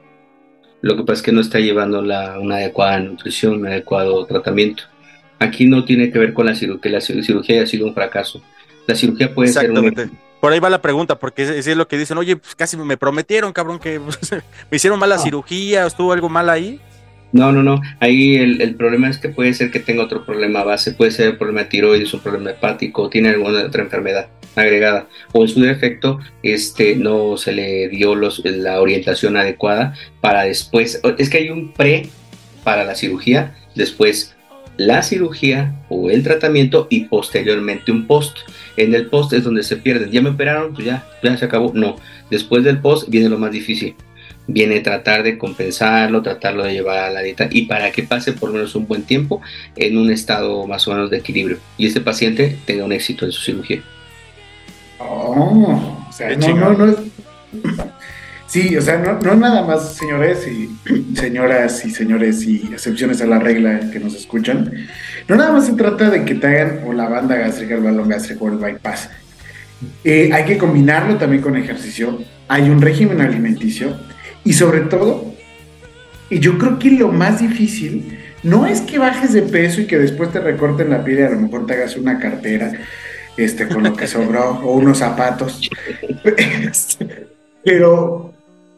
Lo 0.82 0.96
que 0.96 1.04
pasa 1.04 1.20
es 1.20 1.22
que 1.24 1.32
no 1.32 1.42
está 1.42 1.60
llevando 1.60 2.02
la, 2.02 2.40
una 2.40 2.56
adecuada 2.56 3.00
nutrición, 3.00 3.56
un 3.60 3.68
adecuado 3.68 4.26
tratamiento. 4.26 4.84
Aquí 5.38 5.66
no 5.66 5.86
tiene 5.86 6.12
que 6.12 6.20
ver 6.20 6.34
con 6.34 6.46
la 6.46 6.56
cirugía, 6.56 6.82
que 6.82 6.90
la 6.90 7.02
cirugía 7.02 7.58
haya 7.58 7.68
sido 7.68 7.86
un 7.86 7.94
fracaso. 7.94 8.42
La 8.88 8.96
cirugía 8.96 9.34
puede 9.34 9.50
ser 9.50 9.72
un... 9.72 10.20
Por 10.40 10.54
ahí 10.54 10.60
va 10.60 10.70
la 10.70 10.82
pregunta, 10.82 11.20
porque 11.20 11.44
es, 11.44 11.68
es 11.68 11.76
lo 11.76 11.88
que 11.88 11.98
dicen, 11.98 12.18
oye, 12.18 12.38
pues 12.38 12.56
casi 12.56 12.78
me 12.78 12.96
prometieron, 12.96 13.52
cabrón, 13.52 13.78
que 13.78 14.00
me 14.72 14.78
hicieron 14.78 14.98
mala 14.98 15.18
No. 15.18 15.22
cirugía, 15.22 15.86
estuvo 15.86 16.14
algo 16.14 16.30
mal 16.30 16.50
ahí. 16.50 16.80
No, 17.32 17.52
no, 17.52 17.62
no. 17.64 17.82
Ahí 18.00 18.36
el, 18.36 18.62
el, 18.62 18.76
problema 18.76 19.10
es 19.10 19.18
que 19.18 19.30
puede 19.30 19.54
ser 19.54 19.72
que 19.72 19.80
tenga 19.80 20.04
otro 20.04 20.26
problema 20.26 20.64
base, 20.64 20.94
puede 20.94 21.12
ser 21.12 21.28
el 21.28 21.38
problema 21.38 21.62
de 21.62 21.70
tiroides, 21.70 22.14
un 22.14 22.22
problema 22.22 22.52
hepático, 22.52 23.10
tiene 23.10 23.30
alguna 23.30 23.66
otra 23.66 23.84
enfermedad 23.84 24.28
agregada, 24.56 25.08
o 25.32 25.44
en 25.44 25.48
su 25.48 25.62
defecto, 25.62 26.20
este, 26.44 26.96
no 26.96 27.38
se 27.38 27.52
le 27.52 27.88
dio 27.90 28.16
los, 28.16 28.44
la 28.44 28.82
orientación 28.82 29.38
adecuada 29.38 29.94
para 30.22 30.44
después. 30.44 31.02
Es 31.18 31.30
que 31.30 31.38
hay 31.38 31.50
un 31.50 31.72
pre 31.72 32.10
para 32.64 32.84
la 32.84 32.96
cirugía, 32.96 33.56
después 33.76 34.36
la 34.78 35.04
cirugía 35.04 35.76
o 35.90 36.10
el 36.10 36.24
tratamiento 36.24 36.88
y 36.90 37.02
posteriormente 37.06 37.92
un 37.92 38.08
post. 38.08 38.38
En 38.78 38.96
el 38.96 39.08
post 39.08 39.34
es 39.34 39.44
donde 39.44 39.64
se 39.64 39.76
pierden. 39.76 40.10
Ya 40.10 40.22
me 40.22 40.30
operaron, 40.30 40.74
pues 40.74 40.86
ya, 40.86 41.06
ya 41.22 41.36
se 41.38 41.46
acabó. 41.46 41.74
No, 41.74 41.98
después 42.32 42.64
del 42.64 42.80
post 42.80 43.10
viene 43.10 43.30
lo 43.30 43.38
más 43.38 43.52
difícil 43.52 43.96
viene 44.52 44.80
tratar 44.80 45.24
de 45.24 45.38
compensarlo, 45.38 46.22
tratarlo 46.22 46.64
de 46.64 46.74
llevar 46.74 47.00
a 47.00 47.10
la 47.10 47.22
dieta 47.22 47.48
y 47.50 47.64
para 47.64 47.92
que 47.92 48.04
pase 48.04 48.34
por 48.34 48.50
lo 48.50 48.56
menos 48.56 48.76
un 48.76 48.88
buen 48.88 49.04
tiempo 49.04 49.42
en 49.76 49.98
un 49.98 50.12
estado 50.12 50.66
más 50.68 50.88
o 50.88 50.92
menos 50.92 51.10
de 51.10 51.18
equilibrio 51.18 51.58
y 51.78 51.88
este 51.88 52.02
paciente 52.02 52.58
tenga 52.66 52.84
un 52.84 52.92
éxito 52.92 53.26
en 53.26 53.32
su 53.32 53.42
cirugía. 53.42 53.82
Oh, 55.00 56.06
o 56.10 56.12
sea, 56.12 56.36
no, 56.36 56.56
no, 56.56 56.74
no 56.74 56.86
es... 56.86 56.98
Sí, 58.50 58.76
o 58.76 58.82
sea, 58.82 58.98
no, 58.98 59.20
no 59.20 59.36
nada 59.36 59.62
más, 59.62 59.94
señores 59.94 60.48
y 60.48 61.16
señoras 61.16 61.86
y 61.86 61.92
señores 61.92 62.44
y 62.48 62.68
excepciones 62.74 63.22
a 63.22 63.28
la 63.28 63.38
regla 63.38 63.92
que 63.92 64.00
nos 64.00 64.16
escuchan, 64.16 64.74
no 65.28 65.36
nada 65.36 65.52
más 65.52 65.68
se 65.68 65.74
trata 65.74 66.10
de 66.10 66.26
que 66.26 66.34
te 66.34 66.48
hagan 66.48 66.80
o 66.88 66.94
la 66.94 67.08
banda 67.08 67.36
gástrica, 67.36 67.76
el 67.76 67.82
balón 67.82 68.10
gástrico 68.10 68.46
o 68.46 68.50
el 68.50 68.58
bypass. 68.58 69.12
Eh, 70.04 70.32
hay 70.34 70.46
que 70.46 70.58
combinarlo 70.58 71.18
también 71.18 71.44
con 71.44 71.56
ejercicio. 71.56 72.24
Hay 72.48 72.72
un 72.72 72.82
régimen 72.82 73.22
alimenticio 73.22 73.96
y 74.44 74.53
sobre 74.53 74.82
todo, 74.82 75.34
y 76.30 76.40
yo 76.40 76.57
creo 76.57 76.80
que 76.80 76.91
lo 76.91 77.11
más 77.11 77.40
difícil 77.40 78.20
no 78.44 78.66
es 78.66 78.82
que 78.82 78.99
bajes 78.99 79.34
de 79.34 79.41
peso 79.41 79.82
y 79.82 79.88
que 79.88 79.98
después 79.98 80.32
te 80.32 80.40
recorten 80.40 80.90
la 80.90 81.03
piel 81.03 81.20
y 81.20 81.24
a 81.24 81.30
lo 81.30 81.40
mejor 81.40 81.66
te 81.66 81.74
hagas 81.74 81.95
una 81.98 82.20
cartera 82.20 82.72
este, 83.38 83.68
con 83.68 83.84
lo 83.84 83.95
que 83.95 84.07
sobró 84.07 84.60
o 84.64 84.74
unos 84.74 84.99
zapatos. 84.99 85.70
Pero 87.64 88.34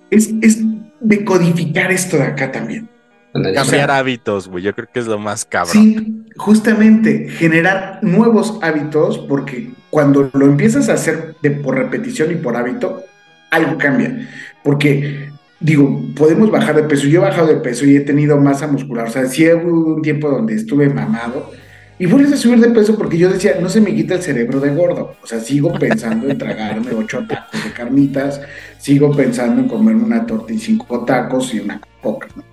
es, 0.10 0.32
es 0.42 0.60
decodificar 1.00 1.92
esto 1.92 2.18
de 2.18 2.24
acá 2.24 2.52
también. 2.52 2.90
Cambiar 3.34 3.66
o 3.66 3.66
sea, 3.66 3.98
hábitos, 3.98 4.48
güey. 4.48 4.64
Yo 4.64 4.76
creo 4.76 4.90
que 4.94 5.00
es 5.00 5.08
lo 5.08 5.18
más 5.18 5.46
cabrón. 5.46 5.72
Sí, 5.72 6.26
justamente 6.36 7.30
generar 7.30 8.00
nuevos 8.02 8.60
hábitos, 8.62 9.20
porque 9.20 9.72
cuando 9.90 10.30
lo 10.34 10.46
empiezas 10.46 10.90
a 10.90 10.94
hacer 10.94 11.36
de, 11.42 11.52
por 11.52 11.76
repetición 11.76 12.32
y 12.32 12.36
por 12.36 12.58
hábito, 12.58 13.04
algo 13.50 13.78
cambia. 13.78 14.30
Porque 14.64 15.32
digo, 15.62 16.04
podemos 16.16 16.52
bajar 16.52 16.76
de 16.76 16.84
peso. 16.84 17.08
Yo 17.08 17.22
he 17.22 17.24
bajado 17.24 17.48
de 17.48 17.58
peso 17.58 17.86
y 17.86 17.96
he 17.96 18.02
tenido 18.02 18.38
masa 18.38 18.68
muscular. 18.68 19.08
O 19.08 19.12
sea, 19.12 19.26
sí 19.28 19.48
hubo 19.54 19.96
un 19.96 20.02
tiempo 20.02 20.30
donde 20.30 20.56
estuve 20.56 20.90
mamado 20.90 21.52
y 22.00 22.08
vuelves 22.08 22.34
a 22.34 22.38
subir 22.38 22.60
de 22.60 22.70
peso 22.70 22.98
porque 22.98 23.18
yo 23.18 23.32
decía, 23.32 23.58
no 23.62 23.70
se 23.70 23.80
me 23.80 23.94
quita 23.94 24.16
el 24.16 24.24
cerebro 24.24 24.60
de 24.60 24.74
gordo. 24.74 25.16
O 25.22 25.28
sea, 25.28 25.40
sigo 25.40 25.72
pensando 25.74 26.28
en 26.28 26.38
tragarme 26.38 26.92
ocho 26.98 27.24
tacos 27.28 27.64
de 27.64 27.72
carnitas, 27.72 28.42
sigo 28.80 29.16
pensando 29.16 29.62
en 29.62 29.68
comerme 29.68 30.04
una 30.04 30.26
torta 30.26 30.52
y 30.52 30.58
cinco 30.58 31.06
tacos 31.06 31.54
y 31.54 31.60
una 31.60 31.80
coca. 32.02 32.28
¿no? 32.36 32.44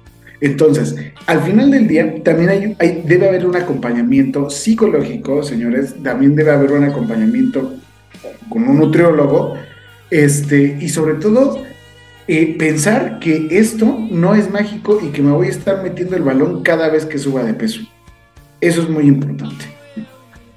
Entonces, 0.40 0.94
al 1.26 1.40
final 1.40 1.70
del 1.70 1.88
día, 1.88 2.22
también 2.22 2.50
hay, 2.50 2.76
hay, 2.78 3.02
debe 3.04 3.28
haber 3.28 3.46
un 3.46 3.56
acompañamiento 3.56 4.50
psicológico, 4.50 5.42
señores. 5.42 5.96
También 6.02 6.36
debe 6.36 6.50
haber 6.50 6.72
un 6.72 6.84
acompañamiento 6.84 7.74
con 8.48 8.68
un 8.68 8.78
nutriólogo. 8.78 9.54
Este, 10.10 10.76
y 10.80 10.88
sobre 10.90 11.14
todo, 11.14 11.64
eh, 12.28 12.56
pensar 12.58 13.18
que 13.20 13.48
esto 13.50 14.06
no 14.10 14.34
es 14.34 14.50
mágico 14.50 15.00
y 15.02 15.08
que 15.08 15.22
me 15.22 15.32
voy 15.32 15.46
a 15.46 15.50
estar 15.50 15.82
metiendo 15.82 16.14
el 16.14 16.22
balón 16.22 16.62
cada 16.62 16.90
vez 16.90 17.06
que 17.06 17.18
suba 17.18 17.42
de 17.42 17.54
peso. 17.54 17.80
Eso 18.60 18.82
es 18.82 18.88
muy 18.88 19.04
importante. 19.04 19.64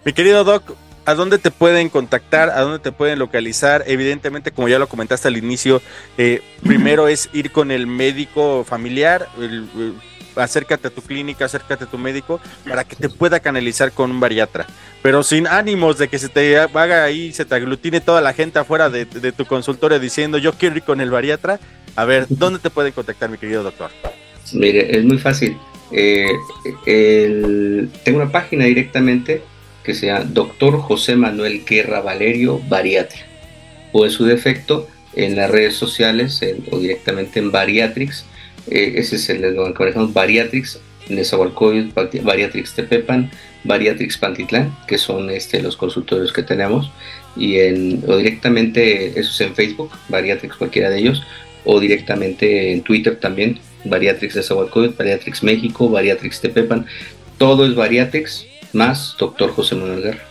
Mi 0.03 0.11
querido 0.11 0.43
Doc, 0.43 0.76
¿a 1.06 1.14
dónde 1.14 1.38
te 1.38 1.49
pueden 1.49 1.88
contactar? 1.88 2.49
¿A 2.49 2.60
dónde 2.61 2.80
te 2.80 2.91
pueden 2.91 3.19
localizar? 3.19 3.85
Evidentemente, 3.88 4.52
como 4.52 4.68
ya 4.68 4.80
lo 4.80 4.88
comentaste 4.88 5.30
al 5.30 5.38
inicio, 5.38 5.81
eh, 6.18 6.41
primero 6.61 7.07
es 7.07 7.30
ir 7.31 7.52
con 7.52 7.72
el 7.72 7.88
médico 7.88 8.65
familiar, 8.65 9.30
el, 9.38 9.69
el, 9.77 9.93
acércate 10.36 10.88
a 10.88 10.91
tu 10.91 11.02
clínica, 11.02 11.45
acércate 11.45 11.84
a 11.84 11.88
tu 11.88 11.98
médico 11.98 12.40
para 12.68 12.84
que 12.84 12.95
te 12.95 13.10
pueda 13.10 13.40
canalizar 13.40 13.91
con 13.91 14.12
un 14.12 14.20
bariatra. 14.20 14.68
Pero 15.02 15.24
sin 15.24 15.48
ánimos 15.48 15.98
de 15.98 16.08
que 16.08 16.20
se 16.20 16.30
te 16.30 16.58
haga 16.58 17.03
ahí, 17.03 17.34
se 17.34 17.45
te 17.45 17.56
aglutine 17.56 18.02
toda 18.02 18.22
la 18.22 18.34
gente 18.34 18.60
afuera 18.60 18.90
de, 18.90 19.06
de 19.06 19.32
tu 19.32 19.45
consultorio 19.45 19.99
diciendo 19.99 20.38
yo 20.38 20.53
quiero 20.53 20.78
ir 20.78 20.84
con 20.84 21.02
el 21.02 21.10
bariatra. 21.10 21.60
A 21.95 22.06
ver, 22.06 22.26
¿dónde 22.30 22.60
te 22.60 22.70
pueden 22.70 22.94
contactar, 22.94 23.30
mi 23.30 23.38
querido 23.38 23.64
doctor? 23.64 23.91
Mire, 24.53 24.98
es 24.98 25.03
muy 25.03 25.18
fácil. 25.18 25.58
Eh, 25.91 26.32
el, 26.86 27.90
tengo 28.03 28.20
una 28.22 28.32
página 28.32 28.66
directamente 28.66 29.41
que 29.84 29.94
se 29.94 30.08
llama 30.08 30.26
Doctor 30.26 30.80
José 30.80 31.16
Manuel 31.16 31.66
Guerra 31.66 32.02
Valerio 32.02 32.62
Bariatra. 32.70 33.20
O 33.91 34.06
en 34.06 34.12
su 34.12 34.26
defecto, 34.26 34.88
en 35.16 35.36
las 35.36 35.49
redes 35.52 35.76
sociales 35.76 36.41
en, 36.41 36.64
o 36.72 36.80
directamente 36.80 37.40
en 37.40 37.52
Bariatrix. 37.52 38.26
Eh, 38.72 38.93
ese 38.95 39.18
es 39.18 39.30
el 39.30 39.41
lo 39.56 39.73
que 39.73 39.84
manejamos, 39.84 40.14
Bariatrix, 40.14 40.80
Nezahualcóyotl, 41.10 41.91
Bariatrix 42.23 42.73
Tepepan, 42.73 43.30
Bariatrix 43.65 44.18
Pantitlán, 44.18 44.76
que 44.88 44.98
son 44.98 45.30
este, 45.30 45.61
los 45.61 45.76
consultorios 45.76 46.31
que 46.31 46.41
tenemos. 46.41 46.89
Y 47.35 47.60
en, 47.60 48.03
o 48.07 48.18
directamente, 48.18 49.19
eso 49.19 49.30
es 49.30 49.41
en 49.41 49.53
Facebook, 49.53 49.91
Bariatrix 50.10 50.56
cualquiera 50.56 50.89
de 50.89 50.99
ellos, 50.99 51.22
o 51.65 51.80
directamente 51.80 52.72
en 52.72 52.81
Twitter 52.81 53.18
también, 53.19 53.60
Bariatrix 53.84 54.35
de 54.35 54.43
Zahualcóyotl, 54.43 54.98
Bariatrix 54.98 55.43
México, 55.43 55.89
Bariatrix 55.89 56.41
Tepepan, 56.41 56.85
todo 57.38 57.65
es 57.65 57.76
Bariatrix 57.76 58.45
más 58.73 59.15
Doctor 59.19 59.52
José 59.52 59.76
Manuel 59.76 60.02
Guerra. 60.02 60.23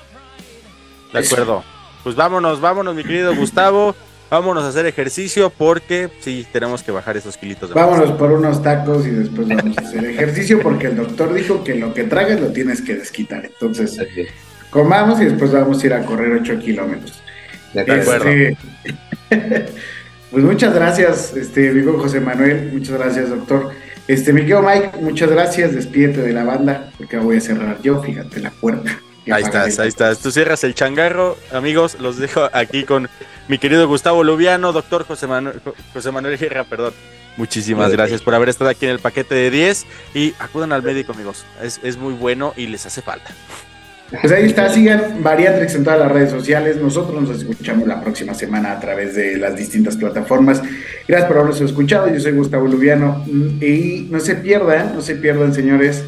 De 1.13 1.19
acuerdo. 1.19 1.63
Pues 2.03 2.17
vámonos, 2.17 2.61
vámonos, 2.61 2.95
mi 2.95 3.03
querido 3.03 3.35
Gustavo. 3.35 3.95
Vámonos 4.31 4.63
a 4.63 4.69
hacer 4.69 4.87
ejercicio 4.87 5.51
porque 5.51 6.09
sí, 6.21 6.47
tenemos 6.53 6.85
que 6.85 6.93
bajar 6.93 7.17
esos 7.17 7.37
kilitos 7.37 7.69
de 7.69 7.75
Vámonos 7.75 8.13
por 8.13 8.31
unos 8.31 8.63
tacos 8.63 9.05
y 9.05 9.11
después 9.11 9.49
vamos 9.49 9.77
a 9.77 9.81
hacer 9.81 10.05
ejercicio 10.05 10.61
porque 10.63 10.87
el 10.87 10.97
doctor 10.97 11.35
dijo 11.35 11.65
que 11.65 11.75
lo 11.75 11.93
que 11.93 12.05
tragas 12.05 12.41
lo 12.41 12.49
tienes 12.49 12.81
que 12.81 12.95
desquitar. 12.95 13.45
Entonces, 13.45 13.99
comamos 14.71 15.21
y 15.21 15.25
después 15.25 15.51
vamos 15.51 15.83
a 15.83 15.87
ir 15.87 15.95
a 15.95 16.05
correr 16.05 16.33
8 16.33 16.61
kilómetros. 16.61 17.21
De 17.75 17.81
acuerdo. 17.81 18.29
Este, 18.29 18.57
pues 20.31 20.45
muchas 20.45 20.75
gracias, 20.75 21.37
este, 21.37 21.71
amigo 21.71 21.99
José 21.99 22.21
Manuel. 22.21 22.71
Muchas 22.73 22.97
gracias, 22.99 23.31
doctor. 23.31 23.71
Este, 24.07 24.33
mi 24.33 24.43
querido 24.43 24.63
Mike, 24.63 24.93
muchas 25.01 25.31
gracias. 25.31 25.75
Despídete 25.75 26.23
de 26.23 26.33
la 26.33 26.45
banda 26.45 26.91
porque 26.97 27.17
voy 27.17 27.39
a 27.39 27.41
cerrar 27.41 27.83
yo. 27.83 28.01
Fíjate 28.01 28.41
la 28.41 28.51
puerta. 28.51 28.97
Ahí 29.31 29.43
estás, 29.43 29.79
ahí 29.79 29.89
estás. 29.89 30.19
Tú 30.21 30.31
cierras 30.31 30.65
el 30.65 30.75
changarro, 30.75 31.37
amigos. 31.53 31.97
Los 32.01 32.19
dejo 32.19 32.49
aquí 32.53 32.85
con 32.85 33.09
mi 33.49 33.59
querido 33.59 33.87
Gustavo 33.87 34.25
Lubiano, 34.25 34.73
doctor 34.73 35.05
José 35.05 35.27
Manuel, 35.27 35.61
José 35.93 36.11
Manuel 36.11 36.39
Guerra, 36.39 36.65
perdón. 36.65 36.95
Muchísimas 37.37 37.93
gracias 37.93 38.23
por 38.23 38.35
haber 38.35 38.49
estado 38.49 38.71
aquí 38.71 38.87
en 38.87 38.93
el 38.93 38.99
paquete 38.99 39.35
de 39.35 39.51
10 39.51 39.87
y 40.15 40.35
acudan 40.39 40.73
al 40.73 40.83
médico, 40.83 41.13
amigos. 41.13 41.45
Es, 41.63 41.81
es 41.83 41.97
muy 41.97 42.15
bueno 42.15 42.53
y 42.57 42.67
les 42.67 42.87
hace 42.87 43.03
falta. 43.03 43.31
Pues 44.11 44.33
ahí 44.33 44.47
está, 44.47 44.69
sigan 44.69 45.23
Variatrix 45.23 45.77
en 45.77 45.85
todas 45.85 46.01
las 46.01 46.11
redes 46.11 46.31
sociales. 46.31 46.77
Nosotros 46.77 47.23
nos 47.23 47.39
escuchamos 47.39 47.87
la 47.87 48.01
próxima 48.01 48.35
semana 48.35 48.73
a 48.73 48.81
través 48.81 49.15
de 49.15 49.37
las 49.37 49.57
distintas 49.57 49.97
plataformas. 49.97 50.61
Gracias 51.07 51.29
por 51.29 51.39
habernos 51.39 51.61
escuchado. 51.61 52.13
Yo 52.13 52.19
soy 52.19 52.33
Gustavo 52.33 52.67
Lubiano 52.67 53.25
y 53.27 54.09
no 54.11 54.19
se 54.19 54.35
pierdan, 54.35 54.95
no 54.95 55.01
se 55.01 55.15
pierdan, 55.15 55.55
señores, 55.55 56.05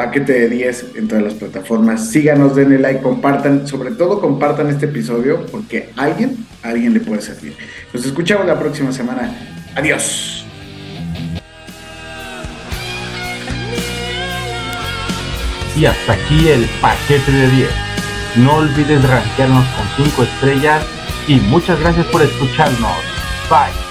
paquete 0.00 0.32
de 0.32 0.48
10 0.48 0.86
en 0.94 1.08
todas 1.08 1.22
las 1.22 1.34
plataformas. 1.34 2.08
Síganos, 2.08 2.56
denle 2.56 2.78
like, 2.78 3.02
compartan, 3.02 3.68
sobre 3.68 3.90
todo 3.90 4.18
compartan 4.18 4.70
este 4.70 4.86
episodio 4.86 5.44
porque 5.52 5.90
a 5.94 6.04
alguien, 6.04 6.38
alguien 6.62 6.94
le 6.94 7.00
puede 7.00 7.20
servir. 7.20 7.54
Nos 7.92 8.06
escuchamos 8.06 8.46
la 8.46 8.58
próxima 8.58 8.92
semana. 8.92 9.30
Adiós. 9.74 10.46
Y 15.76 15.84
hasta 15.84 16.14
aquí 16.14 16.48
el 16.48 16.64
paquete 16.80 17.30
de 17.30 17.50
10. 17.50 17.68
No 18.36 18.54
olvides 18.54 19.06
rankearnos 19.06 19.66
con 19.66 20.06
5 20.06 20.22
estrellas 20.22 20.82
y 21.28 21.34
muchas 21.40 21.78
gracias 21.78 22.06
por 22.06 22.22
escucharnos. 22.22 22.96
Bye. 23.50 23.89